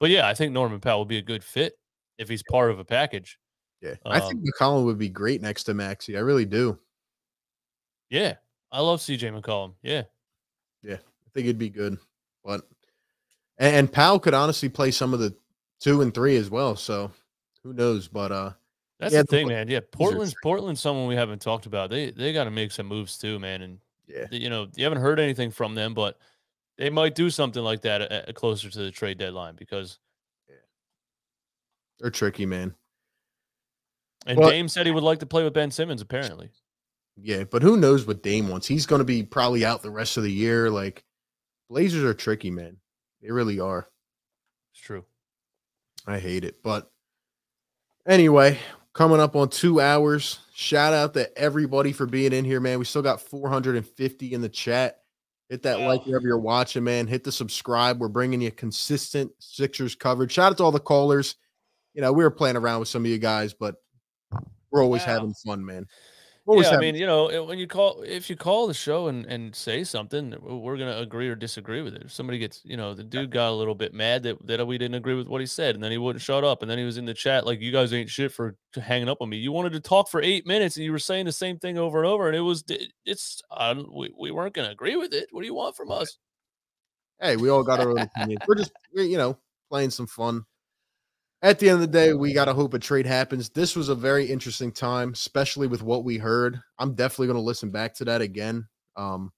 But 0.00 0.08
yeah, 0.08 0.26
I 0.26 0.32
think 0.32 0.52
Norman 0.52 0.80
Powell 0.80 1.00
would 1.00 1.08
be 1.08 1.18
a 1.18 1.22
good 1.22 1.44
fit 1.44 1.74
if 2.16 2.30
he's 2.30 2.42
part 2.50 2.70
of 2.70 2.78
a 2.78 2.84
package. 2.84 3.38
Yeah, 3.86 3.94
I 4.04 4.20
think 4.20 4.40
Um, 4.40 4.44
McCollum 4.44 4.84
would 4.86 4.98
be 4.98 5.08
great 5.08 5.40
next 5.40 5.64
to 5.64 5.74
Maxey. 5.74 6.16
I 6.16 6.20
really 6.20 6.44
do. 6.44 6.78
Yeah, 8.10 8.34
I 8.72 8.80
love 8.80 9.00
CJ 9.00 9.40
McCollum. 9.40 9.74
Yeah, 9.82 10.04
Yeah, 10.82 10.94
I 10.94 11.28
think 11.34 11.46
it'd 11.46 11.58
be 11.58 11.70
good. 11.70 11.98
But 12.44 12.62
and, 13.58 13.76
and 13.76 13.92
Powell 13.92 14.18
could 14.18 14.34
honestly 14.34 14.68
play 14.68 14.90
some 14.90 15.14
of 15.14 15.20
the 15.20 15.36
two 15.80 16.02
and 16.02 16.12
three 16.12 16.36
as 16.36 16.50
well. 16.50 16.74
So 16.76 17.12
who 17.62 17.72
knows? 17.72 18.08
But 18.08 18.32
uh, 18.32 18.52
that's 18.98 19.14
yeah, 19.14 19.22
the 19.22 19.26
thing, 19.26 19.48
man. 19.48 19.68
Yeah, 19.68 19.80
Portland's 19.92 20.34
Portland's 20.42 20.80
someone 20.80 21.06
we 21.06 21.14
haven't 21.14 21.42
talked 21.42 21.66
about. 21.66 21.90
They 21.90 22.10
they 22.10 22.32
got 22.32 22.44
to 22.44 22.50
make 22.50 22.72
some 22.72 22.86
moves 22.86 23.18
too, 23.18 23.38
man. 23.38 23.62
And 23.62 23.78
yeah, 24.08 24.26
you 24.32 24.50
know, 24.50 24.66
you 24.74 24.84
haven't 24.84 25.00
heard 25.00 25.20
anything 25.20 25.50
from 25.50 25.74
them, 25.74 25.94
but 25.94 26.18
they 26.76 26.90
might 26.90 27.14
do 27.14 27.30
something 27.30 27.62
like 27.62 27.82
that 27.82 28.28
uh, 28.28 28.32
closer 28.32 28.68
to 28.68 28.78
the 28.78 28.90
trade 28.90 29.18
deadline 29.18 29.54
because. 29.54 29.98
they're 32.00 32.10
tricky, 32.10 32.46
man. 32.46 32.74
And 34.26 34.38
Well- 34.38 34.50
Dame 34.50 34.68
said 34.68 34.86
he 34.86 34.92
would 34.92 35.02
like 35.04 35.20
to 35.20 35.26
play 35.26 35.44
with 35.44 35.54
Ben 35.54 35.70
Simmons. 35.70 36.02
Apparently, 36.02 36.50
Yeah, 37.16 37.44
but 37.44 37.62
who 37.62 37.76
knows 37.76 38.06
what 38.06 38.22
Dame 38.22 38.48
wants? 38.48 38.66
He's 38.66 38.84
going 38.86 38.98
to 38.98 39.04
be 39.04 39.22
probably 39.22 39.64
out 39.64 39.82
the 39.82 39.90
rest 39.90 40.16
of 40.16 40.22
the 40.24 40.32
year. 40.32 40.68
Like 40.70 41.04
Blazers 41.70 42.04
are 42.04 42.14
tricky, 42.14 42.50
man. 42.50 42.76
They 43.22 43.30
really 43.30 43.58
are. 43.60 43.88
it's 44.72 44.80
true. 44.82 45.04
I 46.06 46.18
hate 46.18 46.44
it. 46.44 46.62
But 46.62 46.90
anyway, 48.06 48.58
coming 48.92 49.20
up 49.20 49.34
on 49.36 49.48
two 49.48 49.80
hours. 49.80 50.40
Shout 50.54 50.92
out 50.92 51.14
to 51.14 51.36
everybody 51.38 51.92
for 51.92 52.06
being 52.06 52.32
in 52.32 52.44
here, 52.44 52.60
man. 52.60 52.78
We 52.78 52.84
still 52.84 53.02
got 53.02 53.20
450 53.20 54.32
in 54.34 54.40
the 54.40 54.48
chat. 54.48 55.00
Hit 55.48 55.62
that 55.62 55.80
like 55.80 56.04
wherever 56.06 56.26
you're 56.26 56.38
watching, 56.38 56.82
man. 56.84 57.06
Hit 57.06 57.22
the 57.24 57.30
subscribe. 57.32 58.00
We're 58.00 58.08
bringing 58.08 58.40
you 58.40 58.50
consistent 58.50 59.30
Sixers 59.38 59.94
coverage. 59.94 60.32
Shout 60.32 60.52
out 60.52 60.58
to 60.58 60.64
all 60.64 60.72
the 60.72 60.80
callers. 60.80 61.36
You 61.94 62.02
know, 62.02 62.12
we 62.12 62.24
were 62.24 62.30
playing 62.30 62.56
around 62.56 62.80
with 62.80 62.88
some 62.88 63.04
of 63.04 63.10
you 63.10 63.18
guys, 63.18 63.54
but 63.54 63.76
we're 64.70 64.82
always 64.82 65.02
having 65.04 65.34
fun, 65.44 65.64
man. 65.64 65.86
We're 66.46 66.62
yeah, 66.62 66.70
I 66.70 66.76
mean, 66.76 66.94
you 66.94 67.06
know, 67.06 67.44
when 67.44 67.58
you 67.58 67.66
call, 67.66 68.02
if 68.02 68.30
you 68.30 68.36
call 68.36 68.68
the 68.68 68.74
show 68.74 69.08
and, 69.08 69.26
and 69.26 69.54
say 69.54 69.82
something, 69.82 70.32
we're 70.40 70.76
gonna 70.76 70.98
agree 70.98 71.28
or 71.28 71.34
disagree 71.34 71.82
with 71.82 71.94
it. 71.94 72.02
If 72.04 72.12
somebody 72.12 72.38
gets, 72.38 72.62
you 72.64 72.76
know, 72.76 72.94
the 72.94 73.02
dude 73.02 73.32
got 73.32 73.50
a 73.50 73.52
little 73.56 73.74
bit 73.74 73.92
mad 73.92 74.22
that, 74.22 74.46
that 74.46 74.64
we 74.64 74.78
didn't 74.78 74.94
agree 74.94 75.14
with 75.14 75.26
what 75.26 75.40
he 75.40 75.46
said, 75.48 75.74
and 75.74 75.82
then 75.82 75.90
he 75.90 75.98
wouldn't 75.98 76.22
shut 76.22 76.44
up, 76.44 76.62
and 76.62 76.70
then 76.70 76.78
he 76.78 76.84
was 76.84 76.98
in 76.98 77.04
the 77.04 77.14
chat 77.14 77.44
like, 77.46 77.60
"You 77.60 77.72
guys 77.72 77.92
ain't 77.92 78.08
shit 78.10 78.30
for 78.30 78.56
hanging 78.76 79.08
up 79.08 79.18
on 79.20 79.28
me." 79.28 79.38
You 79.38 79.50
wanted 79.50 79.72
to 79.72 79.80
talk 79.80 80.08
for 80.08 80.22
eight 80.22 80.46
minutes, 80.46 80.76
and 80.76 80.84
you 80.84 80.92
were 80.92 81.00
saying 81.00 81.26
the 81.26 81.32
same 81.32 81.58
thing 81.58 81.78
over 81.78 81.98
and 81.98 82.06
over, 82.06 82.28
and 82.28 82.36
it 82.36 82.42
was, 82.42 82.62
it- 82.68 82.92
it's, 83.04 83.42
uh, 83.50 83.74
we, 83.92 84.14
we 84.16 84.30
weren't 84.30 84.54
gonna 84.54 84.70
agree 84.70 84.94
with 84.94 85.12
it. 85.14 85.26
What 85.32 85.40
do 85.40 85.46
you 85.48 85.54
want 85.54 85.74
from 85.76 85.90
us? 85.90 86.16
hey, 87.20 87.36
we 87.36 87.48
all 87.48 87.64
got 87.64 87.80
our 87.80 87.90
own 87.90 87.98
opinions. 88.14 88.40
We're 88.46 88.54
just, 88.56 88.72
you 88.92 89.18
know, 89.18 89.36
playing 89.70 89.90
some 89.90 90.06
fun. 90.06 90.44
At 91.42 91.58
the 91.58 91.68
end 91.68 91.76
of 91.76 91.80
the 91.80 91.86
day, 91.86 92.12
we 92.14 92.32
got 92.32 92.46
to 92.46 92.54
hope 92.54 92.74
a 92.74 92.78
trade 92.78 93.06
happens. 93.06 93.50
This 93.50 93.76
was 93.76 93.88
a 93.88 93.94
very 93.94 94.24
interesting 94.24 94.72
time, 94.72 95.12
especially 95.12 95.66
with 95.66 95.82
what 95.82 96.04
we 96.04 96.16
heard. 96.16 96.60
I'm 96.78 96.94
definitely 96.94 97.26
going 97.26 97.38
to 97.38 97.42
listen 97.42 97.70
back 97.70 97.94
to 97.96 98.04
that 98.06 98.22
again. 98.22 98.66
Um, 98.96 99.32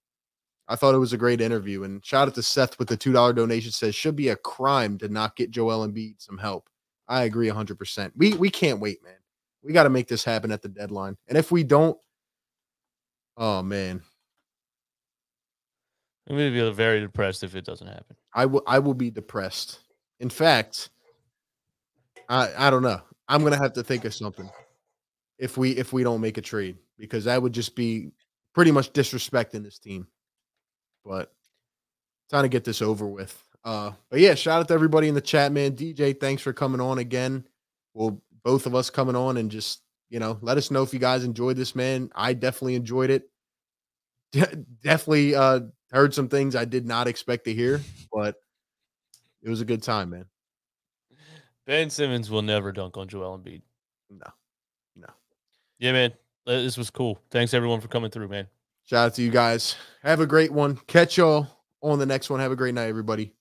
I 0.69 0.77
thought 0.77 0.95
it 0.95 0.99
was 0.99 1.12
a 1.12 1.19
great 1.19 1.41
interview. 1.41 1.83
And 1.83 2.05
shout 2.05 2.29
out 2.29 2.35
to 2.37 2.43
Seth 2.43 2.79
with 2.79 2.89
the 2.89 2.97
$2 2.97 3.35
donation 3.35 3.73
says, 3.73 3.95
should 3.95 4.16
be 4.16 4.29
a 4.29 4.37
crime 4.37 4.97
to 4.99 5.09
not 5.09 5.35
get 5.35 5.51
Joel 5.51 5.87
Embiid 5.87 6.16
some 6.19 6.39
help. 6.39 6.69
I 7.09 7.25
agree 7.25 7.49
100%. 7.49 8.12
We, 8.16 8.35
we 8.35 8.51
can't 8.51 8.81
wait, 8.81 9.03
man. 9.03 9.15
We 9.62 9.73
got 9.73 9.85
to 9.85 9.91
make 9.91 10.07
this 10.07 10.25
happen 10.25 10.53
at 10.53 10.62
the 10.62 10.69
deadline. 10.69 11.16
And 11.27 11.37
if 11.37 11.51
we 11.51 11.65
don't, 11.65 11.99
oh, 13.37 13.62
man, 13.62 14.03
I'm 16.29 16.37
gonna 16.37 16.51
be 16.51 16.70
very 16.73 17.01
depressed 17.01 17.43
if 17.43 17.55
it 17.55 17.65
doesn't 17.65 17.87
happen. 17.87 18.16
I 18.35 18.45
will 18.45 18.62
I 18.66 18.79
will 18.79 18.95
be 18.95 19.11
depressed. 19.11 19.81
In 20.20 20.29
fact, 20.29 20.91
I 22.28 22.52
I 22.66 22.70
don't 22.70 22.82
know. 22.82 23.00
I'm 23.28 23.42
gonna 23.42 23.56
have 23.56 23.74
to 23.74 23.82
think 23.82 24.05
of 24.05 24.14
something 24.14 24.48
if 25.38 25.56
we 25.56 25.72
if 25.72 25.92
we 25.92 26.02
don't 26.02 26.20
make 26.20 26.38
a 26.38 26.42
trade 26.42 26.76
because 26.98 27.24
that 27.24 27.40
would 27.40 27.52
just 27.52 27.74
be 27.76 28.10
pretty 28.55 28.70
much 28.70 28.92
disrespecting 28.92 29.62
this 29.62 29.78
team. 29.78 30.06
But 31.05 31.32
trying 32.30 32.44
to 32.44 32.48
get 32.48 32.64
this 32.64 32.82
over 32.82 33.06
with. 33.06 33.40
Uh 33.64 33.92
but 34.10 34.20
yeah, 34.20 34.34
shout 34.34 34.60
out 34.60 34.68
to 34.68 34.74
everybody 34.74 35.09
in 35.09 35.14
the 35.14 35.20
chat, 35.20 35.52
man. 35.52 35.72
DJ, 35.72 36.18
thanks 36.18 36.42
for 36.42 36.52
coming 36.52 36.80
on 36.80 36.98
again. 36.98 37.46
Well, 37.94 38.22
both 38.44 38.66
of 38.66 38.74
us 38.74 38.90
coming 38.90 39.16
on 39.16 39.36
and 39.36 39.50
just 39.50 39.82
you 40.10 40.18
know, 40.18 40.38
let 40.40 40.56
us 40.56 40.70
know 40.70 40.82
if 40.82 40.94
you 40.94 40.98
guys 40.98 41.24
enjoyed 41.24 41.56
this, 41.56 41.74
man. 41.74 42.10
I 42.14 42.32
definitely 42.32 42.76
enjoyed 42.76 43.10
it. 43.10 43.28
De- 44.32 44.56
definitely 44.82 45.34
uh 45.34 45.60
heard 45.90 46.12
some 46.14 46.28
things 46.28 46.55
I 46.55 46.64
did 46.66 46.86
not 46.86 47.09
expect 47.09 47.44
to 47.46 47.55
hear, 47.55 47.80
but 48.12 48.36
it 49.42 49.48
was 49.48 49.60
a 49.60 49.66
good 49.66 49.82
time, 49.82 50.10
man. 50.10 50.26
Ben 51.69 51.90
Simmons 51.90 52.31
will 52.31 52.40
never 52.40 52.73
dunk 52.73 52.97
on 52.97 53.09
Joel 53.09 53.39
Embiid. 53.39 53.61
No, 54.09 54.24
no. 54.97 55.07
Yeah, 55.78 55.93
man. 55.93 56.12
uh, 56.47 56.53
This 56.62 56.78
was 56.78 56.89
cool. 56.89 57.20
Thanks 57.31 57.53
everyone 57.53 57.82
for 57.82 57.89
coming 57.89 58.11
through, 58.11 58.28
man. 58.28 58.47
Shout 58.86 59.09
out 59.09 59.15
to 59.16 59.23
you 59.23 59.31
guys. 59.31 59.77
Have 60.03 60.20
a 60.20 60.27
great 60.27 60.51
one. 60.51 60.78
Catch 60.86 61.19
y'all 61.19 61.47
on 61.82 61.99
the 61.99 62.07
next 62.07 62.31
one. 62.31 62.40
Have 62.40 62.53
a 62.53 62.57
great 62.57 62.74
night, 62.74 62.89
everybody. 62.89 63.35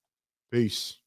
Peace. 0.52 0.98